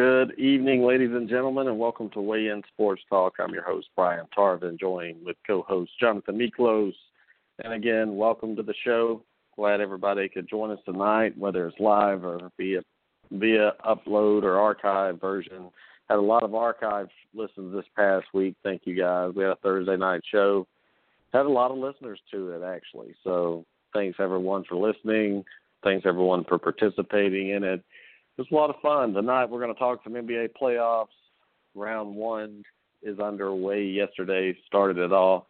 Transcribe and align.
Good 0.00 0.38
evening, 0.38 0.82
ladies 0.82 1.10
and 1.12 1.28
gentlemen, 1.28 1.68
and 1.68 1.78
welcome 1.78 2.08
to 2.14 2.22
Weigh 2.22 2.46
In 2.46 2.62
Sports 2.72 3.02
Talk. 3.10 3.34
I'm 3.38 3.52
your 3.52 3.64
host, 3.64 3.88
Brian 3.94 4.24
Tarvin, 4.34 4.80
joined 4.80 5.22
with 5.22 5.36
co 5.46 5.60
host 5.60 5.90
Jonathan 6.00 6.38
Miklos. 6.38 6.94
And 7.62 7.74
again, 7.74 8.16
welcome 8.16 8.56
to 8.56 8.62
the 8.62 8.72
show. 8.82 9.22
Glad 9.56 9.82
everybody 9.82 10.26
could 10.30 10.48
join 10.48 10.70
us 10.70 10.78
tonight, 10.86 11.36
whether 11.36 11.68
it's 11.68 11.78
live 11.78 12.24
or 12.24 12.50
via 12.56 12.80
via 13.30 13.72
upload 13.86 14.42
or 14.42 14.58
archive 14.58 15.20
version. 15.20 15.68
Had 16.08 16.16
a 16.16 16.22
lot 16.22 16.44
of 16.44 16.54
archive 16.54 17.08
listens 17.34 17.74
this 17.74 17.84
past 17.94 18.24
week. 18.32 18.54
Thank 18.62 18.86
you 18.86 18.96
guys. 18.96 19.34
We 19.36 19.42
had 19.42 19.52
a 19.52 19.56
Thursday 19.56 19.98
night 19.98 20.22
show. 20.32 20.66
Had 21.34 21.44
a 21.44 21.50
lot 21.50 21.72
of 21.72 21.76
listeners 21.76 22.20
to 22.30 22.52
it 22.52 22.62
actually. 22.62 23.14
So 23.22 23.66
thanks 23.92 24.16
everyone 24.18 24.64
for 24.66 24.76
listening. 24.76 25.44
Thanks 25.84 26.06
everyone 26.06 26.44
for 26.44 26.58
participating 26.58 27.50
in 27.50 27.64
it. 27.64 27.84
It 28.40 28.48
was 28.50 28.52
a 28.52 28.54
lot 28.54 28.74
of 28.74 28.80
fun. 28.80 29.12
Tonight 29.12 29.50
we're 29.50 29.60
going 29.60 29.74
to 29.74 29.78
talk 29.78 30.00
some 30.02 30.14
NBA 30.14 30.52
playoffs. 30.58 31.08
Round 31.74 32.16
one 32.16 32.62
is 33.02 33.18
underway. 33.18 33.84
Yesterday 33.84 34.56
started 34.66 34.96
it 34.96 35.12
all, 35.12 35.46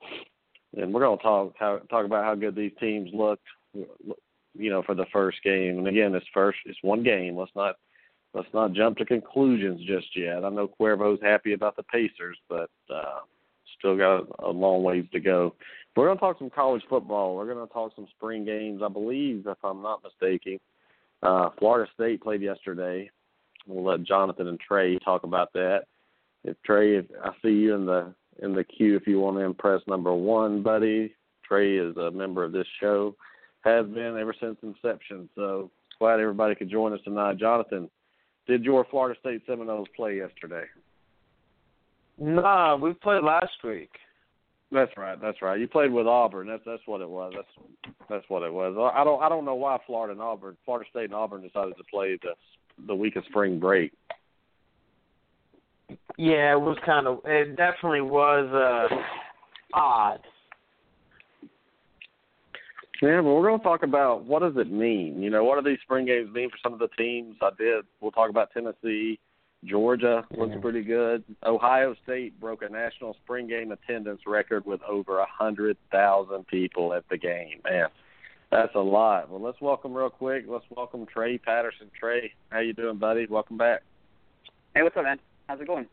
and 0.77 0.93
we're 0.93 1.03
going 1.03 1.17
to 1.17 1.23
talk 1.23 1.55
how, 1.57 1.79
talk 1.89 2.05
about 2.05 2.25
how 2.25 2.35
good 2.35 2.57
these 2.57 2.73
teams 2.81 3.09
looked. 3.15 3.47
You 3.73 4.71
know, 4.71 4.83
for 4.83 4.97
the 4.97 5.07
first 5.13 5.41
game. 5.45 5.79
And 5.79 5.87
again, 5.87 6.13
it's 6.17 6.27
first. 6.35 6.59
It's 6.67 6.81
one 6.83 7.05
game. 7.05 7.37
Let's 7.37 7.53
not 7.55 7.77
let's 8.35 8.53
not 8.53 8.73
jump 8.73 8.99
to 8.99 9.05
conclusions 9.05 9.87
just 9.87 10.09
yet. 10.17 10.45
I 10.45 10.49
know 10.49 10.67
Cuervo's 10.67 11.21
happy 11.23 11.53
about 11.53 11.77
the 11.77 11.85
Pacers, 11.85 12.39
but 12.49 12.71
uh, 12.93 13.21
still 13.79 13.97
got 13.97 14.27
a 14.41 14.51
long 14.51 14.83
ways 14.83 15.05
to 15.13 15.21
go. 15.21 15.55
We're 15.95 16.07
going 16.07 16.19
to 16.19 16.21
talk 16.21 16.41
some 16.41 16.51
college 16.51 16.83
football. 16.91 17.37
We're 17.37 17.55
going 17.55 17.65
to 17.65 17.73
talk 17.73 17.93
some 17.95 18.09
spring 18.17 18.45
games. 18.45 18.83
I 18.85 18.89
believe, 18.89 19.47
if 19.47 19.59
I'm 19.63 19.81
not 19.81 20.03
mistaken. 20.03 20.59
Uh, 21.23 21.51
Florida 21.59 21.91
State 21.95 22.23
played 22.23 22.43
yesterday. 22.43 23.11
We'll 23.67 23.85
let 23.85 24.05
Jonathan 24.05 24.49
and 24.49 24.59
Trey 24.59 24.99
talk 24.99 25.25
about 25.25 25.53
that. 25.53 25.83
If 26.45 26.57
Trey, 26.63 26.97
if 26.97 27.07
I 27.23 27.31
see 27.43 27.51
you 27.51 27.75
in 27.75 27.87
the 27.87 28.15
in 28.43 28.55
the 28.55 28.65
queue, 28.65 28.97
if 28.97 29.07
you 29.07 29.21
want 29.21 29.37
to 29.37 29.45
impress 29.45 29.83
number 29.87 30.15
one, 30.15 30.63
buddy. 30.63 31.15
Trey 31.47 31.77
is 31.77 31.97
a 31.97 32.11
member 32.11 32.45
of 32.45 32.53
this 32.53 32.67
show, 32.81 33.15
has 33.63 33.85
been 33.87 34.17
ever 34.17 34.35
since 34.41 34.57
inception. 34.63 35.29
So 35.35 35.71
glad 35.99 36.21
everybody 36.21 36.55
could 36.55 36.71
join 36.71 36.93
us 36.93 37.01
tonight. 37.05 37.39
Jonathan, 37.39 37.91
did 38.47 38.65
your 38.65 38.87
Florida 38.91 39.19
State 39.21 39.43
Seminoles 39.47 39.89
play 39.97 40.17
yesterday? 40.17 40.65
Nah, 42.19 42.77
we 42.77 42.93
played 42.95 43.25
last 43.25 43.53
week. 43.65 43.91
That's 44.73 44.97
right. 44.97 45.21
That's 45.21 45.43
right. 45.43 45.59
You 45.59 45.67
played 45.67 45.93
with 45.93 46.07
Auburn. 46.07 46.47
That's 46.47 46.63
that's 46.65 46.83
what 46.87 47.01
it 47.01 47.09
was. 47.09 47.33
That's 47.35 47.95
that's 48.09 48.25
what 48.29 48.45
it 48.45 48.53
was. 48.53 48.77
I 48.95 49.03
don't 49.03 49.21
I 49.23 49.29
don't 49.29 49.45
know 49.45 49.57
why 49.57 49.79
Florida 49.87 50.13
and 50.13 50.23
Auburn, 50.23 50.57
Florida 50.65 50.89
State 50.91 51.05
and 51.05 51.15
Auburn 51.15 51.43
decided 51.43 51.77
to 51.77 51.85
play 51.91 52.19
the 52.23 52.35
the 52.87 52.95
week 52.95 53.17
of 53.17 53.25
spring 53.29 53.59
break. 53.59 53.93
Yeah, 56.17 56.53
it 56.53 56.61
was 56.61 56.79
kind 56.87 57.09
of. 57.09 57.21
It 57.25 57.57
definitely 57.57 58.03
was 58.03 58.49
uh 58.93 58.95
odd. 59.75 60.21
Yeah, 63.03 63.23
but 63.23 63.33
we're 63.33 63.49
going 63.49 63.59
to 63.59 63.65
talk 63.65 63.83
about 63.83 64.25
what 64.25 64.43
does 64.43 64.53
it 64.57 64.71
mean. 64.71 65.23
You 65.23 65.31
know, 65.31 65.43
what 65.43 65.63
do 65.63 65.69
these 65.69 65.81
spring 65.83 66.05
games 66.05 66.31
mean 66.35 66.51
for 66.51 66.59
some 66.63 66.75
of 66.75 66.79
the 66.79 66.89
teams? 66.99 67.37
I 67.41 67.49
did. 67.57 67.87
We'll 68.01 68.11
talk 68.11 68.29
about 68.29 68.51
Tennessee. 68.53 69.19
Georgia 69.65 70.27
looks 70.31 70.55
Yeah. 70.55 70.61
pretty 70.61 70.83
good. 70.83 71.23
Ohio 71.45 71.95
State 72.03 72.39
broke 72.41 72.63
a 72.63 72.69
national 72.69 73.15
spring 73.15 73.47
game 73.47 73.73
attendance 73.73 74.27
record 74.27 74.65
with 74.65 74.83
over 74.85 75.19
a 75.19 75.27
hundred 75.27 75.77
thousand 75.91 76.47
people 76.47 76.95
at 76.95 77.07
the 77.09 77.19
game. 77.19 77.61
Man, 77.65 77.89
that's 78.51 78.75
a 78.75 78.81
lot. 78.81 79.29
Well, 79.29 79.41
let's 79.41 79.61
welcome 79.61 79.93
real 79.93 80.09
quick. 80.11 80.45
Let's 80.49 80.65
welcome 80.71 81.05
Trey 81.07 81.37
Patterson. 81.37 81.91
Trey, 81.99 82.33
how 82.51 82.61
you 82.61 82.73
doing, 82.73 82.97
buddy? 82.97 83.27
Welcome 83.27 83.59
back. 83.59 83.83
Hey, 84.75 84.83
what's 84.83 84.97
up, 84.97 85.05
man? 85.05 85.21
How's 85.47 85.61
it 85.61 85.67
going? 85.67 85.87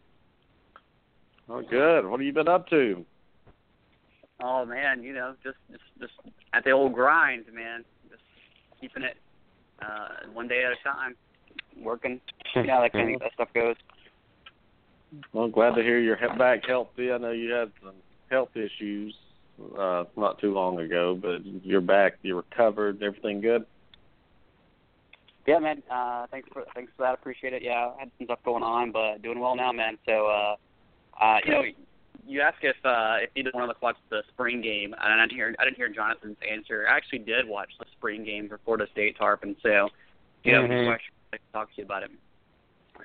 Oh, 1.50 1.62
good. 1.62 2.06
What 2.06 2.20
have 2.20 2.26
you 2.26 2.34
been 2.34 2.48
up 2.48 2.70
to? 2.70 3.06
Oh 4.40 4.66
man, 4.66 5.02
you 5.02 5.14
know, 5.14 5.34
just 5.44 5.58
just 5.72 5.84
just 6.00 6.14
at 6.54 6.64
the 6.64 6.72
old 6.72 6.94
grind, 6.94 7.46
man. 7.54 7.84
Just 8.10 8.22
keeping 8.80 9.02
it 9.04 9.18
uh 9.82 10.10
one 10.32 10.48
day 10.48 10.64
at 10.64 10.72
a 10.72 10.76
time. 10.84 11.16
Working. 11.82 12.20
You 12.56 12.64
know 12.64 12.76
how 12.76 12.82
that 12.82 12.94
kind 12.94 13.14
of 13.14 13.20
that 13.22 13.34
stuff 13.34 13.50
goes. 13.54 13.76
Well, 15.34 15.48
glad 15.48 15.76
to 15.76 15.84
hear 15.84 16.00
you're 16.00 16.18
back 16.38 16.66
healthy. 16.68 17.12
I 17.12 17.18
know 17.18 17.32
you 17.32 17.52
had 17.52 17.72
some 17.84 17.96
health 18.30 18.50
issues 18.56 19.16
uh 19.78 20.04
not 20.16 20.40
too 20.40 20.54
long 20.54 20.80
ago, 20.80 21.18
but 21.20 21.46
you're 21.64 21.82
back. 21.82 22.14
You're 22.22 22.38
recovered. 22.38 23.02
Everything 23.02 23.42
good? 23.42 23.66
Yeah, 25.46 25.60
man. 25.60 25.82
Uh 25.90 26.28
thanks 26.30 26.50
for 26.52 26.66
thanks 26.76 26.92
for 26.98 27.04
that. 27.04 27.14
Appreciate 27.14 27.54
it. 27.54 27.64
Yeah, 27.64 27.92
I 27.96 28.00
had 28.00 28.12
some 28.18 28.26
stuff 28.28 28.40
going 28.44 28.64
on, 28.64 28.92
but 28.92 29.22
doing 29.22 29.40
well 29.40 29.56
now, 29.56 29.72
man. 29.72 29.98
So 30.06 30.28
uh 30.28 30.56
uh 31.24 31.38
you 31.46 31.52
know, 31.52 31.64
you 32.28 32.42
asked 32.42 32.64
if 32.64 32.76
uh 32.84 33.16
if 33.24 33.30
either 33.36 33.52
one 33.54 33.64
of 33.64 33.70
us 33.70 33.78
watched 33.82 34.02
the 34.10 34.24
spring 34.34 34.62
game 34.62 34.94
and 34.94 35.14
I 35.14 35.26
didn't 35.26 35.32
hear 35.32 35.56
I 35.58 35.64
didn't 35.64 35.78
hear 35.78 35.90
Jonathan's 35.90 36.38
answer. 36.50 36.86
I 36.90 36.98
actually 36.98 37.20
did 37.20 37.48
watch 37.48 37.70
the 37.80 37.86
spring 37.98 38.26
game 38.26 38.50
for 38.50 38.60
Florida 38.66 38.88
State 38.92 39.18
Tarvin, 39.18 39.56
so 39.64 39.90
you 40.44 40.52
know, 40.52 40.64
Mhm. 40.64 40.98
Question 41.28 41.34
I'd 41.34 41.36
like 41.36 41.42
to 41.42 41.52
talk 41.54 41.76
to 41.76 41.82
you 41.82 41.86
about 41.86 42.04
it. 42.04 42.12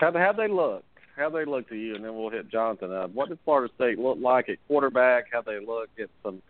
How 0.01 0.13
how 0.13 0.33
they 0.33 0.49
look? 0.49 0.85
How 1.17 1.29
they 1.29 1.45
look 1.45 1.69
to 1.69 1.77
you, 1.77 1.95
and 1.95 2.05
then 2.05 2.17
we'll 2.17 2.31
hit 2.31 2.51
Jonathan 2.51 2.93
up. 2.93 3.13
What 3.13 3.29
did 3.29 3.39
Florida 3.45 3.73
State 3.75 3.99
look 3.99 4.19
like 4.21 4.49
at 4.49 4.57
quarterback? 4.67 5.25
How 5.33 5.43
they 5.43 5.59
look 5.65 5.91
at 6.01 6.09
some 6.23 6.41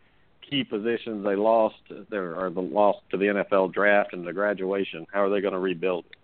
key 0.48 0.62
positions 0.64 1.24
they 1.24 1.34
lost 1.34 1.76
there 2.10 2.36
or 2.36 2.50
the 2.50 2.60
lost 2.60 2.98
to 3.10 3.16
the 3.16 3.26
NFL 3.26 3.72
draft 3.72 4.12
and 4.12 4.26
the 4.26 4.32
graduation? 4.32 5.06
How 5.12 5.24
are 5.24 5.30
they 5.30 5.40
going 5.40 5.54
to 5.54 5.58
rebuild 5.58 6.04
it? 6.10 6.16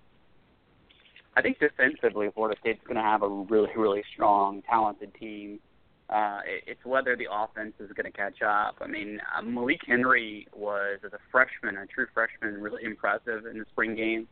I 1.36 1.42
think 1.42 1.58
defensively, 1.58 2.28
Florida 2.34 2.58
State's 2.60 2.80
going 2.84 2.96
to 2.96 3.02
have 3.02 3.22
a 3.22 3.28
really, 3.28 3.70
really 3.76 4.02
strong, 4.12 4.62
talented 4.68 5.12
team. 5.14 5.60
Uh, 6.08 6.40
it, 6.46 6.64
it's 6.66 6.84
whether 6.84 7.16
the 7.16 7.26
offense 7.30 7.74
is 7.80 7.90
going 7.92 8.10
to 8.10 8.16
catch 8.16 8.40
up. 8.42 8.76
I 8.80 8.86
mean, 8.86 9.20
uh, 9.36 9.42
Malik 9.42 9.80
Henry 9.86 10.46
was, 10.54 10.98
as 11.04 11.12
a 11.12 11.18
freshman, 11.30 11.76
a 11.76 11.86
true 11.86 12.06
freshman, 12.14 12.60
really 12.60 12.84
impressive 12.84 13.46
in 13.46 13.58
the 13.58 13.64
spring 13.70 13.94
game. 13.94 14.26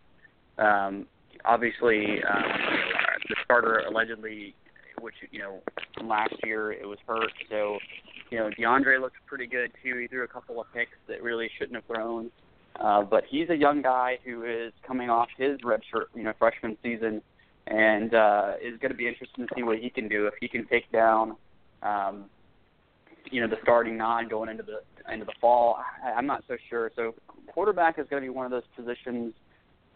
Um, 0.58 1.06
obviously, 1.44 2.22
um, 2.22 2.42
the 3.28 3.36
starter 3.44 3.78
allegedly, 3.88 4.54
which 5.00 5.14
you 5.30 5.40
know, 5.40 5.60
last 6.02 6.34
year 6.44 6.72
it 6.72 6.86
was 6.86 6.98
hurt. 7.06 7.32
So, 7.50 7.78
you 8.30 8.38
know, 8.38 8.50
Deondre 8.58 9.00
looks 9.00 9.16
pretty 9.26 9.46
good 9.46 9.70
too. 9.82 9.98
He 9.98 10.06
threw 10.06 10.24
a 10.24 10.28
couple 10.28 10.60
of 10.60 10.66
picks 10.72 10.96
that 11.08 11.22
really 11.22 11.50
shouldn't 11.58 11.76
have 11.76 11.84
thrown. 11.84 12.30
Uh, 12.80 13.02
but 13.02 13.24
he's 13.28 13.48
a 13.48 13.56
young 13.56 13.80
guy 13.80 14.18
who 14.24 14.44
is 14.44 14.72
coming 14.86 15.08
off 15.08 15.28
his 15.38 15.58
redshirt, 15.60 16.06
you 16.14 16.22
know, 16.22 16.32
freshman 16.38 16.76
season, 16.82 17.22
and 17.66 18.14
uh, 18.14 18.52
is 18.62 18.78
going 18.80 18.90
to 18.90 18.96
be 18.96 19.08
interesting 19.08 19.46
to 19.46 19.54
see 19.54 19.62
what 19.62 19.78
he 19.78 19.88
can 19.88 20.08
do 20.08 20.26
if 20.26 20.34
he 20.40 20.48
can 20.48 20.66
take 20.66 20.90
down, 20.92 21.36
um, 21.82 22.26
you 23.30 23.40
know, 23.40 23.48
the 23.48 23.56
starting 23.62 23.96
nine 23.96 24.28
going 24.28 24.50
into 24.50 24.62
the 24.62 24.80
into 25.12 25.24
the 25.24 25.32
fall. 25.40 25.78
I, 26.04 26.10
I'm 26.10 26.26
not 26.26 26.44
so 26.48 26.56
sure. 26.68 26.90
So 26.96 27.14
quarterback 27.46 27.98
is 27.98 28.06
going 28.10 28.22
to 28.22 28.26
be 28.26 28.30
one 28.30 28.44
of 28.44 28.52
those 28.52 28.64
positions 28.76 29.32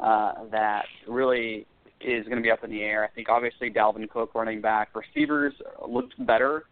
uh, 0.00 0.32
that 0.50 0.84
really 1.06 1.66
is 2.00 2.24
going 2.24 2.36
to 2.36 2.42
be 2.42 2.50
up 2.50 2.64
in 2.64 2.70
the 2.70 2.82
air. 2.82 3.04
I 3.04 3.08
think 3.08 3.28
obviously 3.28 3.70
Dalvin 3.70 4.08
Cook 4.08 4.34
running 4.34 4.60
back. 4.60 4.90
Receivers 4.94 5.52
looked 5.86 6.14
better. 6.26 6.64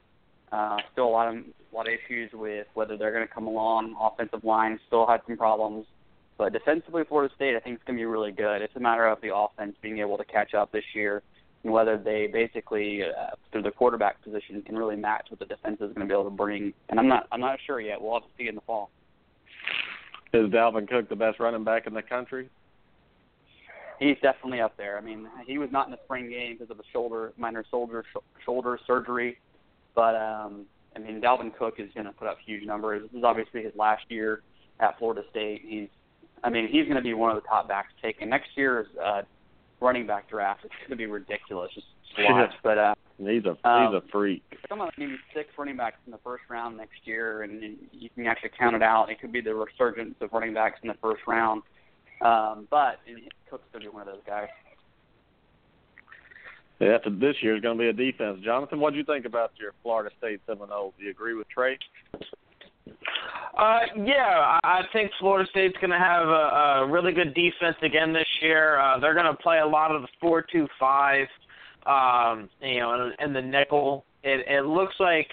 Uh, 0.50 0.78
still 0.92 1.04
a 1.04 1.10
lot 1.10 1.28
of 1.28 1.34
a 1.36 1.76
lot 1.76 1.86
of 1.86 1.92
issues 1.92 2.30
with 2.32 2.66
whether 2.72 2.96
they're 2.96 3.12
going 3.12 3.26
to 3.26 3.32
come 3.32 3.46
along. 3.46 3.94
Offensive 4.00 4.42
line 4.42 4.80
still 4.86 5.06
had 5.06 5.20
some 5.26 5.36
problems. 5.36 5.86
But 6.38 6.52
defensively, 6.52 7.02
Florida 7.06 7.34
State, 7.34 7.56
I 7.56 7.60
think 7.60 7.76
it's 7.76 7.84
going 7.84 7.98
to 7.98 8.00
be 8.00 8.06
really 8.06 8.30
good. 8.30 8.62
It's 8.62 8.74
a 8.76 8.80
matter 8.80 9.06
of 9.06 9.20
the 9.20 9.34
offense 9.34 9.74
being 9.82 9.98
able 9.98 10.16
to 10.16 10.24
catch 10.24 10.54
up 10.54 10.70
this 10.70 10.84
year, 10.94 11.22
and 11.64 11.72
whether 11.72 11.98
they 11.98 12.28
basically, 12.32 13.02
uh, 13.02 13.34
through 13.50 13.62
the 13.62 13.72
quarterback 13.72 14.22
position, 14.22 14.62
can 14.62 14.76
really 14.76 14.96
match 14.96 15.26
what 15.30 15.40
the 15.40 15.46
defense 15.46 15.80
is 15.80 15.92
going 15.92 16.00
to 16.00 16.06
be 16.06 16.12
able 16.12 16.24
to 16.24 16.30
bring. 16.30 16.72
And 16.88 16.98
I'm 16.98 17.08
not, 17.08 17.26
I'm 17.32 17.40
not 17.40 17.58
sure 17.66 17.80
yet. 17.80 18.00
We'll 18.00 18.14
have 18.14 18.22
to 18.22 18.28
see 18.38 18.48
in 18.48 18.54
the 18.54 18.60
fall. 18.62 18.90
Is 20.32 20.48
Dalvin 20.50 20.88
Cook 20.88 21.08
the 21.08 21.16
best 21.16 21.40
running 21.40 21.64
back 21.64 21.86
in 21.86 21.92
the 21.92 22.02
country? 22.02 22.48
He's 23.98 24.16
definitely 24.22 24.60
up 24.60 24.76
there. 24.76 24.96
I 24.96 25.00
mean, 25.00 25.28
he 25.46 25.58
was 25.58 25.70
not 25.72 25.86
in 25.86 25.90
the 25.92 25.98
spring 26.04 26.28
game 26.30 26.56
because 26.58 26.70
of 26.70 26.78
a 26.78 26.84
shoulder, 26.92 27.32
minor 27.36 27.64
shoulder 27.70 28.04
sh- 28.12 28.20
shoulder 28.44 28.78
surgery, 28.86 29.38
but 29.94 30.14
um, 30.14 30.66
I 30.94 31.00
mean, 31.00 31.20
Dalvin 31.20 31.56
Cook 31.56 31.74
is 31.78 31.88
going 31.94 32.06
to 32.06 32.12
put 32.12 32.28
up 32.28 32.38
huge 32.44 32.64
numbers. 32.64 33.02
This 33.10 33.18
is 33.18 33.24
obviously 33.24 33.62
his 33.62 33.72
last 33.76 34.04
year 34.08 34.42
at 34.80 34.98
Florida 34.98 35.22
State. 35.30 35.62
He's, 35.64 35.88
I 36.44 36.50
mean, 36.50 36.68
he's 36.68 36.84
going 36.84 36.96
to 36.96 37.02
be 37.02 37.14
one 37.14 37.36
of 37.36 37.42
the 37.42 37.48
top 37.48 37.68
backs 37.68 37.92
taken 38.02 38.28
next 38.28 38.50
year's 38.56 38.86
uh, 39.04 39.22
running 39.80 40.06
back 40.06 40.28
draft. 40.30 40.60
It's 40.64 40.74
going 40.80 40.90
to 40.90 40.96
be 40.96 41.06
ridiculous 41.06 41.70
just 41.74 41.86
to 42.16 42.22
watch. 42.32 42.50
but 42.62 42.78
uh, 42.78 42.94
he's 43.18 43.44
a 43.44 43.68
um, 43.68 43.92
he's 43.92 44.02
a 44.02 44.12
freak. 44.12 44.42
Some 44.68 44.80
of 44.80 44.90
maybe 44.98 45.16
six 45.34 45.48
running 45.58 45.76
backs 45.76 45.98
in 46.06 46.12
the 46.12 46.18
first 46.24 46.44
round 46.48 46.76
next 46.76 47.00
year, 47.04 47.42
and, 47.42 47.62
and 47.62 47.76
you 47.92 48.08
can 48.10 48.26
actually 48.26 48.50
count 48.58 48.76
it 48.76 48.82
out. 48.82 49.10
It 49.10 49.20
could 49.20 49.32
be 49.32 49.40
the 49.40 49.54
resurgence 49.54 50.14
of 50.20 50.32
running 50.32 50.54
backs 50.54 50.78
in 50.82 50.88
the 50.88 50.96
first 51.02 51.22
round. 51.26 51.62
Um, 52.20 52.66
but 52.70 52.98
Cook's 53.50 53.64
going 53.72 53.84
to 53.84 53.90
be 53.90 53.94
one 53.94 54.06
of 54.06 54.14
those 54.14 54.24
guys. 54.26 54.48
Yeah, 56.80 56.98
this 57.04 57.34
year 57.42 57.56
is 57.56 57.62
going 57.62 57.76
to 57.76 57.82
be 57.82 57.88
a 57.88 57.92
defense. 57.92 58.40
Jonathan, 58.44 58.78
what 58.78 58.92
do 58.92 58.98
you 58.98 59.04
think 59.04 59.24
about 59.24 59.50
your 59.58 59.72
Florida 59.82 60.14
State 60.18 60.40
Seminoles? 60.46 60.94
Do 60.98 61.04
you 61.04 61.10
agree 61.10 61.34
with 61.34 61.48
Trey? 61.48 61.76
Uh, 63.58 63.80
yeah, 63.96 64.58
I 64.62 64.82
think 64.92 65.10
Florida 65.18 65.48
State's 65.50 65.76
going 65.80 65.90
to 65.90 65.98
have 65.98 66.28
a, 66.28 66.82
a 66.82 66.86
really 66.88 67.12
good 67.12 67.34
defense 67.34 67.76
again 67.82 68.12
this 68.12 68.28
year. 68.40 68.78
Uh, 68.78 69.00
they're 69.00 69.14
going 69.14 69.26
to 69.26 69.34
play 69.34 69.58
a 69.58 69.66
lot 69.66 69.90
of 69.90 70.02
the 70.02 70.08
four-two-five, 70.20 71.26
um, 71.86 72.48
you 72.62 72.78
know, 72.78 73.12
and, 73.18 73.26
in 73.26 73.32
the 73.32 73.42
nickel. 73.42 74.04
It, 74.22 74.46
it 74.48 74.64
looks 74.64 74.94
like 75.00 75.26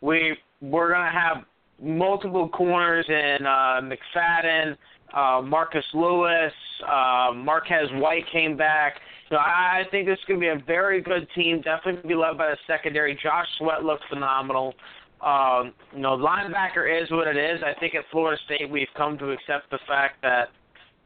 we 0.00 0.36
we're 0.62 0.90
going 0.90 1.04
to 1.04 1.18
have 1.18 1.44
multiple 1.82 2.48
corners 2.48 3.06
in 3.08 3.46
uh, 3.46 3.80
McFadden, 3.82 4.76
uh, 5.14 5.42
Marcus 5.42 5.84
Lewis, 5.94 6.52
uh, 6.86 7.32
Marquez 7.34 7.88
White 7.94 8.24
came 8.32 8.56
back. 8.56 8.94
So 9.28 9.36
I 9.36 9.84
think 9.90 10.06
this 10.06 10.18
is 10.18 10.24
going 10.26 10.40
to 10.40 10.44
be 10.44 10.62
a 10.62 10.64
very 10.66 11.00
good 11.00 11.28
team. 11.34 11.58
Definitely 11.58 11.92
going 11.92 12.02
to 12.02 12.08
be 12.08 12.14
led 12.14 12.36
by 12.36 12.48
the 12.48 12.56
secondary. 12.66 13.18
Josh 13.22 13.46
Sweat 13.58 13.84
looks 13.84 14.02
phenomenal. 14.08 14.74
Um, 15.20 15.72
you 15.94 16.00
know, 16.00 16.16
linebacker 16.16 17.02
is 17.02 17.10
what 17.10 17.28
it 17.28 17.36
is. 17.36 17.60
I 17.62 17.78
think 17.78 17.94
at 17.94 18.04
Florida 18.10 18.40
State 18.46 18.68
we've 18.68 18.88
come 18.96 19.18
to 19.18 19.30
accept 19.30 19.70
the 19.70 19.78
fact 19.86 20.22
that 20.22 20.48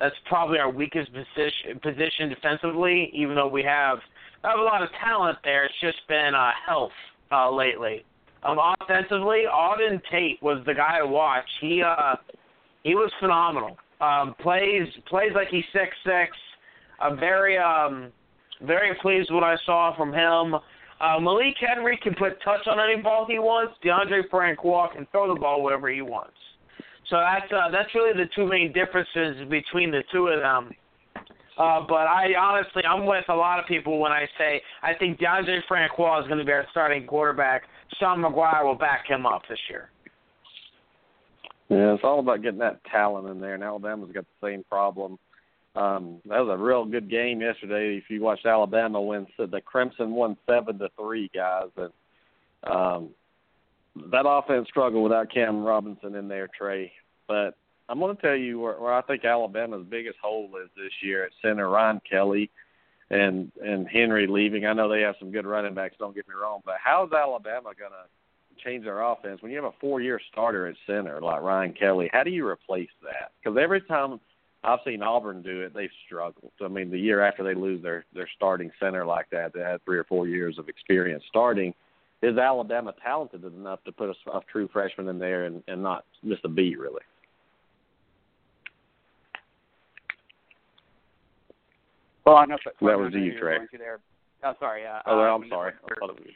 that's 0.01 0.15
probably 0.27 0.59
our 0.59 0.71
weakest 0.71 1.11
position, 1.13 1.79
position 1.83 2.29
defensively. 2.29 3.11
Even 3.13 3.35
though 3.35 3.49
we 3.49 3.63
have 3.63 3.99
have 4.43 4.59
a 4.59 4.63
lot 4.63 4.83
of 4.83 4.89
talent 5.05 5.39
there, 5.43 5.65
it's 5.65 5.75
just 5.81 6.07
been 6.09 6.35
uh, 6.35 6.51
health 6.67 6.93
uh, 7.33 7.51
lately. 7.51 8.05
Um, 8.43 8.59
offensively, 8.81 9.45
Auden 9.53 10.01
Tate 10.11 10.43
was 10.43 10.63
the 10.67 10.75
guy 10.75 10.99
I 11.01 11.03
watched. 11.03 11.51
He 11.61 11.83
uh, 11.83 12.17
he 12.83 12.95
was 12.95 13.11
phenomenal. 13.19 13.77
Um, 14.01 14.35
plays 14.41 14.89
plays 15.09 15.31
like 15.35 15.49
he's 15.49 15.65
six 15.73 15.97
six. 16.05 16.37
I'm 17.01 17.19
very 17.19 17.59
um 17.59 18.13
very 18.63 18.95
pleased 19.01 19.31
with 19.31 19.43
what 19.43 19.45
I 19.45 19.57
saw 19.67 19.97
from 19.97 20.13
him. 20.13 20.55
Uh, 21.01 21.19
Malik 21.21 21.55
Henry 21.61 21.99
can 22.03 22.15
put 22.15 22.41
touch 22.43 22.67
on 22.67 22.79
any 22.79 23.01
ball 23.01 23.27
he 23.29 23.39
wants. 23.39 23.75
Deondre 23.85 24.23
Francois 24.31 24.89
can 24.95 25.07
throw 25.11 25.33
the 25.33 25.39
ball 25.39 25.63
wherever 25.63 25.89
he 25.89 26.03
wants. 26.03 26.37
So 27.11 27.17
that's 27.17 27.53
uh, 27.53 27.71
that's 27.71 27.95
really 27.95 28.13
the 28.17 28.29
two 28.35 28.47
main 28.47 28.73
differences 28.73 29.49
between 29.51 29.91
the 29.91 30.03
two 30.13 30.29
of 30.29 30.41
them. 30.41 30.73
Uh, 31.57 31.81
but 31.87 32.07
I 32.09 32.35
honestly, 32.39 32.83
I'm 32.85 33.07
with 33.07 33.25
a 33.29 33.35
lot 33.35 33.61
of 33.61 33.67
people 33.67 33.99
when 34.01 34.13
I 34.13 34.27
say 34.39 34.61
I 34.83 34.95
think 34.95 35.21
Deondre 35.21 35.61
Francois 35.69 36.21
is 36.21 36.27
going 36.27 36.39
to 36.39 36.45
be 36.45 36.53
our 36.53 36.67
starting 36.71 37.07
quarterback. 37.07 37.63
Sean 38.01 38.21
Maguire 38.21 38.65
will 38.65 38.75
back 38.75 39.07
him 39.07 39.27
up 39.27 39.43
this 39.49 39.59
year. 39.69 39.91
Yeah, 41.69 41.95
it's 41.95 42.05
all 42.05 42.21
about 42.21 42.43
getting 42.43 42.59
that 42.61 42.85
talent 42.85 43.29
in 43.29 43.41
there, 43.41 43.55
and 43.55 43.63
Alabama's 43.63 44.13
got 44.13 44.27
the 44.41 44.47
same 44.47 44.65
problem. 44.65 45.19
Um, 45.77 46.21
that 46.27 46.39
was 46.39 46.57
a 46.57 46.63
real 46.63 46.85
good 46.85 47.11
game 47.11 47.41
yesterday. 47.41 47.97
If 47.97 48.05
you 48.09 48.21
watched 48.21 48.47
Alabama 48.47 49.01
win, 49.01 49.27
so 49.37 49.47
the 49.47 49.61
Crimson 49.61 50.13
won 50.13 50.37
seven 50.47 50.79
to 50.79 50.89
three, 50.97 51.31
guys, 51.35 51.71
and 51.77 51.93
um, 52.63 53.09
that 54.13 54.27
offense 54.27 54.69
struggled 54.69 55.03
without 55.03 55.33
Cam 55.33 55.65
Robinson 55.65 56.15
in 56.15 56.29
there, 56.29 56.49
Trey. 56.57 56.93
But 57.27 57.57
I'm 57.89 57.99
going 57.99 58.15
to 58.15 58.23
tell 58.23 58.37
you 58.37 58.61
where, 58.61 58.81
where 58.81 58.95
I 58.95 59.03
think 59.03 59.25
Alabama's 59.25 59.87
biggest 59.89 60.19
hole 60.23 60.51
is 60.63 60.71
this 60.77 60.93
year 61.03 61.25
at 61.25 61.33
center. 61.43 61.69
Ryan 61.69 62.01
Kelly 62.09 62.51
and 63.11 63.51
and 63.63 63.89
Henry 63.89 64.27
leaving. 64.27 64.67
I 64.67 64.73
know 64.73 64.89
they 64.89 65.03
have 65.03 65.17
some 65.19 65.31
good 65.31 65.47
running 65.47 65.75
backs. 65.75 65.97
Don't 65.99 66.15
get 66.15 66.29
me 66.29 66.35
wrong, 66.41 66.61
but 66.65 66.77
how's 66.83 67.13
Alabama 67.13 67.71
going 67.79 67.91
to 67.91 68.09
change 68.59 68.85
their 68.85 69.03
offense 69.03 69.43
when 69.43 69.51
you 69.51 69.57
have 69.57 69.73
a 69.73 69.77
four-year 69.81 70.21
starter 70.31 70.67
at 70.67 70.77
center 70.87 71.21
like 71.21 71.43
Ryan 71.43 71.73
Kelly? 71.73 72.11
How 72.13 72.23
do 72.23 72.31
you 72.31 72.47
replace 72.47 72.89
that? 73.03 73.33
Because 73.43 73.59
every 73.61 73.81
time 73.83 74.21
I've 74.65 74.79
seen 74.85 75.03
Auburn 75.03 75.43
do 75.43 75.61
it. 75.61 75.75
They've 75.75 75.91
struggled. 76.07 76.53
I 76.63 76.69
mean, 76.69 76.91
the 76.91 76.99
year 76.99 77.21
after 77.21 77.45
they 77.45 77.55
lose 77.55 77.83
their 77.83 78.05
their 78.15 78.29
starting 78.35 78.71
center 78.81 79.05
like 79.05 79.29
that, 79.31 79.53
that 79.53 79.65
had 79.65 79.85
three 79.85 79.99
or 79.99 80.05
four 80.05 80.27
years 80.27 80.59
of 80.59 80.69
experience 80.69 81.23
starting, 81.29 81.75
is 82.23 82.39
Alabama 82.39 82.95
talented 83.03 83.45
enough 83.45 83.85
to 83.85 83.93
put 83.93 84.09
a, 84.09 84.31
a 84.31 84.41
true 84.51 84.69
freshman 84.73 85.09
in 85.09 85.19
there 85.19 85.45
and, 85.45 85.63
and 85.69 85.83
not 85.83 86.05
miss 86.23 86.39
a 86.45 86.49
beat 86.49 86.79
really? 86.79 87.03
Well, 92.25 92.37
I 92.37 92.47
know 92.47 92.57
that, 92.65 92.81
was 92.81 93.13
you, 93.13 93.39
Trey. 93.39 93.59
There. 93.79 94.01
Oh, 94.43 94.55
sorry. 94.59 94.87
Uh, 94.87 95.01
oh, 95.05 95.21
um, 95.21 95.43
I'm 95.43 95.49
sorry. 95.51 95.73
I 95.85 95.95
thought 96.01 96.17
it 96.17 96.21
was. 96.21 96.29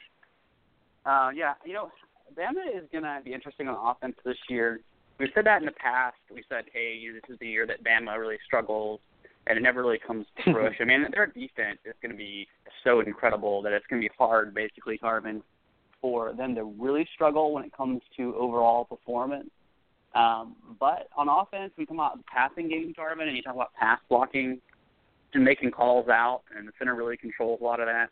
Uh, 1.03 1.29
yeah, 1.35 1.53
you 1.65 1.73
know, 1.73 1.89
Bama 2.35 2.75
is 2.75 2.87
going 2.91 3.03
to 3.03 3.19
be 3.23 3.33
interesting 3.33 3.67
on 3.67 3.95
offense 3.95 4.15
this 4.23 4.37
year 4.49 4.81
we've 5.19 5.29
said 5.35 5.45
that 5.45 5.61
in 5.61 5.65
the 5.65 5.73
past. 5.73 6.17
We 6.33 6.43
said, 6.49 6.65
hey, 6.73 6.99
this 7.13 7.21
is 7.29 7.37
the 7.39 7.47
year 7.47 7.67
that 7.67 7.83
Bama 7.83 8.17
really 8.17 8.39
struggles, 8.45 8.99
and 9.45 9.57
it 9.57 9.61
never 9.61 9.83
really 9.83 9.99
comes 9.99 10.25
to 10.37 10.43
fruition. 10.53 10.89
I 10.89 10.97
mean, 10.97 11.07
their 11.13 11.27
defense 11.27 11.79
is 11.85 11.93
going 12.01 12.11
to 12.11 12.17
be 12.17 12.47
so 12.83 13.01
incredible 13.01 13.61
that 13.63 13.73
it's 13.73 13.85
going 13.87 14.01
to 14.01 14.07
be 14.07 14.13
hard, 14.17 14.53
basically, 14.53 14.97
Tarvin, 14.97 15.41
for 16.01 16.33
them 16.33 16.55
to 16.55 16.63
really 16.63 17.07
struggle 17.13 17.53
when 17.53 17.65
it 17.65 17.75
comes 17.75 18.01
to 18.17 18.33
overall 18.35 18.85
performance. 18.85 19.49
Um, 20.15 20.55
but 20.79 21.09
on 21.15 21.29
offense, 21.29 21.71
we 21.77 21.85
come 21.85 21.99
out 21.99 22.17
the 22.17 22.23
passing 22.23 22.69
game, 22.69 22.93
Tarvin, 22.97 23.27
and 23.27 23.35
you 23.35 23.43
talk 23.43 23.53
about 23.53 23.73
pass 23.73 23.99
blocking 24.09 24.59
and 25.33 25.43
making 25.43 25.69
calls 25.69 26.07
out, 26.07 26.41
and 26.57 26.67
the 26.67 26.71
center 26.79 26.95
really 26.95 27.17
controls 27.17 27.59
a 27.61 27.63
lot 27.63 27.79
of 27.79 27.85
that 27.85 28.09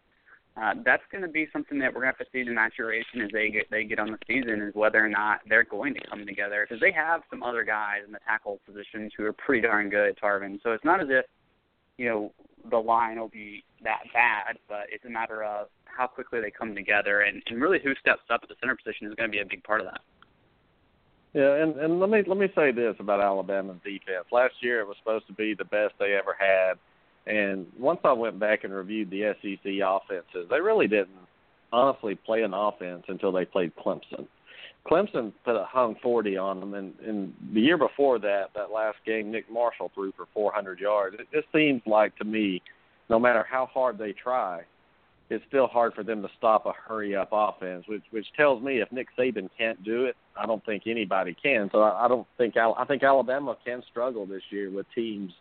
uh, 0.60 0.74
that's 0.84 1.04
going 1.12 1.22
to 1.22 1.28
be 1.28 1.48
something 1.54 1.78
that 1.78 1.94
we're 1.94 2.02
going 2.02 2.14
to 2.14 2.18
have 2.18 2.26
to 2.26 2.32
see 2.32 2.44
the 2.44 2.52
maturation 2.52 3.22
as 3.22 3.30
they 3.32 3.50
get 3.50 3.70
they 3.70 3.84
get 3.84 4.00
on 4.00 4.12
the 4.12 4.18
season 4.26 4.62
is 4.62 4.74
whether 4.74 5.04
or 5.04 5.10
not 5.10 5.40
they're 5.48 5.64
going 5.64 5.94
to 5.94 6.00
come 6.10 6.26
together 6.26 6.66
because 6.68 6.82
they 6.82 6.92
have 6.92 7.22
some 7.30 7.44
other 7.44 7.64
guys 7.64 8.02
in 8.06 8.12
the 8.12 8.20
tackle 8.26 8.60
positions 8.66 9.12
who 9.16 9.26
are 9.26 9.34
pretty 9.34 9.68
darn 9.68 9.90
good 9.90 10.10
at 10.10 10.20
Tarvin. 10.20 10.60
So 10.64 10.72
it's 10.72 10.84
not 10.84 11.00
as 11.00 11.08
if 11.10 11.26
you 11.98 12.10
know 12.10 12.34
the 12.72 12.78
line 12.78 13.20
will 13.20 13.30
be 13.30 13.64
that 13.84 14.02
bad, 14.14 14.58
but 14.68 14.88
it's 14.92 15.06
a 15.06 15.10
matter 15.10 15.44
of 15.44 15.68
how 15.86 16.08
quickly 16.08 16.42
they 16.42 16.52
come 16.52 16.74
together 16.74 17.22
and, 17.22 17.42
and 17.48 17.62
really 17.62 17.80
who 17.84 17.94
steps 17.96 18.22
up 18.32 18.42
at 18.44 18.50
the 18.50 18.56
center 18.60 18.76
position 18.76 19.08
is 19.08 19.14
going 19.16 19.30
to 19.30 19.36
be 19.36 19.42
a 19.42 19.46
big 19.46 19.64
part 19.64 19.82
of 19.82 19.88
that. 19.88 20.02
Yeah, 21.34 21.62
and 21.62 21.76
and 21.76 22.00
let 22.00 22.10
me 22.10 22.24
let 22.26 22.38
me 22.38 22.48
say 22.56 22.72
this 22.72 22.96
about 23.00 23.22
Alabama's 23.22 23.78
defense. 23.84 24.26
Last 24.32 24.56
year 24.62 24.80
it 24.80 24.88
was 24.88 24.98
supposed 24.98 25.28
to 25.28 25.34
be 25.34 25.54
the 25.54 25.66
best 25.66 25.94
they 26.00 26.14
ever 26.16 26.36
had 26.40 26.80
and 27.28 27.68
once 27.78 28.00
I 28.04 28.14
went 28.14 28.40
back 28.40 28.64
and 28.64 28.74
reviewed 28.74 29.10
the 29.10 29.34
SEC 29.42 29.72
offenses, 29.86 30.48
they 30.50 30.62
really 30.62 30.88
didn't 30.88 31.10
honestly 31.72 32.16
play 32.16 32.44
an 32.44 32.54
offense 32.54 33.04
until 33.08 33.32
they 33.32 33.46
played 33.46 33.74
Clemson. 33.76 34.28
Clemson 34.90 35.34
put 35.44 35.56
a 35.56 35.66
hung 35.66 35.96
40 36.02 36.38
on 36.38 36.60
them, 36.62 36.74
and, 36.74 36.94
and 37.06 37.34
the 37.54 37.60
year 37.60 37.78
before 37.78 38.20
that, 38.20 38.52
that 38.56 38.72
last 38.72 38.98
game, 39.06 39.32
Nick 39.32 39.52
Marshall 39.52 39.92
threw 39.94 40.14
for 40.14 40.28
400 40.34 40.80
yards. 40.80 41.18
It 41.20 41.28
just 41.34 41.48
seems 41.54 41.82
like 41.86 42.16
to 42.18 42.24
me, 42.24 42.62
no 43.10 43.20
matter 43.20 43.46
how 43.50 43.66
hard 43.66 43.98
they 43.98 44.14
try, 44.14 44.62
it's 45.30 45.44
still 45.50 45.68
hard 45.68 45.94
for 45.94 46.04
them 46.04 46.22
to 46.22 46.30
stop 46.38 46.66
a 46.66 46.72
hurry 46.72 47.14
up 47.14 47.30
offense, 47.34 47.84
which 47.88 48.04
which 48.12 48.28
tells 48.38 48.64
me 48.64 48.80
if 48.80 48.90
Nick 48.94 49.08
Saban 49.20 49.50
can't 49.58 49.84
do 49.84 50.06
it, 50.06 50.16
I 50.38 50.46
don't 50.46 50.66
think 50.66 50.84
anybody 50.88 51.36
can. 51.42 51.70
So 51.74 51.82
I, 51.82 52.06
I 52.06 52.08
don't 52.08 52.26
think 52.38 52.56
I 52.56 52.86
think 52.86 53.04
Alabama 53.04 53.58
can 53.66 53.84
struggle 53.92 54.26
this 54.26 54.44
year 54.52 54.72
with 54.72 54.86
teams 54.96 55.34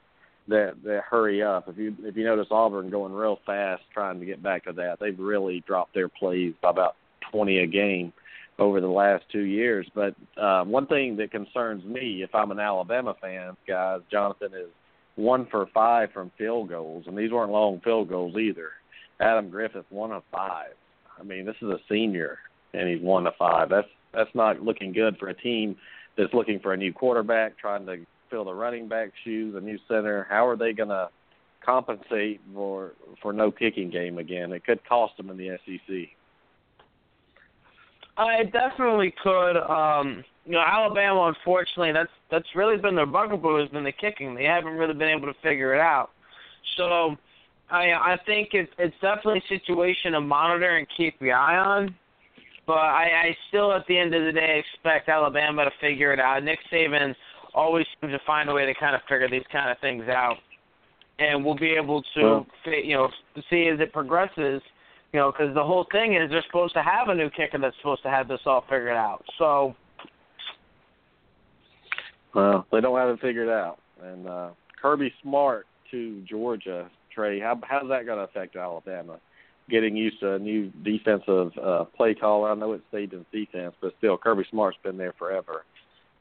that 0.48 0.74
that 0.84 1.02
hurry 1.08 1.42
up. 1.42 1.68
If 1.68 1.76
you 1.76 1.94
if 2.02 2.16
you 2.16 2.24
notice 2.24 2.48
Auburn 2.50 2.90
going 2.90 3.12
real 3.12 3.38
fast 3.46 3.82
trying 3.92 4.20
to 4.20 4.26
get 4.26 4.42
back 4.42 4.64
to 4.64 4.72
that, 4.74 4.98
they've 5.00 5.18
really 5.18 5.62
dropped 5.66 5.94
their 5.94 6.08
plays 6.08 6.54
by 6.62 6.70
about 6.70 6.96
20 7.32 7.58
a 7.58 7.66
game 7.66 8.12
over 8.58 8.80
the 8.80 8.88
last 8.88 9.24
two 9.30 9.42
years. 9.42 9.86
But 9.94 10.14
uh, 10.40 10.64
one 10.64 10.86
thing 10.86 11.16
that 11.16 11.30
concerns 11.30 11.84
me, 11.84 12.22
if 12.22 12.34
I'm 12.34 12.50
an 12.50 12.60
Alabama 12.60 13.14
fan, 13.20 13.56
guys, 13.66 14.00
Jonathan 14.10 14.52
is 14.54 14.70
one 15.16 15.46
for 15.50 15.66
five 15.74 16.10
from 16.12 16.30
field 16.38 16.68
goals, 16.68 17.04
and 17.06 17.16
these 17.16 17.32
weren't 17.32 17.52
long 17.52 17.80
field 17.80 18.08
goals 18.08 18.36
either. 18.36 18.70
Adam 19.20 19.48
Griffith 19.48 19.86
one 19.90 20.12
of 20.12 20.22
five. 20.30 20.72
I 21.18 21.22
mean, 21.22 21.46
this 21.46 21.56
is 21.62 21.68
a 21.68 21.78
senior, 21.90 22.38
and 22.74 22.88
he's 22.88 23.00
one 23.00 23.26
of 23.26 23.34
five. 23.38 23.68
That's 23.68 23.88
that's 24.12 24.34
not 24.34 24.62
looking 24.62 24.92
good 24.92 25.16
for 25.18 25.28
a 25.28 25.34
team 25.34 25.76
that's 26.16 26.32
looking 26.32 26.60
for 26.60 26.72
a 26.72 26.76
new 26.76 26.92
quarterback, 26.92 27.58
trying 27.58 27.86
to 27.86 27.98
fill 28.30 28.45
the 28.45 28.54
running 28.54 28.88
back 28.88 29.11
shoes, 29.25 29.54
a 29.56 29.61
new 29.61 29.78
center. 29.88 30.26
How 30.28 30.47
are 30.47 30.56
they 30.56 30.73
going 30.73 30.88
to 30.88 31.09
compensate 31.64 32.40
for 32.54 32.92
for 33.23 33.33
no 33.33 33.50
kicking 33.50 33.90
game 33.90 34.18
again? 34.18 34.52
It 34.52 34.64
could 34.64 34.80
cost 34.88 35.16
them 35.16 35.30
in 35.30 35.37
the 35.37 35.59
SEC. 35.64 36.09
I 38.16 38.45
definitely 38.45 39.14
could. 39.23 39.59
Um, 39.59 40.25
you 40.45 40.52
know, 40.52 40.61
Alabama, 40.61 41.33
unfortunately, 41.35 41.92
that's 41.92 42.11
that's 42.30 42.47
really 42.54 42.76
been 42.76 42.95
their 42.95 43.06
bugaboo 43.06 43.61
has 43.61 43.68
been 43.71 43.85
the 43.85 43.92
kicking. 43.92 44.35
They 44.35 44.45
haven't 44.45 44.75
really 44.75 44.95
been 44.95 45.09
able 45.09 45.33
to 45.33 45.38
figure 45.42 45.75
it 45.75 45.80
out. 45.80 46.11
So, 46.76 47.16
I 47.71 47.92
I 47.92 48.18
think 48.25 48.50
it's 48.52 48.73
it's 48.78 48.95
definitely 49.00 49.42
a 49.45 49.59
situation 49.59 50.12
to 50.12 50.21
monitor 50.21 50.76
and 50.76 50.87
keep 50.97 51.18
the 51.21 51.33
eye 51.33 51.59
on. 51.59 51.95
But 52.66 52.78
I, 52.78 53.28
I 53.28 53.37
still, 53.49 53.73
at 53.73 53.87
the 53.87 53.97
end 53.97 54.12
of 54.14 54.25
the 54.25 54.33
day, 54.33 54.59
expect 54.59 55.09
Alabama 55.09 55.64
to 55.64 55.71
figure 55.80 56.12
it 56.12 56.18
out. 56.18 56.42
Nick 56.42 56.59
Saban 56.73 57.14
always 57.56 57.86
seems 58.00 58.12
to 58.12 58.20
find 58.26 58.48
a 58.48 58.54
way 58.54 58.66
to 58.66 58.75
kind 58.75 58.94
of 58.94 59.00
figure 59.08 59.28
these 59.28 59.46
kind 59.50 59.70
of 59.70 59.78
things 59.80 60.04
out, 60.08 60.36
and 61.18 61.44
we'll 61.44 61.56
be 61.56 61.70
able 61.72 62.02
to, 62.14 62.22
Well- 62.22 62.46
you 62.66 62.94
know, 62.96 63.10
see 63.50 63.66
as 63.66 63.80
it 63.80 63.92
progresses. 63.92 64.62
You 65.12 65.20
know, 65.20 65.32
because 65.32 65.54
the 65.54 65.64
whole 65.64 65.84
thing 65.92 66.14
is 66.14 66.30
they're 66.30 66.42
supposed 66.42 66.75
to 66.75 66.82
have 66.82 67.08
a 67.08 67.14
new 67.14 67.30
kicker 67.30 67.58
that's 67.58 67.76
supposed 67.78 68.02
to 68.02 68.10
have 68.10 68.28
this 68.28 68.40
all 68.44 68.60
figured 68.62 68.96
out. 68.96 69.25
So, 69.38 69.75
Well, 72.34 72.66
they 72.70 72.80
don't 72.82 72.98
have 72.98 73.08
it 73.08 73.20
figured 73.20 73.48
out. 73.48 73.78
And 74.02 74.28
uh, 74.28 74.50
Kirby 74.80 75.12
Smart 75.22 75.66
to 75.90 76.20
Georgia, 76.28 76.90
Trey. 77.14 77.40
How 77.40 77.58
how's 77.62 77.88
that 77.88 78.04
going 78.04 78.18
to 78.18 78.25
affect 78.25 78.56
Alabama? 78.56 79.18
Getting 79.70 79.96
used 79.96 80.20
to 80.20 80.34
a 80.34 80.38
new 80.38 80.70
defensive 80.84 81.52
uh, 81.58 81.84
play 81.96 82.14
caller. 82.14 82.50
I 82.50 82.54
know 82.54 82.72
it's 82.72 82.84
Saban's 82.92 83.25
defense, 83.32 83.75
but 83.80 83.94
still, 83.98 84.18
Kirby 84.18 84.44
Smart's 84.50 84.76
been 84.84 84.98
there 84.98 85.14
forever. 85.18 85.64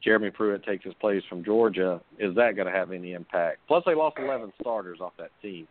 Jeremy 0.06 0.30
Pruitt 0.30 0.64
takes 0.64 0.86
his 0.86 0.94
plays 1.02 1.24
from 1.28 1.44
Georgia. 1.44 2.00
Is 2.20 2.36
that 2.36 2.56
going 2.56 2.68
to 2.68 2.72
have 2.72 2.92
any 2.92 3.14
impact? 3.14 3.58
Plus, 3.68 3.84
they 3.86 3.96
lost 3.96 4.18
11 4.20 4.54
starters 4.62 5.00
off 5.02 5.14
that 5.18 5.32
team. 5.42 5.68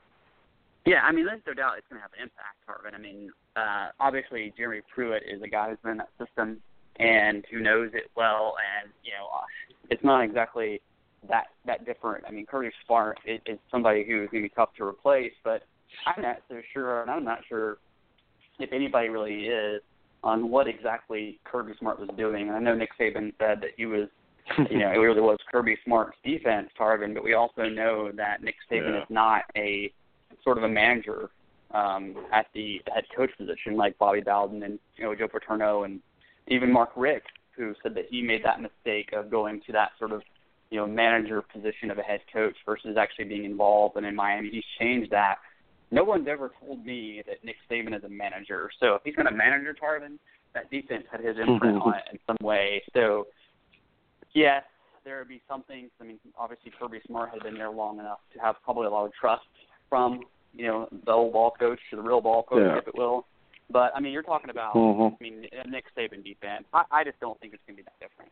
Yeah, 0.84 1.00
I 1.02 1.12
mean, 1.12 1.24
there's 1.24 1.40
no 1.46 1.54
doubt 1.54 1.78
it's 1.78 1.86
going 1.88 1.98
to 1.98 2.02
have 2.02 2.10
an 2.18 2.22
impact, 2.22 2.58
Tarvin. 2.68 2.94
I 2.94 3.00
mean, 3.00 3.30
uh, 3.56 3.88
obviously, 4.00 4.52
Jeremy 4.56 4.82
Pruitt 4.92 5.22
is 5.22 5.40
a 5.42 5.48
guy 5.48 5.70
who's 5.70 5.78
been 5.82 5.92
in 5.92 5.98
that 5.98 6.10
system 6.18 6.60
and 6.98 7.44
who 7.50 7.60
knows 7.60 7.90
it 7.94 8.10
well, 8.16 8.54
and 8.82 8.92
you 9.02 9.12
know, 9.12 9.26
uh, 9.34 9.46
it's 9.90 10.04
not 10.04 10.22
exactly 10.22 10.80
that 11.28 11.46
that 11.66 11.86
different. 11.86 12.24
I 12.28 12.30
mean, 12.30 12.46
Kirby 12.46 12.70
Smart 12.86 13.18
is, 13.26 13.40
is 13.46 13.58
somebody 13.70 14.04
who 14.06 14.22
is 14.22 14.28
going 14.30 14.42
to 14.42 14.48
be 14.48 14.54
tough 14.54 14.74
to 14.76 14.84
replace, 14.84 15.32
but 15.42 15.62
I'm 16.06 16.22
not 16.22 16.36
so 16.48 16.60
sure, 16.72 17.02
and 17.02 17.10
I'm 17.10 17.24
not 17.24 17.40
sure 17.48 17.78
if 18.58 18.72
anybody 18.72 19.08
really 19.08 19.46
is 19.46 19.80
on 20.22 20.50
what 20.50 20.66
exactly 20.66 21.38
Kirby 21.44 21.72
Smart 21.78 22.00
was 22.00 22.08
doing. 22.16 22.48
And 22.48 22.56
I 22.56 22.60
know 22.60 22.74
Nick 22.74 22.90
Saban 22.98 23.32
said 23.38 23.60
that 23.60 23.70
he 23.76 23.86
was, 23.86 24.08
you 24.70 24.78
know, 24.78 24.90
it 24.90 24.96
really 24.98 25.20
was 25.20 25.38
Kirby 25.50 25.76
Smart's 25.84 26.16
defense, 26.24 26.68
Tarvin, 26.78 27.14
but 27.14 27.24
we 27.24 27.34
also 27.34 27.62
know 27.62 28.10
that 28.14 28.42
Nick 28.42 28.56
Saban 28.70 28.94
Yeah. 28.94 29.02
is 29.02 29.06
not 29.10 29.42
a 29.56 29.92
sort 30.42 30.58
of 30.58 30.64
a 30.64 30.68
manager 30.68 31.30
um, 31.70 32.14
at 32.32 32.46
the 32.54 32.80
head 32.94 33.04
coach 33.16 33.30
position 33.36 33.76
like 33.76 33.98
Bobby 33.98 34.20
Bowden 34.20 34.62
and 34.62 34.78
you 34.96 35.04
know 35.04 35.14
Joe 35.14 35.28
Paterno 35.28 35.84
and 35.84 36.00
even 36.48 36.70
Mark 36.70 36.90
Richt, 36.94 37.26
who 37.56 37.74
said 37.82 37.94
that 37.94 38.04
he 38.10 38.22
made 38.22 38.44
that 38.44 38.60
mistake 38.60 39.10
of 39.12 39.30
going 39.30 39.60
to 39.66 39.72
that 39.72 39.90
sort 39.98 40.12
of 40.12 40.22
you 40.70 40.78
know 40.78 40.86
manager 40.86 41.42
position 41.42 41.90
of 41.90 41.98
a 41.98 42.02
head 42.02 42.20
coach 42.32 42.54
versus 42.66 42.96
actually 42.98 43.24
being 43.24 43.44
involved. 43.44 43.96
And 43.96 44.04
in 44.06 44.14
Miami, 44.14 44.50
he's 44.50 44.64
changed 44.78 45.10
that. 45.10 45.36
No 45.90 46.04
one's 46.04 46.28
ever 46.28 46.52
told 46.60 46.84
me 46.84 47.22
that 47.26 47.44
Nick 47.44 47.56
Saban 47.70 47.96
is 47.96 48.04
a 48.04 48.08
manager. 48.08 48.70
So 48.80 48.94
if 48.94 49.02
he's 49.04 49.14
going 49.14 49.26
to 49.26 49.34
manager 49.34 49.74
Tarvin, 49.74 50.18
that 50.52 50.70
defense 50.70 51.04
had 51.10 51.20
his 51.20 51.36
imprint 51.38 51.80
on 51.82 51.94
it 51.94 52.02
in 52.12 52.18
some 52.26 52.36
way. 52.42 52.82
So 52.92 53.26
yes, 54.34 54.62
there 55.04 55.18
would 55.18 55.28
be 55.28 55.40
some 55.48 55.62
things. 55.64 55.90
I 56.00 56.04
mean, 56.04 56.18
obviously 56.38 56.72
Kirby 56.78 57.00
Smart 57.06 57.30
had 57.30 57.42
been 57.42 57.54
there 57.54 57.70
long 57.70 57.98
enough 57.98 58.20
to 58.34 58.40
have 58.40 58.56
probably 58.64 58.86
a 58.86 58.90
lot 58.90 59.06
of 59.06 59.12
trust 59.12 59.42
from 59.88 60.20
you 60.52 60.66
know 60.66 60.88
the 61.04 61.12
old 61.12 61.32
ball 61.32 61.52
coach 61.58 61.78
to 61.90 61.96
the 61.96 62.02
real 62.02 62.20
ball 62.20 62.42
coach, 62.44 62.60
Yeah. 62.60 62.78
if 62.78 62.88
it 62.88 62.96
will. 62.96 63.26
But 63.70 63.92
I 63.94 64.00
mean, 64.00 64.12
you're 64.12 64.22
talking 64.22 64.50
about 64.50 64.74
Mhm. 64.74 65.14
I 65.14 65.22
mean 65.22 65.48
Nick 65.68 65.86
Saban 65.96 66.22
defense. 66.24 66.64
I, 66.72 66.84
I 66.90 67.04
just 67.04 67.18
don't 67.20 67.38
think 67.40 67.54
it's 67.54 67.62
going 67.66 67.76
to 67.76 67.82
be 67.82 67.84
that 67.84 67.98
different. 68.00 68.30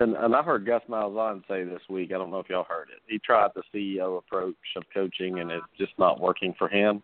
And, 0.00 0.16
and 0.16 0.34
I've 0.34 0.46
heard 0.46 0.64
Gus 0.64 0.82
Malzahn 0.88 1.46
say 1.46 1.62
this 1.64 1.82
week. 1.90 2.10
I 2.10 2.14
don't 2.16 2.30
know 2.30 2.38
if 2.38 2.48
y'all 2.48 2.64
heard 2.64 2.88
it. 2.88 3.02
He 3.06 3.18
tried 3.18 3.50
the 3.54 3.62
CEO 3.72 4.16
approach 4.16 4.54
of 4.76 4.84
coaching, 4.94 5.40
and 5.40 5.50
it's 5.50 5.66
just 5.76 5.92
not 5.98 6.18
working 6.18 6.54
for 6.58 6.68
him. 6.68 7.02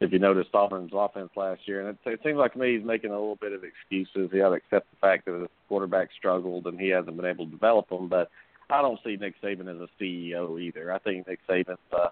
If 0.00 0.12
you 0.12 0.18
noticed 0.18 0.54
Auburn's 0.54 0.92
offense 0.94 1.30
last 1.36 1.60
year, 1.66 1.86
and 1.86 1.90
it, 1.90 2.10
it 2.10 2.20
seems 2.24 2.38
like 2.38 2.54
to 2.54 2.58
me 2.58 2.76
he's 2.76 2.86
making 2.86 3.10
a 3.10 3.18
little 3.18 3.36
bit 3.36 3.52
of 3.52 3.62
excuses. 3.64 4.30
He 4.32 4.38
had 4.38 4.48
to 4.48 4.54
accept 4.54 4.90
the 4.90 4.96
fact 5.00 5.26
that 5.26 5.38
his 5.38 5.48
quarterback 5.68 6.08
struggled 6.16 6.66
and 6.66 6.80
he 6.80 6.88
hasn't 6.88 7.16
been 7.16 7.26
able 7.26 7.44
to 7.44 7.50
develop 7.50 7.88
them. 7.90 8.08
But 8.08 8.30
I 8.70 8.80
don't 8.80 8.98
see 9.04 9.16
Nick 9.16 9.34
Saban 9.42 9.68
as 9.68 9.80
a 9.80 10.02
CEO 10.02 10.60
either. 10.60 10.92
I 10.92 10.98
think 10.98 11.28
Nick 11.28 11.40
Saban's 11.48 11.78
uh, 11.92 12.08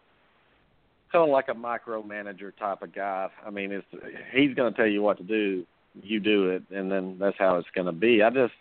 kind 1.11 1.25
of 1.25 1.31
like 1.31 1.49
a 1.49 1.55
micromanager 1.55 2.55
type 2.59 2.83
of 2.83 2.95
guy. 2.95 3.29
I 3.47 3.51
mean, 3.51 3.73
it's 3.73 3.87
he's 4.33 4.55
going 4.55 4.73
to 4.73 4.77
tell 4.77 4.87
you 4.87 5.03
what 5.03 5.17
to 5.19 5.25
do, 5.25 5.65
you 6.03 6.21
do 6.21 6.51
it, 6.51 6.65
and 6.71 6.91
then 6.91 7.17
that's 7.19 7.39
how 7.39 7.57
it's 7.57 7.69
going 7.75 7.87
to 7.87 7.93
be. 7.93 8.23
I 8.23 8.31
just 8.31 8.53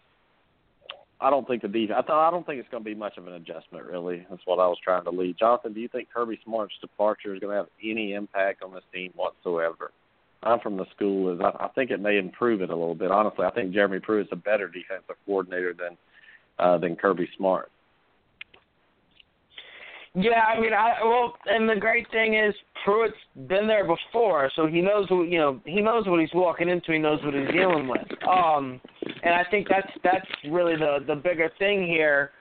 I 1.19 1.29
don't 1.29 1.47
think 1.47 1.63
the 1.63 1.67
defense. 1.67 1.97
I 1.97 2.05
thought 2.05 2.27
I 2.27 2.31
don't 2.31 2.45
think 2.45 2.59
it's 2.59 2.69
going 2.69 2.83
to 2.83 2.89
be 2.89 2.95
much 2.95 3.17
of 3.17 3.25
an 3.27 3.33
adjustment. 3.33 3.86
Really, 3.86 4.25
that's 4.29 4.41
what 4.45 4.59
I 4.59 4.67
was 4.67 4.77
trying 4.83 5.03
to 5.05 5.09
lead. 5.09 5.38
Jonathan, 5.38 5.74
do 5.74 5.79
you 5.79 5.88
think 5.88 6.09
Kirby 6.13 6.39
Smart's 6.43 6.75
departure 6.79 7.33
is 7.33 7.39
going 7.39 7.51
to 7.51 7.57
have 7.57 7.69
any 7.83 8.13
impact 8.13 8.63
on 8.63 8.74
this 8.74 8.83
team 8.93 9.12
whatsoever? 9.15 9.91
I'm 10.43 10.59
from 10.59 10.77
the 10.77 10.86
school 10.95 11.33
is 11.33 11.41
I, 11.41 11.65
I 11.65 11.69
think 11.69 11.89
it 11.89 12.00
may 12.00 12.17
improve 12.17 12.62
it 12.62 12.69
a 12.69 12.75
little 12.75 12.95
bit. 12.95 13.09
Honestly, 13.09 13.45
I 13.45 13.51
think 13.51 13.74
Jeremy 13.74 14.00
Pruitt's 14.00 14.29
a 14.31 14.36
better 14.36 14.67
defensive 14.67 15.15
coordinator 15.25 15.74
than 15.74 15.97
uh, 16.59 16.77
than 16.77 16.95
Kirby 16.95 17.27
Smart. 17.36 17.71
Yeah, 20.19 20.41
I 20.41 20.59
mean, 20.59 20.74
I 20.74 20.93
well, 21.03 21.36
and 21.45 21.69
the 21.69 21.75
great 21.75 22.09
thing 22.09 22.33
is 22.33 22.51
Pruitt's 22.83 23.13
been 23.47 23.67
there 23.67 23.86
before, 23.86 24.50
so 24.55 24.65
he 24.65 24.81
knows 24.81 25.05
what 25.12 25.29
you 25.29 25.38
know. 25.38 25.62
He 25.63 25.79
knows 25.79 26.07
what 26.07 26.19
he's 26.19 26.33
walking 26.33 26.69
into. 26.69 26.93
He 26.93 26.97
knows 26.97 27.19
what 27.24 27.36
he's 27.36 27.47
dealing 27.50 27.88
with. 27.88 28.07
Um, 28.27 28.81
and 29.24 29.36
I 29.36 29.43
think 29.51 29.67
that's 29.69 29.91
that's 30.03 30.25
really 30.50 30.75
the 30.75 31.05
the 31.05 31.13
bigger 31.13 31.51
thing 31.59 31.86
here 31.86 32.31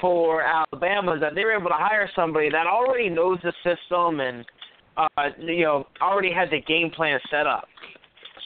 for 0.00 0.42
Alabama 0.42 1.16
is 1.16 1.20
that 1.20 1.34
they 1.34 1.44
were 1.44 1.52
able 1.52 1.68
to 1.68 1.76
hire 1.76 2.10
somebody 2.16 2.48
that 2.48 2.66
already 2.66 3.10
knows 3.10 3.38
the 3.42 3.52
system 3.62 4.20
and 4.20 4.46
uh, 4.96 5.28
you 5.38 5.64
know 5.64 5.86
already 6.00 6.32
had 6.32 6.48
the 6.50 6.62
game 6.62 6.90
plan 6.90 7.20
set 7.30 7.46
up. 7.46 7.68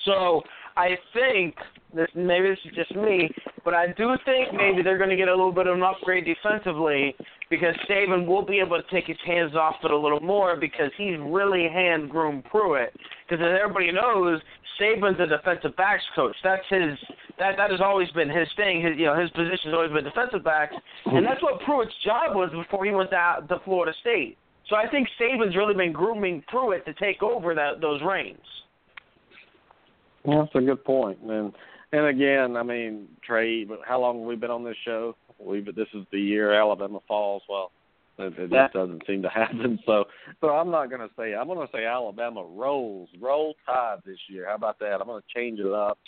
So 0.05 0.43
I 0.77 0.97
think 1.15 1.55
this 1.95 2.09
maybe 2.15 2.49
this 2.49 2.59
is 2.65 2.75
just 2.75 2.95
me, 2.95 3.31
but 3.65 3.75
I 3.75 3.89
do 3.97 4.15
think 4.25 4.53
maybe 4.53 4.83
they're 4.83 4.99
going 4.99 5.11
to 5.11 5.17
get 5.17 5.29
a 5.29 5.35
little 5.35 5.53
bit 5.53 5.67
of 5.67 5.77
an 5.77 5.83
upgrade 5.83 6.25
defensively 6.25 7.15
because 7.51 7.75
Saban 7.89 8.27
will 8.27 8.45
be 8.45 8.61
able 8.61 8.81
to 8.81 8.89
take 8.91 9.07
his 9.07 9.17
hands 9.27 9.55
off 9.55 9.77
it 9.83 9.91
a 9.91 9.97
little 9.97 10.21
more 10.21 10.57
because 10.57 10.91
he's 10.97 11.17
really 11.21 11.69
hand 11.69 12.11
groomed 12.11 12.45
Pruitt. 12.45 12.95
Because 13.29 13.45
as 13.45 13.59
everybody 13.61 13.91
knows, 13.93 14.41
Saban's 14.81 15.21
a 15.21 15.27
defensive 15.27 15.77
backs 15.77 16.05
coach. 16.15 16.37
That's 16.43 16.65
his 16.71 16.97
that 17.39 17.57
that 17.57 17.71
has 17.71 17.81
always 17.81 18.11
been 18.11 18.31
his 18.31 18.49
thing. 18.57 18.83
His 18.83 18.97
you 18.97 19.07
know 19.07 19.19
his 19.19 19.31
position 19.31 19.71
has 19.71 19.75
always 19.75 19.93
been 19.93 20.05
defensive 20.05 20.45
backs, 20.45 20.75
and 21.07 21.27
that's 21.27 21.43
what 21.43 21.61
Pruitt's 21.63 21.95
job 22.05 22.37
was 22.37 22.51
before 22.51 22.85
he 22.85 22.93
went 22.93 23.13
out 23.13 23.49
to 23.49 23.61
Florida 23.65 23.93
State. 24.01 24.39
So 24.69 24.77
I 24.77 24.89
think 24.89 25.09
Saban's 25.21 25.57
really 25.57 25.75
been 25.75 25.93
grooming 25.93 26.43
Pruitt 26.49 26.87
to 26.87 26.95
take 26.95 27.23
over 27.23 27.55
that 27.55 27.81
those 27.81 28.01
reins. 28.03 28.39
Well, 30.25 30.45
that's 30.45 30.55
a 30.55 30.67
good 30.67 30.85
point. 30.85 31.19
And 31.23 31.53
and 31.93 32.07
again, 32.07 32.57
I 32.57 32.63
mean, 32.63 33.09
Trey, 33.25 33.67
how 33.87 34.01
long 34.01 34.21
have 34.21 34.27
we 34.27 34.37
been 34.37 34.51
on 34.51 34.65
this 34.65 34.77
show? 34.85 35.17
We 35.39 35.61
but 35.61 35.75
this 35.75 35.89
is 35.95 36.05
the 36.13 36.21
year 36.21 36.53
Alabama 36.53 37.01
falls. 37.09 37.43
Well, 37.49 37.73
it, 38.19 38.35
it 38.39 38.51
just 38.51 38.75
doesn't 38.75 39.03
seem 39.07 39.23
to 39.23 39.29
happen. 39.35 39.79
So, 39.87 40.05
so 40.41 40.49
I'm 40.49 40.71
not 40.71 40.91
going 40.91 41.01
to 41.01 41.15
say. 41.19 41.35
I'm 41.35 41.47
going 41.47 41.67
to 41.67 41.73
say 41.73 41.85
Alabama 41.85 42.45
rolls, 42.45 43.09
roll 43.21 43.55
tide 43.67 43.99
this 44.05 44.19
year. 44.29 44.47
How 44.49 44.55
about 44.55 44.79
that? 44.81 45.01
I'm 45.01 45.07
going 45.07 45.23
to 45.23 45.39
change 45.39 45.59
it 45.59 45.73
up, 45.73 45.99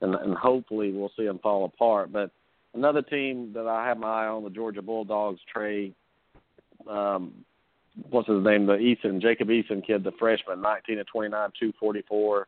and 0.00 0.14
and 0.14 0.34
hopefully 0.34 0.92
we'll 0.92 1.12
see 1.16 1.24
them 1.24 1.40
fall 1.40 1.64
apart. 1.64 2.12
But 2.12 2.30
another 2.74 3.02
team 3.02 3.52
that 3.54 3.66
I 3.66 3.86
have 3.88 3.98
my 3.98 4.24
eye 4.24 4.28
on, 4.28 4.44
the 4.44 4.50
Georgia 4.50 4.82
Bulldogs. 4.82 5.40
Trey, 5.52 5.92
um, 6.88 7.32
what's 8.10 8.28
his 8.28 8.44
name? 8.44 8.66
The 8.66 8.74
Eason, 8.74 9.20
Jacob 9.20 9.48
Eason 9.48 9.84
kid, 9.84 10.04
the 10.04 10.12
freshman, 10.18 10.60
19 10.60 10.96
to 10.98 11.04
29, 11.04 11.30
244 11.58 12.46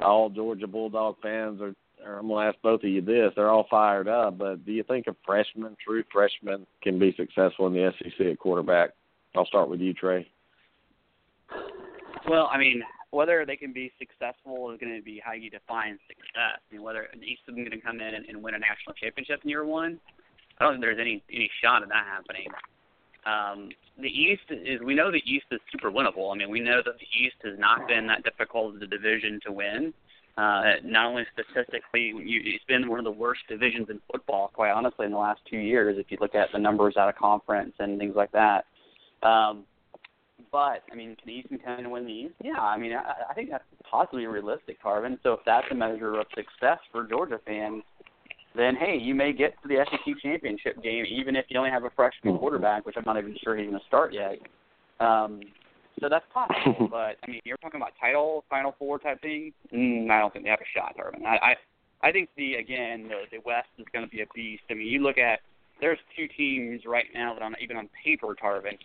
all 0.00 0.30
Georgia 0.30 0.66
Bulldog 0.66 1.16
fans 1.22 1.60
are, 1.60 1.74
are 2.04 2.18
I'm 2.18 2.28
gonna 2.28 2.48
ask 2.48 2.56
both 2.62 2.82
of 2.82 2.88
you 2.88 3.00
this, 3.00 3.32
they're 3.34 3.50
all 3.50 3.66
fired 3.70 4.08
up, 4.08 4.38
but 4.38 4.64
do 4.64 4.72
you 4.72 4.82
think 4.82 5.06
a 5.06 5.16
freshman, 5.24 5.76
true 5.84 6.04
freshman, 6.12 6.66
can 6.82 6.98
be 6.98 7.14
successful 7.16 7.66
in 7.66 7.72
the 7.72 7.92
SEC 7.98 8.26
at 8.26 8.38
quarterback? 8.38 8.90
I'll 9.34 9.46
start 9.46 9.68
with 9.68 9.80
you, 9.80 9.92
Trey. 9.94 10.28
Well, 12.28 12.48
I 12.52 12.58
mean, 12.58 12.82
whether 13.10 13.44
they 13.46 13.56
can 13.56 13.72
be 13.72 13.92
successful 13.98 14.70
is 14.70 14.80
going 14.80 14.96
to 14.96 15.02
be 15.02 15.20
how 15.24 15.32
you 15.32 15.50
define 15.50 15.98
success. 16.08 16.58
I 16.58 16.74
mean, 16.74 16.82
whether 16.82 17.06
the 17.12 17.24
East 17.24 17.42
is 17.46 17.54
going 17.54 17.70
to 17.70 17.80
come 17.80 18.00
in 18.00 18.14
and, 18.14 18.26
and 18.26 18.42
win 18.42 18.54
a 18.54 18.58
national 18.58 18.94
championship 18.94 19.40
in 19.44 19.50
year 19.50 19.64
one, 19.64 20.00
I 20.58 20.64
don't 20.64 20.74
think 20.74 20.82
there's 20.82 21.00
any 21.00 21.22
any 21.32 21.50
shot 21.62 21.82
of 21.82 21.88
that 21.88 22.04
happening. 22.06 22.48
Um, 23.26 23.70
the 23.98 24.08
East 24.08 24.42
is 24.50 24.80
we 24.82 24.94
know 24.94 25.10
the 25.10 25.22
East 25.24 25.46
is 25.50 25.60
super 25.72 25.90
winnable. 25.90 26.32
I 26.32 26.38
mean, 26.38 26.50
we 26.50 26.60
know 26.60 26.80
that 26.84 26.94
the 26.98 27.24
East 27.24 27.36
has 27.44 27.58
not 27.58 27.88
been 27.88 28.06
that 28.08 28.24
difficult 28.24 28.76
as 28.76 28.82
a 28.82 28.86
division 28.86 29.40
to 29.46 29.52
win. 29.52 29.94
Uh, 30.36 30.74
not 30.84 31.06
only 31.06 31.24
statistically, 31.32 32.12
you, 32.16 32.40
it's 32.44 32.64
been 32.64 32.88
one 32.88 32.98
of 32.98 33.04
the 33.04 33.10
worst 33.10 33.42
divisions 33.48 33.88
in 33.90 34.00
football, 34.10 34.50
quite 34.52 34.72
honestly, 34.72 35.06
in 35.06 35.12
the 35.12 35.18
last 35.18 35.40
two 35.48 35.58
years. 35.58 35.96
If 35.98 36.06
you 36.10 36.18
look 36.20 36.34
at 36.34 36.48
the 36.52 36.58
numbers 36.58 36.96
out 36.96 37.08
of 37.08 37.16
conference 37.16 37.72
and 37.78 37.98
things 37.98 38.14
like 38.16 38.32
that. 38.32 38.64
Um, 39.22 39.64
But 40.50 40.82
I 40.90 40.94
mean, 40.94 41.16
can 41.16 41.32
Eason 41.32 41.64
come 41.64 41.78
and 41.78 41.90
win 41.90 42.04
the 42.04 42.12
East? 42.12 42.34
Yeah, 42.42 42.60
I 42.60 42.76
mean, 42.78 42.92
I, 42.92 43.30
I 43.30 43.34
think 43.34 43.50
that's 43.50 43.64
possibly 43.88 44.26
realistic, 44.26 44.82
Tarvin. 44.82 45.18
So 45.22 45.32
if 45.32 45.40
that's 45.46 45.66
a 45.70 45.74
measure 45.74 46.18
of 46.18 46.26
success 46.34 46.78
for 46.92 47.06
Georgia 47.06 47.40
fans, 47.46 47.82
then 48.56 48.76
hey, 48.76 48.96
you 48.96 49.14
may 49.14 49.32
get 49.32 49.60
to 49.62 49.68
the 49.68 49.84
SEC 49.90 50.14
championship 50.22 50.80
game 50.82 51.04
even 51.08 51.34
if 51.34 51.46
you 51.48 51.58
only 51.58 51.70
have 51.70 51.84
a 51.84 51.90
freshman 51.90 52.38
quarterback, 52.38 52.86
which 52.86 52.96
I'm 52.96 53.04
not 53.04 53.18
even 53.18 53.36
sure 53.42 53.56
he's 53.56 53.68
going 53.68 53.80
to 53.80 53.86
start 53.86 54.12
yet. 54.12 54.38
Um, 55.00 55.40
so 56.00 56.08
that's 56.08 56.24
possible. 56.32 56.88
but 56.90 57.16
I 57.22 57.30
mean, 57.30 57.40
you're 57.44 57.56
talking 57.58 57.80
about 57.80 57.92
title, 58.00 58.44
Final 58.50 58.74
Four 58.78 58.98
type 58.98 59.20
thing. 59.22 59.52
Mm, 59.72 60.10
I 60.10 60.20
don't 60.20 60.32
think 60.32 60.44
they 60.44 60.50
have 60.50 60.60
a 60.60 60.78
shot, 60.78 60.96
Tarvin. 60.96 61.24
I, 61.24 61.36
I 62.02 62.08
I 62.08 62.12
think 62.12 62.28
the 62.36 62.54
again 62.54 63.08
the, 63.08 63.22
the 63.30 63.42
West 63.44 63.68
is 63.78 63.86
going 63.92 64.04
to 64.04 64.10
be 64.10 64.22
a 64.22 64.26
beast. 64.34 64.62
I 64.70 64.74
mean, 64.74 64.86
you 64.86 65.02
look 65.02 65.18
at 65.18 65.40
there's 65.80 65.98
two 66.16 66.28
teams 66.36 66.82
right 66.86 67.06
now 67.14 67.34
that 67.34 67.42
on 67.42 67.54
even 67.60 67.76
on 67.76 67.88
paper, 68.04 68.34
Tarvin, 68.34 68.78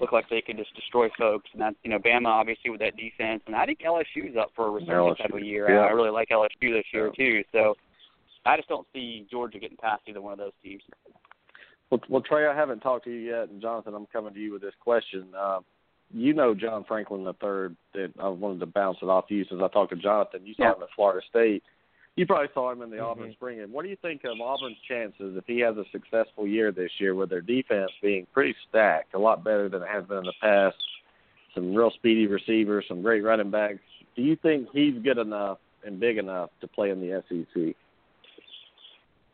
look 0.00 0.12
like 0.12 0.28
they 0.28 0.40
can 0.40 0.56
just 0.56 0.74
destroy 0.74 1.08
folks, 1.18 1.48
and 1.52 1.62
that's 1.62 1.76
you 1.82 1.90
know 1.90 1.98
Bama 1.98 2.26
obviously 2.26 2.70
with 2.70 2.80
that 2.80 2.96
defense, 2.96 3.42
and 3.46 3.56
I 3.56 3.66
think 3.66 3.80
LSU's 3.80 4.36
up 4.36 4.50
for 4.54 4.66
a 4.66 4.70
resurgence 4.70 5.18
type 5.18 5.32
of 5.32 5.40
year. 5.40 5.70
Yeah. 5.70 5.80
I 5.80 5.90
really 5.90 6.10
like 6.10 6.28
LSU 6.28 6.72
this 6.72 6.84
year 6.92 7.10
too. 7.16 7.42
So 7.52 7.74
I 8.44 8.56
just 8.56 8.68
don't 8.68 8.86
see 8.92 9.26
Georgia 9.30 9.58
getting 9.58 9.76
past 9.76 10.02
either 10.06 10.20
one 10.20 10.32
of 10.32 10.38
those 10.38 10.52
teams. 10.62 10.82
Well, 11.90 12.00
well, 12.08 12.22
Trey, 12.22 12.46
I 12.46 12.54
haven't 12.54 12.80
talked 12.80 13.04
to 13.04 13.10
you 13.10 13.30
yet, 13.30 13.48
and 13.48 13.62
Jonathan, 13.62 13.94
I'm 13.94 14.06
coming 14.06 14.34
to 14.34 14.40
you 14.40 14.52
with 14.52 14.62
this 14.62 14.74
question. 14.80 15.28
Uh, 15.38 15.60
you 16.12 16.32
know 16.32 16.54
John 16.54 16.84
Franklin 16.84 17.24
the 17.24 17.32
third. 17.34 17.76
That 17.94 18.12
I 18.18 18.28
wanted 18.28 18.60
to 18.60 18.66
bounce 18.66 18.98
it 19.02 19.06
off 19.06 19.26
you 19.28 19.44
since 19.44 19.60
I 19.62 19.68
talked 19.68 19.90
to 19.90 19.96
Jonathan. 19.96 20.46
You 20.46 20.54
saw 20.54 20.62
Yeah. 20.64 20.74
him 20.74 20.82
at 20.82 20.90
Florida 20.94 21.26
State. 21.28 21.62
You 22.16 22.24
probably 22.24 22.48
saw 22.54 22.70
him 22.72 22.80
in 22.80 22.88
the 22.90 22.96
Mhm. 22.96 23.04
Auburn 23.04 23.32
spring. 23.32 23.60
And 23.60 23.72
what 23.72 23.82
do 23.82 23.90
you 23.90 23.96
think 23.96 24.24
of 24.24 24.40
Auburn's 24.40 24.78
chances 24.88 25.36
if 25.36 25.46
he 25.46 25.58
has 25.60 25.76
a 25.76 25.84
successful 25.86 26.46
year 26.46 26.72
this 26.72 26.98
year 26.98 27.14
with 27.14 27.28
their 27.28 27.42
defense 27.42 27.92
being 28.00 28.26
pretty 28.32 28.54
stacked, 28.68 29.12
a 29.12 29.18
lot 29.18 29.44
better 29.44 29.68
than 29.68 29.82
it 29.82 29.88
has 29.88 30.06
been 30.06 30.18
in 30.18 30.24
the 30.24 30.32
past? 30.40 30.76
Some 31.54 31.74
real 31.74 31.90
speedy 31.90 32.26
receivers, 32.26 32.86
some 32.88 33.02
great 33.02 33.22
running 33.22 33.50
backs. 33.50 33.80
Do 34.14 34.22
you 34.22 34.36
think 34.36 34.70
he's 34.70 34.98
good 35.02 35.18
enough 35.18 35.58
and 35.84 36.00
big 36.00 36.16
enough 36.16 36.50
to 36.60 36.68
play 36.68 36.90
in 36.90 37.00
the 37.00 37.18
E 37.18 37.22
SEC? 37.28 37.76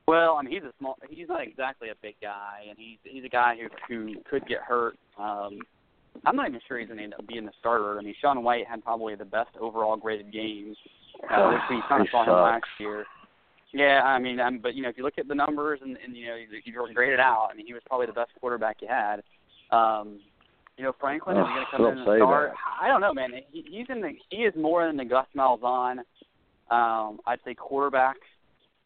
Well, 0.06 0.36
I 0.36 0.42
mean, 0.42 0.52
he's 0.52 0.64
a 0.64 0.72
small. 0.78 0.98
He's 1.08 1.28
not 1.28 1.42
exactly 1.42 1.90
a 1.90 1.94
big 2.02 2.16
guy, 2.20 2.66
and 2.68 2.76
he's 2.76 2.98
he's 3.04 3.24
a 3.24 3.28
guy 3.28 3.56
who 3.56 3.68
who 3.86 4.20
could 4.28 4.46
get 4.46 4.60
hurt. 4.60 4.96
Um, 5.16 5.60
I'm 6.24 6.36
not 6.36 6.48
even 6.48 6.60
sure 6.68 6.78
he's 6.78 6.88
going 6.88 6.98
to 6.98 7.04
end 7.04 7.14
up 7.14 7.26
being 7.26 7.44
the 7.44 7.52
starter. 7.58 7.98
I 7.98 8.02
mean, 8.02 8.14
Sean 8.20 8.42
White 8.44 8.66
had 8.66 8.84
probably 8.84 9.14
the 9.14 9.24
best 9.24 9.50
overall 9.60 9.96
graded 9.96 10.32
games. 10.32 10.76
Uh, 11.30 11.50
this 11.50 11.60
week, 11.70 11.80
kind 11.88 12.02
of 12.02 12.08
saw 12.10 12.24
him 12.24 12.32
last 12.32 12.64
year. 12.78 13.04
Yeah, 13.72 14.02
I 14.04 14.18
mean, 14.18 14.38
um, 14.40 14.58
but 14.62 14.74
you 14.74 14.82
know, 14.82 14.88
if 14.88 14.98
you 14.98 15.04
look 15.04 15.18
at 15.18 15.28
the 15.28 15.34
numbers 15.34 15.80
and, 15.82 15.96
and 16.04 16.14
you 16.16 16.26
know, 16.26 16.36
you, 16.36 16.46
you 16.64 16.94
grade 16.94 17.12
it 17.12 17.20
out. 17.20 17.48
I 17.50 17.56
mean, 17.56 17.66
he 17.66 17.72
was 17.72 17.82
probably 17.86 18.06
the 18.06 18.12
best 18.12 18.30
quarterback 18.38 18.78
you 18.82 18.88
had. 18.88 19.22
Um, 19.70 20.20
you 20.76 20.84
know, 20.84 20.92
Franklin 21.00 21.36
is 21.36 21.44
going 21.44 21.64
to 21.64 21.76
come 21.76 21.86
in 21.86 21.98
and 21.98 22.18
start? 22.18 22.50
that. 22.50 22.84
I 22.84 22.88
don't 22.88 23.00
know, 23.00 23.14
man. 23.14 23.30
He, 23.50 23.64
he's 23.70 23.86
in 23.88 24.00
the 24.00 24.12
he 24.30 24.38
is 24.38 24.54
more 24.56 24.88
in 24.88 24.96
the 24.96 25.04
Gus 25.04 25.26
Malzahn. 25.36 25.98
Um, 26.70 27.20
I'd 27.26 27.38
say 27.44 27.54
quarterback 27.54 28.16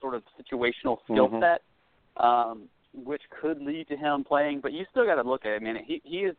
sort 0.01 0.15
of 0.15 0.23
situational 0.41 0.99
skill 1.05 1.29
Mhm. 1.29 1.41
set, 1.41 1.63
um, 2.23 2.69
which 2.95 3.23
could 3.41 3.61
lead 3.61 3.89
to 3.89 3.97
him 3.97 4.25
playing. 4.25 4.61
But 4.61 4.73
you 4.73 4.85
still 4.91 5.05
got 5.05 5.17
to 5.17 5.29
look 5.29 5.45
at 5.47 5.53
it. 5.53 5.63
I 5.63 5.65
mean, 5.65 5.83
he 5.85 6.01
he 6.05 6.19
is 6.19 6.37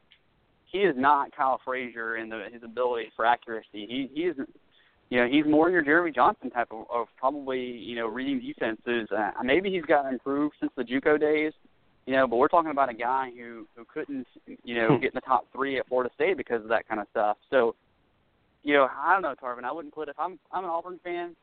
he 0.71 0.79
is 0.79 0.95
not 0.97 1.31
Kiehl 1.31 1.57
Frazier 1.63 2.17
in 2.17 2.29
the 2.29 2.45
his 2.51 2.63
ability 2.63 3.11
for 3.15 3.25
accuracy. 3.25 3.67
He 3.73 4.09
he 4.13 4.21
isn't. 4.23 4.49
You 5.09 5.21
know, 5.21 5.27
he's 5.27 5.45
more 5.45 5.69
your 5.69 5.81
Jeremy 5.81 6.11
Johnson 6.11 6.49
type 6.49 6.67
of, 6.71 6.85
of 6.93 7.07
probably 7.17 7.61
you 7.61 7.95
know 7.95 8.07
reading 8.07 8.41
defenses. 8.41 9.07
Uh, 9.11 9.31
maybe 9.43 9.71
he's 9.71 9.85
gotten 9.85 10.13
improved 10.13 10.55
since 10.59 10.71
the 10.75 10.83
JUCO 10.83 11.19
days. 11.19 11.53
You 12.05 12.13
know, 12.13 12.27
but 12.27 12.37
we're 12.37 12.47
talking 12.47 12.71
about 12.71 12.89
a 12.89 12.93
guy 12.93 13.31
who 13.37 13.67
who 13.75 13.85
couldn't 13.85 14.27
you 14.63 14.75
know 14.75 14.97
get 15.01 15.13
in 15.13 15.15
the 15.15 15.21
top 15.21 15.47
three 15.53 15.79
at 15.79 15.87
Florida 15.87 16.09
State 16.15 16.37
because 16.37 16.61
of 16.61 16.69
that 16.69 16.87
kind 16.87 16.99
of 16.99 17.07
stuff. 17.11 17.37
So, 17.49 17.75
you 18.63 18.73
know, 18.73 18.87
I 18.93 19.13
don't 19.13 19.21
know, 19.21 19.35
Tarvin. 19.41 19.63
I 19.63 19.71
wouldn't 19.71 19.93
put 19.93 20.09
if 20.09 20.19
I'm 20.19 20.37
I'm 20.51 20.65
an 20.65 20.69
Auburn 20.69 20.99
fan. 21.03 21.35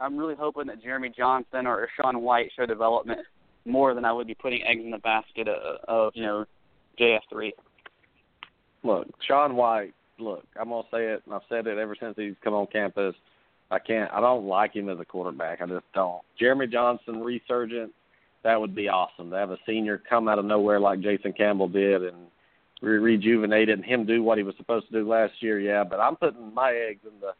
I'm 0.00 0.16
really 0.16 0.34
hoping 0.34 0.66
that 0.68 0.82
Jeremy 0.82 1.12
Johnson 1.14 1.66
or 1.66 1.86
Sean 2.00 2.22
White 2.22 2.50
show 2.56 2.64
development 2.64 3.20
more 3.66 3.94
than 3.94 4.06
I 4.06 4.12
would 4.12 4.26
be 4.26 4.34
putting 4.34 4.62
eggs 4.62 4.80
in 4.82 4.90
the 4.90 4.98
basket 4.98 5.46
of, 5.46 5.78
of 5.86 6.12
you 6.14 6.22
know 6.22 6.46
JF3. 6.98 7.50
Look, 8.82 9.08
Sean 9.26 9.56
White. 9.56 9.94
Look, 10.18 10.44
I'm 10.58 10.68
gonna 10.68 10.82
say 10.90 11.06
it, 11.06 11.22
and 11.24 11.34
I've 11.34 11.40
said 11.48 11.66
it 11.66 11.78
ever 11.78 11.96
since 11.98 12.14
he's 12.16 12.34
come 12.42 12.54
on 12.54 12.66
campus. 12.66 13.14
I 13.70 13.78
can't. 13.78 14.10
I 14.12 14.20
don't 14.20 14.46
like 14.46 14.74
him 14.74 14.88
as 14.88 14.98
a 15.00 15.04
quarterback. 15.04 15.62
I 15.62 15.66
just 15.66 15.84
don't. 15.94 16.22
Jeremy 16.38 16.66
Johnson 16.66 17.22
resurgent. 17.22 17.92
That 18.42 18.60
would 18.60 18.74
be 18.74 18.88
awesome 18.88 19.30
to 19.30 19.36
have 19.36 19.50
a 19.50 19.58
senior 19.66 20.02
come 20.08 20.28
out 20.28 20.38
of 20.38 20.44
nowhere 20.44 20.80
like 20.80 21.00
Jason 21.00 21.32
Campbell 21.32 21.68
did 21.68 22.02
and 22.02 22.16
re- 22.80 22.98
rejuvenate 22.98 23.68
it 23.68 23.74
and 23.74 23.84
him 23.84 24.06
do 24.06 24.22
what 24.22 24.38
he 24.38 24.44
was 24.44 24.54
supposed 24.56 24.86
to 24.86 24.92
do 24.92 25.08
last 25.08 25.34
year. 25.40 25.60
Yeah, 25.60 25.84
but 25.84 26.00
I'm 26.00 26.16
putting 26.16 26.52
my 26.54 26.72
eggs 26.72 27.00
in 27.04 27.20
the 27.20 27.32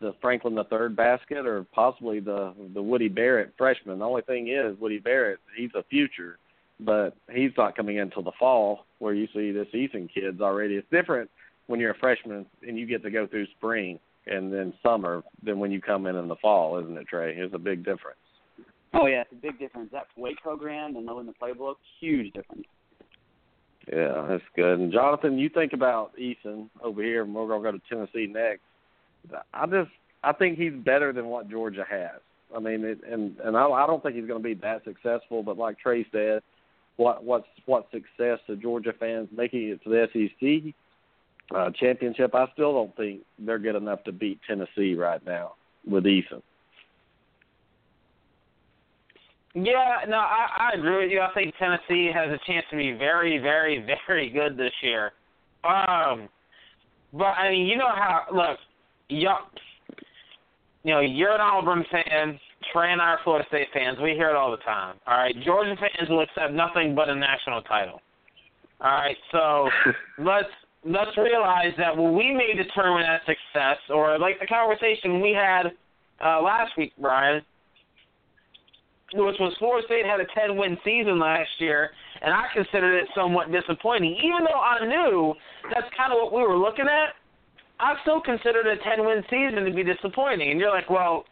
the 0.00 0.14
Franklin 0.20 0.54
the 0.54 0.64
third 0.64 0.94
basket 0.94 1.46
or 1.46 1.64
possibly 1.72 2.20
the 2.20 2.54
the 2.74 2.82
Woody 2.82 3.08
Barrett 3.08 3.54
freshman. 3.56 3.98
The 3.98 4.04
only 4.04 4.22
thing 4.22 4.48
is 4.48 4.78
Woody 4.78 4.98
Barrett. 4.98 5.40
He's 5.56 5.70
a 5.74 5.82
future, 5.84 6.38
but 6.80 7.16
he's 7.30 7.50
not 7.56 7.76
coming 7.76 7.96
in 7.96 8.02
until 8.02 8.22
the 8.22 8.32
fall 8.38 8.86
where 8.98 9.14
you 9.14 9.26
see 9.34 9.50
this 9.50 9.68
Eason 9.74 10.08
kid's 10.12 10.40
already. 10.40 10.74
It's 10.74 10.86
different 10.90 11.30
when 11.66 11.80
you're 11.80 11.92
a 11.92 11.98
freshman 11.98 12.46
and 12.66 12.78
you 12.78 12.86
get 12.86 13.02
to 13.02 13.10
go 13.10 13.26
through 13.26 13.46
spring 13.56 13.98
and 14.26 14.52
then 14.52 14.72
summer 14.82 15.22
than 15.42 15.58
when 15.58 15.70
you 15.70 15.80
come 15.80 16.06
in 16.06 16.16
in 16.16 16.28
the 16.28 16.36
fall, 16.36 16.78
isn't 16.78 16.96
it, 16.96 17.08
Trey? 17.08 17.34
It's 17.36 17.54
a 17.54 17.58
big 17.58 17.84
difference. 17.84 18.18
Oh 18.94 19.06
yeah, 19.06 19.22
it's 19.22 19.32
a 19.32 19.36
big 19.36 19.58
difference. 19.58 19.90
That 19.92 20.06
weight 20.16 20.38
program 20.42 20.96
and 20.96 21.04
knowing 21.04 21.26
the 21.26 21.32
playbook, 21.32 21.76
huge 22.00 22.32
difference. 22.32 22.64
Yeah, 23.92 24.26
that's 24.28 24.42
good. 24.54 24.78
And 24.78 24.92
Jonathan, 24.92 25.38
you 25.38 25.48
think 25.48 25.72
about 25.72 26.12
Eason 26.16 26.68
over 26.82 27.02
here, 27.02 27.22
and 27.22 27.34
we're 27.34 27.48
gonna 27.48 27.62
go 27.62 27.72
to 27.72 27.82
Tennessee 27.88 28.30
next. 28.30 28.62
I 29.52 29.66
just 29.66 29.90
I 30.22 30.32
think 30.32 30.58
he's 30.58 30.72
better 30.72 31.12
than 31.12 31.26
what 31.26 31.50
Georgia 31.50 31.84
has. 31.88 32.20
I 32.54 32.60
mean, 32.60 32.84
it, 32.84 33.00
and 33.08 33.36
and 33.44 33.56
I, 33.56 33.66
I 33.66 33.86
don't 33.86 34.02
think 34.02 34.16
he's 34.16 34.26
going 34.26 34.42
to 34.42 34.48
be 34.48 34.54
that 34.54 34.84
successful. 34.84 35.42
But 35.42 35.58
like 35.58 35.78
Trey 35.78 36.06
said, 36.10 36.42
what 36.98 37.24
what's 37.24 37.46
what 37.64 37.88
success 37.90 38.38
to 38.46 38.56
Georgia 38.56 38.92
fans 38.98 39.28
making 39.34 39.68
it 39.68 39.82
to 39.84 39.88
the 39.88 40.08
SEC 40.12 40.74
uh, 41.56 41.70
championship? 41.80 42.34
I 42.34 42.46
still 42.52 42.72
don't 42.72 42.94
think 42.96 43.22
they're 43.38 43.58
good 43.58 43.76
enough 43.76 44.04
to 44.04 44.12
beat 44.12 44.40
Tennessee 44.46 44.94
right 44.94 45.24
now 45.24 45.54
with 45.86 46.04
Eason. 46.04 46.42
Yeah, 49.54 50.04
no, 50.08 50.18
I, 50.18 50.70
I 50.72 50.78
agree 50.78 51.04
with 51.04 51.10
you. 51.10 51.20
I 51.20 51.32
think 51.32 51.54
Tennessee 51.58 52.10
has 52.12 52.28
a 52.28 52.38
chance 52.46 52.66
to 52.70 52.76
be 52.76 52.92
very, 52.92 53.38
very, 53.38 53.84
very 54.06 54.28
good 54.28 54.56
this 54.56 54.72
year. 54.82 55.12
Um, 55.64 56.28
but 57.12 57.24
I 57.24 57.50
mean, 57.50 57.66
you 57.66 57.76
know 57.76 57.88
how? 57.88 58.24
Look, 58.32 58.58
you 59.08 59.28
you 60.84 60.94
know, 60.94 61.00
you're 61.00 61.34
an 61.34 61.40
Auburn 61.40 61.84
fan. 61.90 62.38
Trey 62.72 62.92
and 62.92 63.00
I 63.00 63.10
are 63.10 63.20
Florida 63.24 63.46
State 63.48 63.68
fans. 63.72 63.98
We 64.02 64.10
hear 64.10 64.30
it 64.30 64.36
all 64.36 64.50
the 64.50 64.58
time. 64.58 64.96
All 65.06 65.16
right, 65.16 65.34
Georgia 65.44 65.74
fans 65.76 66.08
will 66.08 66.20
accept 66.20 66.52
nothing 66.52 66.94
but 66.94 67.08
a 67.08 67.14
national 67.14 67.62
title. 67.62 68.00
All 68.80 68.90
right, 68.90 69.16
so 69.32 69.68
let's 70.18 70.48
let's 70.84 71.16
realize 71.16 71.72
that 71.78 71.96
when 71.96 72.16
we 72.16 72.32
may 72.32 72.54
determine 72.56 73.02
that 73.02 73.22
success, 73.26 73.78
or 73.90 74.18
like 74.18 74.38
the 74.40 74.46
conversation 74.46 75.20
we 75.20 75.32
had 75.32 75.72
uh, 76.24 76.40
last 76.42 76.72
week, 76.76 76.92
Brian, 77.00 77.42
which 79.14 79.36
was 79.40 79.54
Florida 79.58 79.86
State 79.86 80.04
had 80.04 80.20
a 80.20 80.26
10 80.38 80.56
win 80.56 80.76
season 80.84 81.18
last 81.18 81.50
year, 81.58 81.90
and 82.20 82.32
I 82.32 82.44
considered 82.52 82.98
it 82.98 83.08
somewhat 83.14 83.50
disappointing. 83.50 84.16
Even 84.22 84.44
though 84.44 84.60
I 84.60 84.84
knew 84.84 85.34
that's 85.72 85.88
kind 85.96 86.12
of 86.12 86.18
what 86.20 86.32
we 86.32 86.42
were 86.42 86.58
looking 86.58 86.86
at, 86.86 87.14
I 87.80 87.94
still 88.02 88.20
considered 88.20 88.66
a 88.66 88.76
10 88.76 89.04
win 89.04 89.22
season 89.30 89.64
to 89.64 89.72
be 89.72 89.84
disappointing. 89.84 90.50
And 90.50 90.60
you're 90.60 90.70
like, 90.70 90.90
well, 90.90 91.24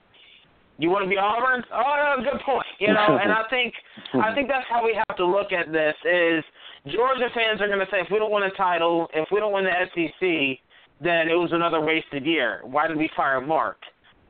you 0.78 0.90
want 0.90 1.04
to 1.04 1.09
be 1.09 1.16
Auburn? 1.16 1.64
Oh, 1.72 1.94
yeah, 1.96 2.30
good 2.30 2.40
point. 2.44 2.66
You 2.78 2.92
know, 2.92 3.18
and 3.20 3.32
I 3.32 3.42
think 3.48 3.72
I 4.14 4.35
think 4.35 4.48
that's 4.48 4.66
how 4.68 4.85
we 4.85 4.94
have 4.94 5.16
to 5.16 5.24
look 5.24 5.52
at 5.52 5.72
this 5.72 5.94
is 6.04 6.44
Georgia 6.92 7.28
fans 7.35 7.61
are 7.61 7.68
going 7.68 7.80
to 7.80 7.87
say 7.90 8.00
if 8.00 8.09
we 8.11 8.18
don't 8.18 8.30
win 8.30 8.44
a 8.44 8.50
title, 8.50 9.09
if 9.14 9.28
we 9.32 9.40
don't 9.40 9.52
win 9.52 9.64
the 9.64 9.72
SEC, 9.94 10.61
then 11.00 11.28
it 11.28 11.35
was 11.35 11.50
another 11.52 11.80
wasted 11.80 12.24
year. 12.24 12.61
Why 12.64 12.87
did 12.87 12.96
we 12.96 13.11
fire 13.16 13.40
Mark? 13.40 13.78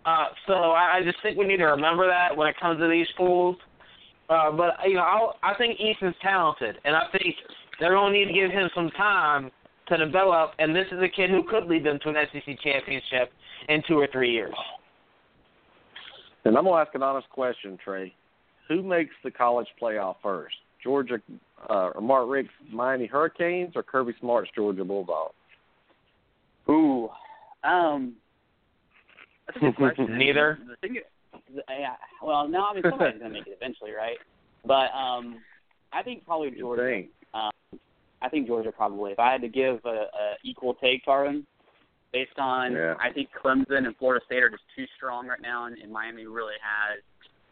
Uh, 0.05 0.27
so 0.47 0.55
I, 0.55 0.99
I 0.99 1.03
just 1.03 1.19
think 1.23 1.37
we 1.37 1.47
need 1.47 1.59
to 1.59 1.67
remember 1.67 2.07
that 2.07 2.37
when 2.37 2.47
it 2.47 2.55
comes 2.61 2.79
to 2.79 2.89
these 2.89 3.09
schools. 3.13 3.57
Uh, 4.31 4.53
but 4.53 4.75
you 4.87 4.95
know, 4.95 5.03
I'll, 5.03 5.35
I 5.43 5.55
think 5.55 5.79
Eason's 5.81 6.15
talented, 6.23 6.77
and 6.85 6.95
I 6.95 7.03
think 7.13 7.35
they're 7.81 7.93
going 7.93 8.13
to 8.13 8.19
need 8.19 8.27
to 8.27 8.33
give 8.33 8.51
him 8.51 8.71
some 8.75 8.91
time 8.91 9.51
to 9.89 9.97
develop. 9.97 10.53
And 10.59 10.75
this 10.75 10.87
is 10.93 10.99
a 11.03 11.09
kid 11.09 11.31
who 11.31 11.43
could 11.43 11.67
lead 11.67 11.85
them 11.85 11.99
to 12.03 12.09
an 12.11 12.17
SEC 12.33 12.57
championship 12.63 13.33
in 13.69 13.83
two 13.89 13.99
or 13.99 14.09
three 14.13 14.33
years. 14.33 14.55
And 16.45 16.57
I'm 16.57 16.65
gonna 16.65 16.81
ask 16.81 16.95
an 16.95 17.03
honest 17.03 17.29
question, 17.31 17.79
Trey. 17.83 18.15
Who 18.69 18.83
makes 18.83 19.15
the 19.25 19.31
college 19.31 19.67
playoff 19.81 20.17
first? 20.23 20.55
Georgia 20.83 21.21
uh, 21.69 21.91
or 21.95 22.01
Mark 22.01 22.29
Richt's 22.29 22.53
Miami 22.73 23.07
Hurricanes 23.07 23.73
or 23.75 23.83
Kirby 23.83 24.13
Smart's 24.21 24.51
Georgia 24.55 24.85
Bulldogs? 24.85 25.35
Ooh, 26.69 27.09
um, 27.65 28.15
that's 29.47 29.57
a 29.57 29.61
good 29.61 29.77
question. 29.77 30.17
Neither. 30.17 30.59
The 30.69 30.77
thing, 30.89 30.99
the, 31.55 31.63
yeah, 31.69 31.95
well, 32.23 32.49
no, 32.49 32.67
I 32.67 32.75
mean 32.75 32.83
somebody's 32.89 33.21
gonna 33.21 33.33
make 33.33 33.47
it 33.47 33.59
eventually, 33.61 33.91
right? 33.91 34.19
But 34.65 34.95
um, 34.97 35.39
I 35.93 36.03
think 36.03 36.25
probably 36.25 36.53
Georgia. 36.57 37.03
Um, 37.35 37.51
I 38.27 38.29
think 38.29 38.49
Georgia 38.49 38.73
probably. 38.73 39.13
If 39.13 39.21
I 39.21 39.31
had 39.31 39.41
to 39.43 39.49
give 39.49 39.79
a, 39.85 39.89
a 39.89 40.35
equal 40.45 40.75
take, 40.75 41.05
Tarvin, 41.07 41.45
based 42.13 42.39
on 42.39 42.73
Yeah. 42.73 42.95
I 43.01 43.13
think 43.13 43.29
Clemson 43.41 43.87
and 43.87 43.97
Florida 43.97 44.25
State 44.27 44.43
are 44.43 44.51
just 44.51 44.65
too 44.77 44.85
strong 44.97 45.29
right 45.29 45.41
now, 45.41 45.67
and, 45.67 45.79
and 45.79 45.93
Miami 45.93 46.27
really 46.27 46.55
has. 46.61 47.03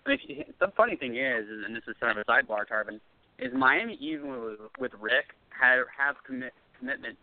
I 0.07 0.11
mean, 0.11 0.45
the 0.61 0.73
funny 0.77 0.97
thing 0.97 1.17
is, 1.17 1.45
and 1.65 1.75
this 1.75 1.85
is 1.87 1.95
kind 2.01 2.19
of 2.19 2.25
a 2.27 2.31
sidebar, 2.31 2.65
Tarvin, 2.71 3.01
is 3.39 3.53
Miami 3.55 3.97
even 4.01 4.29
with, 4.31 4.59
with 4.79 4.93
Richt 5.01 5.33
have 5.51 5.87
have 5.97 6.17
commit 6.27 6.53
commitment 6.79 7.17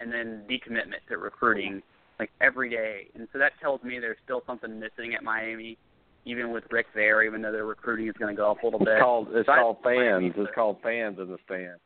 and 0.00 0.12
then 0.12 0.44
decommitment 0.48 1.00
to 1.08 1.16
recruiting 1.16 1.82
like 2.20 2.30
every 2.40 2.68
day, 2.68 3.06
and 3.14 3.26
so 3.32 3.38
that 3.38 3.52
tells 3.60 3.82
me 3.82 3.98
there's 3.98 4.18
still 4.24 4.42
something 4.46 4.78
missing 4.78 5.14
at 5.14 5.22
Miami, 5.22 5.78
even 6.24 6.52
with 6.52 6.64
Richt 6.70 6.90
there, 6.94 7.22
even 7.22 7.40
though 7.42 7.52
their 7.52 7.64
recruiting 7.64 8.08
is 8.08 8.14
going 8.18 8.34
to 8.34 8.36
go 8.36 8.50
up 8.50 8.62
a 8.62 8.66
little 8.66 8.80
bit. 8.80 8.88
It's 8.88 9.02
called 9.02 9.28
it's 9.32 9.46
So 9.46 9.54
called 9.54 9.76
fans. 9.84 10.32
It's 10.36 10.54
called 10.54 10.76
fans 10.82 11.18
in 11.18 11.28
the 11.28 11.38
stand. 11.46 11.78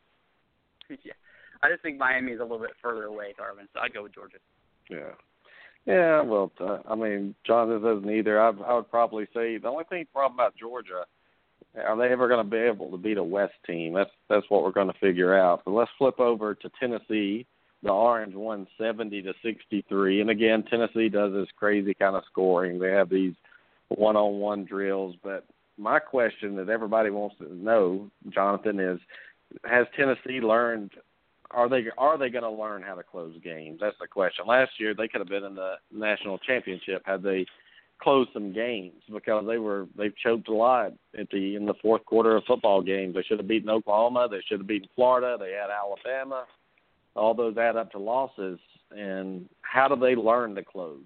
yeah. 1.04 1.12
I 1.62 1.70
just 1.70 1.82
think 1.82 1.98
Miami 1.98 2.32
is 2.32 2.40
a 2.40 2.42
little 2.42 2.58
bit 2.58 2.72
further 2.82 3.04
away, 3.04 3.34
Tarvin. 3.38 3.68
So 3.72 3.80
I'd 3.80 3.94
go 3.94 4.02
with 4.02 4.14
Georgia. 4.14 4.38
Yeah. 4.90 5.14
Yeah, 5.84 6.22
well, 6.22 6.52
uh, 6.60 6.78
I 6.88 6.94
mean, 6.94 7.34
John, 7.44 7.68
this 7.68 7.78
isn't 7.78 8.08
either. 8.08 8.40
I, 8.40 8.50
I 8.50 8.74
would 8.74 8.90
probably 8.90 9.24
say 9.34 9.58
the 9.58 9.68
only 9.68 9.84
thing 9.84 10.06
problem 10.12 10.38
about 10.38 10.56
Georgia, 10.56 11.04
are 11.76 11.96
they 11.96 12.12
ever 12.12 12.28
going 12.28 12.44
to 12.44 12.50
be 12.50 12.58
able 12.58 12.90
to 12.90 12.96
beat 12.96 13.16
a 13.16 13.24
West 13.24 13.54
team? 13.66 13.94
That's 13.94 14.10
that's 14.28 14.48
what 14.48 14.62
we're 14.62 14.72
going 14.72 14.92
to 14.92 14.98
figure 15.00 15.36
out. 15.36 15.62
But 15.64 15.72
let's 15.72 15.90
flip 15.98 16.20
over 16.20 16.54
to 16.54 16.70
Tennessee. 16.78 17.46
The 17.82 17.90
Orange 17.90 18.34
won 18.34 18.68
seventy 18.78 19.22
to 19.22 19.32
sixty 19.44 19.84
three, 19.88 20.20
and 20.20 20.30
again, 20.30 20.62
Tennessee 20.70 21.08
does 21.08 21.32
this 21.32 21.48
crazy 21.56 21.94
kind 21.94 22.14
of 22.14 22.22
scoring. 22.30 22.78
They 22.78 22.90
have 22.90 23.08
these 23.08 23.34
one 23.88 24.16
on 24.16 24.38
one 24.38 24.64
drills. 24.64 25.16
But 25.22 25.46
my 25.78 25.98
question 25.98 26.54
that 26.56 26.68
everybody 26.68 27.10
wants 27.10 27.36
to 27.38 27.52
know, 27.52 28.08
Jonathan, 28.28 28.78
is: 28.78 29.00
Has 29.64 29.86
Tennessee 29.96 30.40
learned 30.40 30.92
are 31.52 31.68
they 31.68 31.84
are 31.98 32.18
they 32.18 32.30
going 32.30 32.44
to 32.44 32.50
learn 32.50 32.82
how 32.82 32.94
to 32.94 33.02
close 33.02 33.34
games? 33.44 33.78
That's 33.80 33.96
the 34.00 34.06
question. 34.06 34.46
Last 34.46 34.72
year 34.78 34.94
they 34.94 35.08
could 35.08 35.20
have 35.20 35.28
been 35.28 35.44
in 35.44 35.54
the 35.54 35.74
national 35.92 36.38
championship 36.38 37.02
had 37.04 37.22
they 37.22 37.46
closed 38.00 38.30
some 38.32 38.52
games 38.52 39.00
because 39.12 39.44
they 39.46 39.58
were 39.58 39.86
they've 39.96 40.16
choked 40.16 40.48
a 40.48 40.54
lot 40.54 40.92
at 41.18 41.28
the 41.30 41.56
in 41.56 41.66
the 41.66 41.74
fourth 41.80 42.04
quarter 42.04 42.36
of 42.36 42.44
football 42.44 42.82
games. 42.82 43.14
They 43.14 43.22
should 43.22 43.38
have 43.38 43.48
beaten 43.48 43.70
Oklahoma. 43.70 44.28
They 44.30 44.40
should 44.48 44.60
have 44.60 44.66
beaten 44.66 44.88
Florida. 44.94 45.36
They 45.38 45.52
had 45.52 45.70
Alabama. 45.70 46.44
All 47.14 47.34
those 47.34 47.56
add 47.58 47.76
up 47.76 47.92
to 47.92 47.98
losses. 47.98 48.58
And 48.90 49.48
how 49.62 49.88
do 49.88 49.96
they 49.96 50.14
learn 50.14 50.54
to 50.54 50.64
close? 50.64 51.00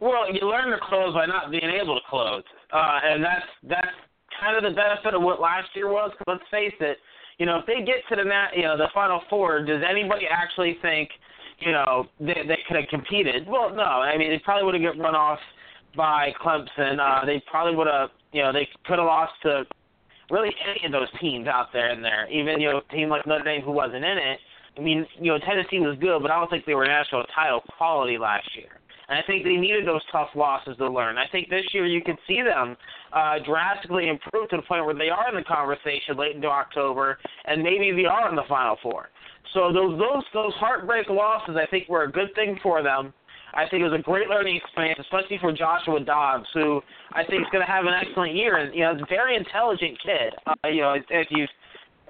Well, 0.00 0.32
you 0.32 0.48
learn 0.48 0.70
to 0.70 0.78
close 0.82 1.14
by 1.14 1.26
not 1.26 1.50
being 1.50 1.70
able 1.80 1.94
to 1.94 2.00
close, 2.08 2.42
uh, 2.72 3.00
and 3.04 3.22
that's 3.22 3.46
that's 3.62 3.96
kind 4.40 4.56
of 4.56 4.62
the 4.62 4.74
benefit 4.74 5.14
of 5.14 5.22
what 5.22 5.40
last 5.40 5.68
year 5.74 5.88
was. 5.88 6.10
'cause 6.16 6.26
let's 6.26 6.48
face 6.50 6.74
it, 6.80 6.98
you 7.38 7.46
know, 7.46 7.58
if 7.58 7.66
they 7.66 7.82
get 7.82 8.06
to 8.08 8.16
the 8.16 8.24
you 8.54 8.62
know, 8.62 8.76
the 8.76 8.88
final 8.94 9.20
four, 9.30 9.62
does 9.62 9.82
anybody 9.82 10.26
actually 10.26 10.74
think, 10.82 11.10
you 11.58 11.72
know, 11.72 12.08
they 12.18 12.42
they 12.46 12.58
could 12.66 12.76
have 12.76 12.88
competed? 12.88 13.46
Well, 13.46 13.70
no. 13.70 13.82
I 13.82 14.16
mean, 14.16 14.30
they 14.30 14.38
probably 14.38 14.64
would 14.64 14.74
have 14.74 14.94
got 14.96 15.02
run 15.02 15.14
off 15.14 15.40
by 15.96 16.32
Clemson. 16.40 16.98
Uh, 17.00 17.24
they 17.24 17.40
probably 17.50 17.74
would 17.76 17.86
have, 17.86 18.10
you 18.32 18.42
know, 18.42 18.52
they 18.52 18.68
could 18.84 18.98
have 18.98 19.06
lost 19.06 19.32
to 19.42 19.66
really 20.30 20.54
any 20.68 20.86
of 20.86 20.92
those 20.92 21.08
teams 21.20 21.46
out 21.48 21.72
there 21.72 21.90
in 21.90 22.02
there. 22.02 22.28
Even 22.30 22.60
you 22.60 22.70
know, 22.70 22.78
a 22.78 22.92
team 22.92 23.08
like 23.08 23.26
Notre 23.26 23.44
Dame 23.44 23.62
who 23.62 23.72
wasn't 23.72 24.04
in 24.04 24.18
it. 24.18 24.38
I 24.76 24.80
mean, 24.80 25.06
you 25.18 25.32
know, 25.32 25.38
Tennessee 25.38 25.80
was 25.80 25.96
good, 25.98 26.22
but 26.22 26.30
I 26.30 26.38
don't 26.38 26.48
think 26.48 26.64
they 26.64 26.74
were 26.74 26.86
national 26.86 27.24
title 27.34 27.60
quality 27.76 28.18
last 28.18 28.48
year. 28.54 28.78
And 29.10 29.18
I 29.18 29.22
think 29.26 29.42
they 29.42 29.56
needed 29.56 29.86
those 29.86 30.02
tough 30.12 30.28
losses 30.36 30.76
to 30.78 30.88
learn. 30.88 31.18
I 31.18 31.26
think 31.32 31.50
this 31.50 31.64
year 31.72 31.84
you 31.84 32.00
can 32.00 32.16
see 32.28 32.42
them 32.42 32.76
uh, 33.12 33.40
drastically 33.44 34.08
improve 34.08 34.48
to 34.50 34.56
the 34.56 34.62
point 34.62 34.86
where 34.86 34.94
they 34.94 35.08
are 35.08 35.28
in 35.28 35.34
the 35.34 35.42
conversation 35.42 36.16
late 36.16 36.36
into 36.36 36.46
October, 36.46 37.18
and 37.44 37.60
maybe 37.60 37.90
they 37.90 38.06
are 38.06 38.30
in 38.30 38.36
the 38.36 38.44
Final 38.48 38.76
Four. 38.80 39.08
So 39.52 39.72
those 39.72 39.98
those 39.98 40.22
those 40.32 40.54
heartbreak 40.54 41.08
losses, 41.08 41.56
I 41.60 41.66
think, 41.66 41.88
were 41.88 42.04
a 42.04 42.10
good 42.10 42.32
thing 42.36 42.60
for 42.62 42.84
them. 42.84 43.12
I 43.52 43.68
think 43.68 43.80
it 43.80 43.88
was 43.90 43.98
a 43.98 44.02
great 44.02 44.28
learning 44.28 44.54
experience, 44.54 45.00
especially 45.00 45.38
for 45.40 45.50
Joshua 45.50 45.98
Dobbs, 45.98 46.46
who 46.54 46.80
I 47.12 47.24
think 47.24 47.42
is 47.42 47.48
going 47.50 47.66
to 47.66 47.72
have 47.72 47.86
an 47.86 47.94
excellent 47.94 48.36
year. 48.36 48.58
And 48.58 48.72
you 48.72 48.82
know, 48.84 48.94
he's 48.94 49.02
a 49.02 49.06
very 49.08 49.34
intelligent 49.34 49.98
kid. 50.00 50.34
Uh, 50.46 50.68
you 50.68 50.82
know, 50.82 50.94
if 50.94 51.26
you've 51.30 51.50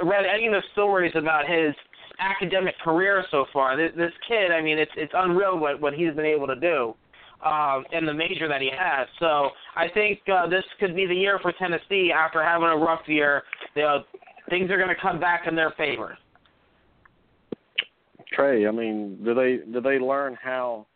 read 0.04 0.26
any 0.26 0.48
of 0.48 0.52
the 0.52 0.62
stories 0.72 1.12
about 1.14 1.48
his 1.48 1.74
academic 2.20 2.78
career 2.78 3.24
so 3.30 3.46
far, 3.52 3.76
this, 3.76 3.92
this 3.96 4.12
kid, 4.28 4.50
I 4.52 4.60
mean, 4.60 4.78
it's 4.78 4.92
it's 4.96 5.12
unreal 5.14 5.58
what 5.58 5.80
what 5.80 5.94
he's 5.94 6.14
been 6.14 6.26
able 6.26 6.46
to 6.46 6.56
do. 6.56 6.94
Um, 7.44 7.86
in 7.92 8.04
the 8.04 8.12
major 8.12 8.48
that 8.48 8.60
he 8.60 8.68
has, 8.76 9.08
so 9.18 9.48
I 9.74 9.88
think 9.94 10.20
uh, 10.30 10.46
this 10.46 10.62
could 10.78 10.94
be 10.94 11.06
the 11.06 11.14
year 11.14 11.38
for 11.40 11.52
Tennessee 11.52 12.12
after 12.14 12.44
having 12.44 12.68
a 12.68 12.76
rough 12.76 13.00
year. 13.06 13.44
You 13.74 13.82
know, 13.82 14.04
things 14.50 14.70
are 14.70 14.76
going 14.76 14.94
to 14.94 15.00
come 15.00 15.18
back 15.18 15.46
in 15.46 15.56
their 15.56 15.70
favor. 15.78 16.18
Trey, 18.30 18.66
I 18.66 18.70
mean, 18.70 19.24
do 19.24 19.32
they 19.32 19.60
do 19.72 19.80
they 19.80 19.98
learn 19.98 20.36
how 20.40 20.86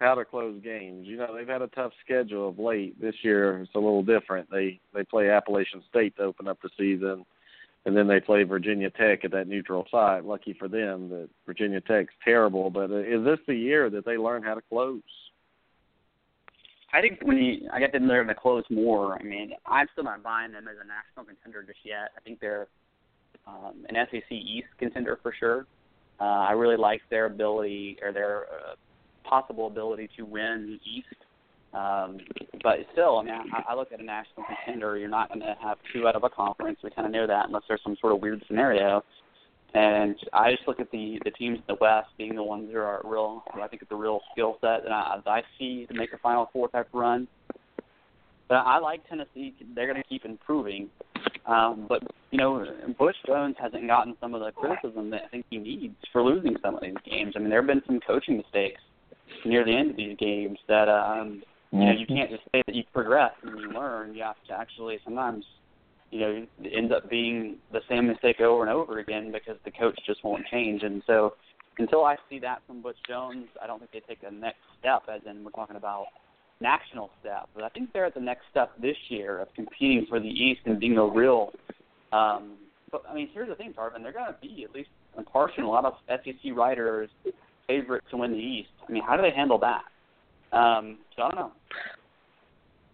how 0.00 0.14
to 0.14 0.24
close 0.24 0.62
games? 0.62 1.06
You 1.08 1.16
know, 1.16 1.34
they've 1.36 1.48
had 1.48 1.62
a 1.62 1.68
tough 1.68 1.92
schedule 2.04 2.50
of 2.50 2.58
late. 2.60 3.00
This 3.00 3.16
year 3.22 3.58
it's 3.58 3.74
a 3.74 3.78
little 3.78 4.04
different. 4.04 4.48
They 4.50 4.80
they 4.94 5.02
play 5.02 5.28
Appalachian 5.30 5.82
State 5.88 6.16
to 6.16 6.22
open 6.22 6.46
up 6.46 6.58
the 6.62 6.70
season, 6.78 7.24
and 7.86 7.96
then 7.96 8.06
they 8.06 8.20
play 8.20 8.42
Virginia 8.42 8.90
Tech 8.90 9.24
at 9.24 9.30
that 9.30 9.48
neutral 9.48 9.86
site. 9.90 10.24
Lucky 10.24 10.54
for 10.58 10.68
them 10.68 11.08
that 11.08 11.28
Virginia 11.46 11.80
Tech's 11.80 12.14
terrible, 12.24 12.70
but 12.70 12.90
uh, 12.90 12.98
is 12.98 13.24
this 13.24 13.38
the 13.46 13.54
year 13.54 13.88
that 13.90 14.04
they 14.04 14.18
learn 14.18 14.42
how 14.42 14.54
to 14.54 14.62
close? 14.68 15.00
I 16.92 17.00
think 17.00 17.20
when 17.22 17.38
you, 17.38 17.68
I 17.72 17.78
get 17.78 17.92
them 17.92 18.08
there 18.08 18.24
to 18.24 18.34
close 18.34 18.64
more. 18.68 19.18
I 19.18 19.22
mean, 19.22 19.52
I'm 19.66 19.86
still 19.92 20.04
not 20.04 20.22
buying 20.22 20.52
them 20.52 20.66
as 20.68 20.76
a 20.82 20.86
national 20.86 21.24
contender 21.24 21.62
just 21.62 21.78
yet. 21.84 22.10
I 22.16 22.20
think 22.20 22.40
they're 22.40 22.66
um, 23.46 23.86
an 23.88 24.06
SEC 24.10 24.30
East 24.30 24.68
contender 24.78 25.18
for 25.22 25.32
sure. 25.38 25.66
Uh, 26.20 26.24
I 26.24 26.52
really 26.52 26.76
like 26.76 27.00
their 27.08 27.26
ability 27.26 27.98
or 28.02 28.12
their 28.12 28.42
uh, 28.42 28.74
possible 29.24 29.68
ability 29.68 30.10
to 30.16 30.24
win 30.24 30.78
the 30.84 30.90
East. 30.90 31.06
Um, 31.72 32.18
but 32.62 32.78
still, 32.92 33.18
I 33.18 33.22
mean, 33.22 33.34
I, 33.34 33.72
I 33.72 33.74
look 33.74 33.92
at 33.92 34.00
a 34.00 34.04
national 34.04 34.44
contender. 34.46 34.98
You're 34.98 35.08
not 35.08 35.28
going 35.28 35.40
to 35.40 35.56
have 35.62 35.78
two 35.92 36.08
out 36.08 36.16
of 36.16 36.24
a 36.24 36.28
conference. 36.28 36.78
We 36.82 36.90
kind 36.90 37.06
of 37.06 37.12
know 37.12 37.26
that 37.26 37.46
unless 37.46 37.62
there's 37.68 37.80
some 37.84 37.96
sort 38.00 38.12
of 38.12 38.20
weird 38.20 38.42
scenario. 38.48 39.04
And 39.72 40.16
I 40.32 40.50
just 40.50 40.66
look 40.66 40.80
at 40.80 40.90
the 40.90 41.20
the 41.24 41.30
teams 41.30 41.58
in 41.58 41.64
the 41.68 41.76
West 41.80 42.08
being 42.18 42.34
the 42.34 42.42
ones 42.42 42.68
that 42.72 42.76
are 42.76 43.00
real. 43.04 43.44
I 43.54 43.68
think 43.68 43.82
it's 43.82 43.92
a 43.92 43.96
real 43.96 44.20
skill 44.32 44.56
set 44.60 44.82
that 44.82 44.90
I, 44.90 45.20
I 45.24 45.42
see 45.58 45.86
to 45.86 45.94
make 45.94 46.12
a 46.12 46.18
Final 46.18 46.50
Four 46.52 46.68
type 46.68 46.88
run. 46.92 47.28
But 48.48 48.66
I 48.66 48.78
like 48.80 49.08
Tennessee. 49.08 49.54
They're 49.76 49.86
going 49.86 50.02
to 50.02 50.08
keep 50.08 50.24
improving. 50.24 50.90
Um, 51.46 51.86
but 51.88 52.02
you 52.32 52.38
know, 52.38 52.66
Butch 52.98 53.14
Jones 53.24 53.54
hasn't 53.60 53.86
gotten 53.86 54.16
some 54.20 54.34
of 54.34 54.40
the 54.40 54.50
criticism 54.50 55.08
that 55.10 55.22
I 55.26 55.28
think 55.28 55.46
he 55.50 55.58
needs 55.58 55.94
for 56.12 56.22
losing 56.22 56.56
some 56.62 56.74
of 56.74 56.82
these 56.82 56.94
games. 57.08 57.34
I 57.36 57.38
mean, 57.38 57.48
there 57.48 57.60
have 57.60 57.68
been 57.68 57.82
some 57.86 58.00
coaching 58.04 58.38
mistakes 58.38 58.80
near 59.44 59.64
the 59.64 59.72
end 59.72 59.92
of 59.92 59.96
these 59.96 60.16
games 60.18 60.58
that 60.66 60.88
um, 60.88 61.42
you 61.72 61.78
know 61.78 61.92
you 61.92 62.06
can't 62.06 62.30
just 62.30 62.42
say 62.52 62.62
that 62.66 62.74
you 62.74 62.84
progress 62.92 63.32
and 63.42 63.58
you 63.58 63.70
learn. 63.72 64.14
You 64.14 64.22
have 64.22 64.36
to 64.48 64.54
actually 64.54 64.98
sometimes 65.04 65.44
you 66.10 66.20
know, 66.20 66.46
it 66.62 66.72
ends 66.76 66.92
up 66.92 67.08
being 67.08 67.56
the 67.72 67.80
same 67.88 68.08
mistake 68.08 68.40
over 68.40 68.62
and 68.62 68.70
over 68.70 68.98
again 68.98 69.32
because 69.32 69.56
the 69.64 69.70
coach 69.70 69.98
just 70.06 70.24
won't 70.24 70.44
change. 70.50 70.82
And 70.82 71.02
so 71.06 71.34
until 71.78 72.04
I 72.04 72.16
see 72.28 72.38
that 72.40 72.62
from 72.66 72.82
Butch 72.82 72.96
Jones, 73.08 73.46
I 73.62 73.66
don't 73.66 73.78
think 73.78 73.92
they 73.92 74.00
take 74.00 74.20
the 74.20 74.30
next 74.30 74.58
step, 74.78 75.02
as 75.12 75.20
in 75.28 75.44
we're 75.44 75.52
talking 75.52 75.76
about 75.76 76.06
national 76.60 77.10
step. 77.20 77.48
But 77.54 77.62
I 77.64 77.68
think 77.68 77.92
they're 77.92 78.06
at 78.06 78.14
the 78.14 78.20
next 78.20 78.42
step 78.50 78.72
this 78.80 78.96
year 79.08 79.38
of 79.38 79.48
competing 79.54 80.06
for 80.08 80.18
the 80.18 80.28
East 80.28 80.62
and 80.66 80.80
being 80.80 80.98
a 80.98 81.06
real. 81.06 81.52
Um, 82.12 82.56
but 82.90 83.04
I 83.08 83.14
mean, 83.14 83.28
here's 83.32 83.48
the 83.48 83.54
thing, 83.54 83.72
Tarvin. 83.72 84.02
They're 84.02 84.12
going 84.12 84.32
to 84.32 84.36
be 84.42 84.64
at 84.64 84.74
least 84.74 84.90
impartial. 85.16 85.64
A 85.64 85.70
lot 85.70 85.84
of 85.84 85.94
SEC 86.08 86.56
writers 86.56 87.08
favorite 87.68 88.02
to 88.10 88.16
win 88.16 88.32
the 88.32 88.38
East. 88.38 88.70
I 88.86 88.90
mean, 88.90 89.04
how 89.04 89.16
do 89.16 89.22
they 89.22 89.30
handle 89.30 89.58
that? 89.60 89.82
Um, 90.52 90.98
so 91.16 91.22
I 91.22 91.28
don't 91.28 91.36
know. 91.36 91.52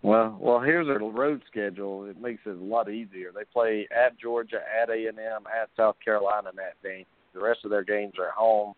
Well, 0.03 0.37
well, 0.41 0.61
here's 0.61 0.87
their 0.87 0.99
road 0.99 1.43
schedule. 1.51 2.05
It 2.05 2.21
makes 2.21 2.43
it 2.47 2.51
a 2.51 2.65
lot 2.65 2.91
easier. 2.91 3.33
They 3.35 3.45
play 3.53 3.89
at 3.91 4.19
Georgia, 4.21 4.61
at 4.81 4.89
A 4.89 5.07
and 5.09 5.19
M, 5.19 5.45
at 5.47 5.69
South 5.77 5.97
Carolina, 6.05 6.51
and 6.51 6.59
at 6.61 6.81
Dayton. 6.83 7.07
The 7.35 7.41
rest 7.41 7.61
of 7.65 7.71
their 7.71 7.83
games 7.83 8.15
are 8.19 8.29
at 8.29 8.35
home. 8.35 8.75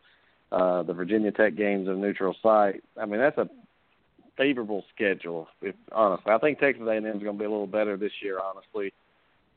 Uh, 0.51 0.83
the 0.85 0.95
Virginia 0.95 1.31
Tech 1.31 1.55
games 1.55 1.87
are 1.87 1.95
neutral 1.95 2.35
site. 2.43 2.83
I 2.99 3.05
mean, 3.05 3.21
that's 3.21 3.37
a 3.37 3.49
favorable 4.39 4.85
schedule. 4.95 5.49
If 5.61 5.75
honestly, 5.93 6.33
I 6.33 6.39
think 6.39 6.59
Texas 6.59 6.87
A&M 6.89 7.05
is 7.05 7.23
going 7.23 7.37
to 7.37 7.39
be 7.39 7.45
a 7.45 7.51
little 7.51 7.67
better 7.67 7.97
this 7.97 8.13
year. 8.23 8.39
Honestly, 8.41 8.95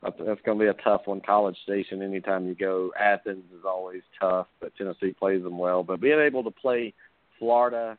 that's 0.02 0.42
going 0.42 0.58
to 0.58 0.64
be 0.64 0.68
a 0.68 0.82
tough 0.82 1.02
one. 1.06 1.20
College 1.20 1.56
Station, 1.62 2.02
anytime 2.02 2.46
you 2.46 2.54
go, 2.54 2.92
Athens 3.00 3.44
is 3.56 3.64
always 3.64 4.02
tough, 4.20 4.48
but 4.60 4.76
Tennessee 4.76 5.14
plays 5.18 5.42
them 5.42 5.56
well. 5.56 5.82
But 5.82 6.00
being 6.00 6.20
able 6.20 6.44
to 6.44 6.50
play 6.50 6.92
Florida 7.38 7.96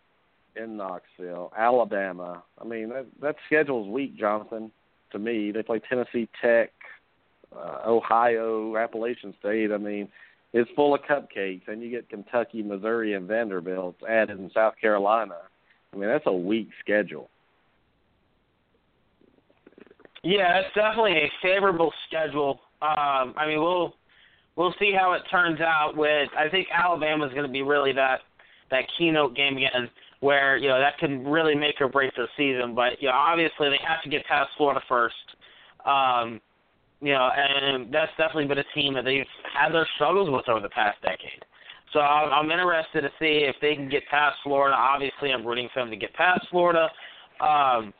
in 0.55 0.77
Knoxville, 0.77 1.51
Alabama. 1.57 2.43
I 2.59 2.65
mean, 2.65 2.89
that 2.89 3.05
that 3.21 3.35
schedule's 3.47 3.87
weak, 3.87 4.17
Jonathan. 4.17 4.71
To 5.11 5.19
me, 5.19 5.51
they 5.51 5.63
play 5.63 5.79
Tennessee 5.87 6.27
Tech, 6.41 6.71
uh, 7.55 7.79
Ohio, 7.85 8.75
Appalachian 8.77 9.33
State. 9.39 9.71
I 9.71 9.77
mean, 9.77 10.09
it's 10.53 10.69
full 10.75 10.95
of 10.95 11.01
cupcakes, 11.01 11.67
and 11.67 11.81
you 11.81 11.89
get 11.89 12.09
Kentucky, 12.09 12.61
Missouri, 12.61 13.13
and 13.13 13.27
Vanderbilt 13.27 13.95
added 14.07 14.39
in 14.39 14.49
South 14.53 14.73
Carolina. 14.79 15.37
I 15.93 15.97
mean, 15.97 16.09
that's 16.09 16.25
a 16.27 16.33
weak 16.33 16.69
schedule. 16.79 17.29
Yeah, 20.23 20.59
it's 20.59 20.73
definitely 20.73 21.17
a 21.17 21.31
favorable 21.41 21.91
schedule. 22.07 22.61
Um, 22.81 23.33
I 23.37 23.45
mean, 23.45 23.61
we'll 23.61 23.93
we'll 24.55 24.73
see 24.79 24.93
how 24.97 25.13
it 25.13 25.21
turns 25.29 25.59
out. 25.59 25.97
With 25.97 26.29
I 26.37 26.49
think 26.49 26.67
Alabama's 26.73 27.31
going 27.31 27.45
to 27.45 27.51
be 27.51 27.61
really 27.61 27.91
that 27.93 28.21
that 28.71 28.83
keynote 28.97 29.35
game 29.35 29.57
again, 29.57 29.89
where 30.23 30.55
you 30.55 30.69
know 30.69 30.79
that 30.79 30.97
can 30.97 31.27
really 31.27 31.53
make 31.53 31.81
or 31.81 31.89
break 31.89 32.15
the 32.15 32.27
season. 32.38 32.73
But 32.73 33.01
you 33.01 33.09
know, 33.09 33.13
obviously 33.13 33.69
they 33.69 33.79
have 33.86 34.01
to 34.03 34.09
get 34.09 34.25
past 34.25 34.49
Florida 34.57 34.79
first. 34.88 35.15
Um, 35.86 36.39
you 37.01 37.12
know, 37.12 37.29
and 37.36 37.93
that's 37.93 38.12
definitely 38.17 38.45
been 38.45 38.59
a 38.59 38.73
team 38.73 38.93
that 38.93 39.03
they've 39.03 39.25
had 39.53 39.73
their 39.73 39.88
struggles 39.95 40.29
with 40.31 40.47
over 40.47 40.62
the 40.62 40.69
past 40.69 41.01
decade. 41.01 41.43
So 41.91 41.99
I'm, 41.99 42.31
I'm 42.31 42.51
interested 42.51 43.01
to 43.01 43.09
see 43.19 43.43
if 43.43 43.57
they 43.62 43.75
can 43.75 43.89
get 43.89 44.03
past 44.09 44.38
Florida. 44.43 44.77
Obviously, 44.77 45.33
I'm 45.33 45.45
rooting 45.45 45.67
for 45.73 45.81
them 45.81 45.91
to 45.91 45.97
get 45.97 46.13
past 46.13 46.47
Florida. 46.49 46.88
Um, 47.41 47.93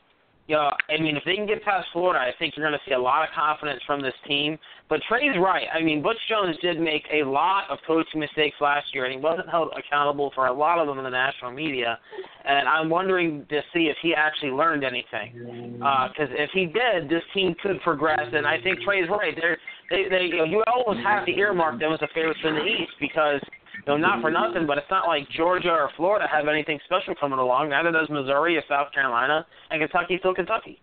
you 0.46 0.56
know, 0.56 0.70
I 0.90 1.00
mean, 1.00 1.16
if 1.16 1.24
they 1.24 1.36
can 1.36 1.46
get 1.46 1.64
past 1.64 1.88
Florida, 1.92 2.18
I 2.18 2.32
think 2.38 2.54
you're 2.54 2.68
going 2.68 2.78
to 2.78 2.84
see 2.86 2.92
a 2.94 3.00
lot 3.00 3.22
of 3.22 3.30
confidence 3.34 3.80
from 3.86 4.02
this 4.02 4.12
team. 4.28 4.58
But 4.90 5.00
Trey's 5.08 5.36
right. 5.40 5.66
I 5.72 5.82
mean, 5.82 6.02
Butch 6.02 6.18
Jones 6.28 6.56
did 6.60 6.78
make 6.78 7.04
a 7.10 7.24
lot 7.24 7.64
of 7.70 7.78
coaching 7.86 8.20
mistakes 8.20 8.56
last 8.60 8.86
year, 8.92 9.06
and 9.06 9.14
he 9.14 9.18
wasn't 9.18 9.48
held 9.48 9.72
accountable 9.72 10.32
for 10.34 10.46
a 10.46 10.52
lot 10.52 10.78
of 10.78 10.86
them 10.86 10.98
in 10.98 11.04
the 11.04 11.10
national 11.10 11.52
media. 11.52 11.98
And 12.44 12.68
I'm 12.68 12.90
wondering 12.90 13.46
to 13.48 13.60
see 13.72 13.86
if 13.86 13.96
he 14.02 14.14
actually 14.14 14.50
learned 14.50 14.84
anything. 14.84 15.78
Because 15.78 16.28
uh, 16.30 16.42
if 16.42 16.50
he 16.52 16.66
did, 16.66 17.08
this 17.08 17.22
team 17.32 17.54
could 17.62 17.80
progress. 17.80 18.28
And 18.34 18.46
I 18.46 18.60
think 18.60 18.80
Trey's 18.82 19.08
right. 19.08 19.34
They're, 19.40 19.56
they, 19.88 20.10
they, 20.10 20.24
you 20.24 20.36
know, 20.36 20.44
you 20.44 20.62
almost 20.66 21.04
have 21.06 21.24
to 21.24 21.32
earmark 21.32 21.80
them 21.80 21.94
as 21.94 22.02
a 22.02 22.08
favorite 22.14 22.36
in 22.44 22.54
the 22.56 22.64
East 22.64 22.92
because 23.00 23.40
know, 23.86 23.96
not 23.96 24.20
for 24.20 24.30
nothing, 24.30 24.66
but 24.66 24.78
it's 24.78 24.90
not 24.90 25.06
like 25.06 25.28
Georgia 25.30 25.70
or 25.70 25.90
Florida 25.96 26.26
have 26.30 26.48
anything 26.48 26.78
special 26.84 27.14
coming 27.14 27.38
along. 27.38 27.70
Neither 27.70 27.92
does 27.92 28.08
Missouri 28.08 28.56
or 28.56 28.62
South 28.68 28.92
Carolina, 28.92 29.46
and 29.70 29.80
Kentucky's 29.80 30.20
still 30.20 30.34
Kentucky. 30.34 30.80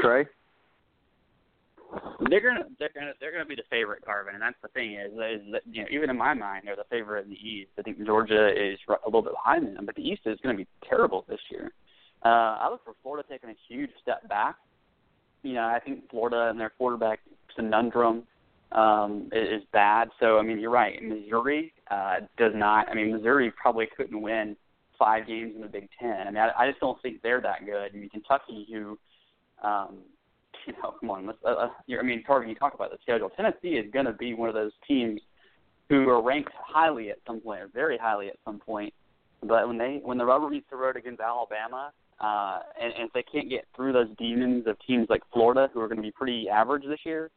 Trey. 0.00 0.26
They're 2.30 2.40
gonna 2.40 2.64
they're 2.78 2.90
gonna 2.94 3.12
they're 3.20 3.32
gonna 3.32 3.46
be 3.46 3.54
the 3.54 3.62
favorite, 3.70 4.04
Tarvin, 4.04 4.34
and 4.34 4.42
that's 4.42 4.56
the 4.62 4.68
thing 4.68 4.94
is, 4.94 5.12
is 5.12 5.52
that 5.52 5.62
you 5.70 5.82
know 5.82 5.88
even 5.90 6.10
in 6.10 6.16
my 6.16 6.34
mind 6.34 6.64
they're 6.66 6.76
the 6.76 6.84
favorite 6.90 7.24
in 7.24 7.30
the 7.30 7.36
East. 7.36 7.70
I 7.78 7.82
think 7.82 8.04
Georgia 8.04 8.48
is 8.48 8.78
a 8.88 9.06
little 9.06 9.22
bit 9.22 9.32
behind 9.32 9.76
them, 9.76 9.86
but 9.86 9.94
the 9.94 10.02
East 10.06 10.22
is 10.26 10.38
going 10.42 10.56
to 10.56 10.64
be 10.64 10.68
terrible 10.88 11.24
this 11.28 11.40
year. 11.50 11.72
Uh, 12.24 12.58
I 12.58 12.68
look 12.70 12.84
for 12.84 12.94
Florida 13.02 13.26
taking 13.30 13.50
a 13.50 13.56
huge 13.68 13.90
step 14.02 14.28
back. 14.28 14.56
You 15.42 15.54
know, 15.54 15.62
I 15.62 15.78
think 15.84 16.10
Florida 16.10 16.48
and 16.50 16.58
their 16.58 16.70
quarterback 16.70 17.20
conundrum 17.54 18.24
um, 18.72 19.28
is, 19.32 19.62
bad. 19.72 20.08
So 20.20 20.38
I 20.38 20.42
mean, 20.42 20.58
you're 20.58 20.70
right. 20.70 21.00
Missouri 21.02 21.72
uh, 21.90 22.16
does 22.36 22.52
not. 22.54 22.88
I 22.88 22.94
mean, 22.94 23.12
Missouri 23.12 23.52
probably 23.60 23.88
couldn't 23.96 24.20
win 24.20 24.56
five 24.98 25.26
games 25.26 25.52
in 25.54 25.60
the 25.60 25.68
Big 25.68 25.88
Ten. 26.00 26.26
I 26.26 26.30
mean, 26.30 26.36
I, 26.36 26.50
I 26.62 26.68
just 26.68 26.80
don't 26.80 27.00
think 27.02 27.22
they're 27.22 27.40
that 27.40 27.64
good. 27.64 27.90
I 27.94 27.96
mean, 27.96 28.08
Kentucky, 28.08 28.66
who, 28.70 28.98
um, 29.62 29.98
you 30.66 30.72
know, 30.82 30.94
come 30.98 31.10
on, 31.10 31.26
let's. 31.26 31.38
Uh, 31.44 31.48
uh 31.48 31.68
I 31.98 32.02
mean, 32.02 32.24
Tarvin, 32.28 32.48
you 32.48 32.54
talk 32.54 32.74
about 32.74 32.90
the 32.90 32.98
schedule. 33.02 33.30
Tennessee 33.30 33.76
is 33.76 33.90
going 33.92 34.06
to 34.06 34.12
be 34.12 34.34
one 34.34 34.48
of 34.48 34.54
those 34.54 34.72
teams 34.86 35.20
who 35.88 36.08
are 36.08 36.22
ranked 36.22 36.52
highly 36.58 37.10
at 37.10 37.18
some 37.26 37.40
point, 37.40 37.60
or 37.60 37.68
very 37.72 37.96
highly 37.96 38.28
at 38.28 38.36
some 38.44 38.58
point. 38.58 38.92
But 39.42 39.68
when 39.68 39.78
they 39.78 40.00
when 40.02 40.18
the 40.18 40.24
rubber 40.24 40.48
meets 40.48 40.66
the 40.70 40.76
road 40.76 40.96
against 40.96 41.20
Alabama, 41.20 41.92
uh, 42.20 42.60
and, 42.80 42.92
and 42.94 43.08
if 43.08 43.12
they 43.12 43.22
can't 43.22 43.48
get 43.48 43.66
through 43.74 43.92
those 43.92 44.08
demons 44.18 44.66
of 44.66 44.76
teams 44.86 45.06
like 45.10 45.22
Florida, 45.32 45.68
who 45.72 45.80
are 45.80 45.88
going 45.88 45.98
to 45.98 46.02
be 46.02 46.10
pretty 46.10 46.48
average 46.48 46.84
this 46.86 47.00
year, 47.04 47.30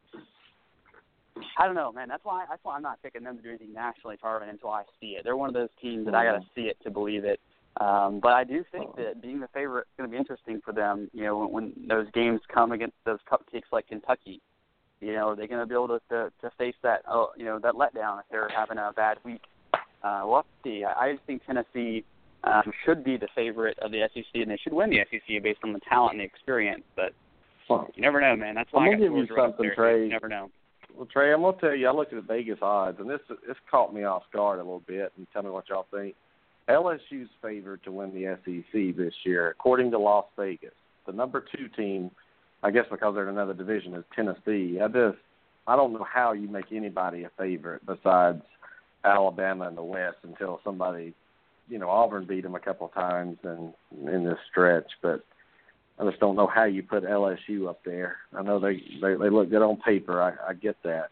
I 1.58 1.66
don't 1.66 1.74
know, 1.74 1.92
man. 1.92 2.08
That's 2.08 2.24
why 2.24 2.44
that's 2.48 2.62
why 2.64 2.76
I'm 2.76 2.82
not 2.82 3.02
picking 3.02 3.22
them 3.22 3.36
to 3.36 3.42
do 3.42 3.48
anything 3.50 3.72
nationally 3.72 4.16
tournament 4.16 4.50
until 4.52 4.70
I 4.70 4.82
see 5.00 5.16
it. 5.18 5.24
They're 5.24 5.36
one 5.36 5.48
of 5.48 5.54
those 5.54 5.68
teams 5.80 6.04
that 6.06 6.14
I 6.14 6.24
got 6.24 6.38
to 6.38 6.46
see 6.54 6.62
it 6.62 6.76
to 6.84 6.90
believe 6.90 7.24
it. 7.24 7.40
Um, 7.80 8.20
but 8.20 8.32
I 8.32 8.44
do 8.44 8.64
think 8.72 8.96
that 8.96 9.22
being 9.22 9.40
the 9.40 9.48
favorite 9.54 9.82
is 9.82 9.96
going 9.96 10.10
to 10.10 10.12
be 10.12 10.18
interesting 10.18 10.60
for 10.64 10.72
them. 10.72 11.08
You 11.12 11.24
know, 11.24 11.38
when, 11.38 11.52
when 11.52 11.88
those 11.88 12.06
games 12.12 12.40
come 12.52 12.72
against 12.72 12.96
those 13.04 13.20
cupcakes 13.30 13.70
like 13.72 13.86
Kentucky, 13.88 14.40
you 15.00 15.12
know, 15.12 15.28
are 15.28 15.36
they're 15.36 15.46
going 15.46 15.60
to 15.60 15.66
be 15.66 15.74
able 15.74 15.88
to, 15.88 16.00
to 16.10 16.32
to 16.42 16.50
face 16.58 16.74
that 16.82 17.02
uh, 17.08 17.26
you 17.36 17.44
know 17.44 17.58
that 17.60 17.74
letdown 17.74 18.20
if 18.20 18.26
they're 18.30 18.50
having 18.54 18.78
a 18.78 18.92
bad 18.94 19.18
week. 19.24 19.42
Uh, 20.02 20.22
we'll 20.24 20.36
have 20.36 20.44
to 20.44 20.68
see. 20.68 20.84
I, 20.84 21.06
I 21.06 21.12
just 21.12 21.24
think 21.26 21.44
Tennessee 21.46 22.04
um, 22.44 22.72
should 22.84 23.04
be 23.04 23.16
the 23.16 23.28
favorite 23.34 23.78
of 23.80 23.90
the 23.90 24.02
SEC, 24.14 24.24
and 24.34 24.50
they 24.50 24.58
should 24.62 24.72
win 24.72 24.90
the 24.90 24.98
SEC 25.10 25.42
based 25.42 25.60
on 25.62 25.72
the 25.72 25.80
talent 25.88 26.12
and 26.12 26.20
the 26.20 26.24
experience. 26.24 26.84
But 26.96 27.12
you 27.94 28.02
never 28.02 28.20
know, 28.20 28.34
man. 28.36 28.54
That's 28.54 28.72
why 28.72 28.82
I'm 28.82 28.88
I 28.88 28.92
got 28.92 29.00
give 29.00 29.12
you 29.12 29.26
something. 29.36 29.70
Trey. 29.74 30.04
You 30.04 30.08
never 30.08 30.28
know. 30.28 30.50
Well, 30.96 31.06
Trey, 31.06 31.32
I'm 31.32 31.42
gonna 31.42 31.56
tell 31.58 31.74
you. 31.74 31.88
I 31.88 31.92
looked 31.92 32.12
at 32.12 32.26
the 32.26 32.34
Vegas 32.34 32.58
odds, 32.62 32.98
and 33.00 33.08
this 33.08 33.20
this 33.46 33.56
caught 33.70 33.94
me 33.94 34.04
off 34.04 34.22
guard 34.32 34.58
a 34.58 34.62
little 34.62 34.82
bit. 34.86 35.12
And 35.16 35.26
tell 35.32 35.42
me 35.42 35.50
what 35.50 35.68
y'all 35.68 35.86
think. 35.90 36.14
LSU's 36.68 37.28
favored 37.42 37.82
to 37.84 37.92
win 37.92 38.12
the 38.12 38.38
SEC 38.44 38.96
this 38.96 39.14
year, 39.24 39.50
according 39.50 39.90
to 39.90 39.98
Las 39.98 40.26
Vegas. 40.36 40.74
The 41.06 41.12
number 41.12 41.44
two 41.54 41.68
team, 41.68 42.10
I 42.62 42.70
guess 42.70 42.84
because 42.90 43.14
they're 43.14 43.28
in 43.28 43.34
another 43.34 43.54
division, 43.54 43.94
is 43.94 44.04
Tennessee. 44.14 44.78
I 44.82 44.88
just 44.88 45.18
I 45.66 45.76
don't 45.76 45.92
know 45.92 46.06
how 46.10 46.32
you 46.32 46.48
make 46.48 46.72
anybody 46.72 47.24
a 47.24 47.30
favorite 47.38 47.84
besides 47.86 48.42
Alabama 49.04 49.68
in 49.68 49.74
the 49.74 49.82
West 49.82 50.18
until 50.22 50.60
somebody, 50.62 51.14
you 51.68 51.78
know, 51.78 51.88
Auburn 51.88 52.26
beat 52.26 52.42
them 52.42 52.54
a 52.54 52.60
couple 52.60 52.86
of 52.86 52.94
times 52.94 53.38
in 53.44 53.72
in 54.06 54.24
this 54.24 54.38
stretch, 54.50 54.90
but 55.02 55.24
I 56.00 56.08
just 56.08 56.20
don't 56.20 56.36
know 56.36 56.46
how 56.46 56.64
you 56.64 56.82
put 56.82 57.04
LSU 57.04 57.68
up 57.68 57.80
there. 57.84 58.16
I 58.34 58.42
know 58.42 58.58
they 58.58 58.82
they, 59.02 59.14
they 59.14 59.28
look 59.28 59.50
good 59.50 59.62
on 59.62 59.76
paper. 59.76 60.22
I, 60.22 60.50
I 60.50 60.54
get 60.54 60.76
that, 60.82 61.08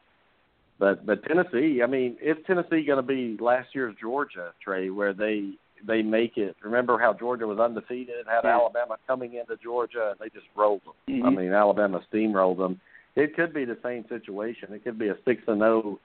but 0.79 1.05
but 1.05 1.23
Tennessee. 1.25 1.83
I 1.83 1.87
mean, 1.87 2.17
is 2.23 2.37
Tennessee 2.47 2.85
going 2.87 2.97
to 2.97 3.03
be 3.03 3.37
last 3.39 3.69
year's 3.75 3.95
Georgia, 4.01 4.53
Trey, 4.65 4.89
where 4.89 5.13
they 5.13 5.51
they 5.87 6.01
make 6.03 6.39
it? 6.39 6.57
Remember 6.63 6.99
how 6.99 7.13
Georgia 7.13 7.47
was 7.47 7.59
undefeated, 7.59 8.27
had 8.27 8.41
Yeah. 8.45 8.55
Alabama 8.55 8.97
coming 9.07 9.35
into 9.35 9.57
Georgia, 9.63 10.11
and 10.13 10.19
they 10.21 10.31
just 10.31 10.49
rolled 10.57 10.81
them. 10.85 10.95
I 11.25 11.29
Mhm. 11.29 11.37
mean, 11.37 11.53
Alabama 11.53 12.03
steamrolled 12.11 12.57
them. 12.57 12.81
It 13.15 13.35
could 13.37 13.53
be 13.53 13.65
the 13.67 13.79
same 13.83 14.07
situation. 14.09 14.73
It 14.73 14.85
could 14.85 14.99
be 14.99 15.09
a 15.09 15.19
six 15.25 15.43
and 15.49 15.61
zero 15.61 15.99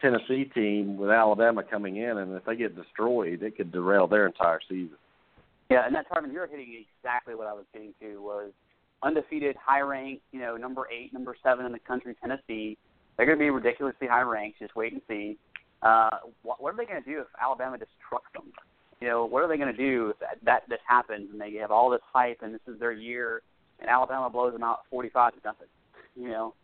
Tennessee 0.00 0.46
team 0.46 0.96
with 0.96 1.10
Alabama 1.10 1.62
coming 1.62 1.96
in, 1.96 2.16
and 2.16 2.34
if 2.34 2.44
they 2.46 2.56
get 2.56 2.74
destroyed, 2.74 3.42
it 3.42 3.56
could 3.56 3.70
derail 3.70 4.06
their 4.06 4.26
entire 4.26 4.60
season. 4.66 4.96
Yeah, 5.70 5.86
and 5.86 5.94
that 5.94 6.10
Tarvin, 6.10 6.32
you're 6.32 6.48
hitting 6.48 6.84
exactly 6.98 7.34
what 7.34 7.46
I 7.46 7.52
was 7.52 7.64
getting 7.72 7.94
to 8.00 8.20
was 8.20 8.50
undefeated, 9.02 9.56
high 9.56 9.80
ranked, 9.80 10.22
you 10.32 10.40
know, 10.40 10.56
number 10.56 10.88
eight, 10.92 11.12
number 11.12 11.36
seven 11.42 11.64
in 11.64 11.72
the 11.72 11.78
country, 11.78 12.16
Tennessee. 12.20 12.76
They're 13.16 13.26
going 13.26 13.38
to 13.38 13.42
be 13.44 13.50
ridiculously 13.50 14.08
high 14.08 14.22
ranked. 14.22 14.58
Just 14.58 14.74
wait 14.74 14.92
and 14.92 15.02
see. 15.08 15.38
Uh, 15.82 16.10
what, 16.42 16.60
what 16.60 16.74
are 16.74 16.76
they 16.76 16.84
going 16.84 17.02
to 17.02 17.08
do 17.08 17.20
if 17.20 17.26
Alabama 17.40 17.78
just 17.78 17.92
trucks 18.06 18.30
them? 18.34 18.52
You 19.00 19.08
know, 19.08 19.24
what 19.24 19.42
are 19.42 19.48
they 19.48 19.56
going 19.56 19.74
to 19.74 19.76
do 19.76 20.10
if 20.10 20.18
that, 20.18 20.38
that 20.44 20.62
this 20.68 20.80
happens 20.86 21.28
and 21.32 21.40
they 21.40 21.54
have 21.54 21.70
all 21.70 21.88
this 21.88 22.02
hype 22.12 22.38
and 22.42 22.52
this 22.52 22.60
is 22.66 22.78
their 22.78 22.92
year 22.92 23.42
and 23.78 23.88
Alabama 23.88 24.28
blows 24.28 24.52
them 24.52 24.62
out 24.62 24.80
45 24.90 25.34
to 25.34 25.38
nothing? 25.44 25.68
You 26.16 26.28
know, 26.28 26.54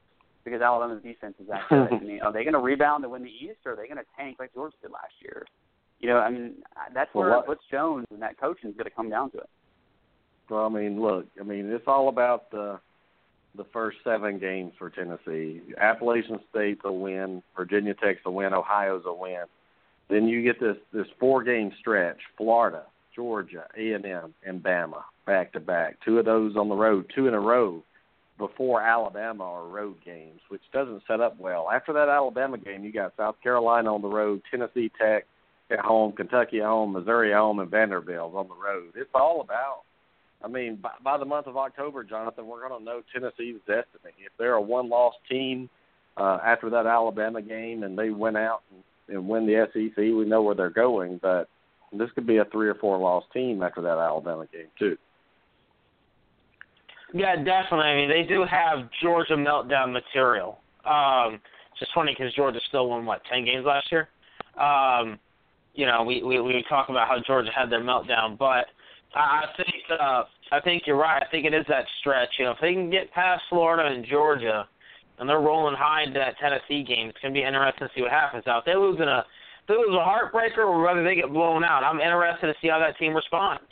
because 0.45 0.61
Alabama's 0.61 1.03
defense 1.03 1.35
is 1.40 1.47
that 1.49 1.62
good. 1.71 1.88
I 1.92 1.99
mean, 2.01 2.21
are 2.21 2.33
they 2.33 2.42
going 2.42 2.55
to 2.55 2.61
rebound 2.61 3.05
and 3.05 3.12
win 3.12 3.23
the 3.23 3.31
East, 3.31 3.61
or 3.64 3.73
are 3.73 3.77
they 3.77 3.87
going 3.87 3.99
to 3.99 4.05
tank 4.19 4.37
like 4.38 4.53
Georgia 4.53 4.77
did 4.83 4.90
last 4.90 5.14
year? 5.23 5.47
You 6.00 6.09
know, 6.11 6.18
I 6.18 6.30
mean, 6.30 6.54
that's 6.92 7.12
Well, 7.14 7.24
where 7.24 7.37
what- 7.38 7.46
Butch 7.46 7.62
Jones 7.70 8.06
and 8.11 8.20
that 8.22 8.38
coaching 8.38 8.70
is 8.70 8.76
going 8.76 8.85
to 8.85 8.94
come 8.94 9.09
down 9.09 9.30
to 9.30 9.38
it. 9.38 9.48
Well, 10.48 10.66
I 10.66 10.68
mean, 10.68 11.00
look, 11.00 11.26
I 11.40 11.42
mean, 11.42 11.70
it's 11.70 11.88
all 11.88 12.09
about 12.09 12.50
the 12.50 12.78
the 13.56 13.64
first 13.72 13.96
seven 14.04 14.38
games 14.38 14.74
for 14.78 14.90
Tennessee. 14.90 15.62
Appalachian 15.78 16.38
State's 16.50 16.82
a 16.85 16.92
win, 16.92 17.42
Virginia 17.56 17.94
Tech's 17.94 18.20
a 18.26 18.30
win, 18.30 18.52
Ohio's 18.52 19.04
a 19.06 19.14
win. 19.14 19.44
Then 20.09 20.28
you 20.28 20.42
get 20.42 20.61
this 20.61 20.76
this 20.92 21.06
four 21.18 21.42
game 21.42 21.72
stretch: 21.80 22.18
Florida, 22.37 22.85
Georgia, 23.14 23.66
A 23.76 23.92
and 23.92 24.04
M, 24.04 24.35
and 24.44 24.62
Bama 24.62 25.02
back 25.24 25.52
to 25.54 25.61
back. 25.61 25.98
Two 26.04 26.18
of 26.18 26.26
those 26.26 26.54
on 26.56 26.68
the 26.68 26.76
road, 26.76 27.11
two 27.14 27.26
in 27.26 27.35
a 27.35 27.40
row 27.40 27.82
before 28.38 28.82
Alabama 28.82 29.42
are 29.44 29.66
road 29.66 29.96
games, 30.04 30.40
which 30.50 30.61
doesn't 30.70 31.02
set 31.09 31.20
up 31.20 31.40
well. 31.40 31.70
After 31.70 31.94
that 31.94 32.11
Alabama 32.11 32.59
game, 32.59 32.85
you 32.85 32.92
got 32.92 33.16
South 33.16 33.37
Carolina 33.42 33.92
on 33.94 34.02
the 34.02 34.09
road, 34.09 34.42
Tennessee 34.50 34.90
Tech 35.00 35.24
at 35.70 35.81
home, 35.81 36.12
Kentucky 36.12 36.61
at 36.61 36.66
home, 36.66 36.92
Missouri 36.92 37.33
at 37.33 37.38
home, 37.38 37.59
and 37.59 37.70
Vanderbilt 37.70 38.35
on 38.35 38.48
the 38.48 38.55
road. 38.55 38.92
It's 38.94 39.11
all 39.14 39.40
about 39.40 39.83
I 40.42 40.48
mean, 40.48 40.76
by, 40.76 40.90
by 41.02 41.18
the 41.18 41.24
month 41.24 41.46
of 41.46 41.57
October, 41.57 42.05
Jonathan, 42.05 42.46
we're 42.46 42.66
going 42.66 42.79
to 42.79 42.85
know 42.85 43.02
Tennessee's 43.12 43.61
destiny. 43.66 44.14
If 44.24 44.33
they're 44.38 44.55
a 44.55 44.61
one-loss 44.61 45.14
team 45.29 45.68
uh, 46.16 46.38
after 46.44 46.70
that 46.70 46.87
Alabama 46.87 47.42
game 47.42 47.83
and 47.83 47.98
they 47.98 48.11
win 48.11 48.37
out 48.37 48.62
and, 48.70 49.16
and 49.16 49.29
win 49.29 49.46
the 49.46 49.66
SEC, 49.72 49.96
we 49.96 50.24
know 50.24 50.42
where 50.42 50.55
they're 50.55 50.70
going. 50.70 51.18
But 51.22 51.48
this 51.92 52.11
could 52.14 52.26
be 52.26 52.37
a 52.37 52.44
three 52.44 52.68
or 52.68 52.74
four-loss 52.74 53.24
team 53.33 53.62
after 53.62 53.81
that 53.83 53.98
Alabama 53.98 54.46
game 54.52 54.68
too. 54.79 54.96
Yeah, 57.14 57.37
definitely. 57.37 57.87
I 57.87 57.96
mean, 57.96 58.09
they 58.09 58.22
do 58.22 58.44
have 58.44 58.88
Georgia 59.02 59.35
meltdown 59.35 59.92
material. 59.92 60.59
Um, 60.85 61.40
it's 61.70 61.81
just 61.81 61.92
funny 61.94 62.14
because 62.16 62.35
Georgia 62.35 62.61
still 62.68 62.88
won 62.88 63.07
what 63.07 63.22
ten 63.33 63.44
games 63.44 63.64
last 63.64 63.90
year. 63.90 64.09
Um, 64.59 65.18
you 65.76 65.86
know, 65.86 66.02
we, 66.02 66.22
we 66.22 66.40
we 66.40 66.64
talk 66.68 66.88
about 66.88 67.06
how 67.06 67.18
Georgia 67.26 67.50
had 67.54 67.70
their 67.70 67.82
meltdown, 67.82 68.36
but 68.36 68.66
I 69.14 69.44
think 69.56 70.00
uh, 70.00 70.24
I 70.50 70.60
think 70.60 70.84
you're 70.86 70.96
right. 70.96 71.22
I 71.22 71.30
think 71.30 71.46
it 71.46 71.54
is 71.54 71.64
that 71.68 71.84
stretch. 72.00 72.30
You 72.38 72.46
know, 72.46 72.50
if 72.52 72.58
they 72.60 72.72
can 72.72 72.90
get 72.90 73.12
past 73.12 73.42
Florida 73.48 73.94
and 73.94 74.04
Georgia, 74.04 74.66
and 75.18 75.28
they're 75.28 75.40
rolling 75.40 75.76
high 75.76 76.04
into 76.04 76.18
that 76.18 76.38
Tennessee 76.38 76.82
game, 76.82 77.08
it's 77.08 77.18
gonna 77.20 77.34
be 77.34 77.44
interesting 77.44 77.86
to 77.86 77.94
see 77.94 78.02
what 78.02 78.10
happens. 78.10 78.44
Now, 78.46 78.58
if 78.58 78.64
they 78.64 78.74
lose 78.74 78.98
in 79.00 79.08
a 79.08 79.18
if 79.20 79.68
they 79.68 79.74
lose 79.74 79.94
a 79.94 80.04
heartbreaker 80.04 80.64
or 80.64 80.82
whether 80.82 81.04
they 81.04 81.14
get 81.14 81.32
blown 81.32 81.62
out, 81.62 81.84
I'm 81.84 82.00
interested 82.00 82.46
to 82.46 82.54
see 82.60 82.68
how 82.68 82.78
that 82.78 82.98
team 82.98 83.14
responds. 83.14 83.62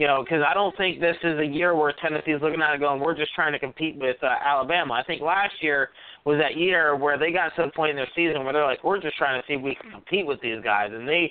You 0.00 0.06
know, 0.06 0.24
because 0.24 0.40
I 0.48 0.54
don't 0.54 0.74
think 0.78 0.98
this 0.98 1.18
is 1.22 1.38
a 1.38 1.44
year 1.44 1.74
where 1.76 1.92
Tennessee's 2.00 2.40
looking 2.40 2.62
at 2.62 2.74
it 2.74 2.80
going, 2.80 3.02
we're 3.02 3.14
just 3.14 3.34
trying 3.34 3.52
to 3.52 3.58
compete 3.58 3.96
with 3.98 4.16
uh, 4.22 4.32
Alabama. 4.42 4.94
I 4.94 5.02
think 5.02 5.20
last 5.20 5.52
year 5.60 5.90
was 6.24 6.40
that 6.40 6.56
year 6.56 6.96
where 6.96 7.18
they 7.18 7.30
got 7.30 7.54
to 7.56 7.66
the 7.66 7.72
point 7.72 7.90
in 7.90 7.96
their 7.96 8.08
season 8.16 8.42
where 8.42 8.54
they're 8.54 8.64
like, 8.64 8.82
we're 8.82 8.98
just 8.98 9.18
trying 9.18 9.38
to 9.38 9.46
see 9.46 9.52
if 9.52 9.60
we 9.60 9.74
can 9.74 9.90
compete 9.90 10.26
with 10.26 10.40
these 10.40 10.64
guys, 10.64 10.88
and 10.90 11.06
they 11.06 11.30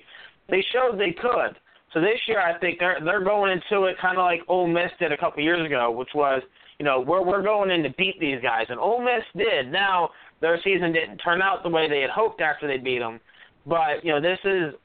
they 0.50 0.64
showed 0.72 1.00
they 1.00 1.14
could. 1.20 1.58
So 1.96 2.00
this 2.00 2.20
year, 2.28 2.40
I 2.40 2.60
think 2.60 2.78
they're 2.78 3.00
they're 3.04 3.24
going 3.24 3.52
into 3.52 3.86
it 3.86 3.96
kind 4.00 4.20
of 4.20 4.24
like 4.24 4.42
Ole 4.48 4.68
Miss 4.68 4.92
did 5.00 5.12
a 5.12 5.18
couple 5.18 5.42
years 5.42 5.66
ago, 5.66 5.90
which 5.90 6.10
was, 6.14 6.44
you 6.78 6.86
know, 6.86 7.00
we're 7.00 7.26
we're 7.26 7.42
going 7.42 7.72
in 7.72 7.82
to 7.82 7.90
beat 7.98 8.20
these 8.20 8.40
guys, 8.44 8.68
and 8.70 8.80
Ole 8.80 9.02
Miss 9.02 9.24
did. 9.36 9.72
Now 9.72 10.12
their 10.42 10.60
season 10.64 10.94
didn't 10.94 11.18
turn 11.18 11.42
out 11.42 11.64
the 11.64 11.70
way 11.70 11.90
they 11.90 12.02
had 12.02 12.12
hoped 12.12 12.40
after 12.40 12.68
they 12.68 12.78
beat 12.78 13.00
them, 13.00 13.20
but 13.66 14.06
you 14.06 14.12
know, 14.12 14.22
this 14.22 14.38
is 14.44 14.76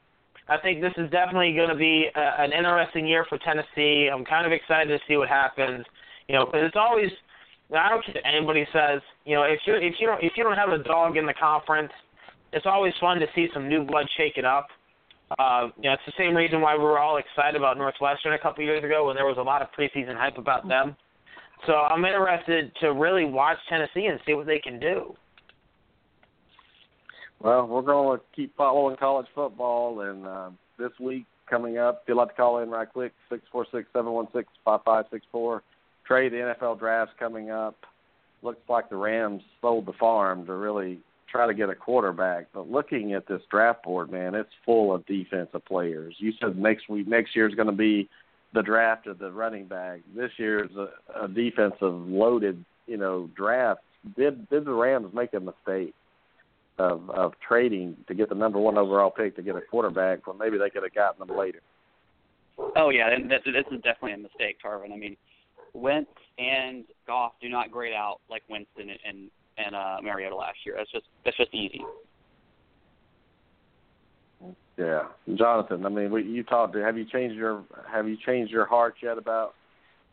I 0.48 0.59
think 0.59 0.80
this 0.80 0.92
is 0.96 1.11
definitely 1.11 1.54
going 1.54 1.70
to 1.70 1.74
be 1.74 2.09
a, 2.14 2.42
an 2.42 2.52
interesting 2.52 3.07
year 3.07 3.24
for 3.28 3.38
Tennessee. 3.38 4.11
I'm 4.12 4.24
kind 4.24 4.46
of 4.46 4.52
excited 4.52 4.88
to 4.88 4.98
see 5.09 5.16
what 5.16 5.28
happens. 5.28 5.85
You 6.28 6.37
know, 6.37 6.46
because 6.46 6.62
it's 6.64 6.76
always 6.76 7.11
I 7.72 7.88
don't 7.88 8.04
care 8.04 8.14
what 8.14 8.26
anybody 8.26 8.66
says. 8.72 9.00
You 9.24 9.37
know, 9.37 9.42
if 9.42 9.61
you 9.66 9.74
if 9.74 9.94
you 9.98 10.07
don't 10.07 10.22
if 10.22 10.33
you 10.37 10.44
don't 10.44 10.57
have 10.57 10.70
a 10.70 10.83
dog 10.83 11.16
in 11.16 11.26
the 11.26 11.35
conference, 11.35 11.92
it's 12.52 12.66
always 12.66 12.92
fun 13.00 13.18
to 13.20 13.26
see 13.35 13.48
some 13.54 13.68
new 13.68 13.85
blood 13.85 14.07
shake 14.16 14.37
it 14.37 14.44
up. 14.44 14.68
Uh, 15.38 15.68
you 15.76 15.85
know, 15.85 15.94
it's 15.94 16.02
the 16.07 16.12
same 16.18 16.37
reason 16.37 16.61
why 16.61 16.76
we 16.76 16.85
were 16.85 16.98
all 16.98 17.16
excited 17.16 17.57
about 17.57 17.78
Northwestern 17.78 18.35
a 18.35 18.38
couple 18.38 18.62
of 18.62 18.68
years 18.68 18.85
ago 18.85 19.07
when 19.07 19.16
there 19.16 19.24
was 19.24 19.38
a 19.38 19.42
lot 19.42 19.62
of 19.62 19.68
preseason 19.76 20.16
hype 20.16 20.38
about 20.38 20.68
them. 20.68 20.94
So 21.66 21.72
I'm 21.72 22.04
interested 22.04 22.70
to 22.80 22.92
really 22.92 23.24
watch 23.24 23.57
Tennessee 23.68 24.07
and 24.07 24.20
see 24.26 24.35
what 24.35 24.46
they 24.46 24.59
can 24.59 24.78
do. 24.78 25.14
Well, 27.44 27.66
we're 27.66 27.83
going 27.83 28.18
to 28.18 28.24
keep 28.35 28.57
following 28.57 28.96
college 28.96 29.26
football, 29.35 30.00
and 30.00 30.26
uh, 30.26 30.48
this 30.78 30.92
week 30.98 31.26
coming 31.48 31.76
up, 31.76 32.00
if 32.02 32.09
you'd 32.09 32.14
like 32.14 32.30
to 32.30 32.35
call 32.35 32.61
in 32.61 32.70
right 32.70 32.90
quick, 32.90 33.12
six 33.28 33.42
four 33.52 33.66
six 33.70 33.87
seven 33.92 34.12
one 34.12 34.28
six 34.35 34.48
five 34.64 34.80
five 34.83 35.04
six 35.12 35.26
four. 35.30 35.62
Trey, 36.07 36.30
the 36.30 36.37
NFL 36.37 36.78
draft's 36.78 37.14
coming 37.18 37.50
up. 37.50 37.76
Looks 38.42 38.66
like 38.66 38.88
the 38.88 38.96
Rams 38.96 39.42
sold 39.61 39.85
the 39.85 39.92
farm 39.92 40.46
to 40.46 40.54
really 40.54 41.00
try 41.30 41.46
to 41.46 41.52
get 41.52 41.68
a 41.68 41.74
quarterback. 41.74 42.46
But 42.54 42.70
looking 42.70 43.12
at 43.12 43.28
this 43.28 43.42
draft 43.50 43.83
board, 43.83 44.11
man, 44.11 44.35
it's 44.35 44.48
full 44.64 44.94
of 44.94 45.04
defensive 45.04 45.66
players. 45.66 46.14
You 46.16 46.33
said 46.40 46.57
next 46.57 46.88
week, 46.88 47.07
next 47.07 47.37
year 47.37 47.46
is 47.46 47.54
going 47.54 47.66
to 47.66 47.72
be 47.72 48.09
the 48.54 48.62
draft 48.62 49.07
of 49.07 49.18
the 49.18 49.30
running 49.30 49.66
back. 49.66 50.00
This 50.16 50.30
year 50.38 50.64
is 50.64 50.74
a, 50.76 50.88
a 51.24 51.28
defensive 51.28 52.09
loaded, 52.09 52.64
you 52.87 52.96
know, 52.96 53.28
draft. 53.37 53.83
Did 54.16 54.48
did 54.48 54.64
the 54.64 54.72
Rams 54.72 55.12
make 55.12 55.35
a 55.35 55.40
mistake? 55.40 55.94
Of 56.78 57.08
of 57.10 57.34
trading 57.46 57.96
to 58.08 58.14
get 58.14 58.28
the 58.28 58.34
number 58.34 58.58
one 58.58 58.76
overall 58.76 59.10
pick 59.10 59.37
to 59.37 59.42
get 59.42 59.56
a 59.56 59.60
quarterback 59.60 60.26
when 60.26 60.38
maybe 60.38 60.58
they 60.58 60.70
could 60.70 60.82
have 60.82 60.94
gotten 60.94 61.26
them 61.26 61.37
later. 61.37 61.60
Oh 62.76 62.90
yeah, 62.90 63.12
and 63.12 63.30
this, 63.30 63.40
this 63.44 63.64
is 63.70 63.80
definitely 63.82 64.12
a 64.12 64.18
mistake, 64.18 64.58
Tarvin. 64.64 64.92
I 64.92 64.96
mean, 64.96 65.16
Wentz 65.72 66.10
and 66.38 66.84
Goff 67.06 67.32
do 67.40 67.48
not 67.48 67.70
grade 67.70 67.94
out 67.94 68.20
like 68.28 68.42
Winston 68.48 68.90
and 69.06 69.30
and 69.56 69.74
uh, 69.74 69.98
Mariota 70.02 70.34
last 70.34 70.58
year. 70.64 70.74
That's 70.76 70.90
just 70.90 71.06
that's 71.24 71.37
just 71.37 71.54
easy. 71.54 71.82
Yeah, 74.76 75.04
Jonathan. 75.37 75.87
I 75.87 75.88
mean, 75.88 76.10
we, 76.10 76.24
you 76.24 76.42
talked. 76.42 76.72
to. 76.74 76.82
Have 76.82 76.98
you 76.98 77.04
changed 77.04 77.37
your 77.37 77.62
Have 77.90 78.08
you 78.08 78.16
changed 78.26 78.52
your 78.52 78.66
heart 78.66 78.96
yet 79.02 79.18
about 79.18 79.54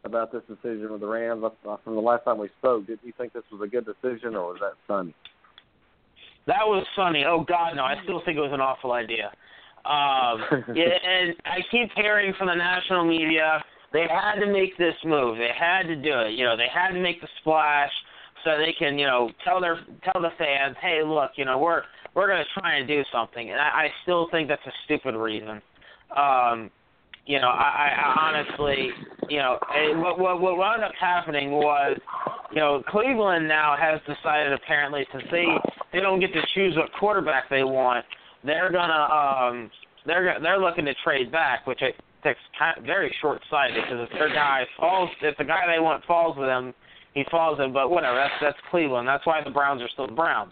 about 0.04 0.32
this 0.32 0.44
decision 0.48 0.92
with 0.92 1.02
the 1.02 1.08
Rams? 1.08 1.44
From 1.84 1.96
the 1.96 2.02
last 2.02 2.26
time 2.26 2.38
we 2.38 2.50
spoke, 2.60 2.86
did 2.86 3.00
you 3.04 3.14
think 3.18 3.34
this 3.34 3.44
was 3.52 3.62
a 3.62 3.68
good 3.68 3.86
decision, 3.86 4.36
or 4.36 4.54
was 4.54 4.60
that 4.62 4.74
sunny? 4.88 5.16
That 6.48 6.66
was 6.66 6.86
funny. 6.96 7.24
Oh 7.26 7.46
God, 7.48 7.76
no! 7.76 7.84
I 7.84 7.96
still 8.04 8.22
think 8.26 8.38
it 8.38 8.42
was 8.42 8.54
an 8.54 8.62
awful 8.62 8.94
idea. 8.94 9.32
Um, 9.86 10.66
yeah, 10.76 10.98
and 11.04 11.36
I 11.46 11.60
keep 11.70 11.90
hearing 11.96 12.34
from 12.38 12.48
the 12.48 12.56
national 12.56 13.06
media 13.06 13.64
they 13.94 14.08
had 14.10 14.40
to 14.40 14.48
make 14.48 14.78
this 14.78 14.96
move. 15.04 15.38
They 15.38 15.52
had 15.58 15.84
to 15.84 15.96
do 15.96 16.20
it. 16.22 16.32
You 16.32 16.46
know, 16.46 16.56
they 16.56 16.68
had 16.74 16.92
to 16.92 17.00
make 17.00 17.20
the 17.22 17.28
splash 17.42 17.92
so 18.44 18.58
they 18.58 18.74
can, 18.78 18.98
you 18.98 19.06
know, 19.06 19.30
tell 19.44 19.60
their 19.60 19.80
tell 20.04 20.22
the 20.22 20.30
fans, 20.38 20.76
hey, 20.82 21.02
look, 21.06 21.32
you 21.36 21.46
know, 21.46 21.58
we're 21.58 21.84
we're 22.16 22.28
going 22.28 22.44
to 22.44 22.60
try 22.60 22.76
and 22.76 22.88
do 22.88 23.04
something. 23.12 23.52
And 23.52 23.60
I, 23.60 23.64
I 23.64 23.88
still 24.04 24.28
think 24.32 24.48
that's 24.48 24.66
a 24.66 24.72
stupid 24.86 25.16
reason. 25.16 25.62
Um, 26.16 26.72
you 27.32 27.40
know, 27.40 27.48
I, 27.48 27.96
I 27.96 28.28
honestly, 28.28 28.90
you 29.30 29.38
know, 29.38 29.58
what 30.04 30.20
what 30.20 30.42
what 30.42 30.58
wound 30.58 30.84
up 30.84 30.92
happening 31.00 31.52
was, 31.52 31.98
you 32.52 32.58
know, 32.58 32.84
Cleveland 32.90 33.48
now 33.48 33.78
has 33.80 34.02
decided 34.02 34.52
apparently 34.52 35.08
since 35.14 35.24
they 35.32 35.46
they 35.94 36.02
don't 36.02 36.20
get 36.20 36.34
to 36.34 36.42
choose 36.54 36.76
what 36.76 36.92
quarterback 37.00 37.50
they 37.50 37.64
want, 37.64 38.06
they're 38.44 38.70
gonna 38.70 38.92
um 38.92 39.72
they're 40.06 40.40
they're 40.42 40.60
looking 40.60 40.84
to 40.84 40.94
trade 41.06 41.32
back, 41.32 41.66
which 41.66 41.80
I 41.82 41.94
think's 42.22 42.42
kind 42.60 42.78
of 42.78 42.84
very 42.84 43.16
short 43.22 43.40
sighted 43.50 43.78
because 43.82 44.10
if 44.12 44.20
their 44.20 44.34
guy 44.34 44.66
falls, 44.78 45.10
if 45.22 45.38
the 45.38 45.46
guy 45.46 45.74
they 45.74 45.80
want 45.80 46.04
falls 46.04 46.38
with 46.38 46.50
them, 46.50 46.74
he 47.14 47.24
falls 47.32 47.62
in. 47.64 47.72
But 47.72 47.92
whatever, 47.92 48.18
that's 48.18 48.34
that's 48.42 48.60
Cleveland. 48.70 49.08
That's 49.08 49.26
why 49.26 49.42
the 49.42 49.52
Browns 49.52 49.82
are 49.82 49.90
still 49.94 50.08
the 50.08 50.14
Browns. 50.20 50.52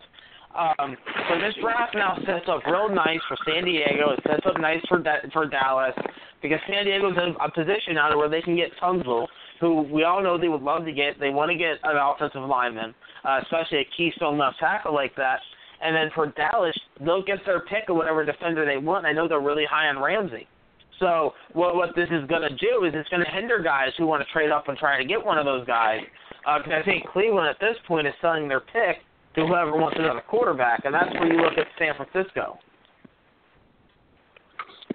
Um, 0.56 0.98
so 1.30 1.40
this 1.40 1.54
draft 1.62 1.94
now 1.94 2.18
sets 2.26 2.48
up 2.48 2.66
real 2.66 2.90
nice 2.90 3.20
for 3.28 3.38
San 3.46 3.66
Diego. 3.66 4.12
It 4.12 4.20
sets 4.26 4.46
up 4.48 4.60
nice 4.60 4.82
for 4.88 4.98
da- 4.98 5.30
for 5.32 5.46
Dallas 5.46 5.94
because 6.42 6.60
San 6.68 6.86
Diego's 6.86 7.18
in 7.18 7.36
a 7.40 7.52
position 7.52 7.96
now 7.96 8.16
where 8.18 8.30
they 8.30 8.42
can 8.42 8.56
get 8.56 8.72
Tunsil, 8.82 9.28
who 9.60 9.82
we 9.84 10.04
all 10.04 10.24
know 10.24 10.38
they 10.38 10.48
would 10.48 10.62
love 10.62 10.86
to 10.86 10.92
get. 10.92 11.20
They 11.20 11.30
want 11.30 11.52
to 11.52 11.58
get 11.58 11.78
an 11.84 11.98
offensive 11.98 12.44
lineman, 12.44 12.94
uh, 13.24 13.40
especially 13.44 13.80
a 13.80 13.88
keystone 13.96 14.38
left 14.38 14.60
tackle 14.60 14.94
like 14.94 15.16
that. 15.16 15.40
And 15.82 15.96
then 15.96 16.10
for 16.14 16.28
Dallas, 16.28 16.78
they'll 17.00 17.24
get 17.24 17.40
their 17.46 17.62
pick 17.62 17.90
of 17.90 17.96
whatever 17.96 18.26
defender 18.26 18.66
they 18.66 18.78
want. 18.78 19.06
I 19.06 19.14
know 19.14 19.28
they're 19.28 19.40
really 19.40 19.66
high 19.70 19.88
on 19.88 20.00
Ramsey. 20.00 20.48
So 21.00 21.34
what 21.54 21.76
what 21.76 21.96
this 21.96 22.10
is 22.12 22.28
going 22.28 22.42
to 22.42 22.56
do 22.56 22.84
is 22.86 22.94
it's 22.94 23.10
going 23.10 23.24
to 23.24 23.32
hinder 23.32 23.60
guys 23.60 23.90
who 23.98 24.06
want 24.06 24.26
to 24.26 24.32
trade 24.34 24.52
up 24.52 24.68
and 24.68 24.78
try 24.78 24.98
to 24.98 25.06
get 25.06 25.24
one 25.24 25.38
of 25.38 25.46
those 25.46 25.66
guys. 25.66 26.02
Because 26.40 26.72
uh, 26.74 26.80
I 26.80 26.84
think 26.84 27.08
Cleveland 27.08 27.48
at 27.48 27.60
this 27.60 27.76
point 27.88 28.08
is 28.08 28.14
selling 28.22 28.48
their 28.48 28.60
pick 28.60 29.04
to 29.36 29.46
whoever 29.46 29.76
wants 29.76 29.98
another 30.00 30.24
quarterback, 30.28 30.84
and 30.86 30.94
that's 30.94 31.14
where 31.14 31.32
you 31.32 31.40
look 31.42 31.58
at 31.58 31.68
San 31.78 31.94
Francisco. 31.96 32.58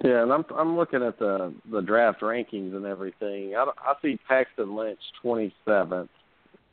Yeah, 0.05 0.23
and 0.23 0.33
I'm 0.33 0.45
I'm 0.55 0.77
looking 0.77 1.03
at 1.03 1.19
the 1.19 1.55
the 1.73 1.81
draft 1.81 2.21
rankings 2.21 2.77
and 2.77 2.85
everything. 2.85 3.55
I 3.57 3.65
I 3.79 3.95
see 4.03 4.19
Paxton 4.29 4.77
Lynch 4.77 4.99
27th. 5.25 6.09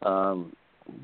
Um, 0.01 0.53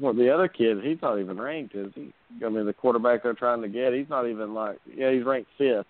well, 0.02 0.13
the 0.13 0.30
other 0.30 0.48
kid, 0.48 0.84
he's 0.84 0.98
not 1.02 1.20
even 1.20 1.40
ranked, 1.40 1.74
is 1.76 1.92
he? 1.96 2.12
I 2.46 2.50
mean, 2.50 2.66
the 2.66 2.74
quarterback 2.74 3.24
they're 3.24 3.34
trying 3.34 3.62
to 3.62 3.70
get, 3.70 3.94
he's 3.94 4.10
not 4.10 4.28
even 4.28 4.54
like, 4.54 4.80
yeah, 4.94 5.12
he's 5.12 5.24
ranked 5.24 5.50
fifth. 5.58 5.86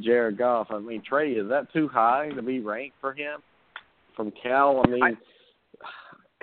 Jared 0.00 0.38
Goff. 0.38 0.68
I 0.70 0.78
mean, 0.78 1.02
Trey, 1.06 1.32
is 1.32 1.48
that 1.48 1.72
too 1.72 1.88
high 1.88 2.30
to 2.30 2.42
be 2.42 2.60
ranked 2.60 2.96
for 3.00 3.12
him? 3.12 3.40
From 4.16 4.32
Cal, 4.42 4.82
I 4.84 4.88
mean, 4.88 5.02
I, 5.02 5.10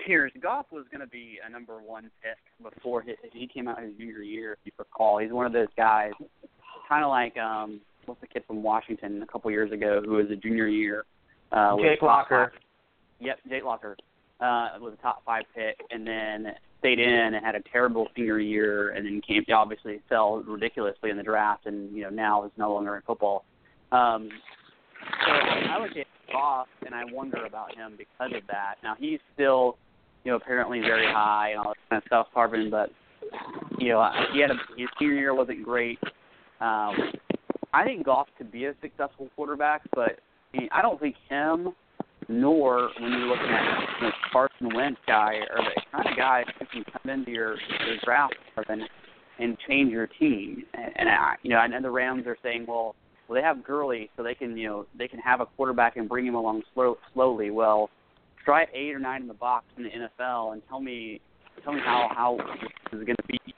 Here's 0.06 0.32
Goff 0.42 0.68
was 0.72 0.86
going 0.92 1.02
to 1.02 1.08
be 1.08 1.40
a 1.46 1.50
number 1.50 1.82
one 1.82 2.12
pick 2.22 2.74
before 2.74 3.02
he, 3.02 3.16
he 3.34 3.48
came 3.48 3.68
out 3.68 3.82
his 3.82 3.94
junior 3.98 4.22
year. 4.22 4.54
If 4.54 4.60
you 4.66 4.72
recall, 4.78 5.20
he's 5.20 5.32
one 5.32 5.46
of 5.46 5.54
those 5.54 5.68
guys, 5.78 6.12
kind 6.88 7.04
of 7.04 7.10
like 7.10 7.38
um, 7.38 7.82
what's 8.08 8.22
the 8.22 8.28
kid 8.28 8.44
from 8.48 8.64
Washington 8.64 9.22
a 9.22 9.26
couple 9.26 9.50
years 9.52 9.72
ago 9.72 10.02
who 10.04 10.14
was 10.14 10.28
a 10.32 10.36
junior 10.36 10.68
year. 10.68 11.06
Uh, 11.52 11.76
Jake 11.78 12.02
Locker. 12.02 12.52
Five, 12.52 12.62
yep, 13.20 13.40
Jake 13.50 13.64
Locker 13.64 13.98
uh, 14.40 14.70
was 14.80 14.94
a 14.98 15.02
top 15.02 15.24
five 15.26 15.44
pick, 15.56 15.80
and 15.92 16.06
then 16.06 16.54
stayed 16.80 17.00
in 17.00 17.34
and 17.34 17.46
had 17.46 17.56
a 17.56 17.62
terrible 17.72 18.08
senior 18.16 18.40
year, 18.40 18.90
and 18.90 19.06
then 19.06 19.22
came 19.22 19.44
obviously 19.54 20.02
fell 20.10 20.44
ridiculously 20.48 21.10
in 21.10 21.18
the 21.18 21.24
draft, 21.24 21.66
and 21.66 21.96
you 21.96 22.04
know 22.04 22.10
now 22.10 22.46
is 22.46 22.52
no 22.58 22.74
longer 22.74 22.96
in 22.96 23.02
football. 23.04 23.46
Um, 23.92 24.30
so 25.26 25.32
I 25.32 25.80
look 25.80 25.96
at 25.98 26.08
Goff 26.32 26.68
and 26.86 26.96
I 26.96 27.04
wonder 27.12 27.46
about 27.46 27.76
him 27.76 27.94
because 27.98 28.32
of 28.36 28.48
that. 28.48 28.76
Now 28.84 28.96
he's 28.98 29.20
still 29.34 29.78
you 30.26 30.32
know, 30.32 30.38
apparently 30.38 30.82
very 30.82 31.06
high 31.06 31.52
and 31.52 31.60
all 31.60 31.74
that 31.74 31.90
kind 31.90 32.02
of 32.02 32.08
stuff, 32.08 32.28
Tarvin. 32.36 32.70
But 32.70 32.90
you 33.78 33.90
know, 33.90 34.10
he 34.34 34.42
had 34.42 34.52
a 34.52 34.56
his 34.76 34.90
senior 35.00 35.14
year 35.14 35.34
wasn't 35.34 35.64
great. 35.64 36.00
Um, 36.60 36.96
I 37.76 37.84
think 37.84 38.06
Goff 38.06 38.28
could 38.38 38.52
be 38.54 38.66
a 38.66 38.74
successful 38.82 39.30
quarterback, 39.36 39.82
but 39.94 40.20
I, 40.72 40.82
don't 40.82 40.98
think 40.98 41.16
him 41.30 41.74
nor 42.30 42.90
when 43.00 43.12
you're 43.12 43.28
looking 43.28 43.50
at 43.50 44.02
know, 44.02 44.12
Carson 44.32 44.74
Wentz 44.74 45.00
guy 45.06 45.40
are 45.52 45.62
the 45.62 45.82
kind 45.92 46.08
of 46.08 46.18
guys 46.18 46.46
who 46.58 46.66
can 46.68 46.86
come 46.86 47.12
into 47.12 47.32
your, 47.32 47.58
your 47.86 47.98
draft 48.04 48.36
and 48.70 48.84
and 49.38 49.58
change 49.68 49.92
your 49.92 50.08
team. 50.08 50.64
And, 50.74 50.94
and 50.96 51.10
I, 51.10 51.36
you 51.44 51.50
know, 51.50 51.58
I 51.58 51.68
know 51.68 51.82
the 51.82 51.92
Rams 51.92 52.26
are 52.26 52.38
saying, 52.42 52.66
well, 52.66 52.96
well, 53.28 53.36
they 53.36 53.46
have 53.46 53.66
Gurley, 53.66 54.10
so 54.16 54.24
they 54.24 54.36
can 54.36 54.56
you 54.56 54.70
know 54.70 54.86
they 54.98 55.10
can 55.10 55.20
have 55.20 55.42
a 55.42 55.46
quarterback 55.46 55.98
and 55.98 56.08
bring 56.08 56.26
him 56.26 56.36
along 56.36 56.64
slow, 56.74 56.98
slowly. 57.14 57.52
Well, 57.52 57.90
try 58.46 58.66
eight 58.74 58.92
or 58.92 59.00
nine 59.00 59.24
in 59.24 59.28
the 59.28 59.34
box 59.34 59.66
in 59.78 59.84
the 59.84 59.90
NFL 59.90 60.54
and 60.54 60.62
tell 60.70 60.80
me 60.80 61.20
tell 61.66 61.74
me 61.74 61.82
how 61.84 62.08
how 62.16 62.38
this 62.38 63.00
is 63.02 63.06
going 63.06 63.18
to 63.18 63.34
you. 63.46 63.55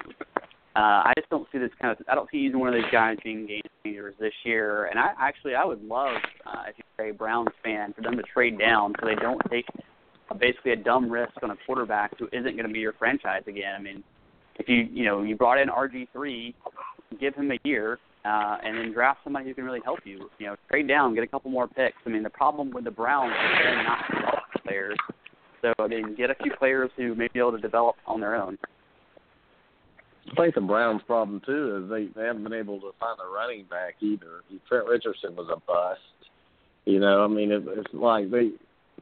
Uh, 0.77 1.01
I 1.09 1.13
just 1.17 1.29
don't 1.31 1.47
see 1.51 1.57
this 1.57 1.71
kind 1.81 1.91
of. 1.91 2.05
I 2.07 2.13
don't 2.13 2.29
see 2.29 2.37
either 2.37 2.59
one 2.59 2.69
of 2.69 2.75
these 2.75 2.91
guys 2.91 3.17
being 3.23 3.47
game 3.47 3.61
changers 3.83 4.13
this 4.19 4.33
year. 4.43 4.85
And 4.85 4.99
I 4.99 5.07
actually 5.19 5.55
I 5.55 5.65
would 5.65 5.83
love 5.83 6.17
uh, 6.45 6.63
if 6.69 6.75
you're 6.99 7.09
a 7.09 7.13
Browns 7.13 7.49
fan 7.63 7.93
for 7.93 8.03
them 8.03 8.15
to 8.15 8.23
trade 8.23 8.59
down 8.59 8.93
so 8.99 9.07
they 9.07 9.15
don't 9.15 9.41
take 9.49 9.65
basically 10.39 10.73
a 10.73 10.75
dumb 10.75 11.09
risk 11.09 11.33
on 11.41 11.49
a 11.49 11.55
quarterback 11.65 12.11
who 12.19 12.27
isn't 12.31 12.55
going 12.55 12.67
to 12.67 12.73
be 12.73 12.79
your 12.79 12.93
franchise 12.93 13.41
again. 13.47 13.73
I 13.75 13.81
mean, 13.81 14.03
if 14.57 14.69
you 14.69 14.87
you 14.91 15.05
know 15.05 15.23
you 15.23 15.35
brought 15.35 15.59
in 15.59 15.69
RG 15.69 16.09
three, 16.13 16.53
give 17.19 17.33
him 17.33 17.51
a 17.51 17.57
year. 17.63 17.97
uh, 18.27 18.57
and 18.63 18.77
then 18.77 18.93
draft 18.93 19.19
somebody 19.23 19.45
who 19.45 19.53
can 19.53 19.63
really 19.63 19.81
help 19.83 19.99
you. 20.03 20.29
You 20.37 20.47
know, 20.47 20.55
trade 20.69 20.87
down, 20.87 21.15
get 21.15 21.23
a 21.23 21.27
couple 21.27 21.49
more 21.49 21.67
picks. 21.67 21.97
I 22.05 22.09
mean, 22.09 22.23
the 22.23 22.29
problem 22.29 22.71
with 22.71 22.83
the 22.83 22.91
Browns 22.91 23.31
is 23.31 23.59
they're 23.63 23.83
not 23.83 24.03
players. 24.65 24.97
So 25.61 25.73
I 25.79 25.87
mean, 25.87 26.15
get 26.15 26.29
a 26.29 26.35
few 26.35 26.51
players 26.57 26.89
who 26.97 27.15
may 27.15 27.29
be 27.33 27.39
able 27.39 27.53
to 27.53 27.57
develop 27.61 27.95
on 28.05 28.19
their 28.19 28.35
own. 28.35 28.57
I 30.31 30.35
think 30.35 30.55
the 30.55 30.61
Browns' 30.61 31.01
problem 31.07 31.41
too 31.45 31.83
is 31.83 31.89
they 31.89 32.05
they 32.19 32.27
haven't 32.27 32.43
been 32.43 32.53
able 32.53 32.79
to 32.81 32.91
find 32.99 33.17
a 33.19 33.33
running 33.33 33.65
back 33.65 33.95
either. 34.01 34.41
Trent 34.67 34.87
Richardson 34.87 35.35
was 35.35 35.47
a 35.49 35.59
bust. 35.59 36.01
You 36.85 36.99
know, 36.99 37.23
I 37.23 37.27
mean, 37.27 37.51
it, 37.51 37.63
it's 37.67 37.93
like 37.93 38.29
they 38.31 38.51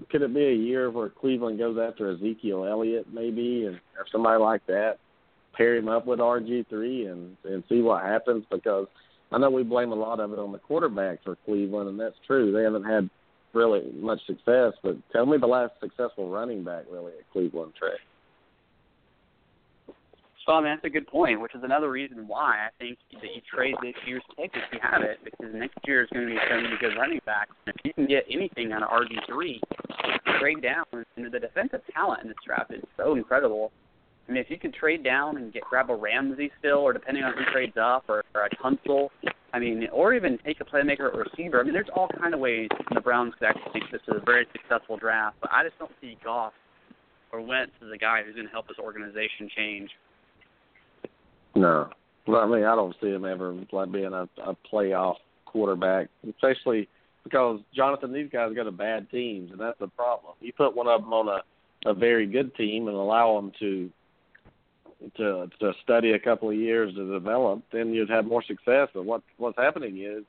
could 0.10 0.22
it 0.22 0.34
be 0.34 0.46
a 0.46 0.54
year 0.54 0.92
where 0.92 1.10
Cleveland 1.10 1.58
goes 1.58 1.78
after 1.78 2.12
Ezekiel 2.12 2.66
Elliott 2.66 3.08
maybe 3.14 3.66
and 3.66 3.76
or 3.98 4.06
somebody 4.12 4.40
like 4.40 4.66
that, 4.68 4.98
pair 5.54 5.76
him 5.76 5.88
up 5.88 6.06
with 6.06 6.20
RG 6.20 6.68
three 6.68 7.08
and 7.08 7.38
and 7.46 7.64
see 7.70 7.82
what 7.82 8.04
happens 8.04 8.44
because 8.52 8.88
I 9.32 9.38
know 9.38 9.50
we 9.50 9.64
blame 9.64 9.92
a 9.92 9.96
lot 9.96 10.20
of 10.20 10.32
it 10.32 10.40
on 10.40 10.52
the 10.52 10.60
quarterback 10.60 11.24
for 11.24 11.38
Cleveland 11.46 11.90
and 11.90 12.00
that's 12.00 12.18
true. 12.28 12.52
They 12.52 12.64
haven't 12.64 12.84
had 12.84 13.10
really 13.54 13.84
much 13.96 14.20
success, 14.28 14.74
but 14.84 14.98
tell 15.12 15.26
me 15.26 15.38
the 15.38 15.48
last 15.48 15.74
successful 15.80 16.30
running 16.30 16.64
back 16.64 16.84
really 16.92 17.14
at 17.14 17.32
Cleveland, 17.32 17.74
Trey. 17.80 17.98
So 20.46 20.54
I 20.54 20.62
mean 20.62 20.72
that's 20.76 20.86
a 20.86 20.90
good 20.90 21.08
point, 21.08 21.42
which 21.42 21.56
is 21.56 21.64
another 21.64 21.90
reason 21.90 22.28
why 22.28 22.68
I 22.68 22.70
think 22.80 22.98
that 23.14 23.24
you 23.34 23.42
trade 23.54 23.76
this 23.82 23.96
year's 24.06 24.24
pick 24.38 24.52
if 24.54 24.64
you 24.72 24.80
have 24.82 25.02
it, 25.02 25.18
because 25.24 25.54
next 25.54 25.78
year 25.86 26.04
is 26.04 26.10
going 26.14 26.28
to 26.28 26.34
be 26.34 26.40
so 26.50 26.56
many 26.62 26.76
good 26.80 26.96
running 26.98 27.20
backs. 27.26 27.52
If 27.66 27.76
you 27.84 27.94
can 27.94 28.06
get 28.06 28.26
anything 28.30 28.72
out 28.72 28.84
of 28.84 28.90
RG 28.90 29.26
three, 29.28 29.60
trade 30.40 30.62
down. 30.62 30.86
And 31.18 31.34
the 31.34 31.40
defensive 31.40 31.82
talent 31.94 32.22
in 32.24 32.28
this 32.28 32.38
draft 32.46 32.72
is 32.74 32.84
so 32.98 33.16
incredible. 33.16 33.72
I 34.28 34.32
mean, 34.32 34.42
if 34.42 34.50
you 34.50 34.58
could 34.58 34.74
trade 34.74 35.04
down 35.04 35.38
and 35.38 35.54
get 35.54 35.64
grab 35.64 35.90
a 35.90 35.96
Ramsey 35.96 36.52
still, 36.60 36.80
or 36.80 36.94
depending 36.94 37.24
on 37.24 37.34
who 37.34 37.44
trades 37.52 37.78
up, 37.80 38.06
or, 38.08 38.24
or 38.34 38.46
a 38.46 38.50
Tunsil, 38.56 39.10
I 39.54 39.60
mean, 39.60 39.88
or 39.92 40.14
even 40.14 40.38
take 40.44 40.60
a 40.62 40.66
playmaker 40.66 41.14
or 41.14 41.26
receiver. 41.30 41.60
I 41.60 41.64
mean, 41.64 41.74
there's 41.74 41.90
all 41.96 42.10
kind 42.20 42.34
of 42.34 42.40
ways 42.40 42.70
the 42.94 43.02
Browns 43.02 43.34
could 43.40 43.48
actually 43.48 43.80
make 43.82 43.92
this 43.92 44.02
a 44.08 44.20
very 44.26 44.46
successful 44.52 44.98
draft. 44.98 45.38
But 45.42 45.52
I 45.52 45.64
just 45.64 45.78
don't 45.80 45.92
see 46.02 46.18
Goff 46.24 46.54
or 47.32 47.42
Wentz 47.42 47.72
as 47.82 47.92
a 47.94 47.98
guy 47.98 48.24
who's 48.24 48.36
going 48.36 48.48
to 48.48 48.52
help 48.52 48.68
this 48.68 48.80
organization 48.80 49.50
change. 49.56 49.90
No, 51.56 51.90
well, 52.28 52.42
I 52.42 52.48
mean 52.48 52.64
I 52.66 52.76
don't 52.76 52.96
see 53.02 53.10
him 53.10 53.26
ever 53.26 53.56
like 53.72 53.92
being 53.92 54.14
a, 54.14 54.28
a 54.44 54.56
playoff 54.72 55.16
quarterback, 55.46 56.10
especially 56.28 56.90
because 57.24 57.60
Jonathan, 57.74 58.14
these 58.14 58.30
guys 58.32 58.54
go 58.56 58.64
to 58.64 58.72
bad 58.72 59.10
teams, 59.10 59.52
and 59.52 59.60
that's 59.60 59.80
the 59.80 59.88
problem. 59.88 60.34
You 60.42 60.54
put 60.54 60.76
one 60.76 60.88
of 60.88 61.02
them 61.02 61.14
on 61.14 61.28
a 61.28 61.42
a 61.86 61.94
very 61.94 62.26
good 62.26 62.56
team 62.56 62.88
and 62.88 62.98
allow 62.98 63.36
them 63.36 63.52
to 63.60 63.90
to 65.18 65.50
to 65.60 65.74
study 65.84 66.12
a 66.12 66.20
couple 66.20 66.50
of 66.50 66.56
years 66.56 66.94
to 66.96 67.12
develop, 67.12 67.62
then 67.72 67.94
you'd 67.94 68.10
have 68.10 68.26
more 68.26 68.44
success. 68.44 68.90
But 68.94 69.06
what 69.06 69.22
what's 69.38 69.58
happening 69.58 70.00
is 70.00 70.24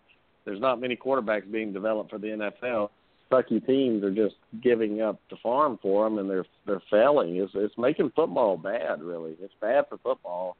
there's 0.44 0.60
not 0.60 0.80
many 0.80 0.96
quarterbacks 0.96 1.50
being 1.50 1.72
developed 1.72 2.10
for 2.10 2.18
the 2.18 2.28
NFL. 2.62 2.90
Sucky 3.30 3.64
teams 3.66 4.04
are 4.04 4.14
just 4.14 4.36
giving 4.62 5.02
up 5.02 5.18
the 5.30 5.36
farm 5.42 5.78
for 5.82 6.04
them, 6.04 6.18
and 6.18 6.28
they're 6.28 6.46
they're 6.66 6.82
failing. 6.90 7.36
It's 7.36 7.52
it's 7.54 7.76
making 7.78 8.12
football 8.14 8.56
bad. 8.56 9.02
Really, 9.02 9.34
it's 9.40 9.54
bad 9.60 9.86
for 9.88 9.98
football 9.98 10.56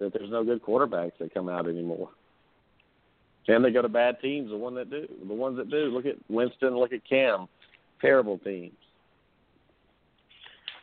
that 0.00 0.12
there's 0.12 0.30
no 0.30 0.44
good 0.44 0.62
quarterbacks 0.62 1.12
that 1.18 1.34
come 1.34 1.48
out 1.48 1.68
anymore. 1.68 2.10
And 3.48 3.64
they 3.64 3.70
go 3.70 3.80
to 3.80 3.88
bad 3.88 4.20
teams, 4.20 4.50
the 4.50 4.56
one 4.56 4.74
that 4.74 4.90
do. 4.90 5.06
The 5.26 5.34
ones 5.34 5.56
that 5.56 5.70
do. 5.70 5.86
Look 5.86 6.04
at 6.04 6.16
Winston, 6.28 6.76
look 6.76 6.92
at 6.92 7.00
Cam. 7.08 7.48
Terrible 8.00 8.38
teams. 8.38 8.74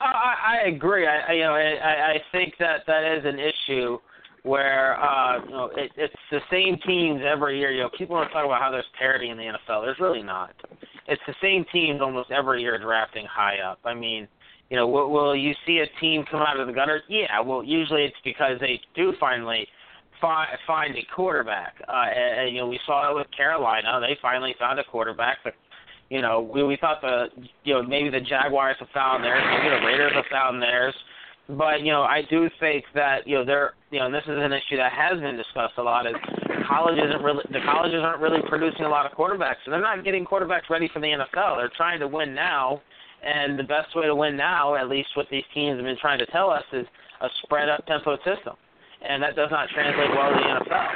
I, 0.01 0.57
I 0.63 0.67
agree. 0.67 1.07
I, 1.07 1.19
I 1.29 1.33
you 1.33 1.43
know 1.43 1.53
I, 1.53 2.11
I 2.11 2.17
think 2.31 2.55
that 2.59 2.81
that 2.87 3.17
is 3.17 3.23
an 3.25 3.39
issue 3.39 3.97
where 4.43 5.01
uh, 5.01 5.43
you 5.45 5.51
know 5.51 5.71
it, 5.75 5.91
it's 5.95 6.13
the 6.31 6.39
same 6.51 6.77
teams 6.85 7.21
every 7.25 7.59
year. 7.59 7.71
You 7.71 7.83
know, 7.83 7.89
people 7.97 8.15
want 8.15 8.29
to 8.29 8.33
talk 8.33 8.45
about 8.45 8.61
how 8.61 8.71
there's 8.71 8.85
parity 8.97 9.29
in 9.29 9.37
the 9.37 9.43
NFL. 9.43 9.85
There's 9.85 9.99
really 9.99 10.23
not. 10.23 10.53
It's 11.07 11.21
the 11.27 11.35
same 11.41 11.65
teams 11.71 12.01
almost 12.01 12.31
every 12.31 12.61
year 12.61 12.77
drafting 12.79 13.25
high 13.25 13.59
up. 13.59 13.79
I 13.85 13.93
mean, 13.93 14.27
you 14.69 14.77
know, 14.77 14.87
will, 14.87 15.11
will 15.11 15.35
you 15.35 15.53
see 15.65 15.79
a 15.79 15.99
team 15.99 16.25
come 16.29 16.41
out 16.41 16.59
of 16.59 16.67
the 16.67 16.73
gutter? 16.73 17.01
Yeah. 17.07 17.39
Well, 17.39 17.63
usually 17.63 18.03
it's 18.03 18.15
because 18.23 18.59
they 18.59 18.79
do 18.95 19.13
finally 19.19 19.67
find 20.19 20.49
find 20.65 20.95
a 20.95 21.05
quarterback. 21.15 21.75
Uh, 21.87 22.05
and, 22.15 22.53
you 22.53 22.61
know, 22.61 22.67
we 22.67 22.79
saw 22.85 23.11
it 23.11 23.15
with 23.15 23.27
Carolina. 23.35 23.99
They 24.01 24.17
finally 24.21 24.55
found 24.59 24.79
a 24.79 24.83
quarterback. 24.83 25.37
But, 25.43 25.53
you 26.09 26.21
know, 26.21 26.41
we 26.41 26.63
we 26.63 26.77
thought 26.77 27.01
the 27.01 27.27
you 27.63 27.73
know 27.73 27.83
maybe 27.83 28.09
the 28.09 28.21
Jaguars 28.21 28.77
have 28.79 28.89
found 28.93 29.23
theirs, 29.23 29.43
maybe 29.45 29.69
the 29.69 29.85
Raiders 29.85 30.13
have 30.15 30.25
found 30.31 30.61
theirs. 30.61 30.95
But 31.47 31.81
you 31.81 31.91
know, 31.91 32.01
I 32.01 32.23
do 32.29 32.49
think 32.59 32.85
that 32.95 33.27
you 33.27 33.35
know 33.35 33.45
they're 33.45 33.73
you 33.91 33.99
know 33.99 34.05
and 34.05 34.13
this 34.13 34.23
is 34.23 34.37
an 34.37 34.51
issue 34.51 34.77
that 34.77 34.91
has 34.91 35.19
been 35.19 35.37
discussed 35.37 35.73
a 35.77 35.83
lot. 35.83 36.07
Is 36.07 36.15
college 36.67 36.97
isn't 36.97 37.21
really 37.23 37.43
the 37.51 37.59
colleges 37.65 38.01
aren't 38.01 38.21
really 38.21 38.41
producing 38.49 38.85
a 38.85 38.89
lot 38.89 39.05
of 39.05 39.17
quarterbacks, 39.17 39.61
and 39.65 39.73
they're 39.73 39.81
not 39.81 40.03
getting 40.03 40.25
quarterbacks 40.25 40.69
ready 40.69 40.89
for 40.91 40.99
the 40.99 41.07
NFL. 41.07 41.57
They're 41.57 41.71
trying 41.77 41.99
to 41.99 42.07
win 42.07 42.33
now, 42.33 42.81
and 43.25 43.57
the 43.57 43.63
best 43.63 43.95
way 43.95 44.05
to 44.05 44.15
win 44.15 44.37
now, 44.37 44.75
at 44.75 44.87
least 44.87 45.09
what 45.15 45.27
these 45.31 45.43
teams 45.53 45.77
have 45.77 45.85
been 45.85 45.97
trying 45.99 46.19
to 46.19 46.25
tell 46.27 46.49
us, 46.49 46.63
is 46.71 46.85
a 47.21 47.27
spread 47.43 47.69
up 47.69 47.85
tempo 47.87 48.17
system. 48.17 48.53
And 49.07 49.21
that 49.21 49.35
does 49.35 49.49
not 49.51 49.67
translate 49.69 50.09
well 50.11 50.29
to 50.29 50.35
the 50.35 50.71
NFL. 50.71 50.87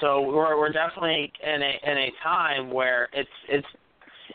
So 0.00 0.20
we're 0.22 0.58
we're 0.58 0.72
definitely 0.72 1.32
in 1.42 1.62
a 1.62 1.90
in 1.90 1.98
a 1.98 2.12
time 2.22 2.70
where 2.70 3.08
it's 3.12 3.28
it's 3.48 3.66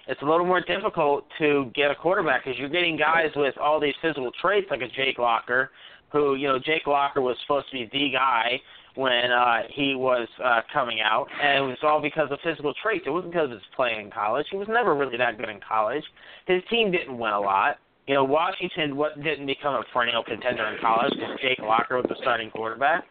it's 0.08 0.22
a 0.22 0.26
little 0.26 0.46
more 0.46 0.62
difficult 0.62 1.26
to 1.40 1.72
get 1.76 1.92
a 1.92 1.96
quarterback 1.96 2.46
because 2.46 2.58
you're 2.58 2.70
getting 2.70 2.98
guys 2.98 3.30
with 3.36 3.58
all 3.58 3.80
these 3.80 3.94
physical 4.02 4.32
traits 4.42 4.68
like 4.72 4.82
a 4.82 4.88
Jake 4.88 5.20
Locker, 5.20 5.72
who 6.12 6.36
you 6.36 6.48
know 6.48 6.60
Jake 6.60 6.88
Locker 6.88 7.22
was 7.22 7.36
supposed 7.42 7.68
to 7.72 7.74
be 7.74 7.90
the 7.92 8.12
guy 8.14 8.60
when 9.00 9.32
uh, 9.32 9.62
he 9.74 9.96
was 9.96 10.28
uh, 10.44 10.60
coming 10.74 11.00
out, 11.00 11.28
and 11.42 11.64
it 11.64 11.68
was 11.68 11.78
all 11.84 12.02
because 12.02 12.28
of 12.32 12.40
physical 12.44 12.74
traits. 12.84 13.06
It 13.08 13.12
wasn't 13.12 13.32
because 13.32 13.46
of 13.46 13.52
his 13.52 13.62
playing 13.74 14.02
in 14.02 14.12
college. 14.12 14.46
He 14.52 14.58
was 14.58 14.68
never 14.68 14.94
really 14.94 15.16
that 15.16 15.38
good 15.38 15.48
in 15.48 15.62
college. 15.66 16.04
His 16.48 16.62
team 16.70 16.92
didn't 16.92 17.18
win 17.18 17.32
a 17.32 17.40
lot. 17.40 17.78
You 18.08 18.16
know, 18.16 18.26
Washington 18.26 19.00
didn't 19.24 19.46
become 19.46 19.76
a 19.76 19.84
perennial 19.94 20.24
contender 20.24 20.68
in 20.68 20.82
college 20.82 21.14
because 21.16 21.40
Jake 21.42 21.60
Locker 21.60 21.96
was 21.96 22.08
the 22.10 22.16
starting 22.22 22.52
quarterback. 22.52 23.06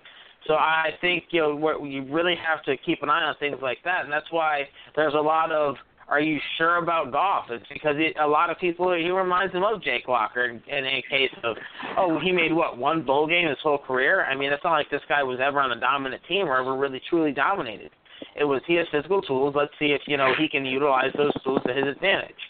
So 0.46 0.54
I 0.54 0.90
think 1.00 1.24
you 1.30 1.40
know 1.40 1.56
what, 1.56 1.82
you 1.84 2.04
really 2.12 2.36
have 2.36 2.62
to 2.64 2.76
keep 2.84 3.02
an 3.02 3.08
eye 3.08 3.24
on 3.24 3.34
things 3.40 3.58
like 3.62 3.78
that, 3.84 4.04
and 4.04 4.12
that's 4.12 4.30
why 4.30 4.68
there's 4.94 5.14
a 5.14 5.20
lot 5.20 5.50
of 5.50 5.76
are 6.08 6.20
you 6.20 6.38
sure 6.56 6.76
about 6.76 7.12
Goff? 7.12 7.46
It's 7.50 7.64
because 7.70 7.96
it, 7.98 8.16
a 8.18 8.26
lot 8.26 8.48
of 8.48 8.58
people 8.58 8.94
he 8.94 9.10
reminds 9.10 9.52
them 9.52 9.62
of 9.62 9.82
Jake 9.82 10.08
Locker 10.08 10.46
in, 10.46 10.62
in 10.66 10.86
a 10.86 11.02
case 11.08 11.30
of 11.44 11.56
oh 11.98 12.18
he 12.18 12.32
made 12.32 12.52
what 12.52 12.78
one 12.78 13.04
bowl 13.04 13.26
game 13.26 13.46
his 13.48 13.58
whole 13.62 13.78
career. 13.78 14.24
I 14.24 14.34
mean 14.34 14.52
it's 14.52 14.64
not 14.64 14.72
like 14.72 14.90
this 14.90 15.02
guy 15.08 15.22
was 15.22 15.38
ever 15.42 15.60
on 15.60 15.72
a 15.72 15.80
dominant 15.80 16.22
team 16.26 16.48
or 16.48 16.58
ever 16.58 16.76
really 16.76 17.00
truly 17.10 17.32
dominated. 17.32 17.90
It 18.38 18.44
was 18.44 18.62
he 18.66 18.74
has 18.74 18.86
physical 18.90 19.20
tools. 19.20 19.54
Let's 19.56 19.72
see 19.78 19.92
if 19.92 20.00
you 20.06 20.16
know 20.16 20.32
he 20.38 20.48
can 20.48 20.64
utilize 20.64 21.12
those 21.16 21.32
tools 21.44 21.60
to 21.66 21.74
his 21.74 21.86
advantage. 21.86 22.40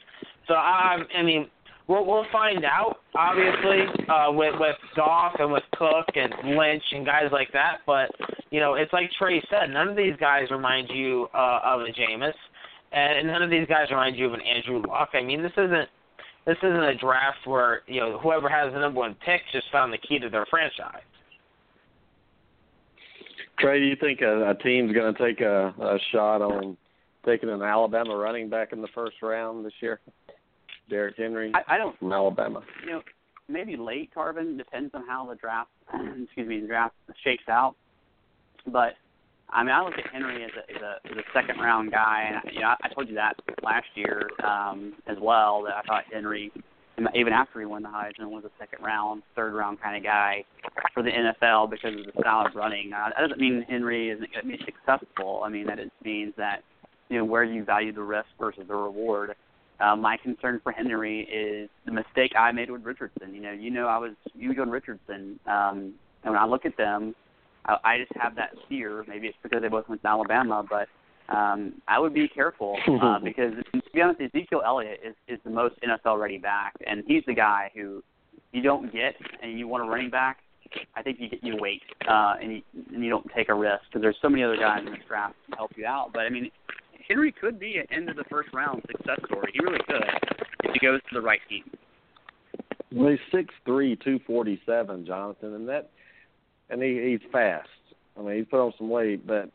So 0.47 0.55
I 0.55 0.99
I 1.17 1.23
mean 1.23 1.51
we'll 1.89 2.07
we'll 2.07 2.27
find 2.31 2.65
out 2.65 2.99
obviously 3.17 3.83
uh, 4.09 4.31
with 4.31 4.55
with 4.61 4.77
Goff 4.95 5.35
and 5.41 5.53
with 5.53 5.65
Cook 5.77 6.07
and 6.15 6.57
Lynch 6.57 6.85
and 6.93 7.05
guys 7.05 7.31
like 7.33 7.53
that. 7.55 7.79
But 7.87 8.11
you 8.51 8.61
know 8.61 8.75
it's 8.75 8.93
like 8.93 9.11
Trey 9.19 9.43
said, 9.51 9.71
none 9.71 9.89
of 9.89 9.97
these 9.97 10.15
guys 10.21 10.45
remind 10.53 10.91
you 10.91 11.27
uh, 11.35 11.59
of 11.65 11.81
a 11.81 11.87
Jameis 11.87 12.35
and 12.93 13.26
none 13.26 13.43
of 13.43 13.51
these 13.51 13.66
guys 13.66 13.91
remind 13.91 14.16
you 14.16 14.26
of 14.26 14.34
an 14.34 14.41
Andrew 14.41 14.82
Luck. 14.89 15.11
I 15.14 15.22
mean, 15.22 15.43
this 15.43 15.53
isn't 15.53 15.89
this 16.47 16.57
isn't 16.62 16.82
a 16.82 16.95
draft 16.97 17.47
where 17.47 17.82
you 17.86 18.01
know 18.01 18.18
whoever 18.18 18.49
has 18.49 18.72
the 18.72 18.78
number 18.80 19.01
one 19.01 19.14
pick 19.24 19.43
just 19.53 19.66
found 19.70 19.93
the 19.93 19.99
key 19.99 20.18
to 20.18 20.28
their 20.28 20.47
franchise. 20.47 21.03
Trey, 23.59 23.80
do 23.80 23.86
you 23.86 23.97
think 23.97 24.20
a, 24.20 24.51
a 24.51 24.55
team's 24.55 24.93
going 24.93 25.12
to 25.12 25.26
take 25.26 25.41
a, 25.41 25.74
a 25.80 25.99
shot 26.12 26.43
on 26.43 26.76
taking 27.26 27.51
an 27.51 27.61
Alabama 27.61 28.16
running 28.16 28.49
back 28.49 28.72
in 28.72 28.80
the 28.80 28.89
first 28.95 29.16
round 29.20 29.66
this 29.66 29.72
year? 29.80 30.01
Derrick 30.89 31.16
Henry 31.18 31.53
I, 31.55 31.74
I 31.74 31.78
don't 31.78 31.99
from 31.99 32.12
Alabama. 32.12 32.62
You 32.84 32.93
know, 32.93 33.03
maybe 33.49 33.76
late 33.76 34.11
Tarvin 34.16 34.57
depends 34.57 34.95
on 34.95 35.07
how 35.07 35.26
the 35.26 35.34
draft 35.34 35.70
excuse 36.22 36.49
me 36.49 36.61
the 36.61 36.66
draft 36.66 36.95
shakes 37.24 37.49
out, 37.49 37.74
but 38.66 38.95
I 39.51 39.63
mean, 39.63 39.73
I 39.73 39.83
look 39.83 39.95
at 39.95 40.07
Henry 40.13 40.45
as 40.45 40.51
a 40.57 40.77
as 40.77 40.83
a, 40.83 41.11
as 41.11 41.17
a 41.17 41.23
second 41.33 41.59
round 41.59 41.91
guy, 41.91 42.31
and 42.31 42.53
you 42.55 42.61
know, 42.61 42.69
I, 42.69 42.77
I 42.83 42.89
told 42.89 43.09
you 43.09 43.15
that 43.15 43.35
last 43.63 43.87
year 43.95 44.29
um, 44.45 44.95
as 45.07 45.17
well 45.21 45.63
that 45.63 45.75
I 45.75 45.83
thought 45.83 46.05
Henry, 46.13 46.53
even 47.15 47.33
after 47.33 47.61
he 47.61 47.67
won 47.67 47.83
the 47.83 47.89
Heisman, 47.89 48.29
was 48.31 48.45
a 48.45 48.51
second 48.59 48.85
round, 48.85 49.23
third 49.35 49.55
round 49.55 49.81
kind 49.81 49.97
of 49.97 50.03
guy 50.03 50.45
for 50.93 51.03
the 51.03 51.11
NFL 51.11 51.71
because 51.71 51.99
of 51.99 52.05
the 52.05 52.21
style 52.21 52.47
of 52.47 52.55
running. 52.55 52.93
Uh, 52.93 53.09
that 53.09 53.21
doesn't 53.21 53.41
mean 53.41 53.65
Henry 53.69 54.11
isn't 54.11 54.31
going 54.33 54.45
to 54.45 54.59
be 54.59 54.65
successful. 54.65 55.43
I 55.45 55.49
mean, 55.49 55.67
that 55.67 55.79
it 55.79 55.91
means 56.05 56.35
that 56.37 56.63
you 57.09 57.17
know 57.17 57.25
where 57.25 57.45
you 57.45 57.65
value 57.65 57.93
the 57.93 58.03
risk 58.03 58.29
versus 58.39 58.65
the 58.69 58.75
reward. 58.75 59.35
Uh, 59.81 59.97
my 59.97 60.17
concern 60.17 60.61
for 60.63 60.73
Henry 60.73 61.21
is 61.21 61.71
the 61.87 61.93
mistake 61.93 62.33
I 62.37 62.53
made 62.53 62.71
with 62.71 62.85
Richardson. 62.85 63.33
You 63.33 63.41
know, 63.41 63.53
you 63.53 63.71
know, 63.71 63.87
I 63.87 63.97
was 63.97 64.13
huge 64.35 64.59
on 64.59 64.69
Richardson, 64.69 65.39
um, 65.47 65.95
and 66.23 66.33
when 66.33 66.37
I 66.37 66.45
look 66.45 66.67
at 66.67 66.77
them 66.77 67.15
I, 67.69 67.77
I 67.85 67.99
just 67.99 68.12
have 68.21 68.35
that 68.37 68.51
fear. 68.69 69.05
Maybe 69.07 69.29
it's 69.29 69.39
because 69.43 69.62
they 69.62 69.69
both 69.69 69.89
went 69.89 70.03
to 70.03 70.09
Alabama, 70.09 70.64
but 70.69 70.89
um, 71.35 71.75
I 71.87 71.99
would 71.99 72.14
be 72.14 72.29
careful 72.29 72.77
uh, 73.03 73.19
because 73.25 73.53
to 73.73 73.83
be 73.93 74.01
honest, 74.01 74.21
Ezekiel 74.21 74.62
Elliott 74.64 75.01
is 75.07 75.14
is 75.29 75.39
the 75.45 75.51
most 75.51 75.75
NFL 75.83 76.19
ready 76.19 76.39
back, 76.39 76.75
and 76.87 77.05
he's 77.07 77.23
the 77.27 77.35
guy 77.35 77.71
who 77.75 78.03
you 78.53 78.62
don't 78.62 78.93
get, 78.93 79.14
and 79.43 79.59
you 79.59 79.69
want 79.69 79.85
a 79.85 79.87
running 79.87 80.11
back. 80.11 80.39
I 80.95 81.03
think 81.03 81.19
you 81.21 81.29
you 81.43 81.57
wait 81.59 81.83
uh, 82.09 82.35
and 82.43 82.53
you 82.53 82.62
and 82.93 83.03
you 83.05 83.11
don't 83.11 83.27
take 83.35 83.49
a 83.49 83.55
risk 83.55 83.85
because 83.89 84.03
there's 84.03 84.16
so 84.21 84.29
many 84.29 84.43
other 84.43 84.57
guys 84.57 84.81
in 84.87 84.93
this 84.93 85.03
draft 85.07 85.35
to 85.51 85.57
help 85.57 85.71
you 85.77 85.87
out. 85.87 86.11
But 86.12 86.21
I 86.21 86.31
mean, 86.31 86.51
Henry 87.09 87.33
could 87.33 87.59
be 87.59 87.79
an 87.79 87.87
end 87.91 88.11
of 88.11 88.16
the 88.16 88.25
first 88.25 88.51
round 88.53 88.83
success 88.91 89.19
story. 89.27 89.53
He 89.55 89.61
really 89.61 89.81
could 89.87 90.05
if 90.64 90.73
he 90.73 90.79
goes 90.79 91.01
to 91.01 91.14
the 91.14 91.23
right 91.23 91.41
team. 91.49 91.64
Well, 92.93 93.11
he's 93.11 93.19
six 93.33 93.55
three, 93.64 93.97
two 94.03 94.19
forty 94.27 94.61
seven, 94.66 95.07
Jonathan, 95.07 95.55
and 95.55 95.69
that, 95.69 95.91
and 96.71 96.83
he 96.83 97.19
he's 97.21 97.31
fast. 97.33 97.69
I 98.16 98.23
mean, 98.23 98.37
he's 98.37 98.47
put 98.51 98.64
on 98.64 98.73
some 98.77 98.91
weight, 98.91 99.27
but 99.27 99.51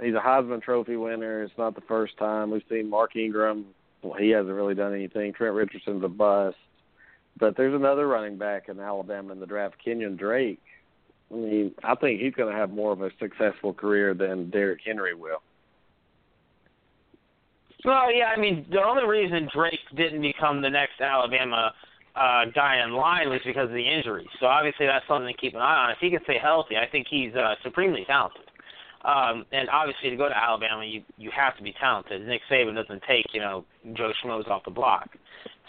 he's 0.00 0.14
a 0.14 0.20
Heisman 0.24 0.62
Trophy 0.62 0.96
winner. 0.96 1.42
It's 1.42 1.58
not 1.58 1.74
the 1.74 1.80
first 1.82 2.16
time 2.16 2.50
we've 2.50 2.62
seen 2.68 2.88
Mark 2.88 3.16
Ingram. 3.16 3.66
Well, 4.02 4.18
he 4.18 4.30
hasn't 4.30 4.54
really 4.54 4.74
done 4.74 4.94
anything. 4.94 5.32
Trent 5.32 5.54
Richardson's 5.54 6.04
a 6.04 6.08
bust. 6.08 6.56
But 7.38 7.56
there's 7.56 7.74
another 7.74 8.06
running 8.06 8.36
back 8.36 8.68
in 8.68 8.80
Alabama 8.80 9.32
in 9.32 9.40
the 9.40 9.46
draft, 9.46 9.76
Kenyon 9.84 10.16
Drake. 10.16 10.60
I 11.30 11.34
mean, 11.34 11.74
I 11.84 11.94
think 11.94 12.20
he's 12.20 12.34
going 12.34 12.52
to 12.52 12.58
have 12.58 12.70
more 12.70 12.92
of 12.92 13.02
a 13.02 13.10
successful 13.18 13.74
career 13.74 14.14
than 14.14 14.50
Derrick 14.50 14.80
Henry 14.84 15.14
will. 15.14 15.42
Well, 17.84 18.12
yeah, 18.12 18.32
I 18.34 18.40
mean, 18.40 18.66
the 18.70 18.82
only 18.82 19.06
reason 19.06 19.48
Drake 19.54 19.78
didn't 19.94 20.22
become 20.22 20.62
the 20.62 20.70
next 20.70 21.00
Alabama 21.00 21.72
uh, 22.18 22.44
guy 22.54 22.82
in 22.82 22.92
line 22.92 23.28
was 23.30 23.40
because 23.44 23.68
of 23.68 23.74
the 23.74 23.88
injury. 23.88 24.28
So 24.40 24.46
obviously 24.46 24.86
that's 24.86 25.06
something 25.06 25.32
to 25.32 25.40
keep 25.40 25.54
an 25.54 25.60
eye 25.60 25.86
on. 25.86 25.90
If 25.90 25.98
he 26.00 26.10
can 26.10 26.20
stay 26.24 26.38
healthy, 26.40 26.76
I 26.76 26.86
think 26.90 27.06
he's 27.08 27.34
uh, 27.34 27.54
supremely 27.62 28.04
talented. 28.06 28.42
Um, 29.04 29.46
and 29.52 29.68
obviously 29.70 30.10
to 30.10 30.16
go 30.16 30.28
to 30.28 30.36
Alabama, 30.36 30.84
you 30.84 31.02
you 31.16 31.30
have 31.34 31.56
to 31.56 31.62
be 31.62 31.72
talented. 31.80 32.26
Nick 32.26 32.42
Saban 32.50 32.74
doesn't 32.74 33.02
take 33.06 33.26
you 33.32 33.40
know 33.40 33.64
Joe 33.94 34.12
Schmoes 34.22 34.48
off 34.48 34.64
the 34.64 34.72
block. 34.72 35.08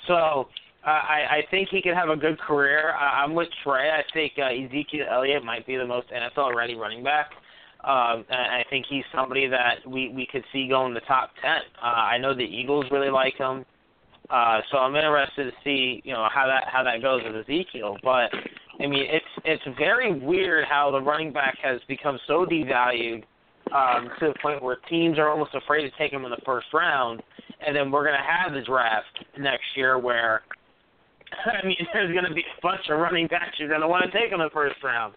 So 0.08 0.50
uh, 0.86 0.90
I, 0.90 1.26
I 1.30 1.42
think 1.52 1.70
he 1.70 1.82
could 1.82 1.94
have 1.94 2.10
a 2.10 2.16
good 2.16 2.40
career. 2.40 2.94
I, 2.96 3.24
I'm 3.24 3.36
with 3.36 3.50
Trey. 3.64 3.92
I 3.92 4.02
think 4.14 4.34
uh, 4.40 4.46
Ezekiel 4.46 5.06
Elliott 5.12 5.44
might 5.44 5.68
be 5.68 5.76
the 5.78 5.86
most 5.86 6.08
NFL 6.10 6.56
ready 6.56 6.76
running 6.76 7.04
back. 7.04 7.30
Um, 7.84 8.26
and 8.30 8.52
I 8.52 8.66
think 8.70 8.86
he's 8.90 9.04
somebody 9.16 9.48
that 9.48 9.88
we 9.88 10.10
we 10.10 10.28
could 10.30 10.44
see 10.52 10.68
go 10.68 10.86
in 10.88 10.94
the 10.94 11.02
top 11.02 11.30
ten. 11.42 11.62
Uh, 11.82 11.86
I 11.86 12.18
know 12.18 12.34
the 12.34 12.42
Eagles 12.42 12.86
really 12.92 13.10
like 13.12 13.38
him, 13.38 13.64
uh, 14.30 14.62
so 14.72 14.78
I'm 14.78 14.96
interested 14.96 15.46
to 15.46 15.52
see 15.64 16.02
you 16.04 16.14
know 16.14 16.28
how 16.34 16.46
that 16.48 16.66
how 16.72 16.84
that 16.84 17.02
goes 17.02 17.22
with 17.24 17.36
Ezekiel. 17.36 17.98
But 18.04 18.30
I 18.80 18.88
mean, 18.88 19.06
it's 19.10 19.26
it's 19.46 19.78
very 19.78 20.14
weird 20.14 20.66
how 20.70 20.92
the 20.92 21.02
running 21.02 21.34
back 21.34 21.58
has 21.64 21.82
become 21.88 22.20
so 22.28 22.46
devalued 22.46 23.24
um, 23.74 24.10
to 24.20 24.28
the 24.28 24.36
point 24.42 24.62
where 24.62 24.78
teams 24.90 25.18
are 25.18 25.30
almost 25.30 25.56
afraid 25.56 25.90
to 25.90 25.98
take 25.98 26.14
him 26.14 26.26
in 26.26 26.32
the 26.32 26.42
first 26.46 26.68
round, 26.74 27.22
and 27.66 27.76
then 27.76 27.92
we're 27.92 28.06
going 28.06 28.18
to 28.18 28.26
have 28.26 28.54
the 28.54 28.62
draft 28.62 29.26
next 29.38 29.66
year 29.76 29.98
where 29.98 30.44
I 31.46 31.66
mean, 31.66 31.78
there's 31.94 32.12
going 32.12 32.26
to 32.26 32.34
be 32.34 32.42
a 32.42 32.62
bunch 32.62 32.82
of 32.90 33.00
running 33.00 33.28
backs 33.28 33.58
you're 33.60 33.70
going 33.70 33.82
to 33.82 33.88
want 33.88 34.06
to 34.06 34.12
take 34.12 34.32
in 34.32 34.40
the 34.40 34.50
first 34.54 34.82
round. 34.84 35.14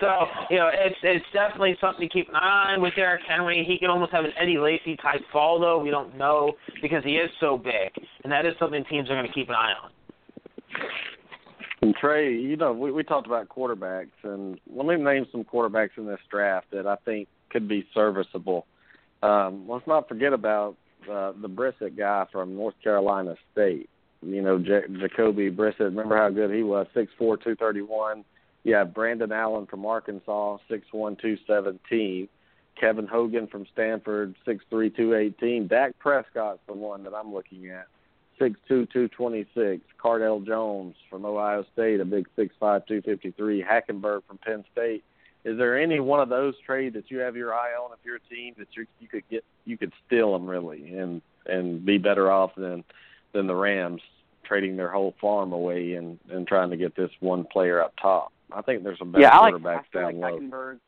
So, 0.00 0.08
you 0.50 0.58
know, 0.58 0.70
it's 0.72 0.96
it's 1.02 1.24
definitely 1.32 1.76
something 1.80 2.08
to 2.08 2.12
keep 2.12 2.28
an 2.28 2.36
eye 2.36 2.74
on 2.74 2.82
with 2.82 2.94
Derrick 2.94 3.22
Henry. 3.28 3.64
He 3.66 3.78
can 3.78 3.90
almost 3.90 4.12
have 4.12 4.24
an 4.24 4.32
Eddie 4.40 4.58
Lacy 4.58 4.96
type 4.96 5.22
fall, 5.32 5.60
though. 5.60 5.78
We 5.78 5.90
don't 5.90 6.16
know 6.16 6.52
because 6.82 7.02
he 7.04 7.16
is 7.16 7.30
so 7.40 7.58
big, 7.58 7.92
and 8.24 8.32
that 8.32 8.46
is 8.46 8.54
something 8.58 8.84
teams 8.88 9.10
are 9.10 9.14
going 9.14 9.26
to 9.26 9.32
keep 9.32 9.48
an 9.48 9.54
eye 9.54 9.72
on. 9.82 9.90
And 11.82 11.94
Trey, 11.94 12.32
you 12.32 12.56
know, 12.56 12.72
we, 12.72 12.90
we 12.90 13.02
talked 13.02 13.26
about 13.26 13.48
quarterbacks, 13.48 14.08
and 14.22 14.58
let 14.72 14.86
me 14.86 14.96
name 14.96 15.26
some 15.30 15.44
quarterbacks 15.44 15.90
in 15.96 16.06
this 16.06 16.20
draft 16.30 16.70
that 16.72 16.86
I 16.86 16.96
think 17.04 17.28
could 17.50 17.68
be 17.68 17.86
serviceable. 17.92 18.66
Um, 19.22 19.66
let's 19.68 19.86
not 19.86 20.08
forget 20.08 20.32
about 20.32 20.76
uh, 21.10 21.32
the 21.40 21.48
Brissett 21.48 21.96
guy 21.96 22.26
from 22.32 22.56
North 22.56 22.74
Carolina 22.82 23.36
State 23.52 23.88
you 24.22 24.42
know, 24.42 24.58
J- 24.58 24.86
Jacoby 25.00 25.50
Brissett. 25.50 25.80
Remember 25.80 26.16
how 26.16 26.30
good 26.30 26.50
he 26.50 26.62
was, 26.62 26.86
six 26.94 27.12
four, 27.18 27.36
two 27.36 27.56
thirty 27.56 27.82
one. 27.82 28.24
You 28.64 28.74
have 28.74 28.94
Brandon 28.94 29.32
Allen 29.32 29.66
from 29.66 29.86
Arkansas, 29.86 30.58
six 30.68 30.86
one, 30.92 31.16
two 31.16 31.36
seventeen. 31.46 32.28
Kevin 32.78 33.06
Hogan 33.06 33.46
from 33.46 33.66
Stanford, 33.72 34.34
six 34.44 34.64
three, 34.68 34.90
two 34.90 35.14
eighteen. 35.14 35.66
Dak 35.66 35.98
Prescott's 35.98 36.60
the 36.66 36.74
one 36.74 37.04
that 37.04 37.14
I'm 37.14 37.32
looking 37.32 37.70
at, 37.70 37.86
six 38.38 38.58
two, 38.68 38.86
two 38.92 39.08
twenty 39.08 39.46
six. 39.54 39.82
Cardale 40.02 40.44
Jones 40.44 40.94
from 41.08 41.24
Ohio 41.24 41.64
State, 41.72 42.00
a 42.00 42.04
big 42.04 42.28
six 42.36 42.54
five, 42.58 42.84
two 42.86 43.02
fifty 43.02 43.30
three. 43.30 43.62
Hackenberg 43.62 44.22
from 44.26 44.38
Penn 44.38 44.64
State. 44.72 45.04
Is 45.44 45.56
there 45.56 45.78
any 45.80 46.00
one 46.00 46.18
of 46.18 46.28
those 46.28 46.54
trades 46.66 46.94
that 46.96 47.08
you 47.08 47.18
have 47.18 47.36
your 47.36 47.54
eye 47.54 47.72
on 47.80 47.92
if 47.92 47.98
you're 48.04 48.16
a 48.16 48.34
team 48.34 48.54
that 48.58 48.68
you 48.76 48.84
you 48.98 49.06
could 49.06 49.22
get 49.30 49.44
you 49.64 49.78
could 49.78 49.92
steal 50.06 50.32
them 50.32 50.46
really 50.46 50.92
and 50.96 51.22
and 51.46 51.86
be 51.86 51.98
better 51.98 52.30
off 52.30 52.50
than 52.56 52.82
than 53.36 53.46
the 53.46 53.54
Rams 53.54 54.00
trading 54.44 54.76
their 54.76 54.90
whole 54.90 55.14
farm 55.20 55.52
away 55.52 55.94
and 55.94 56.18
and 56.30 56.46
trying 56.46 56.70
to 56.70 56.76
get 56.76 56.96
this 56.96 57.10
one 57.20 57.44
player 57.44 57.80
up 57.80 57.94
top. 58.00 58.32
I 58.52 58.62
think 58.62 58.82
there's 58.82 58.98
some 58.98 59.12
better 59.12 59.22
yeah, 59.22 59.38
I 59.38 59.50
quarterbacks 59.50 59.84
like, 59.94 59.96
I 59.96 60.00
down 60.00 60.20
like 60.20 60.32
low. 60.32 60.40
Hackenberg. 60.40 60.78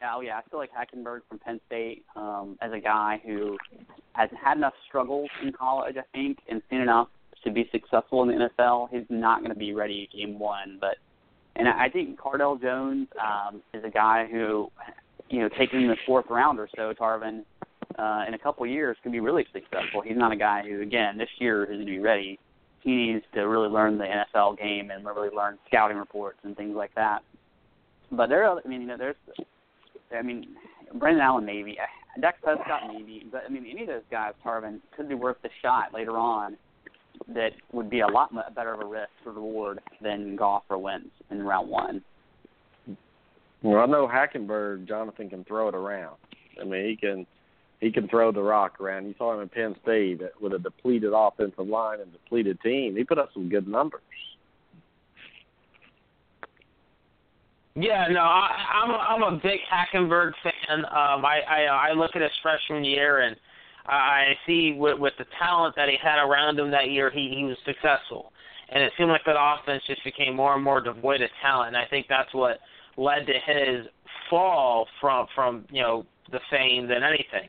Yeah, 0.00 0.14
oh 0.16 0.20
yeah, 0.20 0.38
I 0.38 0.50
feel 0.50 0.58
like 0.58 0.70
Hackenberg 0.72 1.20
from 1.28 1.38
Penn 1.38 1.60
State 1.66 2.04
um, 2.16 2.58
as 2.60 2.72
a 2.72 2.80
guy 2.80 3.20
who 3.24 3.56
has 4.14 4.30
had 4.42 4.56
enough 4.56 4.74
struggles 4.88 5.30
in 5.42 5.52
college, 5.52 5.96
I 5.96 6.02
think, 6.12 6.38
and 6.48 6.62
seen 6.70 6.80
enough 6.80 7.08
to 7.44 7.50
be 7.50 7.68
successful 7.72 8.22
in 8.22 8.28
the 8.28 8.48
NFL. 8.58 8.88
He's 8.90 9.06
not 9.10 9.40
going 9.40 9.52
to 9.52 9.58
be 9.58 9.72
ready 9.74 10.08
game 10.12 10.38
one, 10.38 10.78
but 10.80 10.96
and 11.56 11.68
I 11.68 11.88
think 11.88 12.18
Cardale 12.18 12.60
Jones 12.60 13.08
um, 13.20 13.62
is 13.74 13.84
a 13.84 13.90
guy 13.90 14.26
who, 14.30 14.70
you 15.28 15.40
know, 15.40 15.48
taking 15.58 15.86
the 15.86 15.96
fourth 16.06 16.26
round 16.30 16.58
or 16.58 16.68
so, 16.74 16.94
Tarvin, 16.94 17.44
uh, 17.98 18.24
in 18.26 18.34
a 18.34 18.38
couple 18.38 18.66
years 18.66 18.96
could 19.02 19.12
be 19.12 19.20
really 19.20 19.46
successful. 19.52 20.02
He's 20.04 20.16
not 20.16 20.32
a 20.32 20.36
guy 20.36 20.62
who, 20.62 20.82
again, 20.82 21.18
this 21.18 21.28
year 21.38 21.64
is 21.64 21.68
going 21.68 21.80
to 21.80 21.86
be 21.86 21.98
ready 21.98 22.38
he 22.82 23.12
needs 23.12 23.24
to 23.34 23.42
really 23.42 23.68
learn 23.68 23.96
the 23.96 24.04
NFL 24.04 24.58
game 24.58 24.90
and 24.90 25.04
really 25.04 25.28
learn 25.34 25.58
scouting 25.68 25.96
reports 25.96 26.38
and 26.42 26.56
things 26.56 26.74
like 26.74 26.94
that. 26.96 27.20
But 28.10 28.28
there, 28.28 28.44
are, 28.44 28.60
I 28.62 28.68
mean, 28.68 28.82
you 28.82 28.88
know, 28.88 28.96
there's, 28.98 29.16
I 30.16 30.22
mean, 30.22 30.56
Brandon 30.94 31.22
Allen 31.22 31.46
maybe, 31.46 31.78
Dak 32.20 32.42
Prescott 32.42 32.82
maybe, 32.92 33.26
but 33.30 33.42
I 33.46 33.50
mean, 33.50 33.66
any 33.70 33.82
of 33.82 33.88
those 33.88 34.02
guys, 34.10 34.32
Tarvin, 34.44 34.80
could 34.96 35.08
be 35.08 35.14
worth 35.14 35.36
the 35.42 35.48
shot 35.62 35.94
later 35.94 36.18
on. 36.18 36.56
That 37.28 37.52
would 37.72 37.88
be 37.88 38.00
a 38.00 38.06
lot 38.06 38.32
better 38.54 38.74
of 38.74 38.80
a 38.80 38.84
risk 38.84 39.10
for 39.22 39.32
reward 39.32 39.80
than 40.02 40.34
Goff 40.34 40.64
or 40.68 40.78
Wentz 40.78 41.10
in 41.30 41.42
round 41.42 41.70
one. 41.70 42.02
Well, 43.62 43.80
I 43.80 43.86
know 43.86 44.08
Hackenberg, 44.08 44.88
Jonathan 44.88 45.30
can 45.30 45.44
throw 45.44 45.68
it 45.68 45.74
around. 45.74 46.16
I 46.60 46.64
mean, 46.64 46.88
he 46.88 46.96
can 46.96 47.26
he 47.82 47.90
can 47.90 48.06
throw 48.06 48.30
the 48.30 48.40
rock 48.40 48.80
around. 48.80 49.08
You 49.08 49.14
saw 49.18 49.34
him 49.34 49.40
in 49.40 49.48
Penn 49.48 49.74
State 49.82 50.20
with 50.40 50.52
a 50.52 50.58
depleted 50.60 51.10
offensive 51.12 51.66
line 51.66 52.00
and 52.00 52.12
depleted 52.12 52.60
team. 52.60 52.94
He 52.96 53.02
put 53.02 53.18
up 53.18 53.30
some 53.34 53.48
good 53.48 53.66
numbers. 53.66 54.00
Yeah, 57.74 58.06
no, 58.08 58.20
I, 58.20 58.50
I'm 58.72 58.90
a, 58.90 58.94
I'm 58.94 59.34
a 59.34 59.40
big 59.42 59.58
Hackenberg 59.68 60.32
fan. 60.44 60.84
Um, 60.84 61.24
I 61.24 61.40
I, 61.48 61.88
I 61.88 61.92
look 61.92 62.12
at 62.14 62.22
his 62.22 62.30
freshman 62.40 62.84
year 62.84 63.22
and 63.22 63.34
I 63.86 64.34
see 64.46 64.76
with, 64.78 65.00
with 65.00 65.14
the 65.18 65.24
talent 65.40 65.74
that 65.74 65.88
he 65.88 65.96
had 66.00 66.22
around 66.22 66.60
him 66.60 66.70
that 66.70 66.90
year, 66.90 67.10
he 67.10 67.34
he 67.36 67.44
was 67.44 67.56
successful. 67.64 68.32
And 68.68 68.82
it 68.82 68.92
seemed 68.96 69.10
like 69.10 69.24
that 69.26 69.36
offense 69.36 69.82
just 69.88 70.04
became 70.04 70.36
more 70.36 70.54
and 70.54 70.62
more 70.62 70.80
devoid 70.80 71.20
of 71.20 71.30
talent. 71.42 71.68
And 71.68 71.76
I 71.76 71.86
think 71.86 72.06
that's 72.08 72.32
what 72.32 72.60
led 72.96 73.26
to 73.26 73.32
his 73.32 73.86
fall 74.30 74.86
from 75.00 75.26
from 75.34 75.64
you 75.72 75.82
know 75.82 76.06
the 76.30 76.40
fame 76.48 76.86
than 76.86 77.02
anything. 77.02 77.48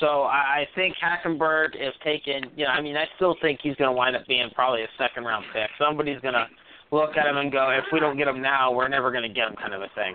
So 0.00 0.22
I, 0.22 0.64
I 0.64 0.68
think 0.74 0.96
Hackenberg, 1.02 1.70
if 1.74 1.94
taken, 2.02 2.50
you 2.56 2.64
know, 2.64 2.70
I 2.70 2.80
mean, 2.80 2.96
I 2.96 3.04
still 3.16 3.36
think 3.40 3.60
he's 3.62 3.76
going 3.76 3.88
to 3.88 3.96
wind 3.96 4.16
up 4.16 4.26
being 4.26 4.48
probably 4.54 4.82
a 4.82 4.88
second 4.98 5.24
round 5.24 5.44
pick. 5.52 5.70
Somebody's 5.78 6.20
going 6.20 6.34
to 6.34 6.46
look 6.90 7.16
at 7.16 7.26
him 7.26 7.36
and 7.36 7.50
go, 7.50 7.70
if 7.70 7.84
we 7.92 8.00
don't 8.00 8.16
get 8.16 8.28
him 8.28 8.42
now, 8.42 8.72
we're 8.72 8.88
never 8.88 9.10
going 9.10 9.22
to 9.22 9.28
get 9.28 9.48
him, 9.48 9.56
kind 9.56 9.74
of 9.74 9.82
a 9.82 9.88
thing. 9.94 10.14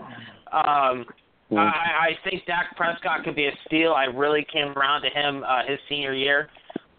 Um, 0.52 1.06
mm. 1.52 1.58
I, 1.58 2.10
I 2.10 2.30
think 2.30 2.46
Dak 2.46 2.76
Prescott 2.76 3.24
could 3.24 3.36
be 3.36 3.48
a 3.48 3.52
steal. 3.66 3.94
I 3.94 4.06
really 4.06 4.46
came 4.52 4.70
around 4.70 5.02
to 5.04 5.10
him 5.10 5.44
uh, 5.44 5.64
his 5.68 5.80
senior 5.88 6.14
year. 6.14 6.50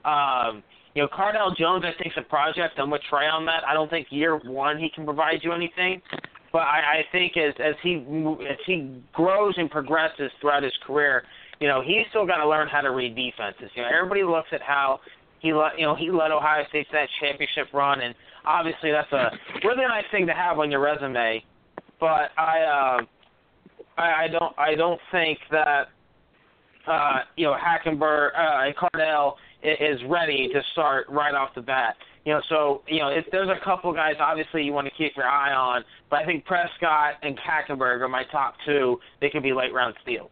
Um, 0.04 0.62
you 0.94 1.02
know, 1.02 1.08
Cardale 1.08 1.56
Jones, 1.56 1.84
I 1.86 1.92
think, 2.02 2.14
is 2.16 2.24
a 2.24 2.28
project. 2.28 2.78
I'm 2.78 2.90
with 2.90 3.02
Trey 3.08 3.26
on 3.26 3.46
that. 3.46 3.62
I 3.66 3.74
don't 3.74 3.88
think 3.88 4.08
year 4.10 4.36
one 4.36 4.78
he 4.78 4.90
can 4.94 5.04
provide 5.04 5.40
you 5.42 5.52
anything, 5.52 6.02
but 6.52 6.62
I, 6.62 6.80
I 6.80 7.02
think 7.12 7.36
as 7.36 7.54
as 7.60 7.74
he 7.82 8.04
as 8.48 8.58
he 8.66 9.00
grows 9.12 9.54
and 9.56 9.70
progresses 9.70 10.32
throughout 10.40 10.64
his 10.64 10.72
career, 10.84 11.22
you 11.60 11.68
know, 11.68 11.82
he's 11.82 12.06
still 12.08 12.26
got 12.26 12.38
to 12.38 12.48
learn 12.48 12.68
how 12.68 12.80
to 12.80 12.90
read 12.90 13.14
defenses. 13.14 13.70
You 13.74 13.82
know, 13.82 13.88
everybody 13.94 14.24
looks 14.24 14.48
at 14.52 14.62
how 14.62 15.00
he 15.40 15.48
you 15.48 15.54
know 15.78 15.94
he 15.94 16.10
led 16.10 16.30
Ohio 16.30 16.64
State 16.68 16.86
to 16.88 16.92
that 16.92 17.08
championship 17.20 17.72
run, 17.72 18.00
and 18.00 18.14
obviously 18.44 18.90
that's 18.90 19.12
a 19.12 19.30
really 19.64 19.84
nice 19.86 20.04
thing 20.10 20.26
to 20.26 20.32
have 20.32 20.58
on 20.58 20.70
your 20.70 20.80
resume. 20.80 21.44
But 22.00 22.30
I, 22.38 22.60
uh, 22.62 24.00
I, 24.00 24.24
I 24.24 24.28
don't, 24.28 24.58
I 24.58 24.74
don't 24.74 25.00
think 25.12 25.38
that 25.50 25.88
uh, 26.86 27.18
you 27.36 27.46
know 27.46 27.54
Hackenberg 27.54 28.30
uh, 28.36 28.66
and 28.66 28.74
Cardale 28.74 29.34
is 29.62 30.00
ready 30.08 30.48
to 30.48 30.62
start 30.72 31.06
right 31.10 31.34
off 31.34 31.50
the 31.54 31.62
bat. 31.62 31.96
You 32.24 32.34
know, 32.34 32.40
so 32.48 32.82
you 32.86 33.00
know, 33.00 33.08
if 33.08 33.26
there's 33.32 33.50
a 33.50 33.62
couple 33.62 33.92
guys 33.92 34.14
obviously 34.18 34.62
you 34.62 34.72
want 34.72 34.86
to 34.86 34.94
keep 34.96 35.14
your 35.14 35.26
eye 35.26 35.52
on, 35.52 35.84
but 36.08 36.20
I 36.20 36.24
think 36.24 36.46
Prescott 36.46 37.14
and 37.22 37.38
Hackenberg 37.38 38.00
are 38.00 38.08
my 38.08 38.24
top 38.32 38.54
two. 38.64 38.98
They 39.20 39.28
could 39.28 39.42
be 39.42 39.52
late 39.52 39.74
round 39.74 39.94
steals 40.02 40.30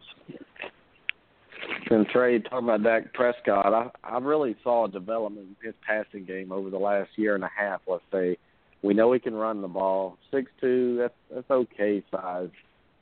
and 1.91 2.07
Trey 2.09 2.39
talking 2.41 2.69
about 2.69 2.83
Dak 2.83 3.13
Prescott, 3.15 3.73
I 3.73 3.91
I 4.03 4.19
really 4.19 4.57
saw 4.63 4.87
a 4.87 4.91
development 4.91 5.57
in 5.61 5.67
his 5.67 5.75
passing 5.87 6.25
game 6.25 6.53
over 6.53 6.71
the 6.71 6.79
last 6.79 7.11
year 7.17 7.35
and 7.35 7.45
a 7.45 7.51
half. 7.55 7.81
Let's 7.87 8.03
say, 8.13 8.37
We 8.83 8.95
know 8.95 9.13
he 9.13 9.21
can 9.21 9.35
run 9.35 9.63
the 9.63 9.69
ball. 9.69 10.19
Six 10.31 10.51
two, 10.61 10.97
that's 10.99 11.15
that's 11.33 11.51
okay 11.51 12.03
size 12.11 12.51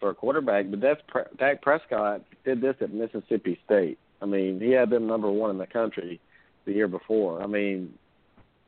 for 0.00 0.10
a 0.10 0.14
quarterback. 0.14 0.70
But 0.70 0.80
that's 0.80 1.00
Dak 1.38 1.62
Prescott 1.62 2.22
did 2.44 2.60
this 2.60 2.76
at 2.80 2.92
Mississippi 2.92 3.58
State. 3.64 3.98
I 4.22 4.26
mean, 4.26 4.60
he 4.60 4.70
had 4.70 4.90
them 4.90 5.06
number 5.06 5.30
one 5.30 5.50
in 5.50 5.58
the 5.58 5.66
country 5.66 6.20
the 6.64 6.72
year 6.72 6.88
before. 6.88 7.42
I 7.42 7.46
mean, 7.46 7.94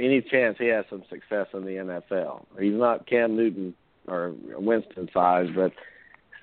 any 0.01 0.20
chance 0.20 0.57
he 0.59 0.66
has 0.66 0.84
some 0.91 1.05
success 1.09 1.49
in 1.55 1.64
the 1.64 1.72
NFL. 2.11 2.45
He's 2.61 2.74
not 2.74 3.07
Cam 3.07 3.36
Newton 3.36 3.74
or 4.07 4.32
Winston 4.57 5.09
size, 5.12 5.49
but 5.55 5.72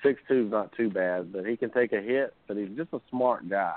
six 0.06 0.20
two 0.28 0.46
is 0.46 0.50
not 0.50 0.72
too 0.76 0.90
bad. 0.90 1.32
But 1.32 1.46
he 1.46 1.56
can 1.56 1.70
take 1.70 1.92
a 1.92 2.00
hit. 2.00 2.34
But 2.46 2.56
he's 2.56 2.76
just 2.76 2.92
a 2.92 3.00
smart 3.10 3.48
guy. 3.48 3.76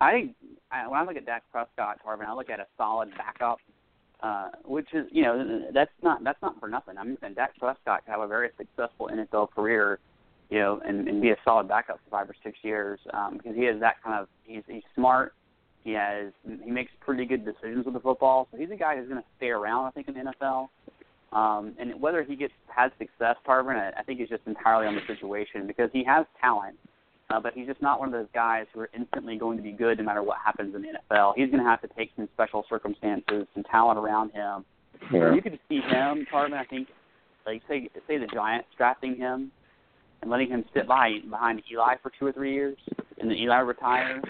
I, 0.00 0.34
I 0.70 0.88
when 0.88 0.98
I 0.98 1.04
look 1.04 1.16
at 1.16 1.26
Dak 1.26 1.44
Prescott, 1.52 2.00
Tarvin, 2.04 2.26
I 2.26 2.34
look 2.34 2.50
at 2.50 2.58
a 2.58 2.66
solid 2.76 3.10
backup, 3.16 3.58
uh, 4.20 4.48
which 4.64 4.88
is 4.92 5.06
you 5.12 5.22
know 5.22 5.62
that's 5.72 5.92
not 6.02 6.24
that's 6.24 6.42
not 6.42 6.58
for 6.58 6.68
nothing. 6.68 6.98
I'm 6.98 7.16
saying 7.20 7.34
Dak 7.34 7.56
Prescott 7.58 8.04
can 8.04 8.14
have 8.14 8.20
a 8.20 8.26
very 8.26 8.50
successful 8.56 9.10
NFL 9.12 9.52
career, 9.52 10.00
you 10.50 10.58
know, 10.58 10.80
and, 10.84 11.06
and 11.08 11.22
be 11.22 11.30
a 11.30 11.36
solid 11.44 11.68
backup 11.68 12.00
for 12.04 12.10
five 12.10 12.28
or 12.28 12.34
six 12.42 12.58
years 12.62 12.98
um, 13.14 13.36
because 13.36 13.54
he 13.54 13.64
has 13.64 13.78
that 13.80 14.02
kind 14.02 14.18
of 14.18 14.28
he's 14.44 14.62
he's 14.66 14.82
smart. 14.94 15.34
He 15.84 15.92
has 15.92 16.32
he 16.64 16.70
makes 16.70 16.90
pretty 17.00 17.24
good 17.24 17.44
decisions 17.44 17.84
with 17.84 17.94
the 17.94 18.00
football, 18.00 18.48
so 18.50 18.58
he's 18.58 18.70
a 18.70 18.76
guy 18.76 18.96
who's 18.96 19.08
going 19.08 19.20
to 19.20 19.28
stay 19.36 19.48
around. 19.48 19.86
I 19.86 19.90
think 19.90 20.08
in 20.08 20.14
the 20.14 20.20
NFL. 20.20 20.68
Um, 21.32 21.74
and 21.78 22.00
whether 22.00 22.22
he 22.22 22.36
gets 22.36 22.52
has 22.74 22.90
success, 22.98 23.36
Tarvin, 23.46 23.76
I, 23.76 24.00
I 24.00 24.02
think 24.02 24.20
is 24.20 24.28
just 24.28 24.42
entirely 24.46 24.86
on 24.86 24.94
the 24.94 25.00
situation 25.06 25.66
because 25.66 25.88
he 25.92 26.04
has 26.04 26.26
talent 26.40 26.76
uh, 27.32 27.40
but 27.40 27.54
he's 27.54 27.66
just 27.66 27.80
not 27.80 27.98
one 27.98 28.08
of 28.08 28.12
those 28.12 28.28
guys 28.34 28.66
who 28.74 28.80
are 28.80 28.90
instantly 28.94 29.36
going 29.36 29.56
to 29.56 29.62
be 29.62 29.72
good 29.72 29.98
no 29.98 30.04
matter 30.04 30.22
what 30.22 30.38
happens 30.44 30.74
in 30.74 30.82
the 30.82 30.88
NFL. 30.88 31.32
He's 31.34 31.50
going 31.50 31.62
to 31.62 31.68
have 31.68 31.80
to 31.82 31.88
take 31.96 32.10
some 32.14 32.28
special 32.34 32.64
circumstances, 32.68 33.46
some 33.54 33.64
talent 33.64 33.98
around 33.98 34.32
him. 34.32 34.64
Yeah. 35.12 35.34
You 35.34 35.40
could 35.40 35.58
see 35.68 35.80
him, 35.80 36.26
Tarvin. 36.32 36.52
I 36.52 36.64
think, 36.64 36.88
like 37.46 37.62
say 37.68 37.88
say 38.06 38.18
the 38.18 38.26
Giants 38.26 38.68
drafting 38.76 39.16
him 39.16 39.50
and 40.20 40.30
letting 40.30 40.48
him 40.48 40.64
sit 40.74 40.86
by 40.86 41.14
behind 41.28 41.62
Eli 41.72 41.94
for 42.02 42.12
two 42.18 42.26
or 42.26 42.32
three 42.32 42.52
years, 42.52 42.76
and 43.18 43.30
then 43.30 43.36
Eli 43.36 43.60
retires. 43.60 44.22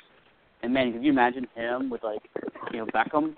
And 0.62 0.72
man, 0.72 0.92
could 0.92 1.03
you 1.03 1.11
imagine 1.11 1.46
him 1.55 1.90
with 1.90 2.05
like 2.05 2.22
you 2.72 2.78
know 2.78 2.86
Beckham? 2.86 3.34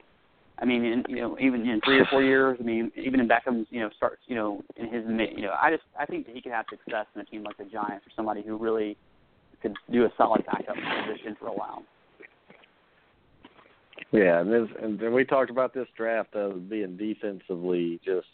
I 0.59 0.65
mean, 0.65 0.85
in, 0.85 1.05
you 1.09 1.17
know, 1.17 1.37
even 1.41 1.69
in 1.69 1.81
three 1.85 1.99
or 1.99 2.07
four 2.11 2.23
years. 2.23 2.57
I 2.61 2.63
mean, 2.63 2.93
even 2.97 3.21
in 3.21 3.29
Beckham's, 3.29 3.67
you 3.71 3.81
know, 3.81 3.91
starts, 3.97 4.23
you 4.27 4.37
know, 4.37 4.63
in 4.77 4.87
his, 4.93 5.03
you 5.37 5.43
know, 5.43 5.55
I 5.61 5.71
just, 5.71 5.83
I 5.99 6.07
think 6.07 6.27
that 6.27 6.35
he 6.35 6.41
could 6.41 6.53
have 6.53 6.67
success 6.71 7.07
in 7.15 7.21
a 7.21 7.25
team 7.25 7.43
like 7.43 7.57
the 7.57 7.65
Giants 7.65 8.05
for 8.05 8.13
somebody 8.15 8.43
who 8.43 8.57
really 8.57 8.97
could 9.63 9.75
do 9.91 10.05
a 10.05 10.13
solid 10.17 10.45
backup 10.47 10.77
position 10.77 11.37
for 11.39 11.49
a 11.49 11.53
while. 11.53 11.83
Yeah, 14.13 14.41
and 14.41 14.53
this, 14.53 14.69
and 14.81 15.13
we 15.13 15.25
talked 15.25 15.51
about 15.51 15.75
this 15.75 15.89
draft 15.97 16.37
as 16.37 16.53
being 16.69 16.97
defensively 16.97 18.01
just. 18.05 18.27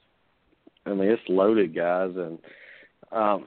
I 0.87 0.91
mean, 0.91 1.11
it's 1.11 1.23
loaded, 1.29 1.75
guys, 1.75 2.11
and 2.17 2.39
um, 3.13 3.47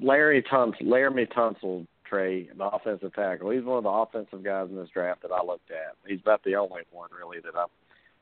Larry 0.00 0.42
Tunsil, 0.42 0.82
Laremy 0.82 1.32
Tunsil, 1.32 1.86
Trey, 2.12 2.50
the 2.54 2.66
offensive 2.66 3.14
tackle. 3.14 3.50
He's 3.50 3.64
one 3.64 3.78
of 3.78 3.84
the 3.84 3.88
offensive 3.88 4.44
guys 4.44 4.68
in 4.68 4.76
this 4.76 4.90
draft 4.92 5.22
that 5.22 5.32
I 5.32 5.42
looked 5.42 5.70
at. 5.70 5.96
He's 6.06 6.20
about 6.20 6.44
the 6.44 6.56
only 6.56 6.82
one 6.90 7.08
really 7.18 7.38
that 7.40 7.58
I'm, 7.58 7.68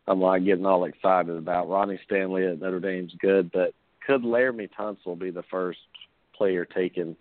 I'm 0.07 0.20
like 0.20 0.45
getting 0.45 0.64
all 0.64 0.84
excited 0.84 1.36
about. 1.36 1.68
Ronnie 1.68 1.99
Stanley 2.05 2.47
at 2.47 2.61
Notre 2.61 2.78
Dame's 2.78 3.12
good, 3.20 3.51
but 3.51 3.74
could 4.07 4.22
Laremy 4.22 4.68
Tunsil 4.78 5.18
be 5.18 5.30
the 5.30 5.43
first 5.51 5.80
player 6.36 6.64
taken 6.64 7.16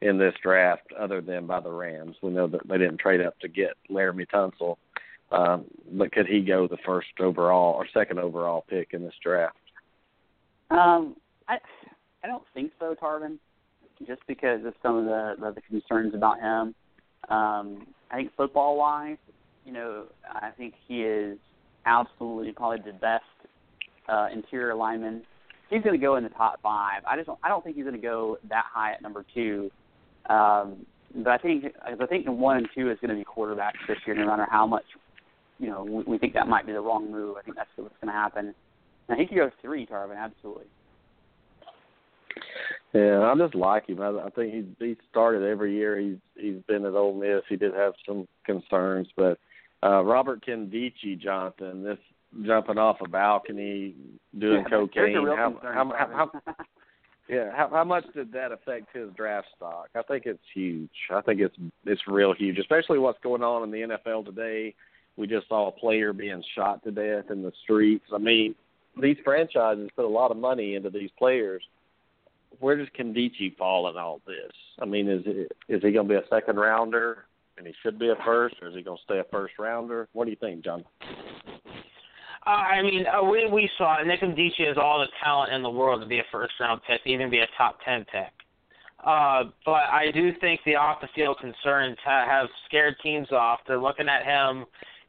in 0.00 0.16
this 0.16 0.34
draft 0.44 0.92
other 0.96 1.20
than 1.20 1.46
by 1.46 1.58
the 1.58 1.72
Rams. 1.72 2.14
We 2.22 2.30
know 2.30 2.46
that 2.46 2.68
they 2.68 2.78
didn't 2.78 2.98
trade 2.98 3.20
up 3.20 3.36
to 3.40 3.48
get 3.48 3.72
Laremy 3.90 4.26
Tunsil, 4.32 4.76
um, 5.32 5.64
but 5.90 6.12
could 6.12 6.26
he 6.26 6.40
go 6.40 6.68
the 6.68 6.78
first 6.86 7.08
overall 7.18 7.74
or 7.74 7.88
second 7.92 8.20
overall 8.20 8.64
pick 8.68 8.90
in 8.92 9.02
this 9.02 9.14
draft? 9.24 9.56
Um, 10.70 11.16
I 11.48 11.58
I 12.22 12.28
don't 12.28 12.44
think 12.54 12.70
so, 12.78 12.94
Tarvin. 12.94 13.38
Just 14.06 14.20
because 14.26 14.64
of 14.64 14.74
some 14.82 14.96
of 14.96 15.04
the 15.04 15.52
the, 15.54 15.60
concerns 15.62 16.14
about 16.14 16.40
him. 16.40 16.74
Um, 17.28 17.86
I 18.10 18.16
think 18.16 18.32
football 18.36 18.76
wise, 18.76 19.16
you 19.64 19.72
know, 19.72 20.04
I 20.28 20.50
think 20.56 20.74
he 20.88 21.02
is 21.02 21.38
absolutely 21.86 22.52
probably 22.52 22.78
the 22.84 22.98
best 22.98 23.24
uh, 24.08 24.28
interior 24.32 24.74
lineman. 24.74 25.22
He's 25.70 25.82
going 25.82 25.98
to 25.98 26.04
go 26.04 26.16
in 26.16 26.24
the 26.24 26.30
top 26.30 26.60
five. 26.62 27.02
I 27.06 27.16
just 27.16 27.26
don't, 27.26 27.38
I 27.42 27.48
don't 27.48 27.64
think 27.64 27.76
he's 27.76 27.84
going 27.84 27.96
to 27.96 28.02
go 28.02 28.38
that 28.48 28.64
high 28.70 28.92
at 28.92 29.02
number 29.02 29.24
two. 29.34 29.70
Um, 30.28 30.84
but 31.14 31.28
I 31.28 31.38
think 31.38 31.64
I 31.82 32.06
think 32.06 32.26
one 32.26 32.58
and 32.58 32.68
two 32.74 32.90
is 32.90 32.98
going 33.00 33.10
to 33.10 33.16
be 33.16 33.24
quarterbacks 33.24 33.86
this 33.86 33.98
year, 34.06 34.16
no 34.16 34.26
matter 34.26 34.46
how 34.50 34.66
much 34.66 34.84
you 35.58 35.68
know 35.68 35.84
we, 35.84 36.02
we 36.04 36.18
think 36.18 36.34
that 36.34 36.48
might 36.48 36.66
be 36.66 36.72
the 36.72 36.80
wrong 36.80 37.10
move. 37.10 37.36
I 37.38 37.42
think 37.42 37.56
that's 37.56 37.68
what's 37.76 37.94
going 38.00 38.12
to 38.12 38.18
happen. 38.18 38.54
And 39.08 39.20
he 39.20 39.26
could 39.26 39.36
go 39.36 39.50
three, 39.60 39.86
Tarvin, 39.86 40.16
absolutely. 40.16 40.66
Yeah, 42.92 43.20
I 43.20 43.34
just 43.38 43.54
like 43.54 43.88
him. 43.88 44.02
I, 44.02 44.10
I 44.26 44.30
think 44.30 44.52
he 44.52 44.86
he 44.86 44.96
started 45.10 45.42
every 45.42 45.74
year. 45.74 45.98
He's 45.98 46.18
he's 46.36 46.62
been 46.68 46.84
at 46.84 46.94
Ole 46.94 47.14
Miss. 47.14 47.42
He 47.48 47.56
did 47.56 47.74
have 47.74 47.94
some 48.06 48.28
concerns, 48.44 49.08
but 49.16 49.38
uh 49.82 50.02
Robert 50.02 50.44
Nkemdiche, 50.44 51.20
Jonathan, 51.20 51.82
this 51.82 51.98
jumping 52.46 52.78
off 52.78 52.98
a 53.04 53.08
balcony, 53.08 53.94
doing 54.38 54.62
yeah, 54.62 54.68
cocaine. 54.68 55.14
How, 55.14 55.58
how, 55.62 55.92
how, 55.96 56.30
how, 56.44 56.54
yeah, 57.28 57.50
how, 57.54 57.68
how 57.70 57.84
much 57.84 58.04
did 58.14 58.32
that 58.32 58.52
affect 58.52 58.94
his 58.94 59.08
draft 59.16 59.48
stock? 59.56 59.88
I 59.94 60.02
think 60.02 60.24
it's 60.26 60.42
huge. 60.54 60.90
I 61.10 61.20
think 61.22 61.40
it's 61.40 61.56
it's 61.84 62.02
real 62.06 62.34
huge, 62.34 62.58
especially 62.58 62.98
what's 62.98 63.20
going 63.22 63.42
on 63.42 63.62
in 63.62 63.70
the 63.70 63.96
NFL 63.96 64.26
today. 64.26 64.74
We 65.16 65.26
just 65.26 65.48
saw 65.48 65.68
a 65.68 65.72
player 65.72 66.12
being 66.12 66.42
shot 66.54 66.82
to 66.84 66.90
death 66.90 67.30
in 67.30 67.42
the 67.42 67.52
streets. 67.64 68.06
I 68.14 68.18
mean, 68.18 68.54
these 69.00 69.16
franchises 69.24 69.90
put 69.94 70.04
a 70.04 70.08
lot 70.08 70.30
of 70.30 70.36
money 70.36 70.74
into 70.74 70.90
these 70.90 71.10
players. 71.18 71.62
Where 72.60 72.76
does 72.76 72.88
Nkemdiche 72.98 73.56
fall 73.56 73.88
in 73.88 73.96
all 73.96 74.20
this? 74.26 74.52
I 74.80 74.84
mean, 74.84 75.08
is 75.08 75.22
it, 75.26 75.52
is 75.68 75.82
he 75.82 75.92
going 75.92 76.08
to 76.08 76.14
be 76.14 76.14
a 76.14 76.28
second 76.30 76.56
rounder, 76.56 77.24
and 77.58 77.66
he 77.66 77.72
should 77.82 77.98
be 77.98 78.08
a 78.08 78.14
first, 78.24 78.56
or 78.62 78.68
is 78.68 78.74
he 78.74 78.82
going 78.82 78.96
to 78.96 79.02
stay 79.04 79.18
a 79.18 79.24
first 79.30 79.54
rounder? 79.58 80.08
What 80.12 80.24
do 80.24 80.30
you 80.30 80.36
think, 80.36 80.64
John? 80.64 80.84
Uh, 82.44 82.50
I 82.50 82.82
mean, 82.82 83.04
uh, 83.06 83.22
we 83.22 83.48
we 83.48 83.70
saw 83.78 84.02
Nick 84.02 84.20
Nkemdiche 84.20 84.66
has 84.66 84.76
all 84.76 84.98
the 84.98 85.06
talent 85.22 85.52
in 85.52 85.62
the 85.62 85.70
world 85.70 86.00
to 86.02 86.08
be 86.08 86.18
a 86.18 86.24
first 86.32 86.54
round 86.58 86.80
pick, 86.88 87.00
even 87.04 87.30
be 87.30 87.38
a 87.38 87.46
top 87.56 87.78
ten 87.84 88.04
pick. 88.10 88.32
Uh, 89.04 89.44
but 89.64 89.72
I 89.90 90.10
do 90.12 90.32
think 90.40 90.60
the 90.64 90.76
off 90.76 91.00
the 91.00 91.08
field 91.14 91.38
concerns 91.40 91.96
ha- 92.04 92.26
have 92.26 92.48
scared 92.66 92.94
teams 93.02 93.30
off. 93.32 93.60
They're 93.66 93.80
looking 93.80 94.08
at 94.08 94.24
him 94.24 94.64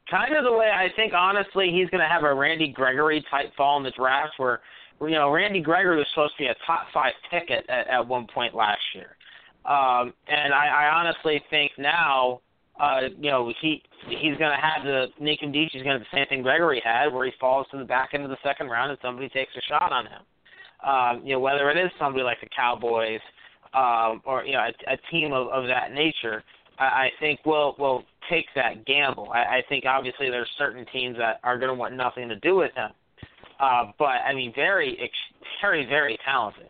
kind 0.10 0.36
of 0.36 0.44
the 0.44 0.52
way 0.52 0.70
I 0.70 0.88
think 0.96 1.14
honestly 1.14 1.70
he's 1.72 1.90
going 1.90 2.02
to 2.02 2.10
have 2.10 2.24
a 2.24 2.34
Randy 2.34 2.72
Gregory 2.72 3.24
type 3.30 3.52
fall 3.56 3.78
in 3.78 3.84
the 3.84 3.92
draft 3.92 4.34
where 4.38 4.62
you 5.02 5.12
know 5.12 5.30
Randy 5.30 5.62
Gregory 5.62 5.98
was 5.98 6.08
supposed 6.14 6.34
to 6.38 6.44
be 6.44 6.48
a 6.48 6.56
top 6.66 6.88
five 6.94 7.14
pick 7.30 7.52
at 7.52 7.70
at, 7.70 7.88
at 7.88 8.08
one 8.08 8.28
point 8.34 8.56
last 8.56 8.82
year. 8.96 9.16
Um, 9.66 10.14
and 10.28 10.54
I, 10.54 10.68
I 10.68 10.92
honestly 10.94 11.42
think 11.50 11.72
now 11.78 12.42
uh, 12.80 13.02
you 13.20 13.30
know, 13.30 13.52
he 13.62 13.82
he's 14.08 14.38
going 14.38 14.52
to 14.52 14.58
have 14.60 14.84
the 14.84 15.08
Nick 15.20 15.42
Nkemdiche 15.42 15.76
is 15.76 15.84
going 15.84 16.00
to 16.00 16.00
the 16.00 16.18
same 16.18 16.26
thing 16.28 16.42
Gregory 16.42 16.82
had, 16.84 17.14
where 17.14 17.26
he 17.26 17.32
falls 17.40 17.68
to 17.72 17.78
the 17.78 17.86
back 17.86 18.10
end 18.14 18.24
of 18.24 18.30
the 18.30 18.38
second 18.44 18.68
round 18.68 18.90
and 18.90 19.00
somebody 19.02 19.30
takes 19.30 19.52
a 19.56 19.62
shot 19.70 19.92
on 19.92 20.06
him. 20.06 20.22
Um, 20.84 21.26
you 21.26 21.34
know, 21.34 21.40
whether 21.40 21.70
it 21.70 21.78
is 21.78 21.92
somebody 22.00 22.24
like 22.24 22.42
the 22.42 22.50
Cowboys 22.56 23.22
um, 23.74 24.22
or 24.26 24.44
you 24.44 24.54
know 24.54 24.60
a, 24.60 24.94
a 24.94 24.98
team 25.12 25.34
of, 25.34 25.48
of 25.50 25.68
that 25.68 25.94
nature, 25.94 26.44
I, 26.80 26.84
I 26.84 27.10
think 27.20 27.46
will 27.46 27.76
will 27.78 28.04
take 28.30 28.48
that 28.56 28.86
gamble. 28.86 29.30
I, 29.32 29.58
I 29.58 29.64
think 29.70 29.86
obviously 29.86 30.30
there's 30.30 30.50
certain 30.58 30.86
teams 30.92 31.16
that 31.18 31.40
are 31.44 31.60
going 31.60 31.70
to 31.70 31.76
want 31.76 31.96
nothing 31.96 32.28
to 32.30 32.36
do 32.38 32.56
with 32.56 32.74
him, 32.74 32.90
uh, 33.60 33.92
but 33.98 34.06
I 34.26 34.34
mean 34.34 34.52
very 34.56 35.10
very 35.62 35.86
very 35.86 36.18
talented. 36.26 36.70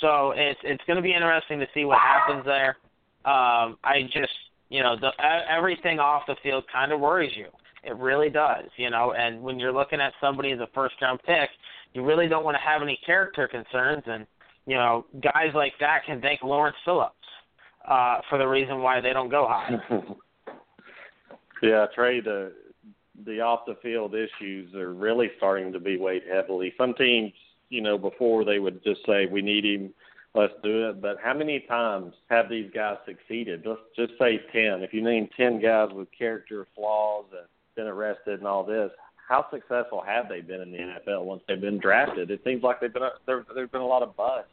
So 0.00 0.32
it's 0.36 0.60
it's 0.62 0.82
going 0.86 0.96
to 0.96 1.02
be 1.02 1.12
interesting 1.12 1.58
to 1.60 1.66
see 1.74 1.84
what 1.84 1.98
happens 1.98 2.44
there. 2.44 2.76
Um, 3.24 3.76
I 3.84 4.02
just 4.12 4.32
you 4.68 4.82
know, 4.82 4.96
the, 5.00 5.10
everything 5.50 5.98
off 5.98 6.22
the 6.26 6.36
field 6.42 6.64
kind 6.72 6.92
of 6.92 7.00
worries 7.00 7.32
you. 7.36 7.46
It 7.84 7.96
really 7.96 8.28
does, 8.28 8.64
you 8.76 8.90
know. 8.90 9.14
And 9.16 9.40
when 9.40 9.58
you're 9.58 9.72
looking 9.72 10.00
at 10.00 10.12
somebody 10.20 10.52
as 10.52 10.60
a 10.60 10.68
first 10.74 10.96
round 11.00 11.20
pick, 11.24 11.48
you 11.94 12.04
really 12.04 12.28
don't 12.28 12.44
want 12.44 12.56
to 12.56 12.60
have 12.60 12.82
any 12.82 12.98
character 13.06 13.48
concerns. 13.48 14.02
And 14.06 14.26
you 14.66 14.74
know, 14.74 15.06
guys 15.22 15.52
like 15.54 15.72
that 15.80 16.00
can 16.04 16.20
thank 16.20 16.42
Lawrence 16.42 16.76
Phillips 16.84 17.14
uh, 17.88 18.18
for 18.28 18.38
the 18.38 18.46
reason 18.46 18.82
why 18.82 19.00
they 19.00 19.12
don't 19.12 19.30
go 19.30 19.46
high. 19.48 19.70
yeah, 21.62 21.86
Trey, 21.94 22.20
the 22.20 22.52
the 23.24 23.40
off 23.40 23.60
the 23.66 23.76
field 23.82 24.14
issues 24.14 24.74
are 24.74 24.92
really 24.92 25.30
starting 25.36 25.72
to 25.72 25.80
be 25.80 25.96
weighed 25.96 26.22
heavily. 26.30 26.72
Some 26.78 26.94
teams, 26.94 27.32
you 27.68 27.80
know, 27.80 27.98
before 27.98 28.44
they 28.44 28.58
would 28.58 28.82
just 28.84 29.00
say 29.06 29.26
we 29.26 29.42
need 29.42 29.64
him 29.64 29.92
let's 30.34 30.52
do 30.62 30.88
it. 30.88 31.00
But 31.00 31.16
how 31.22 31.34
many 31.34 31.60
times 31.60 32.14
have 32.30 32.48
these 32.48 32.70
guys 32.74 32.96
succeeded? 33.06 33.62
Let's 33.66 33.80
just 33.96 34.12
say 34.18 34.40
ten. 34.52 34.82
If 34.82 34.92
you 34.92 35.02
name 35.02 35.28
ten 35.36 35.60
guys 35.60 35.88
with 35.92 36.08
character 36.16 36.66
flaws 36.74 37.26
and 37.32 37.46
been 37.76 37.86
arrested 37.86 38.38
and 38.38 38.46
all 38.46 38.64
this, 38.64 38.90
how 39.28 39.46
successful 39.50 40.02
have 40.06 40.28
they 40.28 40.40
been 40.40 40.60
in 40.60 40.72
the 40.72 40.78
NFL 40.78 41.24
once 41.24 41.42
they've 41.46 41.60
been 41.60 41.78
drafted? 41.78 42.30
It 42.30 42.40
seems 42.44 42.62
like 42.62 42.80
they've 42.80 42.92
been 42.92 43.02
there. 43.26 43.44
There's 43.54 43.70
been 43.70 43.80
a 43.80 43.86
lot 43.86 44.02
of 44.02 44.16
busts, 44.16 44.50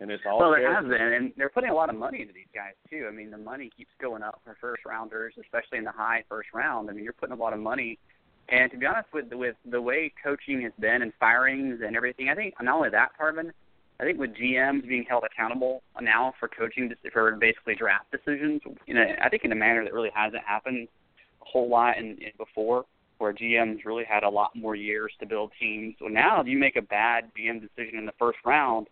and 0.00 0.10
it's 0.10 0.24
all. 0.26 0.38
Well, 0.38 0.50
there 0.50 0.74
has 0.74 0.84
been, 0.84 1.00
and 1.00 1.32
they're 1.36 1.48
putting 1.48 1.70
a 1.70 1.74
lot 1.74 1.88
of 1.88 1.96
money 1.96 2.20
into 2.22 2.32
these 2.32 2.50
guys 2.54 2.74
too. 2.90 3.06
I 3.08 3.12
mean, 3.12 3.30
the 3.30 3.38
money 3.38 3.70
keeps 3.76 3.90
going 4.00 4.22
up 4.22 4.40
for 4.44 4.56
first 4.60 4.84
rounders, 4.84 5.34
especially 5.40 5.78
in 5.78 5.84
the 5.84 5.92
high 5.92 6.24
first 6.28 6.48
round. 6.52 6.90
I 6.90 6.92
mean, 6.92 7.04
you're 7.04 7.12
putting 7.12 7.36
a 7.36 7.40
lot 7.40 7.52
of 7.52 7.60
money 7.60 7.98
And 8.48 8.70
to 8.70 8.76
be 8.76 8.86
honest, 8.86 9.08
with 9.12 9.32
with 9.32 9.56
the 9.64 9.80
way 9.80 10.12
coaching 10.22 10.60
has 10.62 10.72
been 10.78 11.02
and 11.02 11.12
firings 11.18 11.80
and 11.84 11.96
everything, 11.96 12.28
I 12.28 12.34
think 12.34 12.54
not 12.60 12.76
only 12.76 12.90
that, 12.90 13.12
Tarvin, 13.18 13.52
I 14.00 14.04
think 14.04 14.18
with 14.18 14.34
GMs 14.34 14.86
being 14.86 15.04
held 15.08 15.24
accountable 15.24 15.82
now 16.00 16.34
for 16.38 16.48
coaching 16.48 16.92
for 17.12 17.36
basically 17.36 17.74
draft 17.74 18.10
decisions, 18.10 18.60
you 18.86 18.94
know, 18.94 19.04
I 19.22 19.28
think 19.28 19.44
in 19.44 19.52
a 19.52 19.56
manner 19.56 19.84
that 19.84 19.94
really 19.94 20.10
hasn't 20.14 20.42
happened 20.44 20.88
a 21.40 21.44
whole 21.44 21.70
lot 21.70 21.96
in, 21.96 22.18
in 22.18 22.32
before, 22.36 22.84
where 23.18 23.32
GMs 23.32 23.84
really 23.84 24.04
had 24.04 24.24
a 24.24 24.28
lot 24.28 24.54
more 24.54 24.74
years 24.74 25.12
to 25.20 25.26
build 25.26 25.52
teams. 25.58 25.94
So 25.98 26.06
now, 26.06 26.40
if 26.40 26.46
you 26.46 26.58
make 26.58 26.76
a 26.76 26.82
bad 26.82 27.30
GM 27.38 27.62
decision 27.62 27.98
in 27.98 28.04
the 28.04 28.12
first 28.18 28.38
round, 28.44 28.88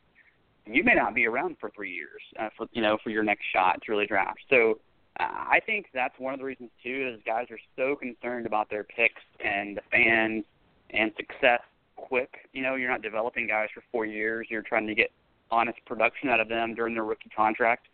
you 0.67 0.85
may 0.85 0.95
not 0.95 1.15
be 1.15 1.27
around 1.27 1.57
for 1.61 1.71
three 1.71 1.93
years 1.93 2.23
uh, 2.39 2.49
for 2.57 2.67
you 2.73 2.83
know 2.83 2.99
for 3.03 3.11
your 3.11 3.23
next 3.23 3.45
shot 3.53 3.81
to 3.85 3.93
really 3.93 4.07
draft. 4.07 4.41
So 4.51 4.79
uh, 5.19 5.25
I 5.25 5.61
think 5.65 5.87
that's 5.93 6.15
one 6.19 6.33
of 6.35 6.41
the 6.41 6.47
reasons 6.47 6.71
too 6.83 7.13
is 7.15 7.21
guys 7.27 7.47
are 7.51 7.59
so 7.77 7.97
concerned 7.97 8.47
about 8.47 8.71
their 8.71 8.85
picks 8.85 9.23
and 9.45 9.77
the 9.77 9.83
fans 9.91 10.45
and 10.91 11.13
success 11.17 11.61
quick. 11.97 12.49
You 12.53 12.63
know, 12.63 12.77
you're 12.77 12.91
not 12.91 13.03
developing 13.03 13.47
guys 13.47 13.69
for 13.75 13.83
four 13.91 14.07
years. 14.07 14.47
You're 14.51 14.63
trying 14.63 14.87
to 14.87 14.95
get 14.95 15.11
honest 15.51 15.79
production 15.87 16.29
out 16.29 16.41
of 16.41 16.49
them 16.49 16.75
during 16.75 16.95
their 16.95 17.05
rookie 17.05 17.31
contract. 17.35 17.87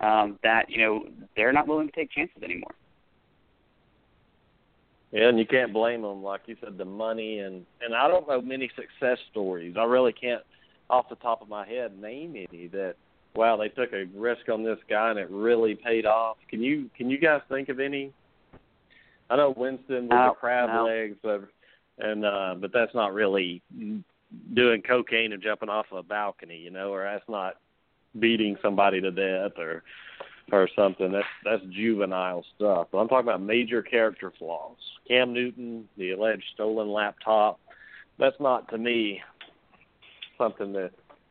Um, 0.00 0.38
that 0.42 0.70
you 0.70 0.78
know 0.78 1.04
they're 1.36 1.52
not 1.52 1.68
willing 1.68 1.86
to 1.86 1.92
take 1.92 2.10
chances 2.10 2.42
anymore. 2.42 2.74
Yeah, 5.12 5.28
and 5.28 5.38
you 5.38 5.46
can't 5.46 5.72
blame 5.72 6.02
them, 6.02 6.22
like 6.22 6.42
you 6.46 6.56
said, 6.62 6.78
the 6.78 6.84
money 6.84 7.40
and 7.40 7.66
and 7.80 7.94
I 7.94 8.08
don't 8.08 8.28
know 8.28 8.40
many 8.40 8.70
success 8.76 9.18
stories. 9.30 9.74
I 9.78 9.84
really 9.84 10.12
can't, 10.12 10.42
off 10.90 11.08
the 11.08 11.16
top 11.16 11.42
of 11.42 11.48
my 11.48 11.66
head, 11.66 12.00
name 12.00 12.36
any 12.36 12.66
that. 12.68 12.96
Wow, 13.36 13.56
they 13.56 13.68
took 13.68 13.92
a 13.92 14.06
risk 14.16 14.48
on 14.48 14.64
this 14.64 14.78
guy 14.88 15.10
and 15.10 15.18
it 15.18 15.30
really 15.30 15.76
paid 15.76 16.04
off. 16.04 16.36
Can 16.48 16.60
you 16.60 16.90
can 16.96 17.08
you 17.08 17.16
guys 17.16 17.40
think 17.48 17.68
of 17.68 17.78
any? 17.78 18.12
I 19.30 19.36
know 19.36 19.54
Winston 19.56 20.02
with 20.02 20.10
no, 20.10 20.30
the 20.30 20.34
crab 20.40 20.68
no. 20.68 20.84
legs, 20.84 21.16
but 21.22 21.48
and 21.98 22.24
uh 22.24 22.56
but 22.60 22.72
that's 22.72 22.92
not 22.92 23.14
really 23.14 23.62
doing 24.54 24.82
cocaine 24.82 25.32
and 25.32 25.40
jumping 25.42 25.68
off 25.68 25.86
a 25.92 26.02
balcony, 26.02 26.58
you 26.58 26.70
know, 26.70 26.92
or 26.92 27.04
that's 27.04 27.28
not 27.28 27.54
beating 28.18 28.56
somebody 28.60 29.00
to 29.00 29.12
death 29.12 29.52
or 29.58 29.84
or 30.52 30.68
something. 30.74 31.12
That's 31.12 31.26
that's 31.44 31.62
juvenile 31.70 32.44
stuff. 32.56 32.88
But 32.90 32.98
I'm 32.98 33.08
talking 33.08 33.28
about 33.28 33.42
major 33.42 33.82
character 33.82 34.32
flaws. 34.38 34.76
Cam 35.06 35.32
Newton, 35.32 35.88
the 35.96 36.10
alleged 36.12 36.44
stolen 36.54 36.90
laptop. 36.90 37.60
That's 38.18 38.38
not 38.40 38.68
to 38.70 38.78
me 38.78 39.22
something 40.40 40.72
that 40.72 40.90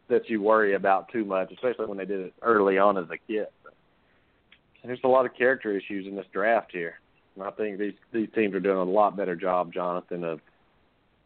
that 0.10 0.30
you 0.30 0.41
worry 0.41 0.74
about 0.74 1.10
too 1.12 1.24
much, 1.24 1.51
especially 1.51 1.86
when 1.86 1.97
they 1.97 2.05
did 2.05 2.20
it 2.20 2.34
early 2.41 2.78
on 2.78 2.97
as 2.97 3.05
a 3.12 3.18
kid. 3.32 3.47
But 3.64 3.74
there's 4.84 4.99
a 5.03 5.07
lot 5.07 5.26
of 5.26 5.36
character 5.36 5.76
issues 5.78 6.07
in 6.07 6.16
this 6.16 6.26
draft 6.34 6.72
here. 6.72 6.95
And 7.36 7.43
I 7.43 7.51
think 7.51 7.80
these 7.80 7.93
these 8.12 8.30
teams 8.36 8.53
are 8.53 8.60
doing 8.60 8.78
a 8.78 8.84
lot 8.84 9.18
better 9.18 9.36
job, 9.36 9.74
Jonathan, 9.74 10.24
of 10.24 10.39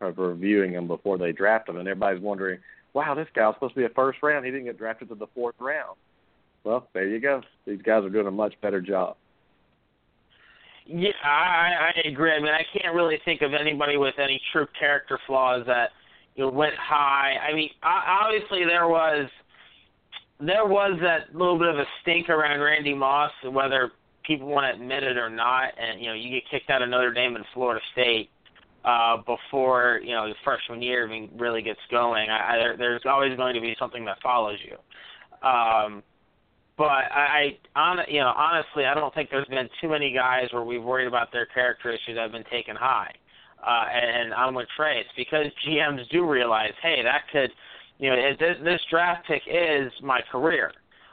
of 0.02 0.18
reviewing 0.18 0.74
them 0.74 0.88
before 0.88 1.18
they 1.18 1.32
draft 1.32 1.68
them. 1.68 1.78
And 1.78 1.88
everybody's 1.88 2.22
wondering, 2.22 2.60
wow, 2.94 3.16
this 3.16 3.28
guy's 3.36 3.54
supposed 3.56 3.74
to 3.76 3.80
be 3.80 3.86
a 3.86 3.90
first 3.90 4.20
round. 4.22 4.46
He 4.46 4.52
didn't 4.52 4.66
get 4.66 4.78
drafted 4.78 5.10
to 5.10 5.16
the 5.16 5.28
fourth 5.34 5.56
round. 5.60 5.98
Well, 6.64 6.88
there 6.94 7.08
you 7.08 7.20
go. 7.20 7.42
These 7.66 7.82
guys 7.82 8.04
are 8.04 8.10
doing 8.10 8.28
a 8.28 8.32
much 8.32 8.54
better 8.62 8.82
job. 8.82 9.18
Yeah, 10.86 11.12
I, 11.24 11.92
I 11.96 12.08
agree. 12.08 12.32
I 12.32 12.40
mean, 12.40 12.52
I 12.54 12.64
can't 12.78 12.94
really 12.94 13.20
think 13.24 13.42
of 13.42 13.54
anybody 13.54 13.96
with 13.98 14.16
any 14.18 14.42
true 14.52 14.68
character 14.78 15.18
flaws 15.26 15.64
that 15.66 15.92
you 16.36 16.46
know 16.46 16.52
went 16.52 16.76
high. 16.76 17.36
I 17.48 17.54
mean, 17.54 17.70
obviously 17.84 18.66
there 18.66 18.88
was 18.88 19.28
there 20.40 20.66
was 20.66 21.00
that 21.02 21.36
little 21.36 21.58
bit 21.58 21.70
of 21.70 21.78
a 21.78 21.86
stink 22.02 22.30
around 22.30 22.60
Randy 22.60 22.94
Moss, 22.94 23.32
whether 23.50 23.92
people 24.26 24.48
want 24.48 24.66
to 24.66 24.82
admit 24.82 25.04
it 25.04 25.18
or 25.18 25.30
not. 25.30 25.74
And 25.78 26.02
you 26.02 26.08
know, 26.08 26.14
you 26.14 26.30
get 26.30 26.44
kicked 26.50 26.70
out 26.70 26.82
of 26.82 26.90
Notre 26.90 27.14
Dame 27.14 27.36
and 27.36 27.46
Florida 27.54 27.82
State 27.92 28.30
uh, 28.86 29.18
before 29.18 30.02
you 30.04 30.12
know 30.12 30.26
your 30.26 30.36
freshman 30.44 30.82
year 30.82 31.06
even 31.06 31.30
really 31.38 31.62
gets 31.62 31.80
going. 31.92 32.30
I, 32.30 32.54
I, 32.54 32.58
there, 32.58 32.78
there's 32.78 33.02
always 33.06 33.36
going 33.38 33.54
to 33.56 33.62
be 33.62 33.76
something 33.80 34.06
that 34.06 34.18
follows 34.22 34.58
you. 34.66 34.78
Um, 35.48 36.04
but 36.78 36.86
I, 36.86 37.58
I 37.76 37.80
on, 37.80 38.00
you 38.08 38.20
know, 38.20 38.34
honestly, 38.36 38.86
I 38.86 38.94
don't 38.94 39.14
think 39.14 39.30
there's 39.30 39.48
been 39.48 39.70
too 39.80 39.90
many 39.90 40.14
guys 40.14 40.48
where 40.52 40.64
we've 40.64 40.84
worried 40.84 41.08
about 41.08 41.32
their 41.32 41.46
character 41.46 41.92
issues 41.92 42.16
that 42.16 42.22
have 42.22 42.32
been 42.32 42.44
taken 42.52 42.76
high. 42.76 43.12
Uh, 43.66 43.86
and 43.89 44.55
with 44.55 44.68
Trey. 44.76 44.99
It's 44.99 45.09
because 45.16 45.45
GMs 45.66 46.07
do 46.09 46.30
realize, 46.30 46.74
hey, 46.82 47.01
that 47.03 47.22
could, 47.32 47.49
you 47.97 48.09
know, 48.09 48.16
this, 48.38 48.57
this 48.64 48.82
draft 48.89 49.26
pick 49.26 49.41
is 49.47 49.91
my 50.01 50.20
career. 50.32 50.72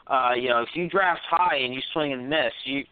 Uh, 0.08 0.30
you 0.36 0.48
know, 0.48 0.60
if 0.60 0.68
you 0.74 0.88
draft 0.88 1.20
high 1.30 1.56
and 1.56 1.72
you 1.72 1.80
swing 1.92 2.12
and 2.12 2.28
miss, 2.28 2.52
you 2.64 2.84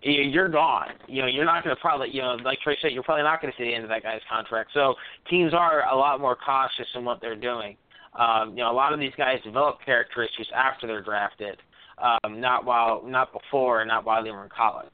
you're 0.00 0.48
gone. 0.48 0.90
You 1.08 1.22
know, 1.22 1.28
you're 1.28 1.44
not 1.44 1.64
going 1.64 1.74
to 1.74 1.80
probably, 1.80 2.10
you 2.12 2.22
know, 2.22 2.36
like 2.44 2.60
Trey 2.60 2.78
said, 2.80 2.92
you're 2.92 3.02
probably 3.02 3.24
not 3.24 3.42
going 3.42 3.52
to 3.52 3.58
see 3.58 3.64
the 3.64 3.74
end 3.74 3.82
of 3.82 3.90
that 3.90 4.02
guy's 4.04 4.20
contract. 4.30 4.70
So 4.72 4.94
teams 5.28 5.52
are 5.52 5.88
a 5.90 5.96
lot 5.96 6.20
more 6.20 6.36
cautious 6.36 6.86
in 6.94 7.04
what 7.04 7.20
they're 7.20 7.34
doing. 7.34 7.76
Um, 8.18 8.50
you 8.50 8.62
know, 8.62 8.70
a 8.70 8.72
lot 8.72 8.92
of 8.92 9.00
these 9.00 9.12
guys 9.16 9.38
develop 9.44 9.78
character 9.84 10.22
issues 10.22 10.48
after 10.54 10.86
they're 10.86 11.02
drafted, 11.02 11.58
um, 11.98 12.40
not 12.40 12.64
while, 12.64 13.02
not 13.04 13.32
before, 13.32 13.80
and 13.80 13.88
not 13.88 14.04
while 14.06 14.22
they 14.22 14.30
were 14.30 14.44
in 14.44 14.50
college. 14.50 14.86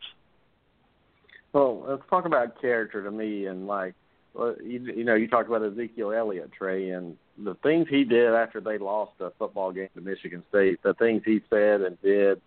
Well, 1.54 1.84
let's 1.88 2.02
talk 2.10 2.26
about 2.26 2.60
character 2.60 3.02
to 3.02 3.10
me, 3.10 3.46
and 3.46 3.66
like, 3.66 3.94
well, 4.34 4.54
you, 4.62 4.80
you 4.80 5.04
know, 5.04 5.14
you 5.14 5.28
talked 5.28 5.48
about 5.48 5.62
Ezekiel 5.62 6.12
Elliott, 6.12 6.50
Trey, 6.52 6.90
and 6.90 7.16
the 7.38 7.54
things 7.62 7.86
he 7.88 8.04
did 8.04 8.34
after 8.34 8.60
they 8.60 8.76
lost 8.76 9.12
a 9.20 9.30
football 9.38 9.72
game 9.72 9.88
to 9.94 10.02
Michigan 10.02 10.42
State, 10.50 10.82
the 10.82 10.92
things 10.94 11.22
he 11.24 11.40
said 11.48 11.80
and 11.80 12.00
did 12.02 12.42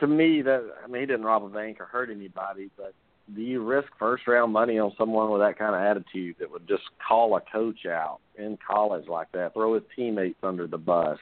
to 0.00 0.06
me, 0.06 0.42
that 0.42 0.62
I 0.82 0.86
mean, 0.86 1.02
he 1.02 1.06
didn't 1.06 1.24
rob 1.24 1.44
a 1.44 1.48
bank 1.48 1.80
or 1.80 1.86
hurt 1.86 2.10
anybody, 2.10 2.70
but 2.76 2.94
do 3.34 3.40
you 3.40 3.62
risk 3.62 3.88
first 3.98 4.26
round 4.26 4.52
money 4.52 4.78
on 4.78 4.92
someone 4.98 5.30
with 5.30 5.40
that 5.40 5.58
kind 5.58 5.74
of 5.74 5.80
attitude 5.80 6.36
that 6.40 6.50
would 6.50 6.68
just 6.68 6.82
call 7.06 7.36
a 7.36 7.40
coach 7.40 7.86
out 7.86 8.18
in 8.36 8.58
college 8.66 9.08
like 9.08 9.30
that, 9.32 9.54
throw 9.54 9.74
his 9.74 9.82
teammates 9.96 10.38
under 10.42 10.66
the 10.66 10.78
bus? 10.78 11.18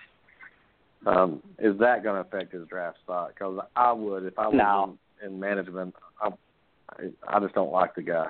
Um, 1.06 1.42
is 1.58 1.78
that 1.78 2.02
going 2.02 2.22
to 2.22 2.28
affect 2.28 2.52
his 2.52 2.66
draft 2.68 2.98
stock? 3.04 3.34
Because 3.34 3.60
I 3.76 3.92
would 3.92 4.24
if 4.24 4.38
I 4.38 4.48
was 4.48 4.54
no. 4.56 4.96
in, 5.22 5.32
in 5.32 5.40
management. 5.40 5.94
I, 6.99 7.36
I 7.36 7.40
just 7.40 7.55
don't 7.55 7.72
like 7.72 7.95
the 7.95 8.03
guy. 8.03 8.28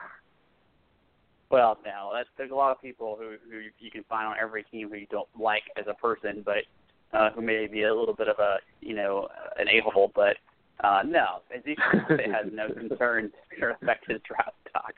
Well, 1.53 1.79
no, 1.85 2.11
that's 2.15 2.31
there's 2.39 2.51
a 2.51 2.55
lot 2.55 2.73
of 2.73 2.81
people 2.81 3.19
who 3.21 3.37
who 3.51 3.61
you 3.79 3.91
can 3.91 4.05
find 4.05 4.27
on 4.27 4.37
every 4.41 4.65
team 4.65 4.89
who 4.89 4.97
you 4.97 5.07
don't 5.11 5.29
like 5.39 5.65
as 5.77 5.85
a 5.87 5.95
person, 5.95 6.43
but 6.45 6.65
uh, 7.13 7.31
who 7.33 7.43
may 7.43 7.67
be 7.67 7.83
a 7.83 7.95
little 7.95 8.15
bit 8.15 8.29
of 8.29 8.39
a 8.39 8.57
you 8.81 8.95
know 8.95 9.29
an 9.59 9.69
a 9.69 9.81
hole, 9.81 10.11
but 10.15 10.37
uh, 10.83 11.03
no, 11.05 11.43
Ezekiel 11.55 11.77
has 12.09 12.51
no 12.51 12.69
concerns 12.89 13.33
to 13.61 13.67
affect 13.67 14.11
his 14.11 14.19
draft 14.27 14.57
stock, 14.71 14.95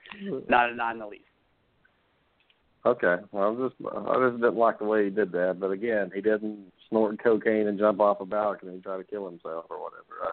not 0.49 0.77
not 0.77 0.93
in 0.93 1.01
the 1.01 1.07
least. 1.07 1.25
Okay, 2.87 3.17
well, 3.33 3.51
I 3.51 3.69
just 3.69 3.97
I 3.97 4.29
just 4.29 4.41
didn't 4.41 4.57
like 4.57 4.79
the 4.79 4.85
way 4.85 5.05
he 5.05 5.11
did 5.11 5.33
that, 5.33 5.57
but 5.59 5.73
again, 5.73 6.13
he 6.15 6.21
didn't 6.21 6.71
snort 6.89 7.21
cocaine 7.21 7.67
and 7.67 7.81
jump 7.81 7.99
off 7.99 8.21
a 8.21 8.27
balcony 8.27 8.75
and 8.75 8.83
try 8.83 8.97
to 8.97 9.03
kill 9.03 9.29
himself 9.29 9.65
or 9.71 9.83
whatever. 9.83 10.29
Uh, 10.29 10.31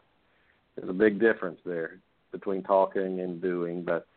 there's 0.75 0.89
a 0.89 0.93
big 0.93 1.19
difference 1.19 1.59
there 1.65 1.97
between 2.31 2.63
talking 2.63 3.19
and 3.19 3.41
doing, 3.41 3.83
but 3.83 4.07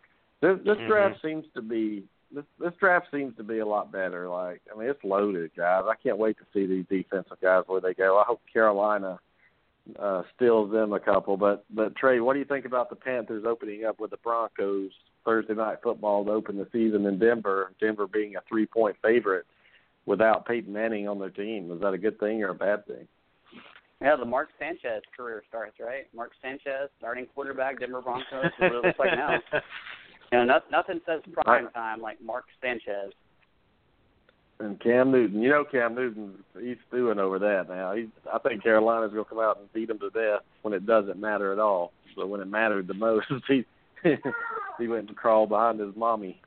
this 0.41 0.59
this 0.65 0.77
mm-hmm. 0.77 0.89
draft 0.89 1.23
seems 1.23 1.45
to 1.55 1.63
be 1.63 2.05
this 2.35 2.45
this 2.59 2.73
draft 2.79 3.07
seems 3.13 3.37
to 3.37 3.43
be 3.43 3.59
a 3.61 3.67
lot 3.67 3.93
better. 3.93 4.29
Like 4.29 4.61
I 4.73 4.79
mean, 4.79 4.89
it's 4.89 5.05
loaded, 5.05 5.53
guys. 5.57 5.85
I 5.87 5.95
can't 6.03 6.19
wait 6.19 6.37
to 6.39 6.45
see 6.53 6.67
these 6.67 6.87
defensive 6.89 7.41
guys 7.41 7.65
where 7.67 7.81
they 7.81 7.95
go. 7.95 8.19
I 8.19 8.25
hope 8.27 8.41
Carolina 8.53 9.19
uh, 9.99 10.23
steals 10.35 10.73
them 10.73 10.93
a 10.93 11.01
couple. 11.01 11.37
But 11.37 11.65
but 11.71 11.97
Trey, 11.97 12.21
what 12.21 12.35
do 12.35 12.41
you 12.41 12.45
think 12.45 12.67
about 12.67 12.91
the 12.91 12.97
Panthers 12.97 13.45
opening 13.47 13.85
up 13.85 14.01
with 14.01 14.11
the 14.11 14.17
Broncos 14.19 14.91
Thursday 15.25 15.55
night 15.55 15.79
football 15.83 16.25
to 16.25 16.33
open 16.33 16.57
the 16.57 16.69
season 16.73 17.07
in 17.07 17.19
Denver? 17.19 17.73
Denver 17.81 18.07
being 18.07 18.37
a 18.37 18.41
three 18.49 18.67
point 18.67 18.97
favorite 19.03 19.47
without 20.07 20.47
Peyton 20.47 20.73
Manning 20.73 21.09
on 21.09 21.19
their 21.19 21.31
team. 21.31 21.71
Is 21.73 21.81
that 21.81 21.95
a 21.95 21.99
good 21.99 22.19
thing 22.19 22.43
or 22.43 22.51
a 22.51 22.55
bad 22.55 22.87
thing? 22.87 23.09
Yeah, 24.05 24.17
the 24.17 24.25
Mark 24.27 24.51
Sanchez 24.59 25.03
career 25.17 25.43
starts 25.49 25.77
right. 25.81 26.05
Mark 26.15 26.33
Sanchez 26.43 26.91
starting 26.99 27.27
quarterback, 27.35 27.81
Denver 27.81 28.03
Broncos. 28.03 28.53
What 28.59 28.73
it 28.73 28.85
looks 28.85 28.99
like 28.99 29.17
now. 29.17 29.39
You 30.33 30.39
know, 30.39 30.47
not, 30.47 30.71
nothing 30.71 31.01
says 31.07 31.21
prime 31.33 31.69
time 31.73 32.01
like 32.01 32.21
Mark 32.21 32.47
Sanchez. 32.61 33.13
And 34.59 34.81
Cam 34.81 35.13
Newton, 35.13 35.41
you 35.41 35.49
know 35.49 35.65
Cam 35.71 35.95
Newton, 35.95 36.33
he's 36.61 36.79
stewing 36.89 37.21
over 37.21 37.39
that 37.39 37.67
now. 37.69 37.95
He's, 37.95 38.09
I 38.33 38.39
think 38.39 38.63
Carolina's 38.63 39.13
going 39.13 39.23
to 39.25 39.29
come 39.29 39.39
out 39.39 39.61
and 39.61 39.73
beat 39.73 39.91
him 39.91 39.99
to 40.01 40.11
death 40.11 40.41
when 40.63 40.75
it 40.75 40.87
doesn't 40.87 41.21
matter 41.21 41.53
at 41.53 41.61
all. 41.61 41.93
But 42.17 42.31
when 42.31 42.41
it 42.41 42.49
mattered 42.49 42.89
the 42.89 42.95
most, 42.95 43.27
he 43.49 43.65
he 44.79 44.89
went 44.89 45.09
and 45.09 45.17
crawled 45.17 45.51
behind 45.51 45.79
his 45.79 45.95
mommy. 45.95 46.41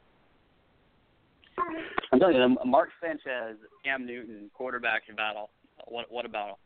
I'm 2.12 2.20
telling 2.20 2.36
you, 2.36 2.58
Mark 2.66 2.90
Sanchez, 3.00 3.58
Cam 3.86 4.06
Newton, 4.06 4.50
quarterback 4.54 5.04
battle. 5.16 5.50
What 5.88 6.12
what 6.12 6.26
a 6.26 6.30
battle! 6.30 6.58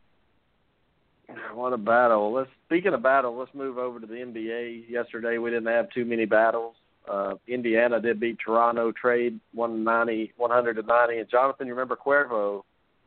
What 1.53 1.73
a 1.73 1.77
battle! 1.77 2.33
Let's 2.33 2.49
speaking 2.65 2.93
of 2.93 3.03
battle, 3.03 3.37
let's 3.37 3.53
move 3.53 3.77
over 3.77 3.99
to 3.99 4.05
the 4.05 4.15
NBA. 4.15 4.89
Yesterday 4.89 5.37
we 5.37 5.49
didn't 5.49 5.71
have 5.71 5.89
too 5.89 6.05
many 6.05 6.25
battles. 6.25 6.75
Uh, 7.09 7.33
Indiana 7.47 7.99
did 7.99 8.19
beat 8.19 8.37
Toronto, 8.43 8.91
trade 8.91 9.39
190, 9.53 10.33
190. 10.37 11.19
And 11.19 11.29
Jonathan, 11.29 11.67
you 11.67 11.73
remember 11.73 11.95
Cuervo? 11.95 12.61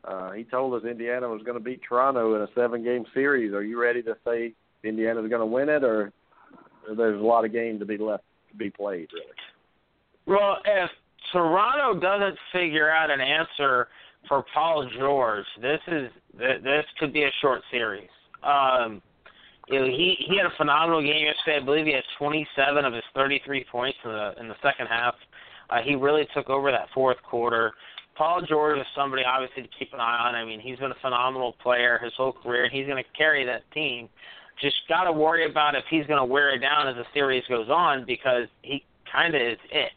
Uh, 0.04 0.32
he 0.32 0.44
told 0.44 0.74
us 0.74 0.88
Indiana 0.88 1.28
was 1.28 1.42
going 1.42 1.56
to 1.56 1.64
beat 1.64 1.80
Toronto 1.88 2.34
in 2.34 2.42
a 2.42 2.48
seven-game 2.54 3.06
series. 3.14 3.54
Are 3.54 3.62
you 3.62 3.80
ready 3.80 4.02
to 4.02 4.16
say 4.26 4.52
Indiana's 4.82 5.28
going 5.30 5.40
to 5.40 5.46
win 5.46 5.68
it, 5.68 5.82
or 5.82 6.12
there's 6.96 7.20
a 7.20 7.24
lot 7.24 7.44
of 7.44 7.52
game 7.52 7.78
to 7.78 7.86
be 7.86 7.96
left 7.96 8.24
to 8.50 8.56
be 8.56 8.68
played, 8.68 9.08
really? 9.12 9.26
Well, 10.26 10.58
if 10.64 10.90
Toronto 11.32 11.98
doesn't 11.98 12.36
figure 12.52 12.90
out 12.90 13.10
an 13.10 13.20
answer 13.20 13.88
for 14.28 14.44
Paul 14.54 14.88
George, 14.98 15.46
this 15.60 15.80
is 15.88 16.10
this 16.38 16.84
could 16.98 17.12
be 17.12 17.24
a 17.24 17.30
short 17.40 17.62
series. 17.70 18.08
Um, 18.42 19.02
you 19.68 19.80
know, 19.80 19.86
he 19.86 20.16
he 20.28 20.36
had 20.36 20.46
a 20.46 20.56
phenomenal 20.56 21.02
game 21.02 21.24
yesterday. 21.24 21.58
I 21.60 21.64
believe 21.64 21.86
he 21.86 21.92
had 21.92 22.04
27 22.18 22.84
of 22.84 22.92
his 22.92 23.02
33 23.14 23.64
points 23.70 23.98
in 24.04 24.10
the 24.10 24.34
in 24.40 24.48
the 24.48 24.56
second 24.62 24.86
half. 24.86 25.14
Uh, 25.70 25.78
he 25.82 25.94
really 25.94 26.26
took 26.34 26.50
over 26.50 26.70
that 26.70 26.88
fourth 26.94 27.16
quarter. 27.22 27.72
Paul 28.16 28.42
George 28.48 28.78
is 28.78 28.86
somebody 28.94 29.22
obviously 29.24 29.62
to 29.62 29.68
keep 29.78 29.92
an 29.92 30.00
eye 30.00 30.28
on. 30.28 30.34
I 30.34 30.44
mean, 30.44 30.60
he's 30.60 30.78
been 30.78 30.92
a 30.92 31.00
phenomenal 31.00 31.54
player 31.62 31.98
his 32.02 32.12
whole 32.16 32.32
career. 32.32 32.64
And 32.64 32.72
he's 32.72 32.86
going 32.86 33.02
to 33.02 33.10
carry 33.16 33.44
that 33.46 33.68
team. 33.72 34.08
Just 34.60 34.76
got 34.88 35.04
to 35.04 35.12
worry 35.12 35.50
about 35.50 35.74
if 35.74 35.84
he's 35.90 36.06
going 36.06 36.20
to 36.20 36.24
wear 36.24 36.54
it 36.54 36.60
down 36.60 36.86
as 36.86 36.94
the 36.94 37.04
series 37.12 37.42
goes 37.48 37.68
on 37.68 38.04
because 38.06 38.46
he 38.62 38.84
kind 39.10 39.34
of 39.34 39.42
is 39.42 39.58
it 39.72 39.90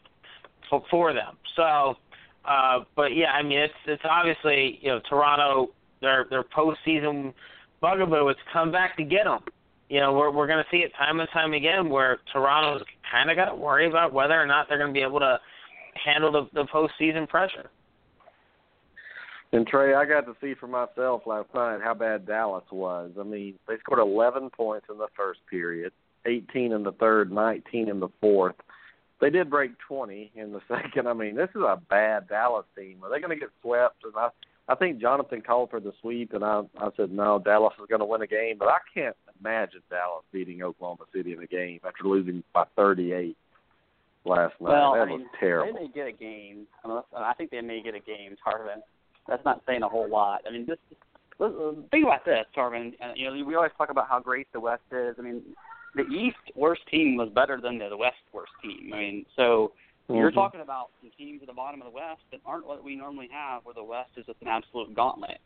for, 0.69 0.84
for 0.89 1.13
them. 1.13 1.38
So, 1.55 1.95
uh, 2.48 2.80
but 2.95 3.16
yeah, 3.16 3.32
I 3.32 3.43
mean, 3.43 3.60
it's 3.60 3.74
it's 3.86 4.04
obviously 4.10 4.80
you 4.82 4.89
know 4.89 5.02
Toronto 5.10 5.70
their 6.02 6.26
their 6.30 6.43
postseason 6.43 7.34
bugaboo. 7.82 8.30
It's 8.30 8.39
come 8.54 8.72
back 8.72 8.95
to 8.98 9.04
get 9.04 9.26
them. 9.26 9.41
You 9.89 10.00
know, 10.00 10.14
we're 10.14 10.32
we're 10.32 10.48
going 10.48 10.64
to 10.64 10.70
see 10.72 10.78
it 10.78 10.91
time 10.98 11.20
and 11.20 11.30
time 11.34 11.54
again 11.54 11.89
where 11.89 12.20
Toronto's 12.32 12.86
kind 13.12 13.30
of 13.30 13.36
got 13.36 13.45
to 13.45 13.56
worry 13.56 13.88
about 13.88 14.14
whether 14.14 14.39
or 14.39 14.45
not 14.45 14.68
they're 14.70 14.78
going 14.78 14.93
to 14.93 14.98
be 14.98 15.04
able 15.04 15.20
to 15.20 15.39
handle 16.04 16.32
the 16.32 16.50
the 16.54 16.66
postseason 16.66 17.28
pressure. 17.28 17.70
And 19.54 19.66
Trey, 19.66 19.93
I 19.93 20.06
got 20.06 20.26
to 20.26 20.36
see 20.41 20.56
for 20.60 20.68
myself 20.68 21.22
last 21.26 21.48
night 21.56 21.80
how 21.82 21.93
bad 21.93 22.28
Dallas 22.28 22.66
was. 22.70 23.12
I 23.18 23.24
mean, 23.24 23.56
they 23.68 23.76
scored 23.80 24.00
11 24.00 24.50
points 24.50 24.88
in 24.89 24.98
the 24.98 25.08
first 25.16 25.39
period, 25.50 25.93
18 26.26 26.74
in 26.74 26.84
the 26.84 26.91
third, 26.91 27.32
19 27.32 27.88
in 27.88 28.02
the 28.02 28.10
fourth. 28.20 28.56
They 29.20 29.30
did 29.30 29.49
break 29.49 29.72
20 29.88 30.32
in 30.36 30.51
the 30.51 30.61
second. 30.68 31.07
I 31.07 31.13
mean, 31.13 31.36
this 31.36 31.49
is 31.55 31.61
a 31.61 31.82
bad 31.89 32.28
Dallas 32.28 32.65
team. 32.78 32.99
Are 33.03 33.09
they 33.09 33.20
going 33.20 33.38
to 33.38 33.39
get 33.39 33.49
swept? 33.61 34.03
And 34.03 34.13
I, 34.15 34.30
I 34.68 34.76
think 34.76 34.99
Jonathan 34.99 35.41
called 35.41 35.70
for 35.70 35.80
the 35.80 35.93
sweep, 36.01 36.34
and 36.34 36.43
I, 36.43 36.61
I 36.78 36.89
said 36.97 37.11
no, 37.11 37.39
Dallas 37.39 37.74
is 37.80 37.88
going 37.89 37.99
to 37.99 38.05
win 38.05 38.22
a 38.22 38.28
game. 38.28 38.57
But 38.59 38.68
I 38.68 38.78
can't 38.93 39.15
imagine 39.39 39.82
Dallas 39.89 40.24
beating 40.32 40.61
Oklahoma 40.61 41.05
City 41.13 41.34
in 41.34 41.41
a 41.41 41.47
game 41.47 41.80
after 41.86 42.03
losing 42.03 42.43
by 42.53 42.65
38 42.76 43.36
last 44.26 44.53
night. 44.59 44.70
Well, 44.70 44.93
that 44.93 45.01
I 45.01 45.05
mean, 45.05 45.20
was 45.20 45.28
terrible. 45.39 45.74
They 45.74 45.86
may 45.86 45.91
get 45.93 46.07
a 46.07 46.11
game. 46.11 46.68
Unless, 46.84 47.05
I 47.15 47.34
think 47.34 47.51
they 47.51 47.61
may 47.61 47.82
get 47.82 47.95
a 47.95 47.99
game, 47.99 48.36
Tarvin. 48.45 48.82
That's 49.28 49.43
not 49.45 49.61
saying 49.65 49.84
a 49.84 49.89
whole 49.89 50.09
lot. 50.09 50.41
I 50.47 50.51
mean, 50.51 50.65
just 50.65 50.80
think 51.91 52.05
about 52.05 52.26
this, 52.26 52.45
Tarvin. 52.55 52.93
Uh, 53.01 53.13
you 53.15 53.26
know, 53.26 53.45
we 53.45 53.55
always 53.55 53.72
talk 53.78 53.89
about 53.89 54.07
how 54.07 54.20
great 54.20 54.47
the 54.53 54.59
West 54.59 54.84
is. 54.91 55.15
I 55.18 55.22
mean, 55.22 55.41
the 55.98 56.08
East 56.14 56.38
worst 56.56 56.82
team 56.89 57.18
was 57.18 57.30
better 57.30 57.60
than 57.62 57.78
the 57.78 57.98
West 57.98 58.18
worst 58.34 58.52
team. 58.62 58.91
I 58.93 58.98
mean, 58.98 59.26
so 59.36 59.74
mm-hmm. 60.10 60.16
you're 60.16 60.32
talking 60.32 60.62
about 60.62 60.89
some 61.02 61.12
teams 61.18 61.41
at 61.41 61.48
the 61.48 61.54
bottom 61.54 61.82
of 61.82 61.86
the 61.86 61.93
West 61.93 62.22
that 62.32 62.39
aren't 62.45 62.68
what 62.68 62.84
we 62.84 62.95
normally 62.95 63.30
have, 63.32 63.66
where 63.66 63.74
the 63.74 63.84
West 63.84 64.12
is 64.18 64.26
just 64.26 64.41
an 64.41 64.48
absolute 64.48 64.93
gauntlet. 64.95 65.39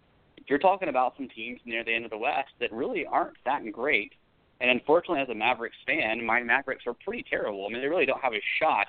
You're 0.48 0.60
talking 0.60 0.90
about 0.90 1.16
some 1.18 1.30
teams 1.30 1.60
near 1.66 1.84
the 1.84 1.94
end 1.94 2.06
of 2.06 2.12
the 2.12 2.18
West 2.18 2.50
that 2.60 2.72
really 2.72 3.06
aren't 3.06 3.38
that 3.46 3.62
great. 3.72 4.14
And 4.60 4.70
unfortunately, 4.70 5.22
as 5.22 5.30
a 5.30 5.36
Mavericks 5.36 5.78
fan, 5.88 6.24
my 6.24 6.44
Mavericks 6.44 6.86
are 6.86 6.94
pretty 6.94 7.26
terrible. 7.28 7.66
I 7.66 7.74
mean, 7.74 7.82
they 7.82 7.88
really 7.88 8.06
don't 8.06 8.22
have 8.22 8.34
a 8.34 8.42
shot 8.60 8.88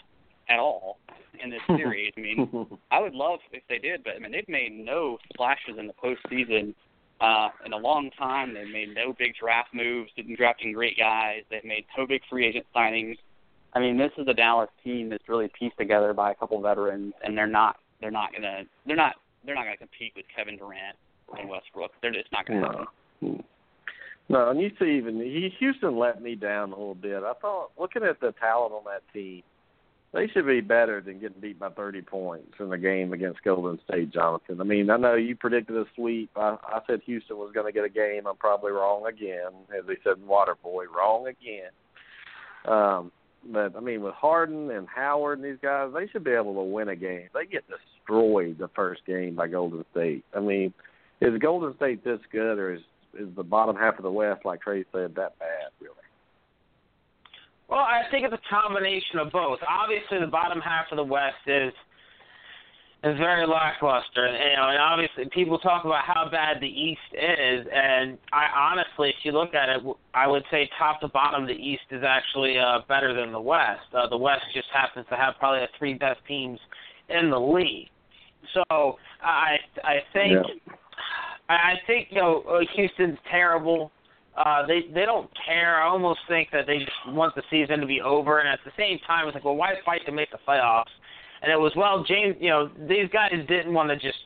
at 0.49 0.59
all 0.59 0.99
in 1.43 1.51
this 1.51 1.61
series. 1.67 2.13
I 2.17 2.21
mean, 2.21 2.67
I 2.91 3.01
would 3.01 3.15
love 3.15 3.41
if 3.53 3.63
they 3.69 3.79
did, 3.79 4.05
but 4.05 4.15
I 4.17 4.19
mean, 4.19 4.33
they've 4.33 4.49
made 4.49 4.73
no 4.73 5.19
splashes 5.33 5.77
in 5.79 5.87
the 5.87 5.95
postseason 5.95 6.75
uh, 7.23 7.49
in 7.65 7.73
a 7.73 7.77
long 7.77 8.11
time. 8.19 8.53
They've 8.53 8.69
made 8.69 8.95
no 8.95 9.15
big 9.17 9.35
draft 9.41 9.73
moves, 9.73 10.11
didn't 10.17 10.37
drafting 10.37 10.73
great 10.73 10.99
guys. 10.99 11.43
They've 11.51 11.65
made 11.65 11.85
no 11.97 12.07
big 12.07 12.23
free 12.29 12.47
agent 12.47 12.67
signings. 12.75 13.17
I 13.75 13.81
mean, 13.81 13.97
this 13.97 14.11
is 14.19 14.27
a 14.29 14.35
Dallas 14.35 14.69
team 14.85 15.09
that's 15.09 15.29
really 15.29 15.51
pieced 15.59 15.79
together 15.79 16.13
by 16.13 16.33
a 16.33 16.35
couple 16.35 16.59
of 16.59 16.65
veterans, 16.65 17.15
and 17.25 17.39
they're 17.39 17.47
not 17.47 17.77
they're 18.01 18.11
not 18.11 18.33
gonna 18.33 18.65
they're 18.87 18.97
not 18.97 19.15
they're 19.47 19.55
not 19.55 19.65
gonna 19.65 19.77
compete 19.77 20.13
with 20.17 20.27
Kevin 20.35 20.59
Durant 20.59 20.97
and 21.39 21.49
Westbrook. 21.49 21.93
They're 22.03 22.13
just 22.13 22.31
not 22.33 22.47
gonna 22.47 22.61
no. 22.61 22.87
happen. 23.23 23.45
No, 24.29 24.51
and 24.51 24.61
you 24.61 24.71
see, 24.79 24.97
even 24.97 25.21
Houston 25.59 25.99
let 25.99 26.23
me 26.23 26.35
down 26.35 26.73
a 26.73 26.77
little 26.77 26.95
bit. 26.95 27.23
I 27.23 27.33
thought 27.41 27.71
looking 27.79 28.03
at 28.03 28.21
the 28.21 28.33
talent 28.41 28.73
on 28.73 28.83
that 28.85 29.03
team, 29.13 29.43
they 30.13 30.29
should 30.29 30.47
be 30.47 30.61
better 30.61 31.01
than 31.01 31.21
getting 31.21 31.41
beat 31.41 31.59
by 31.59 31.71
30 31.71 32.03
points 32.03 32.53
in 32.61 32.69
the 32.69 32.79
game 32.79 33.13
against 33.13 33.43
Golden 33.43 33.79
State, 33.89 34.13
Jonathan. 34.13 34.61
I 34.61 34.65
mean, 34.65 34.91
I 34.91 34.99
know 34.99 35.15
you 35.15 35.35
predicted 35.35 35.77
a 35.77 35.85
sweep. 35.95 36.31
I, 36.37 36.57
I 36.63 36.81
said 36.87 37.01
Houston 37.07 37.39
was 37.39 37.53
going 37.55 37.67
to 37.67 37.73
get 37.73 37.85
a 37.85 37.89
game. 37.89 38.27
I'm 38.27 38.37
probably 38.37 38.73
wrong 38.73 39.07
again, 39.07 39.53
as 39.77 39.87
they 39.87 39.97
said 40.05 40.19
in 40.19 40.29
Waterboy, 40.29 40.85
wrong 40.95 41.29
again. 41.29 41.71
Um, 42.67 43.11
but 43.51 43.75
I 43.75 43.81
mean, 43.81 44.03
with 44.03 44.15
Harden 44.15 44.71
and 44.71 44.87
Howard 44.87 45.39
and 45.39 45.47
these 45.47 45.61
guys, 45.63 45.91
they 45.95 46.07
should 46.09 46.25
be 46.25 46.31
able 46.31 46.55
to 46.55 46.63
win 46.63 46.89
a 46.89 46.97
game. 46.97 47.29
They 47.35 47.47
get 47.47 47.65
destroyed 47.67 48.59
the 48.59 48.69
first 48.69 49.05
game 49.07 49.35
by 49.35 49.49
Golden 49.49 49.85
State. 49.93 50.25
I 50.35 50.41
mean, 50.41 50.73
is 51.21 51.39
Golden 51.41 51.75
State 51.77 52.05
this 52.05 52.21
good, 52.31 52.59
or 52.59 52.75
is 52.75 52.83
is 53.19 53.29
the 53.37 53.43
bottom 53.43 53.77
half 53.77 53.99
of 53.99 54.05
the 54.05 54.11
West, 54.11 54.45
like 54.45 54.63
Trey 54.63 54.85
said, 54.93 55.15
that 55.17 55.39
bad? 55.39 55.71
Really? 55.81 55.95
Well, 57.73 57.81
I 57.81 58.03
think 58.11 58.27
it's 58.27 58.35
a 58.35 58.55
combination 58.55 59.19
of 59.19 59.33
both. 59.33 59.59
Obviously, 59.67 60.21
the 60.21 60.31
bottom 60.31 60.61
half 60.61 60.93
of 60.93 60.99
the 60.99 61.05
West 61.05 61.41
is 61.47 61.73
is 63.03 63.17
very 63.17 63.47
lackluster, 63.47 64.27
and, 64.27 64.37
you 64.37 64.57
know, 64.57 64.69
and 64.69 64.79
obviously 64.79 65.25
people 65.35 65.59
talk 65.59 65.87
about 65.87 66.05
how 66.05 66.29
bad 66.31 66.61
the 66.61 66.69
East 66.69 67.01
is, 67.15 67.67
and 67.73 68.19
I 68.31 68.47
honestly, 68.55 69.09
if 69.09 69.17
you 69.25 69.33
look 69.33 69.55
at 69.55 69.71
it, 69.71 69.83
I 70.15 70.27
would 70.29 70.45
say 70.53 70.69
top 70.79 71.01
to 71.01 71.09
bottom, 71.09 71.47
the 71.47 71.55
East 71.55 71.83
is 71.91 72.03
actually 72.07 72.59
uh, 72.59 72.81
better 72.89 73.13
than 73.13 73.33
the 73.33 73.41
West. 73.41 73.89
Uh, 73.93 74.07
the 74.07 74.19
West 74.19 74.45
just 74.55 74.69
happens 74.73 75.07
to 75.09 75.17
have 75.17 75.35
probably 75.41 75.61
the 75.61 75.69
three 75.79 75.95
best 75.95 76.21
teams 76.29 76.61
in 77.09 77.31
the 77.31 77.41
league. 77.41 77.89
So 78.53 78.99
I 79.23 79.57
I 79.83 79.97
think 80.13 80.33
yeah. 80.69 80.75
I 81.49 81.75
think 81.87 82.09
you 82.11 82.21
know 82.21 82.43
uh, 82.43 82.61
Houston's 82.77 83.19
terrible 83.31 83.91
uh, 84.37 84.67
they 84.67 84.83
they 84.95 85.05
don't 85.05 85.31
care. 85.47 85.83
I 85.83 85.89
almost 85.89 86.21
think 86.27 86.49
that 86.53 86.67
they 86.67 86.79
just 86.79 86.91
want 87.09 87.35
the 87.35 87.43
season 87.51 87.81
to 87.81 87.87
be 87.87 88.01
over, 88.01 88.39
and 88.39 88.49
at 88.49 88.61
the 88.65 88.73
same 88.79 88.99
time, 89.07 89.29
it's 89.29 89.35
like, 89.35 89.45
well, 89.45 89.57
why 89.57 89.75
fight 89.85 90.07
to 90.07 90.13
make 90.13 90.31
the 90.31 90.39
playoffs? 90.47 90.93
And 91.43 91.53
it 91.53 91.57
was 91.59 91.73
well, 91.77 92.03
James. 92.05 92.37
You 92.41 92.51
know, 92.51 92.71
these 92.89 93.09
guys 93.13 93.33
didn't 93.49 93.75
want 93.75 93.91
to 93.91 93.97
just 93.97 94.19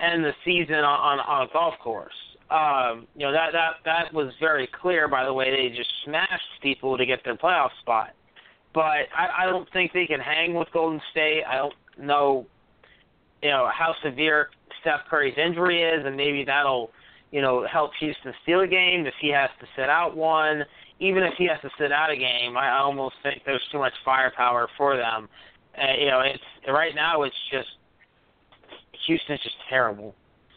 end 0.00 0.24
the 0.24 0.32
season 0.44 0.76
on 0.76 1.18
on, 1.18 1.20
on 1.20 1.48
a 1.48 1.52
golf 1.52 1.74
course. 1.82 2.12
Um, 2.50 3.06
you 3.14 3.26
know 3.26 3.32
that 3.32 3.52
that 3.52 3.72
that 3.84 4.14
was 4.14 4.32
very 4.40 4.68
clear 4.80 5.08
by 5.08 5.24
the 5.24 5.32
way 5.32 5.50
they 5.50 5.74
just 5.74 5.90
smashed 6.04 6.60
people 6.62 6.96
to 6.96 7.04
get 7.04 7.20
their 7.24 7.36
playoff 7.36 7.70
spot. 7.80 8.10
But 8.74 9.08
I, 9.14 9.28
I 9.40 9.46
don't 9.46 9.70
think 9.72 9.92
they 9.92 10.06
can 10.06 10.20
hang 10.20 10.54
with 10.54 10.68
Golden 10.72 11.00
State. 11.10 11.42
I 11.46 11.56
don't 11.56 11.74
know, 11.98 12.46
you 13.42 13.50
know, 13.50 13.68
how 13.70 13.94
severe 14.02 14.48
Steph 14.80 15.00
Curry's 15.10 15.36
injury 15.36 15.82
is, 15.82 16.06
and 16.06 16.16
maybe 16.16 16.42
that'll 16.42 16.90
you 17.32 17.40
know, 17.40 17.66
help 17.66 17.90
Houston 17.98 18.32
steal 18.42 18.60
a 18.60 18.66
game, 18.66 19.06
if 19.06 19.14
he 19.20 19.30
has 19.30 19.50
to 19.58 19.66
sit 19.74 19.88
out 19.88 20.16
one, 20.16 20.62
even 21.00 21.24
if 21.24 21.32
he 21.36 21.48
has 21.48 21.60
to 21.62 21.70
sit 21.80 21.90
out 21.90 22.10
a 22.10 22.16
game, 22.16 22.56
I 22.56 22.78
almost 22.78 23.16
think 23.22 23.42
there's 23.44 23.66
too 23.72 23.78
much 23.78 23.94
firepower 24.04 24.68
for 24.76 24.96
them. 24.96 25.28
Uh, 25.76 25.94
you 25.98 26.06
know, 26.06 26.20
it's 26.20 26.42
right 26.68 26.94
now 26.94 27.22
it's 27.22 27.34
just 27.50 27.68
Houston's 29.06 29.42
just 29.42 29.56
terrible. 29.68 30.14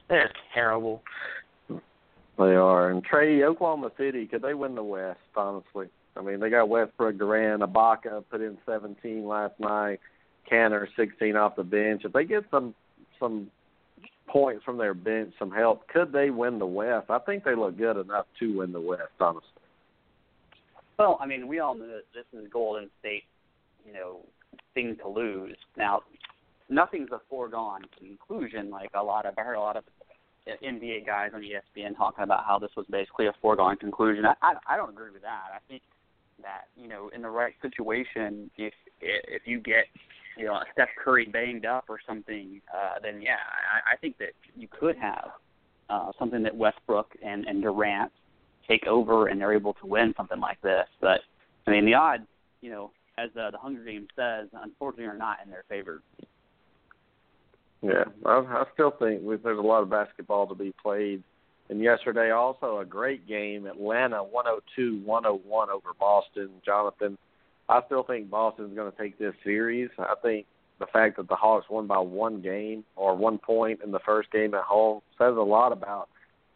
They're 0.10 0.32
terrible. 0.54 1.02
They 1.70 2.44
are. 2.44 2.92
And 2.92 3.04
Trey, 3.04 3.44
Oklahoma 3.44 3.92
City, 3.98 4.28
could 4.28 4.42
they 4.42 4.54
win 4.54 4.76
the 4.76 4.84
West? 4.84 5.20
Honestly, 5.38 5.88
I 6.18 6.22
mean, 6.22 6.42
they 6.42 6.50
got 6.50 6.68
Westbrook, 6.68 7.18
Durant, 7.18 7.62
Ibaka 7.62 8.26
put 8.30 8.42
in 8.42 8.58
17 8.66 9.26
last 9.26 9.58
night. 9.60 10.02
Kanter 10.52 10.86
16 10.98 11.36
off 11.38 11.56
the 11.56 11.64
bench. 11.64 12.04
If 12.06 12.14
they 12.14 12.26
get 12.26 12.44
some 12.52 12.76
some 13.20 13.50
points 14.28 14.64
from 14.64 14.78
their 14.78 14.94
bench, 14.94 15.34
some 15.38 15.52
help, 15.52 15.88
could 15.88 16.12
they 16.12 16.30
win 16.30 16.60
the 16.60 16.66
West? 16.66 17.10
I 17.10 17.20
think 17.20 17.44
they 17.44 17.56
look 17.56 17.78
good 17.78 18.00
enough 18.00 18.26
to 18.40 18.58
win 18.58 18.72
the 18.72 18.82
West, 18.82 19.12
honestly. 19.20 19.50
Well, 20.98 21.18
I 21.22 21.26
mean, 21.26 21.48
we 21.48 21.60
all 21.60 21.76
know 21.76 21.88
that 21.88 22.04
this 22.14 22.26
is 22.40 22.48
Golden 22.52 22.90
State, 23.00 23.24
you 23.86 23.94
know, 23.94 24.20
thing 24.74 24.96
to 25.02 25.10
lose. 25.10 25.58
Now, 25.78 26.02
nothing's 26.70 27.12
a 27.12 27.20
foregone 27.30 27.82
conclusion. 28.00 28.70
Like 28.70 28.92
a 28.94 29.04
lot 29.04 29.26
of, 29.26 29.34
I 29.38 29.42
heard 29.42 29.56
a 29.56 29.60
lot 29.60 29.76
of 29.76 29.84
NBA 30.48 31.06
guys 31.06 31.32
on 31.34 31.42
ESPN 31.42 31.98
talking 31.98 32.24
about 32.24 32.46
how 32.46 32.60
this 32.60 32.72
was 32.78 32.86
basically 32.90 33.28
a 33.28 33.34
foregone 33.42 33.78
conclusion. 33.78 34.26
I, 34.26 34.34
I, 34.42 34.54
I 34.70 34.78
don't 34.78 34.90
agree 34.90 35.12
with 35.12 35.24
that. 35.24 35.52
I 35.54 35.60
think 35.68 35.82
that 36.42 36.66
you 36.78 36.88
know, 36.88 37.10
in 37.14 37.22
the 37.22 37.30
right 37.30 37.54
situation, 37.62 38.50
if 38.58 38.74
if 39.02 39.42
you 39.46 39.60
get 39.60 39.86
you 40.38 40.46
know 40.46 40.60
Steph 40.74 40.90
Curry 41.04 41.26
banged 41.26 41.66
up 41.66 41.86
or 41.90 42.00
something, 42.06 42.62
uh, 42.74 43.00
then 43.02 43.22
yeah, 43.22 43.36
I, 43.36 43.94
I 43.94 43.98
think 43.98 44.18
that 44.20 44.32
you 44.56 44.68
could 44.68 44.98
have 44.98 45.32
uh, 45.90 46.12
something 46.18 46.44
that 46.44 46.56
Westbrook 46.56 47.16
and 47.24 47.46
and 47.46 47.62
Durant 47.62 48.12
take 48.68 48.88
over 48.88 49.28
and 49.28 49.40
they're 49.40 49.54
able 49.54 49.74
to 49.74 49.86
win 49.86 50.14
something 50.18 50.40
like 50.40 50.62
this. 50.62 50.88
But 51.02 51.22
I 51.68 51.72
mean, 51.72 51.86
the 51.86 51.94
odds, 51.94 52.24
you 52.62 52.72
know, 52.72 52.92
as 53.18 53.30
uh, 53.40 53.52
the 53.52 53.58
Hunger 53.58 53.84
Games 53.84 54.08
says, 54.16 54.48
unfortunately, 54.54 55.06
are 55.06 55.18
not 55.18 55.38
in 55.44 55.50
their 55.50 55.64
favor. 55.70 56.02
Yeah, 57.82 58.06
I, 58.26 58.32
I 58.32 58.64
still 58.74 58.92
think 58.92 59.22
there's 59.44 59.60
a 59.60 59.62
lot 59.62 59.84
of 59.84 59.90
basketball 59.90 60.48
to 60.48 60.56
be 60.56 60.74
played. 60.82 61.24
And 61.70 61.80
yesterday, 61.82 62.32
also 62.32 62.80
a 62.80 62.86
great 62.86 63.28
game. 63.28 63.66
Atlanta 63.66 64.24
102-101 64.78 65.70
over 65.70 65.94
Boston. 66.00 66.50
Jonathan, 66.64 67.18
I 67.68 67.82
still 67.86 68.04
think 68.04 68.30
Boston's 68.30 68.76
going 68.76 68.92
to 68.92 68.98
take 68.98 69.18
this 69.18 69.34
series. 69.44 69.90
I 69.98 70.14
think 70.22 70.46
the 70.80 70.86
fact 70.88 71.18
that 71.18 71.28
the 71.28 71.36
Hawks 71.36 71.68
won 71.70 71.88
by 71.88 72.00
one 72.00 72.42
game 72.42 72.84
or 72.96 73.16
one 73.16 73.38
point 73.38 73.80
in 73.84 73.92
the 73.92 74.00
first 74.06 74.32
game 74.32 74.54
at 74.54 74.64
home 74.64 75.02
says 75.18 75.36
a 75.38 75.42
lot 75.42 75.72
about 75.72 76.10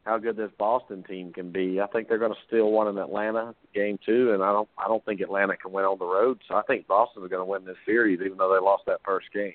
how 0.05 0.17
good 0.17 0.37
this 0.37 0.51
Boston 0.57 1.03
team 1.03 1.31
can 1.33 1.51
be. 1.51 1.79
I 1.79 1.87
think 1.87 2.07
they're 2.07 2.17
going 2.17 2.33
to 2.33 2.39
steal 2.47 2.71
one 2.71 2.87
in 2.87 2.97
Atlanta 2.97 3.53
game 3.73 3.99
two, 4.05 4.33
and 4.33 4.43
I 4.43 4.51
don't 4.51 4.69
I 4.77 4.87
don't 4.87 5.03
think 5.05 5.21
Atlanta 5.21 5.55
can 5.55 5.71
win 5.71 5.85
on 5.85 5.99
the 5.99 6.05
road. 6.05 6.39
So 6.47 6.55
I 6.55 6.61
think 6.63 6.87
Boston 6.87 7.23
is 7.23 7.29
going 7.29 7.41
to 7.41 7.45
win 7.45 7.65
this 7.65 7.77
series, 7.85 8.19
even 8.23 8.37
though 8.37 8.53
they 8.53 8.63
lost 8.63 8.83
that 8.87 8.99
first 9.05 9.27
game. 9.33 9.53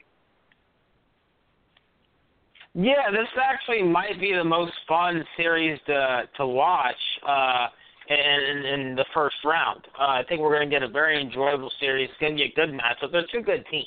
Yeah, 2.74 3.10
this 3.12 3.28
actually 3.40 3.82
might 3.82 4.20
be 4.20 4.32
the 4.32 4.44
most 4.44 4.72
fun 4.88 5.24
series 5.36 5.78
to 5.86 6.22
to 6.36 6.46
watch 6.46 6.96
uh, 7.26 7.68
in, 8.08 8.64
in 8.66 8.94
the 8.94 9.04
first 9.14 9.36
round. 9.44 9.86
Uh, 9.98 10.04
I 10.04 10.22
think 10.28 10.40
we're 10.40 10.54
going 10.54 10.68
to 10.68 10.74
get 10.74 10.82
a 10.82 10.88
very 10.88 11.20
enjoyable 11.20 11.70
series. 11.80 12.10
It's 12.10 12.20
going 12.20 12.36
to 12.36 12.36
be 12.36 12.50
a 12.50 12.54
good 12.54 12.70
matchup. 12.70 13.12
They're 13.12 13.26
two 13.32 13.42
good 13.42 13.64
teams. 13.70 13.86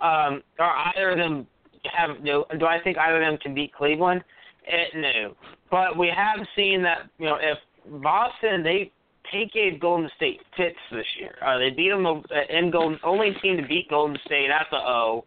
Um, 0.00 0.42
are 0.58 0.92
either 0.94 1.10
of 1.10 1.18
them 1.18 1.46
have? 1.92 2.16
You 2.22 2.32
know, 2.32 2.46
do 2.58 2.66
I 2.66 2.80
think 2.82 2.98
either 2.98 3.22
of 3.22 3.28
them 3.30 3.38
can 3.38 3.54
beat 3.54 3.72
Cleveland? 3.72 4.22
It, 4.66 4.90
no, 4.94 5.34
but 5.70 5.96
we 5.96 6.08
have 6.08 6.46
seen 6.56 6.82
that 6.82 7.08
you 7.18 7.26
know 7.26 7.36
if 7.40 7.58
Boston 8.02 8.62
they 8.62 8.92
they 9.32 9.50
gave 9.52 9.80
Golden 9.80 10.10
State 10.16 10.40
fits 10.56 10.78
this 10.90 11.06
year. 11.18 11.36
Uh, 11.44 11.58
they 11.58 11.70
beat 11.70 11.90
them 11.90 12.06
in 12.50 12.70
Golden 12.70 12.98
only 13.04 13.32
team 13.42 13.56
to 13.56 13.66
beat 13.66 13.88
Golden 13.88 14.18
State 14.26 14.50
at 14.50 14.66
the 14.70 14.76
O. 14.76 15.24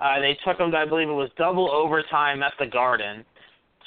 Uh, 0.00 0.20
they 0.20 0.36
took 0.44 0.58
them, 0.58 0.74
I 0.74 0.86
believe 0.86 1.08
it 1.08 1.12
was 1.12 1.30
double 1.36 1.70
overtime 1.70 2.42
at 2.42 2.54
the 2.58 2.66
Garden. 2.66 3.24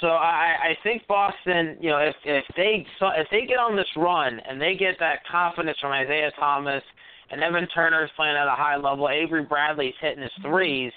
So 0.01 0.07
I, 0.07 0.55
I 0.61 0.77
think 0.83 1.07
Boston, 1.07 1.77
you 1.79 1.89
know, 1.89 1.99
if 1.99 2.15
if 2.25 2.43
they 2.55 2.85
if 3.01 3.27
they 3.31 3.45
get 3.45 3.57
on 3.57 3.75
this 3.75 3.87
run 3.95 4.39
and 4.47 4.61
they 4.61 4.75
get 4.75 4.95
that 4.99 5.19
confidence 5.29 5.77
from 5.79 5.91
Isaiah 5.91 6.31
Thomas 6.37 6.83
and 7.31 7.41
Evan 7.41 7.67
Turner's 7.73 8.11
playing 8.15 8.35
at 8.35 8.47
a 8.47 8.55
high 8.55 8.75
level, 8.75 9.09
Avery 9.09 9.43
Bradley's 9.43 9.93
hitting 10.01 10.21
his 10.21 10.31
threes, 10.41 10.91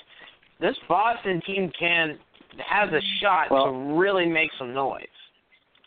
this 0.61 0.77
Boston 0.89 1.41
team 1.47 1.71
can 1.79 2.19
has 2.67 2.89
a 2.93 3.01
shot 3.21 3.51
well, 3.51 3.67
to 3.67 3.71
really 3.97 4.27
make 4.27 4.51
some 4.59 4.75
noise. 4.75 5.07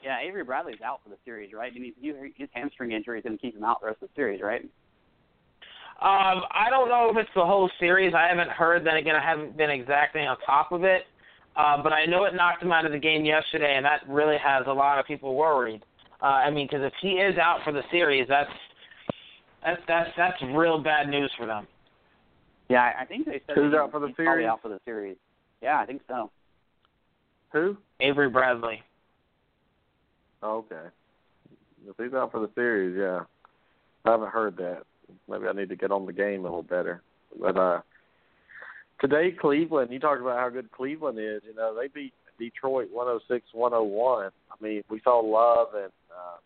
Yeah, 0.03 0.17
Avery 0.21 0.43
Bradley's 0.43 0.81
out 0.83 1.01
for 1.03 1.09
the 1.09 1.17
series, 1.25 1.53
right? 1.53 1.71
I 1.75 1.79
mean, 1.79 1.93
his 2.35 2.49
hamstring 2.53 2.91
injury 2.91 3.19
is 3.19 3.23
going 3.23 3.37
to 3.37 3.41
keep 3.41 3.55
him 3.55 3.63
out 3.63 3.81
the 3.81 3.87
rest 3.87 4.01
of 4.01 4.09
the 4.09 4.15
series, 4.15 4.41
right? 4.41 4.61
Um, 6.01 6.41
I 6.49 6.67
don't 6.71 6.89
know 6.89 7.11
if 7.11 7.17
it's 7.17 7.29
the 7.35 7.45
whole 7.45 7.69
series. 7.79 8.13
I 8.15 8.27
haven't 8.27 8.49
heard. 8.49 8.83
Then 8.83 8.95
again, 8.95 9.15
I 9.15 9.23
haven't 9.23 9.55
been 9.55 9.69
exactly 9.69 10.21
on 10.21 10.35
top 10.45 10.71
of 10.71 10.83
it. 10.83 11.03
Uh, 11.55 11.81
but 11.81 11.91
I 11.91 12.05
know 12.05 12.23
it 12.25 12.33
knocked 12.33 12.63
him 12.63 12.71
out 12.71 12.85
of 12.85 12.91
the 12.91 12.99
game 12.99 13.25
yesterday, 13.25 13.75
and 13.75 13.85
that 13.85 14.01
really 14.07 14.37
has 14.37 14.63
a 14.67 14.73
lot 14.73 14.99
of 14.99 15.05
people 15.05 15.35
worried. 15.35 15.83
Uh, 16.21 16.25
I 16.25 16.49
mean, 16.51 16.67
because 16.67 16.85
if 16.85 16.93
he 17.01 17.13
is 17.13 17.37
out 17.37 17.59
for 17.63 17.73
the 17.73 17.81
series, 17.91 18.27
that's 18.29 18.49
that's 19.63 19.81
that's 19.87 20.09
that's 20.15 20.41
real 20.53 20.81
bad 20.81 21.09
news 21.09 21.31
for 21.37 21.45
them. 21.45 21.67
Yeah, 22.69 22.91
I 22.99 23.05
think 23.05 23.25
they 23.25 23.41
said 23.47 23.55
who's 23.55 23.73
he, 23.73 23.77
out 23.77 23.91
for 23.91 23.99
the 23.99 24.07
he's 24.07 24.15
series. 24.15 24.27
Probably 24.27 24.45
out 24.45 24.61
for 24.61 24.69
the 24.69 24.79
series. 24.85 25.17
Yeah, 25.61 25.79
I 25.79 25.85
think 25.85 26.01
so. 26.07 26.31
Who? 27.51 27.75
Avery 27.99 28.29
Bradley. 28.29 28.81
Oh, 30.41 30.59
okay. 30.59 30.87
If 31.87 31.95
he's 31.97 32.13
out 32.13 32.31
for 32.31 32.39
the 32.39 32.49
series, 32.55 32.95
yeah. 32.97 33.21
I 34.05 34.11
haven't 34.11 34.29
heard 34.29 34.57
that. 34.57 34.83
Maybe 35.27 35.47
I 35.47 35.53
need 35.53 35.69
to 35.69 35.75
get 35.75 35.91
on 35.91 36.05
the 36.05 36.13
game 36.13 36.41
a 36.41 36.43
little 36.43 36.63
better. 36.63 37.01
But 37.39 37.57
uh 37.57 37.81
today 39.01 39.31
Cleveland, 39.31 39.91
you 39.91 39.99
talked 39.99 40.21
about 40.21 40.39
how 40.39 40.49
good 40.49 40.71
Cleveland 40.71 41.19
is, 41.19 41.41
you 41.45 41.55
know, 41.55 41.75
they 41.75 41.87
beat 41.87 42.13
Detroit 42.39 42.87
one 42.91 43.07
oh 43.07 43.19
six 43.27 43.45
one 43.51 43.73
oh 43.73 43.83
one. 43.83 44.31
I 44.51 44.63
mean, 44.63 44.83
we 44.89 45.01
saw 45.03 45.19
Love 45.19 45.73
and 45.73 45.91
uh 46.11 46.37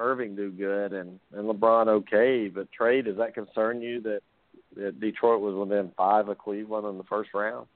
Irving 0.00 0.36
do 0.36 0.50
good 0.50 0.92
and, 0.92 1.18
and 1.32 1.48
LeBron 1.48 1.88
okay, 1.88 2.48
but 2.48 2.70
Trey, 2.70 3.02
does 3.02 3.16
that 3.16 3.34
concern 3.34 3.82
you 3.82 4.00
that, 4.02 4.20
that 4.76 5.00
Detroit 5.00 5.40
was 5.40 5.54
within 5.56 5.90
five 5.96 6.28
of 6.28 6.38
Cleveland 6.38 6.86
in 6.86 6.98
the 6.98 7.04
first 7.04 7.30
round? 7.34 7.66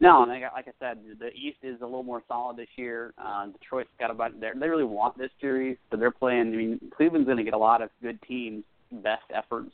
No, 0.00 0.24
like, 0.28 0.42
I 0.44 0.72
said, 0.80 0.98
the 1.20 1.28
East 1.28 1.58
is 1.62 1.80
a 1.80 1.84
little 1.84 2.02
more 2.02 2.22
solid 2.26 2.56
this 2.56 2.68
year. 2.74 3.12
Uh, 3.16 3.46
Detroit's 3.46 3.88
got 4.00 4.10
a 4.10 4.14
bunch. 4.14 4.34
They 4.40 4.68
really 4.68 4.82
want 4.82 5.16
this 5.16 5.30
series, 5.40 5.76
so 5.90 5.96
they're 5.96 6.10
playing. 6.10 6.52
I 6.52 6.56
mean, 6.56 6.80
Cleveland's 6.96 7.26
going 7.26 7.38
to 7.38 7.44
get 7.44 7.54
a 7.54 7.58
lot 7.58 7.82
of 7.82 7.90
good 8.02 8.20
teams, 8.22 8.64
best 8.90 9.22
efforts, 9.32 9.70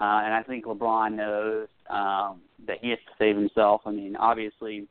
uh, 0.00 0.22
and 0.24 0.34
I 0.34 0.42
think 0.42 0.66
LeBron 0.66 1.14
knows 1.14 1.68
um, 1.88 2.40
that 2.66 2.78
he 2.80 2.90
has 2.90 2.98
to 3.06 3.12
save 3.18 3.36
himself. 3.36 3.82
I 3.86 3.90
mean, 3.90 4.16
obviously, 4.16 4.86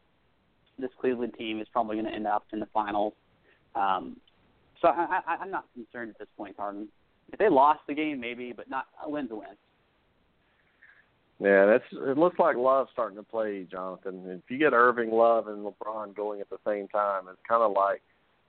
this 0.80 0.90
Cleveland 1.00 1.34
team 1.38 1.62
is 1.62 1.68
probably 1.72 1.96
going 1.96 2.08
to 2.08 2.14
end 2.14 2.28
up 2.28 2.46
in 2.54 2.60
the 2.60 2.68
finals. 2.74 3.14
Um, 3.76 4.18
so 4.82 4.88
I, 4.88 5.20
I, 5.28 5.36
I'm 5.36 5.52
not 5.52 5.66
concerned 5.74 6.12
at 6.12 6.20
this 6.20 6.28
point, 6.38 6.58
Tarvin. 6.58 6.88
If 7.32 7.40
they 7.40 7.50
lost 7.50 7.82
the 7.88 7.94
game, 7.94 8.20
maybe, 8.20 8.54
but 8.56 8.70
not 8.70 8.86
a 9.04 9.10
win's 9.10 9.32
a 9.32 9.36
win. 9.36 9.48
Yeah, 11.40 11.66
that's 11.66 11.84
it. 11.92 12.18
Looks 12.18 12.40
like 12.40 12.56
Love's 12.56 12.90
starting 12.94 13.18
to 13.18 13.24
play, 13.24 13.68
Jonathan. 13.70 14.24
If 14.28 14.50
you 14.50 14.58
get 14.58 14.74
Irving, 14.74 15.12
Love, 15.12 15.48
and 15.48 15.66
LeBron 15.66 16.16
going 16.16 16.40
at 16.40 16.50
the 16.50 16.60
same 16.66 16.88
time, 16.88 17.24
it's 17.30 17.40
kind 17.48 17.62
of 17.62 17.74
like 17.74 18.02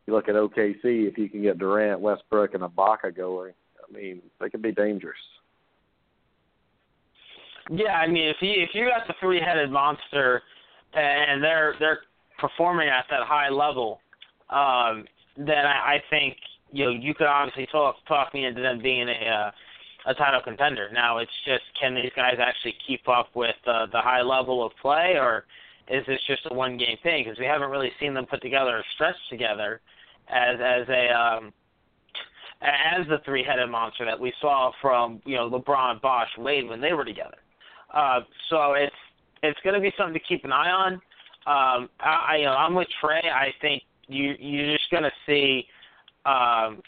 you 0.07 0.15
look 0.15 0.29
at 0.29 0.37
OKC. 0.37 1.09
If 1.09 1.19
you 1.19 1.29
can 1.29 1.43
get 1.43 1.59
Durant, 1.59 2.01
Westbrook, 2.01 2.55
and 2.55 2.63
Ibaka 2.63 3.15
going, 3.17 3.55
I 3.77 3.93
mean, 3.93 4.23
they 4.41 4.51
could 4.51 4.63
be 4.63 4.73
dangerous. 4.73 5.19
Yeah, 7.71 7.95
I 7.95 8.07
mean, 8.07 8.29
if 8.29 8.37
you 8.41 8.53
if 8.55 8.71
you 8.75 8.89
got 8.89 9.07
the 9.09 9.15
three-headed 9.21 9.71
monster, 9.71 10.43
and 10.95 11.43
they're 11.43 11.75
they're 11.79 12.01
performing 12.39 12.89
at 12.89 13.07
that 13.11 13.27
high 13.27 13.49
level, 13.49 14.01
um, 14.51 15.05
then 15.37 15.67
I, 15.67 15.97
I 15.97 16.03
think 16.09 16.37
you 16.73 16.85
know 16.85 16.91
you 16.91 17.15
could 17.15 17.27
obviously 17.27 17.67
talk 17.67 17.97
talk 18.07 18.33
me 18.35 18.45
into 18.47 18.63
them 18.63 18.81
being 18.81 19.09
a 19.09 19.29
uh, 19.29 19.51
a 20.07 20.15
title 20.15 20.41
contender. 20.43 20.91
Now 20.93 21.19
it's 21.19 21.33
just 21.45 21.65
can 21.81 21.95
these 21.95 22.13
guys 22.15 22.37
actually 22.39 22.75
keep 22.87 23.09
up 23.09 23.31
with 23.35 23.57
uh, 23.67 23.87
the 23.87 24.01
high 24.01 24.23
level 24.23 24.65
of 24.65 24.73
play, 24.81 25.15
or 25.19 25.45
is 25.89 26.05
this 26.07 26.21
just 26.27 26.47
a 26.51 26.55
one 26.55 26.77
game 26.77 26.97
thing? 27.03 27.25
Because 27.25 27.39
we 27.39 27.47
haven't 27.47 27.71
really 27.71 27.91
seen 27.99 28.15
them 28.15 28.27
put 28.27 28.43
together 28.43 28.79
a 28.79 28.83
stretch 28.95 29.17
together 29.29 29.81
as 30.29 30.57
as 30.61 30.89
a 30.89 31.11
um, 31.11 31.53
as 32.63 33.07
the 33.09 33.19
three 33.25 33.43
headed 33.43 33.69
monster 33.71 34.05
that 34.05 34.19
we 34.19 34.33
saw 34.41 34.71
from 34.81 35.21
you 35.25 35.37
know 35.37 35.51
LeBron, 35.51 36.01
Bosh, 36.01 36.31
Wade 36.39 36.69
when 36.69 36.81
they 36.81 36.93
were 36.93 37.05
together. 37.05 37.39
Uh, 37.93 38.21
so 38.51 38.73
it's 38.73 38.95
it's 39.43 39.59
going 39.63 39.75
to 39.75 39.81
be 39.81 39.93
something 39.97 40.15
to 40.15 40.21
keep 40.21 40.45
an 40.45 40.53
eye 40.53 40.71
on. 40.71 40.93
Um, 41.47 41.89
I, 42.01 42.43
I, 42.45 42.65
I'm 42.65 42.75
with 42.75 42.89
Trey. 43.01 43.23
I 43.23 43.53
think 43.61 43.83
you 44.09 44.35
you're 44.39 44.77
just 44.77 44.91
going 44.91 45.05
to 45.05 45.13
see. 45.27 45.67
Um, 46.25 46.83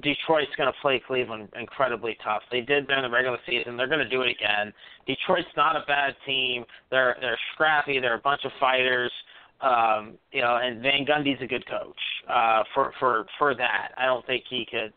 Detroit's 0.00 0.54
going 0.56 0.72
to 0.72 0.78
play 0.80 1.02
Cleveland 1.06 1.48
incredibly 1.58 2.16
tough. 2.24 2.42
They 2.50 2.60
did 2.60 2.86
during 2.86 3.02
the 3.02 3.10
regular 3.10 3.38
season. 3.46 3.76
They're 3.76 3.88
going 3.88 3.98
to 3.98 4.08
do 4.08 4.22
it 4.22 4.30
again. 4.30 4.72
Detroit's 5.06 5.48
not 5.56 5.76
a 5.76 5.84
bad 5.86 6.14
team. 6.24 6.64
They're 6.90 7.16
they're 7.20 7.38
scrappy. 7.54 8.00
They're 8.00 8.14
a 8.14 8.20
bunch 8.20 8.44
of 8.44 8.52
fighters. 8.58 9.12
Um, 9.60 10.14
you 10.32 10.40
know, 10.40 10.56
and 10.56 10.82
Van 10.82 11.04
Gundy's 11.04 11.40
a 11.40 11.46
good 11.46 11.64
coach 11.68 11.96
uh, 12.28 12.64
for 12.74 12.92
for 12.98 13.26
for 13.38 13.54
that. 13.54 13.90
I 13.96 14.06
don't 14.06 14.26
think 14.26 14.44
he 14.48 14.66
could 14.68 14.92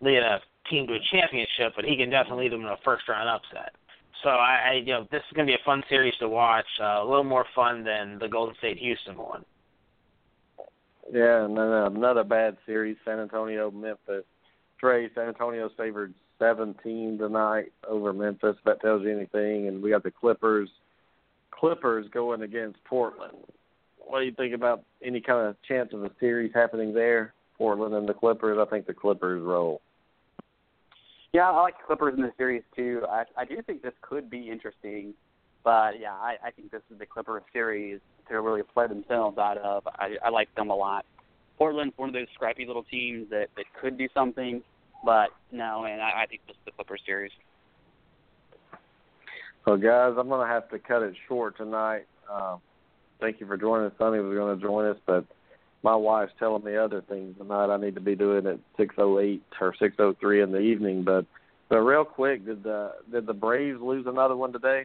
lead 0.00 0.18
a 0.18 0.40
team 0.68 0.86
to 0.86 0.94
a 0.94 1.00
championship, 1.12 1.74
but 1.76 1.84
he 1.84 1.96
can 1.96 2.10
definitely 2.10 2.44
lead 2.44 2.52
them 2.52 2.62
to 2.62 2.72
a 2.72 2.78
first 2.84 3.08
round 3.08 3.28
upset. 3.28 3.74
So 4.22 4.28
I, 4.28 4.70
I 4.70 4.72
you 4.74 4.92
know 4.92 5.06
this 5.10 5.22
is 5.30 5.34
going 5.34 5.46
to 5.46 5.50
be 5.50 5.54
a 5.54 5.64
fun 5.64 5.82
series 5.88 6.14
to 6.20 6.28
watch. 6.28 6.66
Uh, 6.80 7.02
a 7.02 7.04
little 7.04 7.24
more 7.24 7.46
fun 7.54 7.84
than 7.84 8.18
the 8.18 8.28
Golden 8.28 8.54
State 8.56 8.78
Houston 8.78 9.16
one. 9.16 9.44
Yeah, 11.12 11.44
and 11.44 11.56
then 11.56 11.66
another 11.66 12.22
bad 12.22 12.56
series, 12.66 12.96
San 13.04 13.18
Antonio, 13.18 13.70
Memphis. 13.70 14.24
Trey, 14.78 15.10
San 15.14 15.28
Antonio's 15.28 15.72
favored 15.76 16.14
17 16.38 17.18
tonight 17.18 17.72
over 17.86 18.12
Memphis. 18.12 18.56
If 18.58 18.64
that 18.64 18.80
tells 18.80 19.02
you 19.02 19.14
anything. 19.14 19.68
And 19.68 19.82
we 19.82 19.90
got 19.90 20.02
the 20.02 20.10
Clippers. 20.10 20.70
Clippers 21.50 22.06
going 22.12 22.42
against 22.42 22.82
Portland. 22.84 23.36
What 23.98 24.20
do 24.20 24.24
you 24.24 24.32
think 24.32 24.54
about 24.54 24.82
any 25.02 25.20
kind 25.20 25.48
of 25.48 25.56
chance 25.68 25.92
of 25.92 26.02
a 26.04 26.10
series 26.18 26.52
happening 26.54 26.94
there? 26.94 27.34
Portland 27.58 27.94
and 27.94 28.08
the 28.08 28.14
Clippers. 28.14 28.58
I 28.58 28.64
think 28.70 28.86
the 28.86 28.94
Clippers 28.94 29.42
roll. 29.42 29.82
Yeah, 31.32 31.50
I 31.50 31.60
like 31.60 31.74
Clippers 31.86 32.14
in 32.16 32.22
the 32.22 32.32
series 32.36 32.62
too. 32.74 33.02
I 33.08 33.24
I 33.36 33.44
do 33.44 33.62
think 33.62 33.82
this 33.82 33.92
could 34.02 34.28
be 34.28 34.50
interesting, 34.50 35.14
but 35.62 36.00
yeah, 36.00 36.12
I, 36.12 36.36
I 36.44 36.50
think 36.50 36.72
this 36.72 36.82
is 36.90 36.98
the 36.98 37.06
Clippers 37.06 37.42
series 37.52 38.00
to 38.28 38.40
really 38.40 38.62
play 38.62 38.88
themselves 38.88 39.38
out 39.38 39.58
of. 39.58 39.86
I, 39.86 40.16
I 40.24 40.30
like 40.30 40.52
them 40.56 40.70
a 40.70 40.74
lot. 40.74 41.04
Portland's 41.56 41.96
one 41.96 42.08
of 42.08 42.14
those 42.14 42.26
scrappy 42.34 42.66
little 42.66 42.82
teams 42.82 43.30
that 43.30 43.46
that 43.56 43.66
could 43.80 43.96
do 43.96 44.08
something, 44.12 44.62
but 45.04 45.28
no, 45.52 45.84
and 45.84 46.02
I, 46.02 46.22
I 46.22 46.26
think 46.26 46.42
this 46.46 46.56
is 46.56 46.62
the 46.64 46.72
Clippers 46.72 47.02
series. 47.06 47.32
Well, 49.66 49.76
guys, 49.76 50.14
I'm 50.18 50.28
to 50.28 50.46
have 50.46 50.68
to 50.70 50.78
cut 50.78 51.02
it 51.02 51.14
short 51.28 51.56
tonight. 51.58 52.06
Uh, 52.30 52.56
thank 53.20 53.40
you 53.40 53.46
for 53.46 53.56
joining 53.56 53.86
us. 53.86 53.92
Sonny 53.98 54.18
was 54.18 54.34
going 54.34 54.58
to 54.58 54.64
join 54.64 54.86
us, 54.86 54.96
but 55.06 55.26
my 55.82 55.94
wife's 55.94 56.32
telling 56.38 56.64
me 56.64 56.76
other 56.76 57.02
things 57.08 57.36
tonight. 57.38 57.72
I 57.72 57.76
need 57.78 57.94
to 57.94 58.00
be 58.00 58.14
doing 58.14 58.46
at 58.46 58.58
6:08 58.78 59.40
or 59.60 59.74
6:03 59.80 60.42
in 60.42 60.52
the 60.52 60.58
evening. 60.58 61.02
But, 61.04 61.24
but 61.68 61.78
real 61.78 62.04
quick, 62.04 62.44
did 62.44 62.62
the 62.62 62.92
did 63.10 63.26
the 63.26 63.34
Braves 63.34 63.80
lose 63.80 64.06
another 64.06 64.36
one 64.36 64.52
today? 64.52 64.84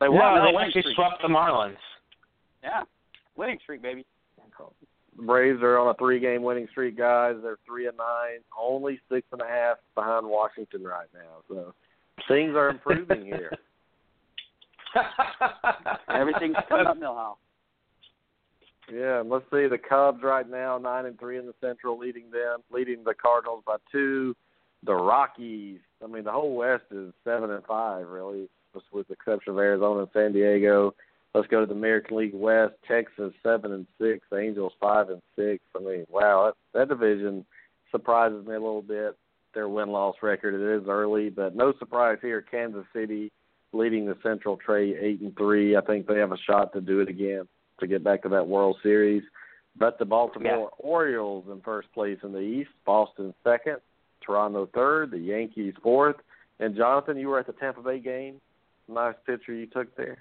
They 0.00 0.06
yeah, 0.06 0.42
won. 0.42 0.52
they 0.52 0.58
actually 0.58 0.82
streak. 0.82 0.96
swept 0.96 1.22
the 1.22 1.28
Marlins. 1.28 1.76
Yeah, 2.62 2.82
winning 3.36 3.58
streak, 3.62 3.82
baby. 3.82 4.04
The 5.16 5.22
Braves 5.22 5.62
are 5.62 5.78
on 5.78 5.88
a 5.88 5.94
three-game 5.94 6.42
winning 6.42 6.68
streak, 6.70 6.98
guys. 6.98 7.36
They're 7.42 7.56
three 7.66 7.86
and 7.86 7.96
nine, 7.96 8.40
only 8.58 9.00
six 9.10 9.26
and 9.32 9.40
a 9.40 9.46
half 9.46 9.78
behind 9.94 10.26
Washington 10.26 10.82
right 10.82 11.08
now. 11.14 11.42
So 11.48 11.74
things 12.28 12.54
are 12.54 12.68
improving 12.68 13.24
here. 13.24 13.52
Everything's 16.08 16.56
coming 16.68 16.86
up 16.86 16.98
Milhouse. 16.98 17.36
Yeah, 18.92 19.20
and 19.20 19.28
let's 19.28 19.44
see 19.52 19.66
the 19.66 19.78
Cubs 19.78 20.22
right 20.22 20.48
now, 20.48 20.78
nine 20.78 21.06
and 21.06 21.18
three 21.18 21.38
in 21.38 21.46
the 21.46 21.54
Central, 21.60 21.98
leading 21.98 22.30
them, 22.30 22.60
leading 22.70 23.02
the 23.02 23.14
Cardinals 23.14 23.64
by 23.66 23.76
two. 23.90 24.36
The 24.84 24.94
Rockies, 24.94 25.80
I 26.04 26.06
mean, 26.06 26.24
the 26.24 26.30
whole 26.32 26.54
West 26.54 26.84
is 26.92 27.12
seven 27.24 27.50
and 27.50 27.64
five, 27.64 28.06
really, 28.06 28.48
just 28.72 28.86
with 28.92 29.08
the 29.08 29.14
exception 29.14 29.52
of 29.52 29.58
Arizona 29.58 30.00
and 30.00 30.08
San 30.12 30.32
Diego. 30.32 30.94
Let's 31.34 31.48
go 31.48 31.60
to 31.60 31.66
the 31.66 31.74
American 31.74 32.16
League 32.16 32.34
West. 32.34 32.74
Texas 32.86 33.32
seven 33.42 33.72
and 33.72 33.86
six, 34.00 34.24
Angels 34.32 34.72
five 34.80 35.10
and 35.10 35.22
six. 35.34 35.64
I 35.74 35.80
mean, 35.80 36.06
wow, 36.08 36.52
that, 36.74 36.78
that 36.78 36.88
division 36.88 37.44
surprises 37.90 38.46
me 38.46 38.54
a 38.54 38.60
little 38.60 38.82
bit. 38.82 39.16
Their 39.54 39.68
win 39.68 39.88
loss 39.88 40.16
record 40.22 40.54
it 40.54 40.82
is 40.82 40.88
early, 40.88 41.30
but 41.30 41.56
no 41.56 41.72
surprise 41.78 42.18
here. 42.22 42.42
Kansas 42.42 42.84
City 42.94 43.32
leading 43.72 44.06
the 44.06 44.16
Central 44.22 44.58
Trey 44.58 44.94
eight 44.94 45.20
and 45.20 45.36
three. 45.36 45.76
I 45.76 45.80
think 45.80 46.06
they 46.06 46.18
have 46.18 46.32
a 46.32 46.38
shot 46.38 46.72
to 46.74 46.80
do 46.80 47.00
it 47.00 47.08
again 47.08 47.48
to 47.80 47.86
get 47.86 48.04
back 48.04 48.22
to 48.22 48.28
that 48.30 48.46
World 48.46 48.76
Series. 48.82 49.22
But 49.78 49.98
the 49.98 50.04
Baltimore 50.04 50.70
Orioles 50.78 51.44
in 51.50 51.60
first 51.60 51.92
place 51.92 52.18
in 52.22 52.32
the 52.32 52.40
East, 52.40 52.70
Boston 52.84 53.34
second, 53.44 53.76
Toronto 54.24 54.68
third, 54.74 55.10
the 55.10 55.18
Yankees 55.18 55.74
fourth. 55.82 56.16
And 56.60 56.74
Jonathan, 56.74 57.18
you 57.18 57.28
were 57.28 57.38
at 57.38 57.46
the 57.46 57.52
Tampa 57.52 57.82
Bay 57.82 57.98
game. 57.98 58.40
Nice 58.88 59.14
picture 59.26 59.52
you 59.52 59.66
took 59.66 59.94
there. 59.96 60.18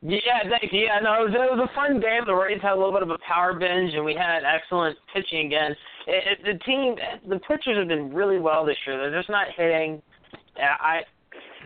Yeah, 0.00 0.44
thank 0.48 0.72
you. 0.72 0.86
Yeah, 0.86 1.00
no, 1.02 1.14
it 1.14 1.30
was, 1.30 1.34
it 1.34 1.58
was 1.58 1.68
a 1.68 1.74
fun 1.74 2.00
game. 2.00 2.22
The 2.24 2.32
Rays 2.32 2.62
had 2.62 2.74
a 2.74 2.76
little 2.76 2.92
bit 2.92 3.02
of 3.02 3.10
a 3.10 3.18
power 3.26 3.52
binge, 3.52 3.94
and 3.94 4.04
we 4.04 4.14
had 4.14 4.44
excellent 4.44 4.96
pitching 5.12 5.46
again. 5.46 5.74
It, 6.06 6.38
it, 6.38 6.44
the 6.44 6.64
team, 6.64 6.94
the 7.28 7.40
pitchers 7.40 7.76
have 7.76 7.88
been 7.88 8.14
really 8.14 8.38
well 8.38 8.64
this 8.64 8.76
year. 8.86 8.96
They're 8.96 9.18
just 9.18 9.28
not 9.28 9.48
hitting. 9.56 10.00
I, 10.56 11.00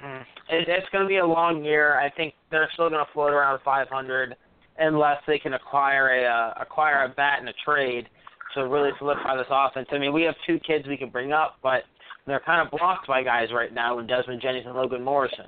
it, 0.03 0.69
it's 0.69 0.89
going 0.91 1.05
to 1.05 1.09
be 1.09 1.19
a 1.19 1.27
long 1.27 1.65
year. 1.65 1.99
I 1.99 2.11
think 2.11 2.35
they're 2.51 2.69
still 2.75 2.91
going 2.91 3.05
to 3.05 3.13
float 3.13 3.33
around 3.33 3.61
500 3.65 4.37
unless 4.79 5.19
they 5.27 5.39
can 5.39 5.55
acquire 5.55 6.09
a 6.09 6.25
uh, 6.25 6.55
acquire 6.61 7.05
a 7.05 7.09
bat 7.09 7.41
in 7.41 7.49
a 7.49 7.53
trade 7.65 8.09
to 8.55 8.69
really 8.69 8.91
solidify 8.99 9.37
this 9.37 9.47
offense. 9.51 9.89
I 9.93 9.99
mean, 9.99 10.13
we 10.13 10.23
have 10.23 10.35
two 10.47 10.59
kids 10.61 10.87
we 10.87 10.97
can 10.97 11.11
bring 11.11 11.33
up, 11.33 11.57
but 11.63 11.83
they're 12.27 12.41
kind 12.41 12.67
of 12.67 12.71
blocked 12.71 13.07
by 13.07 13.23
guys 13.23 13.49
right 13.53 13.73
now 13.73 13.99
in 13.99 14.07
Desmond 14.07 14.41
Jennings 14.43 14.67
and 14.67 14.75
Logan 14.75 15.03
Morrison. 15.03 15.47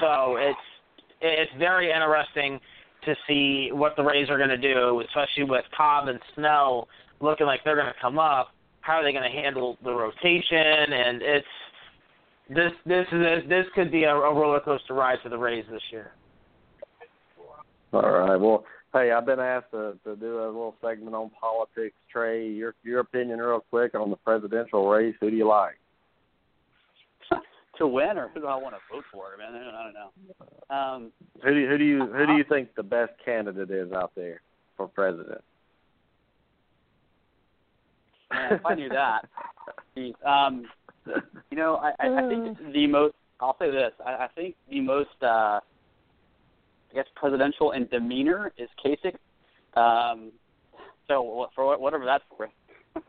So 0.00 0.36
it's 0.38 0.58
it's 1.20 1.52
very 1.58 1.90
interesting 1.90 2.60
to 3.04 3.14
see 3.26 3.70
what 3.72 3.96
the 3.96 4.02
Rays 4.02 4.28
are 4.30 4.38
going 4.38 4.50
to 4.50 4.58
do, 4.58 5.02
especially 5.06 5.44
with 5.44 5.64
Cobb 5.76 6.08
and 6.08 6.18
Snell 6.34 6.88
looking 7.20 7.46
like 7.46 7.60
they're 7.64 7.76
going 7.76 7.86
to 7.86 8.00
come 8.00 8.18
up. 8.18 8.50
How 8.80 8.94
are 8.94 9.04
they 9.04 9.12
going 9.12 9.30
to 9.30 9.36
handle 9.36 9.78
the 9.84 9.92
rotation? 9.92 10.92
And 10.92 11.22
it's 11.22 11.46
this 12.48 12.72
this 12.84 13.06
is 13.10 13.48
this 13.48 13.66
could 13.74 13.90
be 13.90 14.04
a, 14.04 14.14
a 14.14 14.34
roller 14.34 14.60
coaster 14.60 14.94
ride 14.94 15.18
for 15.22 15.28
the 15.28 15.38
Rays 15.38 15.64
this 15.70 15.82
year. 15.90 16.12
All 17.92 18.02
right. 18.02 18.36
Well, 18.36 18.64
hey, 18.92 19.12
I've 19.12 19.24
been 19.24 19.40
asked 19.40 19.70
to, 19.70 19.96
to 20.04 20.16
do 20.16 20.40
a 20.40 20.46
little 20.46 20.74
segment 20.82 21.14
on 21.14 21.30
politics. 21.40 21.94
Trey, 22.10 22.48
your 22.48 22.74
your 22.82 23.00
opinion, 23.00 23.38
real 23.38 23.64
quick, 23.70 23.94
on 23.94 24.10
the 24.10 24.16
presidential 24.16 24.88
race. 24.88 25.14
Who 25.20 25.30
do 25.30 25.36
you 25.36 25.48
like? 25.48 25.78
to 27.78 27.86
win, 27.86 28.18
or 28.18 28.28
who 28.34 28.40
do 28.40 28.46
I 28.46 28.56
want 28.56 28.74
to 28.74 28.80
vote 28.92 29.04
for? 29.12 29.36
Man, 29.38 29.54
I 29.54 29.84
don't 29.84 29.94
know. 29.94 30.76
Um, 30.76 31.12
who 31.42 31.54
do 31.54 31.60
you, 31.60 31.68
who 31.68 31.78
do 31.78 31.84
you 31.84 32.06
who 32.06 32.26
do 32.26 32.32
you 32.34 32.44
think 32.48 32.74
the 32.74 32.82
best 32.82 33.12
candidate 33.24 33.70
is 33.70 33.92
out 33.92 34.12
there 34.14 34.42
for 34.76 34.88
president? 34.88 35.42
Man, 38.32 38.52
if 38.54 38.66
I 38.66 38.74
knew 38.74 38.88
that. 38.88 39.28
um, 40.28 40.66
you 41.50 41.56
know, 41.56 41.76
I, 41.76 41.92
I, 42.00 42.24
I 42.24 42.28
think 42.28 42.72
the 42.72 42.86
most. 42.86 43.14
I'll 43.40 43.56
say 43.58 43.70
this. 43.70 43.92
I, 44.04 44.24
I 44.24 44.28
think 44.34 44.56
the 44.68 44.80
most. 44.80 45.22
uh 45.22 45.60
I 46.94 46.98
guess 46.98 47.06
presidential 47.16 47.72
in 47.72 47.86
demeanor 47.88 48.52
is 48.56 48.68
Kasich. 48.84 49.16
Um, 49.76 50.30
so 51.08 51.48
for 51.54 51.76
whatever 51.76 52.04
that's 52.04 52.22
worth. 52.38 52.50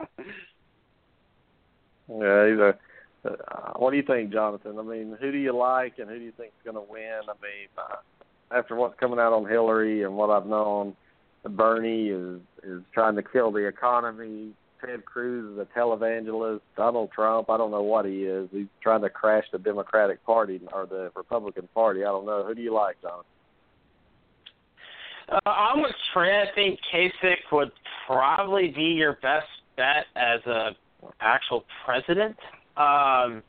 yeah, 2.08 2.48
he's 2.48 2.58
a. 2.58 2.74
Uh, 3.24 3.72
what 3.76 3.90
do 3.90 3.96
you 3.96 4.02
think, 4.02 4.32
Jonathan? 4.32 4.78
I 4.78 4.82
mean, 4.82 5.16
who 5.20 5.32
do 5.32 5.38
you 5.38 5.56
like, 5.56 5.98
and 5.98 6.08
who 6.08 6.18
do 6.18 6.24
you 6.24 6.32
think 6.36 6.50
is 6.50 6.64
going 6.64 6.76
to 6.76 6.92
win? 6.92 7.20
I 7.22 7.34
mean, 7.42 7.68
uh, 7.76 8.56
after 8.56 8.76
what's 8.76 8.98
coming 9.00 9.18
out 9.18 9.32
on 9.32 9.48
Hillary 9.48 10.04
and 10.04 10.16
what 10.16 10.30
I've 10.30 10.46
known, 10.46 10.94
Bernie 11.44 12.08
is 12.08 12.40
is 12.62 12.82
trying 12.92 13.16
to 13.16 13.22
kill 13.22 13.52
the 13.52 13.66
economy. 13.66 14.52
Ted 14.86 15.04
Cruz 15.04 15.52
is 15.52 15.58
a 15.58 15.78
televangelist. 15.78 16.60
Donald 16.76 17.10
Trump, 17.12 17.50
I 17.50 17.56
don't 17.56 17.70
know 17.70 17.82
what 17.82 18.04
he 18.04 18.24
is. 18.24 18.48
He's 18.52 18.66
trying 18.82 19.02
to 19.02 19.10
crash 19.10 19.44
the 19.52 19.58
Democratic 19.58 20.24
Party 20.24 20.60
or 20.72 20.86
the 20.86 21.10
Republican 21.16 21.68
Party. 21.74 22.02
I 22.02 22.08
don't 22.08 22.26
know. 22.26 22.44
Who 22.46 22.54
do 22.54 22.62
you 22.62 22.72
like, 22.72 23.00
Jonathan? 23.02 23.24
Uh, 25.28 25.50
I'm 25.50 25.82
with 25.82 25.94
Trey. 26.12 26.40
I 26.40 26.54
think 26.54 26.78
Kasich 26.94 27.50
would 27.50 27.72
probably 28.06 28.68
be 28.68 28.82
your 28.82 29.14
best 29.14 29.46
bet 29.76 30.06
as 30.14 30.40
a 30.46 30.70
actual 31.20 31.64
president. 31.84 32.36
Um, 32.76 33.42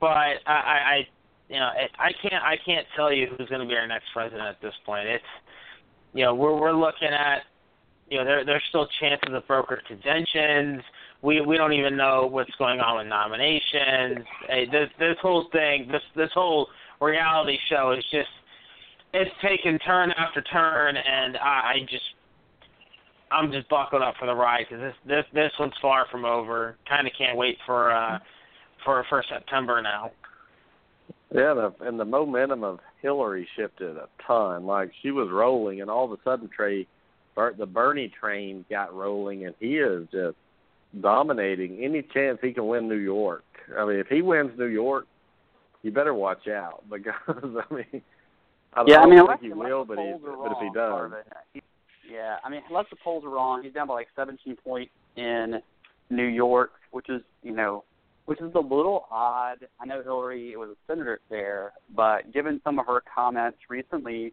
but 0.00 0.38
I, 0.46 0.46
I, 0.46 0.98
you 1.48 1.58
know, 1.58 1.70
it, 1.76 1.90
I 1.98 2.12
can't, 2.20 2.42
I 2.44 2.56
can't 2.64 2.86
tell 2.94 3.12
you 3.12 3.26
who's 3.26 3.48
going 3.48 3.62
to 3.62 3.66
be 3.66 3.74
our 3.74 3.86
next 3.86 4.06
president 4.12 4.42
at 4.42 4.60
this 4.60 4.74
point. 4.84 5.06
It's, 5.08 5.24
you 6.12 6.24
know, 6.24 6.34
we're 6.34 6.58
we're 6.58 6.72
looking 6.72 7.08
at 7.08 7.42
you 8.10 8.18
know, 8.18 8.24
there 8.24 8.44
there's 8.44 8.62
still 8.68 8.88
chances 9.00 9.32
of 9.32 9.46
brokered 9.46 9.84
conventions. 9.86 10.82
We 11.22 11.40
we 11.40 11.56
don't 11.56 11.72
even 11.72 11.96
know 11.96 12.26
what's 12.26 12.54
going 12.58 12.80
on 12.80 12.98
with 12.98 13.06
nominations. 13.06 14.24
Hey, 14.48 14.66
this 14.70 14.88
this 14.98 15.16
whole 15.20 15.48
thing, 15.52 15.88
this 15.90 16.02
this 16.16 16.30
whole 16.34 16.68
reality 17.00 17.58
show 17.68 17.92
is 17.92 18.04
just 18.10 18.28
it's 19.12 19.30
taken 19.42 19.78
turn 19.80 20.12
after 20.12 20.42
turn, 20.42 20.96
and 20.96 21.36
I, 21.36 21.72
I 21.74 21.74
just 21.88 22.04
I'm 23.30 23.52
just 23.52 23.68
buckled 23.68 24.02
up 24.02 24.14
for 24.18 24.26
the 24.26 24.34
ride 24.34 24.66
because 24.68 24.80
this 24.80 24.94
this 25.06 25.24
this 25.34 25.52
one's 25.58 25.74
far 25.80 26.06
from 26.10 26.24
over. 26.24 26.76
Kind 26.88 27.06
of 27.06 27.12
can't 27.16 27.36
wait 27.36 27.56
for 27.66 27.92
uh 27.92 28.18
for 28.84 29.04
for 29.08 29.24
September 29.28 29.82
now. 29.82 30.12
Yeah, 31.34 31.52
the, 31.52 31.86
and 31.86 32.00
the 32.00 32.06
momentum 32.06 32.64
of 32.64 32.80
Hillary 33.02 33.46
shifted 33.54 33.96
a 33.96 34.08
ton. 34.26 34.64
Like 34.64 34.90
she 35.02 35.10
was 35.10 35.28
rolling, 35.30 35.82
and 35.82 35.90
all 35.90 36.04
of 36.04 36.12
a 36.12 36.22
sudden, 36.24 36.48
Trey 36.54 36.86
the 37.56 37.66
Bernie 37.66 38.12
train 38.20 38.64
got 38.68 38.94
rolling, 38.94 39.46
and 39.46 39.54
he 39.60 39.78
is 39.78 40.06
just 40.10 40.36
dominating 41.00 41.82
any 41.82 42.02
chance 42.02 42.38
he 42.42 42.52
can 42.52 42.66
win 42.66 42.88
New 42.88 42.96
York. 42.96 43.44
I 43.76 43.84
mean, 43.84 43.98
if 43.98 44.08
he 44.08 44.22
wins 44.22 44.58
New 44.58 44.66
York, 44.66 45.06
you 45.82 45.90
better 45.90 46.14
watch 46.14 46.48
out 46.48 46.82
because 46.90 47.14
I 47.28 47.74
mean, 47.74 48.02
I 48.72 48.78
don't 48.78 48.88
yeah, 48.88 49.00
I 49.00 49.06
mean, 49.06 49.26
think 49.26 49.40
he 49.40 49.52
will, 49.52 49.84
but, 49.84 49.98
he, 49.98 50.14
but 50.20 50.52
if 50.52 50.58
he 50.60 50.70
does, 50.74 51.12
he, 51.52 51.62
yeah, 52.10 52.36
I 52.42 52.48
mean, 52.48 52.62
unless 52.68 52.86
the 52.90 52.96
polls 52.96 53.24
are 53.24 53.30
wrong, 53.30 53.62
he's 53.62 53.72
down 53.72 53.88
by 53.88 53.94
like 53.94 54.08
17 54.16 54.56
points 54.64 54.92
in 55.16 55.60
New 56.10 56.26
York, 56.26 56.72
which 56.90 57.08
is 57.08 57.22
you 57.42 57.52
know, 57.52 57.84
which 58.24 58.40
is 58.40 58.52
a 58.54 58.60
little 58.60 59.06
odd. 59.10 59.58
I 59.80 59.86
know 59.86 60.02
Hillary 60.02 60.56
was 60.56 60.70
a 60.70 60.76
senator 60.92 61.20
there, 61.30 61.72
but 61.94 62.32
given 62.32 62.60
some 62.64 62.78
of 62.78 62.86
her 62.86 63.02
comments 63.14 63.58
recently 63.68 64.32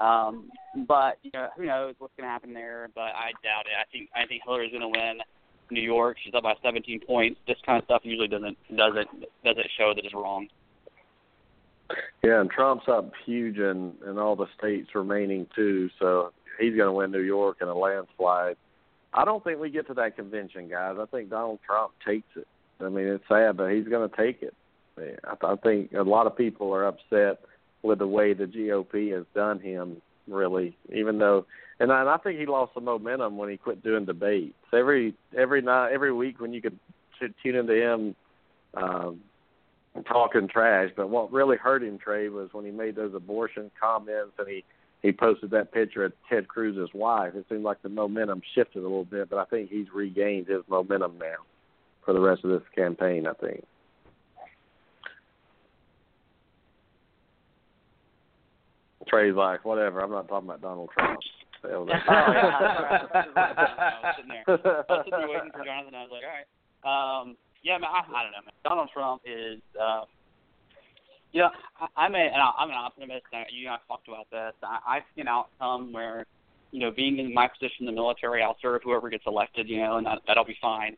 um, 0.00 0.50
but 0.88 1.18
you 1.22 1.30
know, 1.34 1.48
who 1.56 1.66
knows 1.66 1.94
what's 1.98 2.14
going 2.16 2.26
to 2.26 2.30
happen 2.30 2.54
there? 2.54 2.88
But 2.94 3.12
I 3.14 3.32
doubt 3.42 3.66
it. 3.66 3.76
I 3.78 3.84
think 3.92 4.08
I 4.14 4.26
think 4.26 4.42
Hillary's 4.44 4.72
going 4.72 4.82
to 4.82 4.88
win 4.88 5.18
New 5.70 5.82
York. 5.82 6.16
She's 6.24 6.34
up 6.34 6.42
by 6.42 6.54
17 6.62 7.00
points. 7.06 7.38
This 7.46 7.58
kind 7.66 7.78
of 7.78 7.84
stuff 7.84 8.02
usually 8.04 8.28
doesn't 8.28 8.56
doesn't 8.76 9.08
doesn't 9.44 9.66
show 9.78 9.92
that 9.94 10.04
it's 10.04 10.14
wrong. 10.14 10.48
Yeah, 12.22 12.40
and 12.40 12.50
Trump's 12.50 12.84
up 12.88 13.12
huge 13.26 13.58
in 13.58 13.92
in 14.06 14.18
all 14.18 14.36
the 14.36 14.46
states 14.58 14.90
remaining 14.94 15.46
too. 15.54 15.90
So 15.98 16.32
he's 16.58 16.74
going 16.76 16.88
to 16.88 16.92
win 16.92 17.10
New 17.10 17.20
York 17.20 17.58
in 17.60 17.68
a 17.68 17.74
landslide. 17.74 18.56
I 19.12 19.24
don't 19.24 19.42
think 19.42 19.58
we 19.58 19.70
get 19.70 19.86
to 19.88 19.94
that 19.94 20.16
convention, 20.16 20.68
guys. 20.68 20.96
I 21.00 21.04
think 21.06 21.30
Donald 21.30 21.58
Trump 21.66 21.92
takes 22.06 22.28
it. 22.36 22.46
I 22.80 22.88
mean, 22.88 23.06
it's 23.06 23.24
sad, 23.28 23.56
but 23.56 23.70
he's 23.72 23.88
going 23.88 24.08
to 24.08 24.16
take 24.16 24.42
it. 24.42 24.54
I, 24.96 25.34
I 25.42 25.56
think 25.56 25.92
a 25.92 26.02
lot 26.02 26.26
of 26.26 26.36
people 26.36 26.72
are 26.72 26.86
upset 26.86 27.40
with 27.82 27.98
the 27.98 28.06
way 28.06 28.32
the 28.32 28.44
GOP 28.44 29.12
has 29.12 29.24
done 29.34 29.60
him, 29.60 30.00
really. 30.28 30.76
Even 30.94 31.18
though, 31.18 31.46
and 31.78 31.92
I, 31.92 32.00
and 32.00 32.08
I 32.08 32.16
think 32.18 32.38
he 32.38 32.46
lost 32.46 32.74
some 32.74 32.84
momentum 32.84 33.36
when 33.36 33.50
he 33.50 33.56
quit 33.56 33.82
doing 33.82 34.04
debates. 34.04 34.54
Every 34.72 35.14
every 35.36 35.62
night, 35.62 35.92
every 35.92 36.12
week, 36.12 36.40
when 36.40 36.52
you 36.52 36.60
could 36.60 36.78
tune 37.42 37.54
into 37.54 37.74
him 37.74 38.14
um, 38.74 39.20
talking 40.06 40.48
trash. 40.48 40.90
But 40.96 41.10
what 41.10 41.32
really 41.32 41.56
hurt 41.56 41.82
him, 41.82 41.98
Trey, 41.98 42.28
was 42.28 42.50
when 42.52 42.64
he 42.64 42.70
made 42.70 42.96
those 42.96 43.14
abortion 43.14 43.70
comments 43.80 44.32
and 44.38 44.48
he 44.48 44.64
he 45.02 45.12
posted 45.12 45.50
that 45.52 45.72
picture 45.72 46.04
of 46.04 46.12
Ted 46.28 46.46
Cruz's 46.46 46.90
wife. 46.92 47.34
It 47.34 47.46
seemed 47.48 47.62
like 47.62 47.80
the 47.80 47.88
momentum 47.88 48.42
shifted 48.54 48.80
a 48.80 48.82
little 48.82 49.06
bit, 49.06 49.30
but 49.30 49.38
I 49.38 49.46
think 49.46 49.70
he's 49.70 49.86
regained 49.94 50.46
his 50.46 50.60
momentum 50.68 51.14
now 51.18 51.36
for 52.04 52.12
the 52.12 52.20
rest 52.20 52.44
of 52.44 52.50
this 52.50 52.68
campaign. 52.74 53.26
I 53.26 53.32
think. 53.32 53.64
Trey's 59.10 59.34
like, 59.34 59.64
whatever. 59.64 60.00
I'm 60.00 60.10
not 60.10 60.28
talking 60.28 60.48
about 60.48 60.62
Donald 60.62 60.90
Trump. 60.96 61.20
That 61.62 61.72
was 61.80 61.88
Oh. 61.90 62.12
I 62.12 63.02
was 64.02 64.14
sitting 64.16 64.30
there. 64.30 64.44
I 64.46 64.92
was 64.92 65.04
sitting 65.04 65.18
there 65.18 65.28
waiting 65.28 65.50
for 65.52 65.64
Jonathan. 65.64 65.94
I 65.94 66.02
was 66.02 66.10
like, 66.12 66.22
all 66.24 66.32
right. 66.32 67.20
Um, 67.20 67.36
yeah, 67.62 67.76
man, 67.76 67.90
I, 67.92 67.98
I 67.98 68.22
don't 68.22 68.32
know, 68.32 68.44
man. 68.46 68.54
Donald 68.64 68.88
Trump 68.94 69.22
is, 69.26 69.60
um, 69.78 70.04
you 71.32 71.42
know, 71.42 71.50
I, 71.78 71.86
I'm 71.96 72.14
a, 72.14 72.18
and 72.18 72.40
I- 72.40 72.54
I'm 72.58 72.70
an 72.70 72.76
optimist. 72.76 73.26
I, 73.34 73.44
you 73.52 73.66
and 73.68 73.74
I 73.74 73.78
talked 73.86 74.08
about 74.08 74.30
this. 74.30 74.54
I, 74.62 74.78
I 74.86 74.98
see 75.14 75.20
an 75.20 75.28
outcome 75.28 75.92
where, 75.92 76.24
you 76.70 76.80
know, 76.80 76.90
being 76.90 77.18
in 77.18 77.34
my 77.34 77.48
position 77.48 77.80
in 77.80 77.86
the 77.86 77.92
military, 77.92 78.42
I'll 78.42 78.56
serve 78.62 78.80
whoever 78.82 79.10
gets 79.10 79.24
elected, 79.26 79.68
you 79.68 79.78
know, 79.78 79.98
and 79.98 80.06
that, 80.06 80.20
that'll 80.26 80.44
be 80.44 80.56
fine. 80.62 80.96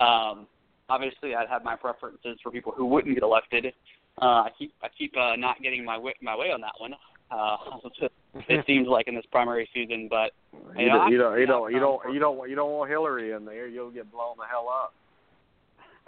Um, 0.00 0.46
obviously, 0.90 1.34
I'd 1.34 1.48
have 1.48 1.64
my 1.64 1.76
preferences 1.76 2.38
for 2.42 2.50
people 2.50 2.72
who 2.76 2.84
wouldn't 2.84 3.14
get 3.14 3.22
elected. 3.22 3.72
Uh, 4.20 4.44
I 4.44 4.50
keep, 4.58 4.74
I 4.82 4.88
keep 4.98 5.16
uh, 5.16 5.36
not 5.36 5.62
getting 5.62 5.84
my 5.84 5.96
way, 5.96 6.14
my 6.20 6.36
way 6.36 6.50
on 6.52 6.60
that 6.60 6.72
one. 6.78 6.92
Uh, 7.30 7.56
it 8.48 8.64
seems 8.66 8.88
like 8.88 9.08
in 9.08 9.14
this 9.14 9.24
primary 9.30 9.68
season, 9.74 10.08
but 10.08 10.32
you, 10.76 10.86
Yeah, 10.86 10.92
don't, 10.92 11.12
you 11.12 11.18
don't, 11.18 11.40
you 11.40 11.46
don't, 11.46 11.72
you 11.72 11.80
don't, 11.80 12.12
you 12.12 12.18
don't, 12.18 12.50
you 12.50 12.56
don't 12.56 12.72
want 12.72 12.90
Hillary 12.90 13.32
in 13.32 13.44
there. 13.44 13.66
You'll 13.66 13.90
get 13.90 14.10
blown 14.10 14.36
the 14.38 14.46
hell 14.46 14.68
up. 14.68 14.94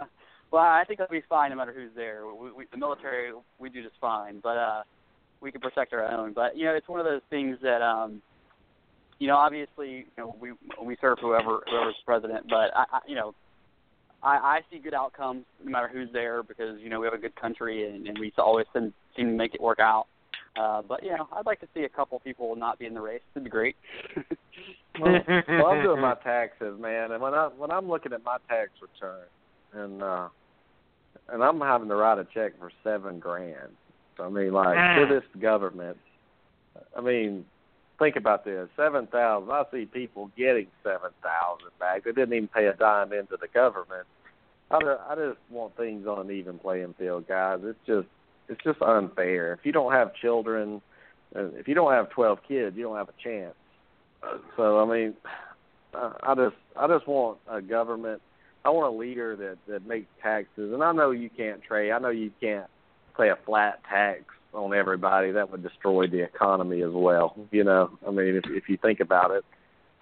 Well, 0.50 0.62
I 0.62 0.82
think 0.88 0.98
it'll 0.98 1.12
be 1.12 1.22
fine 1.28 1.50
no 1.50 1.56
matter 1.56 1.74
who's 1.74 1.90
there. 1.94 2.22
We, 2.26 2.50
we, 2.50 2.64
the 2.72 2.78
military, 2.78 3.32
we 3.58 3.68
do 3.68 3.82
just 3.82 3.96
fine, 4.00 4.40
but 4.42 4.56
uh, 4.56 4.82
we 5.42 5.52
can 5.52 5.60
protect 5.60 5.92
our 5.92 6.10
own. 6.10 6.32
But 6.32 6.56
you 6.56 6.64
know, 6.64 6.74
it's 6.74 6.88
one 6.88 7.00
of 7.00 7.04
those 7.04 7.20
things 7.28 7.58
that, 7.60 7.82
um, 7.82 8.22
you 9.18 9.26
know, 9.26 9.36
obviously, 9.36 9.90
you 9.90 10.04
know, 10.16 10.34
we 10.40 10.52
we 10.82 10.96
serve 11.02 11.18
whoever 11.20 11.62
whoever's 11.70 11.96
president, 12.06 12.46
but 12.48 12.74
I, 12.74 12.84
I 12.90 12.98
you 13.06 13.14
know, 13.14 13.34
I, 14.22 14.36
I 14.36 14.60
see 14.70 14.78
good 14.78 14.94
outcomes 14.94 15.44
no 15.62 15.70
matter 15.70 15.88
who's 15.88 16.08
there 16.12 16.42
because 16.42 16.80
you 16.80 16.88
know 16.88 17.00
we 17.00 17.06
have 17.06 17.14
a 17.14 17.18
good 17.18 17.36
country 17.36 17.88
and, 17.88 18.06
and 18.06 18.18
we 18.18 18.32
always 18.38 18.66
seem, 18.72 18.92
seem 19.16 19.26
to 19.26 19.32
make 19.32 19.54
it 19.54 19.60
work 19.60 19.80
out. 19.80 20.06
Uh, 20.58 20.82
but 20.82 21.02
you 21.02 21.10
know, 21.10 21.28
I'd 21.32 21.46
like 21.46 21.60
to 21.60 21.68
see 21.74 21.84
a 21.84 21.88
couple 21.88 22.18
people 22.20 22.54
not 22.56 22.78
be 22.78 22.86
in 22.86 22.94
the 22.94 23.00
race. 23.00 23.20
It'd 23.34 23.44
be 23.44 23.50
great. 23.50 23.76
Well, 25.00 25.12
well, 25.28 25.66
I'm 25.66 25.82
doing 25.84 26.00
my 26.00 26.14
taxes, 26.24 26.74
man, 26.80 27.12
and 27.12 27.22
when 27.22 27.32
I 27.32 27.48
when 27.56 27.70
I'm 27.70 27.88
looking 27.88 28.12
at 28.12 28.24
my 28.24 28.38
tax 28.48 28.70
return, 28.82 29.26
and 29.72 30.02
uh, 30.02 30.28
and 31.28 31.44
I'm 31.44 31.60
having 31.60 31.88
to 31.88 31.94
write 31.94 32.18
a 32.18 32.26
check 32.34 32.58
for 32.58 32.72
seven 32.82 33.20
grand. 33.20 33.70
So, 34.16 34.24
I 34.24 34.28
mean, 34.28 34.52
like 34.52 34.74
to 34.74 35.06
this 35.08 35.22
government. 35.40 35.98
I 36.96 37.00
mean, 37.00 37.44
think 38.00 38.16
about 38.16 38.44
this: 38.44 38.68
seven 38.76 39.06
thousand. 39.06 39.50
I 39.50 39.62
see 39.70 39.86
people 39.86 40.32
getting 40.36 40.66
seven 40.82 41.10
thousand 41.22 41.70
back. 41.78 42.02
They 42.02 42.10
didn't 42.10 42.34
even 42.34 42.48
pay 42.48 42.66
a 42.66 42.74
dime 42.74 43.12
into 43.12 43.36
the 43.40 43.48
government. 43.54 44.06
I 44.72 44.78
I 44.78 45.14
just 45.14 45.38
want 45.48 45.76
things 45.76 46.08
on 46.08 46.26
an 46.26 46.32
even 46.32 46.58
playing 46.58 46.94
field, 46.98 47.28
guys. 47.28 47.60
It's 47.62 47.78
just 47.86 48.08
it's 48.48 48.62
just 48.64 48.80
unfair. 48.82 49.52
If 49.54 49.60
you 49.64 49.72
don't 49.72 49.92
have 49.92 50.14
children, 50.14 50.80
if 51.34 51.68
you 51.68 51.74
don't 51.74 51.92
have 51.92 52.10
twelve 52.10 52.38
kids, 52.46 52.76
you 52.76 52.84
don't 52.84 52.96
have 52.96 53.08
a 53.08 53.22
chance. 53.22 53.54
So 54.56 54.80
I 54.80 54.86
mean, 54.90 55.14
I 55.94 56.34
just 56.34 56.56
I 56.76 56.86
just 56.88 57.06
want 57.06 57.38
a 57.50 57.60
government. 57.60 58.20
I 58.64 58.70
want 58.70 58.94
a 58.94 58.98
leader 58.98 59.36
that 59.36 59.58
that 59.72 59.86
makes 59.86 60.08
taxes. 60.22 60.72
And 60.72 60.82
I 60.82 60.92
know 60.92 61.10
you 61.10 61.30
can't 61.30 61.62
trade. 61.62 61.92
I 61.92 61.98
know 61.98 62.10
you 62.10 62.30
can't 62.40 62.66
pay 63.16 63.30
a 63.30 63.36
flat 63.46 63.80
tax 63.88 64.22
on 64.52 64.74
everybody. 64.74 65.32
That 65.32 65.50
would 65.50 65.62
destroy 65.62 66.06
the 66.06 66.22
economy 66.22 66.82
as 66.82 66.92
well. 66.92 67.36
You 67.50 67.64
know, 67.64 67.90
I 68.06 68.10
mean, 68.10 68.36
if 68.36 68.44
if 68.48 68.68
you 68.68 68.78
think 68.80 69.00
about 69.00 69.30
it. 69.30 69.44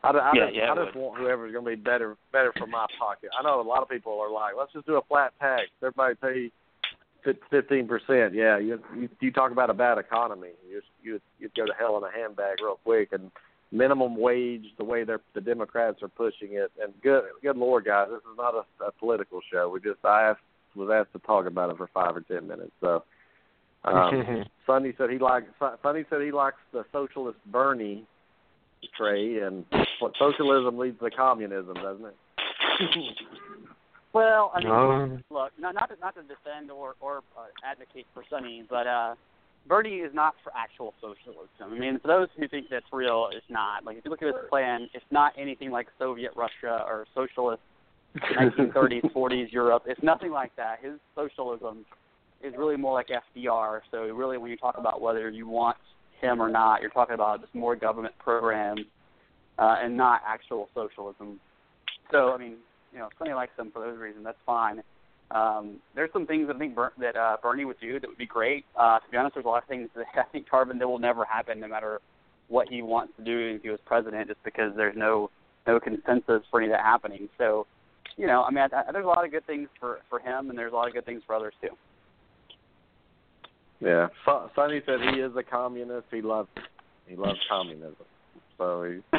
I, 0.02 0.10
I, 0.10 0.30
Yeah, 0.34 0.44
just, 0.46 0.56
yeah, 0.56 0.72
I 0.72 0.84
just 0.84 0.94
would. 0.94 1.02
want 1.02 1.20
whoever's 1.20 1.52
going 1.52 1.64
to 1.64 1.70
be 1.70 1.76
better 1.76 2.16
better 2.32 2.52
for 2.56 2.66
my 2.66 2.86
pocket. 2.98 3.30
I 3.38 3.42
know 3.42 3.60
a 3.60 3.62
lot 3.62 3.82
of 3.82 3.88
people 3.88 4.20
are 4.20 4.30
like, 4.30 4.54
let's 4.56 4.72
just 4.72 4.86
do 4.86 4.96
a 4.96 5.02
flat 5.02 5.32
tax. 5.40 5.62
Everybody 5.82 6.14
pay 6.14 6.52
fifteen 7.50 7.86
percent. 7.86 8.34
Yeah, 8.34 8.58
you, 8.58 8.80
you 8.96 9.08
you 9.20 9.30
talk 9.32 9.52
about 9.52 9.70
a 9.70 9.74
bad 9.74 9.98
economy. 9.98 10.50
You 10.68 10.82
you 11.02 11.20
you'd 11.38 11.54
go 11.54 11.66
to 11.66 11.72
hell 11.78 11.96
in 11.98 12.04
a 12.04 12.10
handbag 12.10 12.60
real 12.62 12.78
quick. 12.84 13.10
And 13.12 13.30
minimum 13.72 14.16
wage, 14.16 14.66
the 14.78 14.84
way 14.84 15.04
they're 15.04 15.20
the 15.34 15.40
Democrats 15.40 16.02
are 16.02 16.08
pushing 16.08 16.52
it, 16.52 16.72
and 16.82 16.92
good 17.02 17.24
good 17.42 17.56
lord, 17.56 17.84
guys, 17.84 18.08
this 18.10 18.18
is 18.18 18.36
not 18.36 18.54
a, 18.54 18.84
a 18.84 18.92
political 18.92 19.40
show. 19.52 19.68
We 19.68 19.80
just 19.80 20.04
I 20.04 20.30
asked 20.30 20.40
was 20.74 20.90
asked 20.92 21.12
to 21.12 21.26
talk 21.26 21.46
about 21.46 21.70
it 21.70 21.76
for 21.76 21.88
five 21.92 22.16
or 22.16 22.20
ten 22.22 22.46
minutes. 22.48 22.72
So. 22.80 23.02
Um, 23.84 24.44
Sonny 24.66 24.94
said 24.98 25.10
he 25.10 25.18
likes. 25.18 25.46
Sonny 25.80 26.04
said 26.10 26.20
he 26.20 26.32
likes 26.32 26.56
the 26.72 26.84
socialist 26.90 27.38
Bernie 27.46 28.04
Trey, 28.96 29.38
and 29.38 29.64
what 30.00 30.12
socialism 30.18 30.76
leads 30.76 30.98
to 30.98 31.10
communism, 31.10 31.74
doesn't 31.74 32.06
it? 32.06 32.16
Well, 34.16 34.50
I 34.54 34.60
mean, 34.60 34.72
Um, 34.72 35.24
look, 35.28 35.52
not 35.58 35.74
not 35.74 35.90
to, 35.90 35.96
not 36.00 36.14
to 36.14 36.22
defend 36.22 36.70
or 36.70 36.94
or 37.00 37.18
uh, 37.36 37.48
advocate 37.62 38.06
for 38.14 38.24
Sonny, 38.30 38.64
but 38.66 38.86
uh, 38.86 39.14
Bernie 39.66 39.96
is 39.96 40.14
not 40.14 40.34
for 40.42 40.52
actual 40.56 40.94
socialism. 41.02 41.48
I 41.60 41.78
mean, 41.78 41.98
for 42.00 42.08
those 42.08 42.28
who 42.34 42.48
think 42.48 42.68
that's 42.70 42.86
real, 42.94 43.28
it's 43.30 43.44
not. 43.50 43.84
Like 43.84 43.98
if 43.98 44.06
you 44.06 44.10
look 44.10 44.22
at 44.22 44.28
his 44.28 44.48
plan, 44.48 44.88
it's 44.94 45.04
not 45.10 45.34
anything 45.36 45.70
like 45.70 45.88
Soviet 45.98 46.32
Russia 46.34 46.82
or 46.88 47.04
socialist 47.14 47.60
1930s, 48.16 49.12
40s 49.12 49.52
Europe. 49.60 49.82
It's 49.84 50.02
nothing 50.02 50.30
like 50.30 50.56
that. 50.56 50.78
His 50.80 50.94
socialism 51.14 51.84
is 52.42 52.54
really 52.56 52.78
more 52.78 52.94
like 52.94 53.08
FDR. 53.08 53.80
So 53.90 53.98
really, 54.14 54.38
when 54.38 54.50
you 54.50 54.56
talk 54.56 54.78
about 54.78 55.02
whether 55.02 55.28
you 55.28 55.46
want 55.46 55.76
him 56.22 56.40
or 56.40 56.48
not, 56.48 56.80
you're 56.80 56.88
talking 56.88 57.14
about 57.14 57.42
just 57.42 57.54
more 57.54 57.76
government 57.76 58.14
programs 58.18 58.86
uh, 59.58 59.76
and 59.82 59.94
not 59.94 60.22
actual 60.26 60.70
socialism. 60.74 61.38
So 62.10 62.32
I 62.32 62.38
mean, 62.38 62.56
you 62.96 63.02
know, 63.02 63.08
if 63.08 63.12
somebody 63.18 63.34
likes 63.34 63.52
him 63.58 63.70
for 63.70 63.82
those 63.82 63.98
reasons, 63.98 64.24
that's 64.24 64.38
fine. 64.46 64.82
Um, 65.30 65.76
there's 65.94 66.08
some 66.14 66.26
things 66.26 66.48
I 66.52 66.56
think 66.58 66.74
Ber- 66.74 66.94
that 66.98 67.14
uh, 67.14 67.36
Bernie 67.42 67.66
would 67.66 67.78
do 67.78 68.00
that 68.00 68.08
would 68.08 68.16
be 68.16 68.24
great. 68.26 68.64
Uh, 68.74 68.98
to 69.00 69.04
be 69.10 69.18
honest, 69.18 69.34
there's 69.34 69.44
a 69.44 69.48
lot 69.48 69.62
of 69.62 69.68
things 69.68 69.90
that 69.94 70.06
I 70.16 70.22
think 70.32 70.46
Tarvin 70.48 70.78
that 70.78 70.88
will 70.88 70.98
never 70.98 71.26
happen, 71.26 71.60
no 71.60 71.68
matter 71.68 72.00
what 72.48 72.68
he 72.70 72.80
wants 72.80 73.12
to 73.18 73.24
do 73.24 73.56
if 73.56 73.62
he 73.62 73.68
was 73.68 73.80
president, 73.84 74.28
just 74.28 74.42
because 74.44 74.72
there's 74.76 74.96
no 74.96 75.30
no 75.66 75.78
consensus 75.78 76.42
for 76.50 76.60
any 76.60 76.70
of 76.70 76.72
that 76.72 76.80
happening. 76.84 77.28
So, 77.36 77.66
you 78.16 78.26
know, 78.26 78.44
I 78.44 78.50
mean, 78.50 78.64
I, 78.72 78.88
I, 78.88 78.92
there's 78.92 79.04
a 79.04 79.08
lot 79.08 79.26
of 79.26 79.30
good 79.30 79.46
things 79.46 79.68
for 79.78 79.98
for 80.08 80.18
him, 80.18 80.48
and 80.48 80.58
there's 80.58 80.72
a 80.72 80.76
lot 80.76 80.88
of 80.88 80.94
good 80.94 81.04
things 81.04 81.22
for 81.26 81.34
others 81.34 81.52
too. 81.60 81.76
Yeah, 83.80 84.06
so, 84.24 84.48
Sonny 84.54 84.80
said 84.86 85.00
he 85.12 85.20
is 85.20 85.32
a 85.36 85.42
communist. 85.42 86.06
He 86.10 86.22
loves 86.22 86.48
he 87.06 87.14
loves 87.14 87.38
communism. 87.50 87.96
So 88.56 88.84
he, 88.84 89.18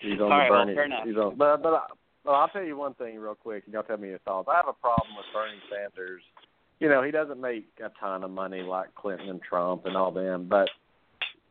he's 0.00 0.20
on 0.20 0.22
All 0.22 0.28
the 0.28 0.34
right, 0.36 0.50
well, 0.50 0.64
Bernie. 0.64 0.74
fair 0.74 0.84
enough. 0.84 1.06
he's 1.06 1.16
on, 1.16 1.34
but 1.36 1.60
but 1.60 1.72
I, 1.74 1.86
well, 2.24 2.34
I'll 2.34 2.48
tell 2.48 2.64
you 2.64 2.76
one 2.76 2.94
thing 2.94 3.18
real 3.18 3.34
quick, 3.34 3.64
and 3.64 3.74
y'all 3.74 3.82
tell 3.82 3.96
me 3.96 4.08
your 4.08 4.18
thoughts. 4.20 4.48
I 4.50 4.56
have 4.56 4.68
a 4.68 4.72
problem 4.72 5.16
with 5.16 5.26
Bernie 5.32 5.60
Sanders. 5.70 6.22
You 6.78 6.88
know, 6.88 7.02
he 7.02 7.10
doesn't 7.10 7.40
make 7.40 7.66
a 7.84 7.90
ton 8.00 8.24
of 8.24 8.30
money 8.30 8.62
like 8.62 8.94
Clinton 8.94 9.28
and 9.28 9.42
Trump 9.42 9.86
and 9.86 9.96
all 9.96 10.10
them, 10.10 10.46
but 10.48 10.68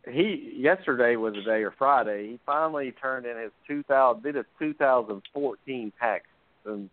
he 0.07 0.53
yesterday 0.55 1.15
was 1.15 1.33
the 1.33 1.41
day 1.41 1.63
or 1.63 1.73
Friday. 1.77 2.29
He 2.31 2.39
finally 2.45 2.93
turned 3.01 3.25
in 3.25 3.37
his 3.37 3.51
2000 3.67 4.23
did 4.23 4.35
his 4.35 4.45
2014 4.59 5.93
tax, 5.99 6.25
and 6.65 6.89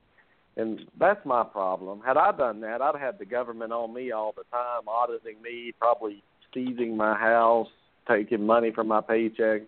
and 0.56 0.80
that's 0.98 1.24
my 1.26 1.44
problem. 1.44 2.00
Had 2.00 2.16
I 2.16 2.32
done 2.32 2.60
that, 2.60 2.80
I'd 2.80 2.94
have 2.94 3.00
had 3.00 3.18
the 3.18 3.26
government 3.26 3.72
on 3.72 3.92
me 3.92 4.10
all 4.10 4.32
the 4.34 4.44
time, 4.50 4.88
auditing 4.88 5.40
me, 5.42 5.72
probably 5.78 6.22
seizing 6.54 6.96
my 6.96 7.14
house, 7.14 7.68
taking 8.08 8.46
money 8.46 8.72
from 8.74 8.88
my 8.88 9.02
paycheck. 9.02 9.62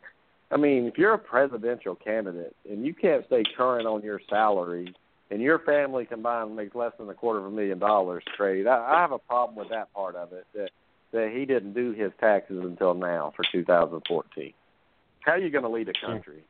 I 0.51 0.57
mean, 0.57 0.87
if 0.87 0.97
you're 0.97 1.15
a 1.15 1.19
presidential 1.19 1.95
candidate 1.95 2.57
and 2.69 2.87
you 2.87 2.95
can't 2.95 3.27
stay 3.27 3.43
current 3.57 3.87
on 3.87 4.03
your 4.03 4.21
salary, 4.31 4.95
and 5.31 5.43
your 5.43 5.59
family 5.59 6.07
combined 6.07 6.57
makes 6.57 6.75
less 6.75 6.93
than 6.99 7.09
a 7.11 7.15
quarter 7.15 7.41
of 7.41 7.47
a 7.47 7.51
million 7.51 7.79
dollars 7.79 8.25
Trey, 8.37 8.67
I, 8.67 8.97
I 8.97 9.01
have 9.01 9.13
a 9.13 9.19
problem 9.19 9.57
with 9.57 9.69
that 9.71 9.93
part 9.93 10.17
of 10.17 10.33
it. 10.33 10.47
That 10.55 10.71
that 11.13 11.33
he 11.35 11.45
didn't 11.47 11.73
do 11.73 11.93
his 11.93 12.13
taxes 12.21 12.63
until 12.63 12.95
now 12.95 13.33
for 13.35 13.45
2014. 13.51 14.53
How 15.21 15.33
are 15.33 15.39
you 15.39 15.51
going 15.51 15.65
to 15.65 15.71
lead 15.71 15.89
a 15.89 16.07
country? 16.07 16.45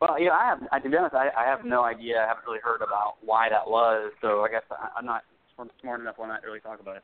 Well, 0.00 0.20
yeah, 0.20 0.32
I 0.32 0.44
have. 0.46 0.58
I, 0.72 0.80
to 0.80 0.88
be 0.88 0.96
honest, 0.96 1.14
I, 1.14 1.28
I 1.36 1.46
have 1.46 1.64
no 1.64 1.84
idea. 1.84 2.18
I 2.18 2.28
haven't 2.28 2.44
really 2.46 2.60
heard 2.62 2.82
about 2.82 3.14
why 3.24 3.48
that 3.48 3.68
was. 3.68 4.12
So 4.20 4.40
I 4.42 4.50
guess 4.50 4.62
I, 4.70 4.88
I'm 4.98 5.06
not 5.06 5.22
smart 5.80 6.00
enough 6.00 6.18
when 6.18 6.30
I 6.30 6.38
really 6.44 6.60
talk 6.60 6.80
about 6.80 6.96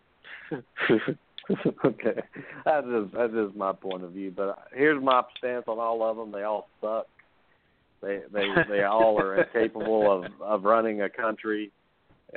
it. 0.50 1.18
okay, 1.84 2.20
that's 2.64 2.86
just 2.86 3.12
that's 3.12 3.32
just 3.32 3.56
my 3.56 3.72
point 3.72 4.04
of 4.04 4.12
view. 4.12 4.32
But 4.34 4.58
here's 4.74 5.02
my 5.02 5.22
stance 5.38 5.64
on 5.66 5.78
all 5.78 6.02
of 6.02 6.16
them. 6.16 6.32
They 6.32 6.42
all 6.42 6.68
suck. 6.80 7.06
They 8.02 8.20
they 8.32 8.46
they 8.68 8.82
all 8.84 9.20
are 9.20 9.42
incapable 9.42 10.10
of 10.10 10.24
of 10.40 10.64
running 10.64 11.02
a 11.02 11.08
country. 11.08 11.72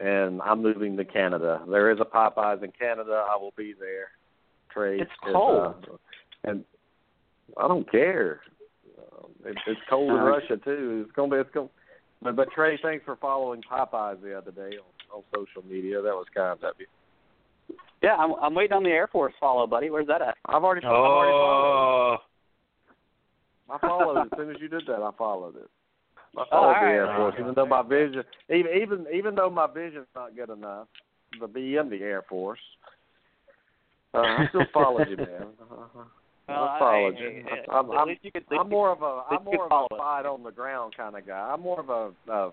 And 0.02 0.42
I'm 0.42 0.64
moving 0.64 0.98
to 0.98 1.06
Canada. 1.06 1.62
There 1.70 1.92
is 1.92 2.00
a 2.00 2.06
Popeyes 2.06 2.64
in 2.64 2.72
Canada. 2.72 3.26
I 3.30 3.38
will 3.38 3.54
be 3.56 3.76
there. 3.80 4.08
Trey. 4.72 5.00
It's 5.00 5.12
is, 5.12 5.32
cold. 5.32 5.86
uh, 5.88 5.98
and 6.44 6.66
I 7.58 7.68
don't 7.68 7.90
care. 7.92 8.42
Um, 8.98 9.30
it, 9.46 9.56
it's 9.68 9.80
cold 9.88 10.10
in 10.10 10.18
Uh, 10.18 10.24
Russia 10.24 10.58
too. 10.58 11.04
It's 11.06 11.16
gonna 11.16 11.32
be. 11.32 11.38
It's 11.38 11.52
gonna. 11.54 11.70
But, 12.24 12.36
but 12.36 12.52
Trey, 12.54 12.80
thanks 12.82 13.06
for 13.06 13.18
following 13.18 13.62
Popeyes 13.62 14.22
the 14.22 14.36
other 14.36 14.52
day 14.52 14.78
on, 14.78 15.18
on 15.18 15.24
social 15.36 15.62
media. 15.70 16.02
That 16.02 16.16
was 16.16 16.26
kind 16.34 16.58
of 16.64 16.74
you. 16.80 16.88
Yeah, 18.04 18.16
I'm, 18.16 18.34
I'm 18.42 18.54
waiting 18.54 18.74
on 18.74 18.84
the 18.84 18.90
Air 18.90 19.08
Force 19.08 19.34
follow, 19.40 19.66
buddy. 19.66 19.90
Where's 19.90 20.08
that 20.08 20.22
at? 20.22 20.36
I've 20.46 20.64
already. 20.64 20.86
I've 20.86 20.92
already 20.92 21.32
followed. 21.32 22.18
Oh, 23.70 23.74
I 23.74 23.78
followed 23.80 24.22
it 24.24 24.30
as 24.34 24.38
soon 24.38 24.50
as 24.52 24.58
you 24.62 24.68
did 24.68 24.84
that. 24.88 25.02
I 25.02 25.12
followed 25.18 25.56
it. 25.56 25.70
I 26.38 26.42
Oh, 26.42 26.46
followed 26.50 26.66
all 26.68 26.74
the 26.74 26.86
right. 26.86 26.94
Air 26.94 27.16
Force, 27.18 27.36
even 27.40 27.54
though 27.56 27.66
my 27.66 27.82
vision, 27.82 28.24
even 28.50 28.72
even 28.82 29.06
even 29.14 29.36
though 29.36 29.50
my 29.50 29.68
vision's 29.74 30.08
not 30.16 30.36
good 30.36 30.50
enough 30.50 30.88
to 31.40 31.48
be 31.48 31.78
in 31.78 31.90
the 31.90 31.98
Air 32.02 32.24
Force, 32.28 32.60
uh, 34.14 34.18
I 34.20 34.46
still 34.50 34.66
followed 34.74 35.08
you, 35.10 35.18
man. 35.18 35.28
Uh-huh. 35.72 36.04
Well, 36.50 36.64
I 36.66 36.80
follow 36.80 37.08
I- 37.08 37.20
you. 37.20 37.46
I- 37.72 37.74
I'm, 37.78 37.90
at 37.92 37.98
I'm, 37.98 38.10
you 38.22 38.32
could- 38.32 38.44
I'm 38.52 38.70
more 38.70 38.92
of 38.92 39.02
a 39.02 39.16
least 39.16 39.28
I'm 39.32 39.44
more 39.46 39.64
of 39.64 39.70
follow 39.70 39.88
a 39.92 39.96
it. 39.96 39.98
fight 39.98 40.26
on 40.26 40.44
the 40.44 40.52
ground 40.52 40.94
kind 40.98 41.16
of 41.16 41.26
guy. 41.26 41.40
I'm 41.54 41.62
more 41.62 41.80
of 41.80 41.90
a, 41.90 42.12
a 42.30 42.52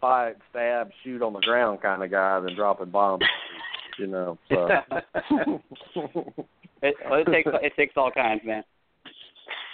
fight, 0.00 0.34
stab, 0.50 0.90
shoot 1.04 1.22
on 1.22 1.32
the 1.34 1.38
ground 1.40 1.80
kind 1.82 2.02
of 2.02 2.10
guy 2.10 2.40
than 2.40 2.56
dropping 2.56 2.90
bombs. 2.90 3.22
You 3.98 4.06
know, 4.06 4.38
so 4.48 6.42
It, 6.82 6.96
well, 7.08 7.20
it 7.20 7.26
takes 7.26 7.48
it 7.52 7.72
takes 7.76 7.94
all 7.96 8.10
kinds, 8.10 8.42
man. 8.44 8.64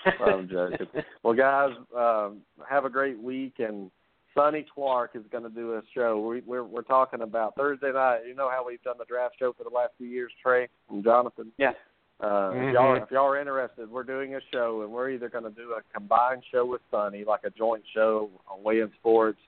I'm 0.05 0.49
joking. 0.49 0.87
Well, 1.23 1.35
guys, 1.35 1.71
um, 1.97 2.43
have 2.69 2.85
a 2.85 2.91
great 2.91 3.21
week. 3.21 3.55
And 3.59 3.91
Sonny 4.35 4.67
Clark 4.75 5.13
is 5.15 5.23
going 5.33 5.45
to 5.45 5.51
do 5.51 5.75
a 5.75 5.83
show. 5.95 6.21
We, 6.21 6.43
we're 6.47 6.65
we're 6.65 6.83
talking 6.83 7.23
about 7.23 7.57
Thursday 7.57 7.93
night. 7.93 8.21
You 8.27 8.35
know 8.35 8.51
how 8.51 8.65
we've 8.67 8.83
done 8.83 8.97
the 8.99 9.07
draft 9.07 9.37
show 9.39 9.55
for 9.57 9.65
the 9.65 9.75
last 9.75 9.93
few 9.97 10.07
years, 10.07 10.31
Trey 10.43 10.69
and 10.91 11.03
Jonathan. 11.03 11.51
Yeah. 11.57 11.73
Uh, 12.21 12.51
if 12.55 12.75
y'all 12.75 12.97
if 12.97 13.11
y'all 13.11 13.27
are 13.27 13.41
interested, 13.41 13.91
we're 13.91 14.03
doing 14.03 14.35
a 14.35 14.41
show, 14.53 14.83
and 14.83 14.93
we're 14.93 15.11
either 15.11 15.29
going 15.29 15.45
to 15.45 15.51
do 15.51 15.73
a 15.73 15.83
combined 15.97 16.43
show 16.53 16.67
with 16.67 16.81
Sonny, 16.91 17.25
like 17.25 17.45
a 17.45 17.51
joint 17.51 17.85
show 17.95 18.29
on 18.51 18.63
Way 18.63 18.81
in 18.81 18.91
Sports, 18.99 19.39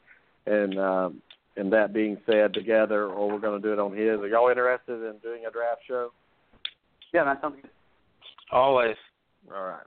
and 0.46 0.78
um, 0.78 1.22
and 1.60 1.72
that 1.72 1.92
being 1.92 2.16
said 2.24 2.54
together, 2.54 3.06
or 3.06 3.28
we're 3.28 3.38
going 3.38 3.60
to 3.60 3.66
do 3.66 3.72
it 3.72 3.78
on 3.78 3.94
his. 3.94 4.18
Are 4.18 4.28
y'all 4.28 4.48
interested 4.48 4.94
in 4.94 5.18
doing 5.22 5.44
a 5.46 5.50
draft 5.50 5.82
show? 5.86 6.10
Yeah, 7.12 7.24
that 7.24 7.40
sounds 7.42 7.56
good. 7.60 7.70
Always. 8.50 8.96
All 9.54 9.62
right. 9.62 9.86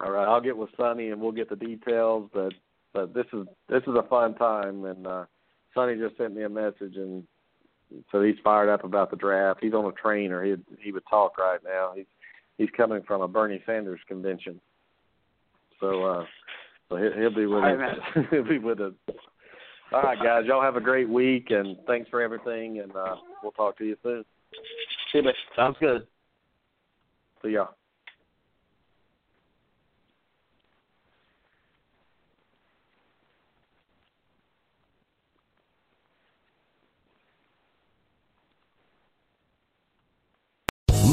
All 0.00 0.10
right, 0.10 0.26
I'll 0.26 0.40
get 0.40 0.56
with 0.56 0.68
Sonny 0.76 1.08
and 1.10 1.20
we'll 1.20 1.32
get 1.32 1.48
the 1.48 1.56
details. 1.56 2.28
But 2.34 2.52
but 2.92 3.14
this 3.14 3.24
is 3.32 3.46
this 3.68 3.82
is 3.86 3.94
a 3.94 4.06
fun 4.08 4.34
time, 4.34 4.84
and 4.84 5.06
uh, 5.06 5.24
Sonny 5.74 5.96
just 5.96 6.18
sent 6.18 6.34
me 6.34 6.42
a 6.42 6.48
message, 6.48 6.96
and 6.96 7.22
so 8.12 8.20
he's 8.20 8.34
fired 8.44 8.68
up 8.68 8.84
about 8.84 9.10
the 9.10 9.16
draft. 9.16 9.60
He's 9.62 9.72
on 9.72 9.86
a 9.86 9.92
train, 9.92 10.32
or 10.32 10.44
he 10.44 10.56
he 10.82 10.92
would 10.92 11.04
talk 11.08 11.38
right 11.38 11.60
now. 11.64 11.92
He's 11.96 12.04
he's 12.58 12.68
coming 12.76 13.02
from 13.06 13.22
a 13.22 13.28
Bernie 13.28 13.62
Sanders 13.64 14.00
convention, 14.06 14.60
so 15.80 16.04
uh, 16.04 16.24
so 16.90 16.96
he'll, 16.96 17.12
he'll 17.18 17.34
be 17.34 17.46
with 17.46 17.64
us. 17.64 18.26
he'll 18.30 18.44
be 18.44 18.58
with 18.58 18.80
us. 18.80 18.92
All 19.92 20.02
right, 20.02 20.18
guys, 20.18 20.42
y'all 20.46 20.62
have 20.62 20.76
a 20.76 20.80
great 20.80 21.08
week, 21.08 21.50
and 21.50 21.76
thanks 21.86 22.10
for 22.10 22.20
everything, 22.20 22.80
and 22.80 22.94
uh, 22.94 23.16
we'll 23.42 23.52
talk 23.52 23.78
to 23.78 23.84
you 23.84 23.96
soon. 24.02 24.24
See 25.12 25.18
you, 25.18 25.24
bud. 25.24 25.34
Sounds 25.54 25.76
good. 25.78 26.06
See 27.42 27.50
y'all. 27.50 27.74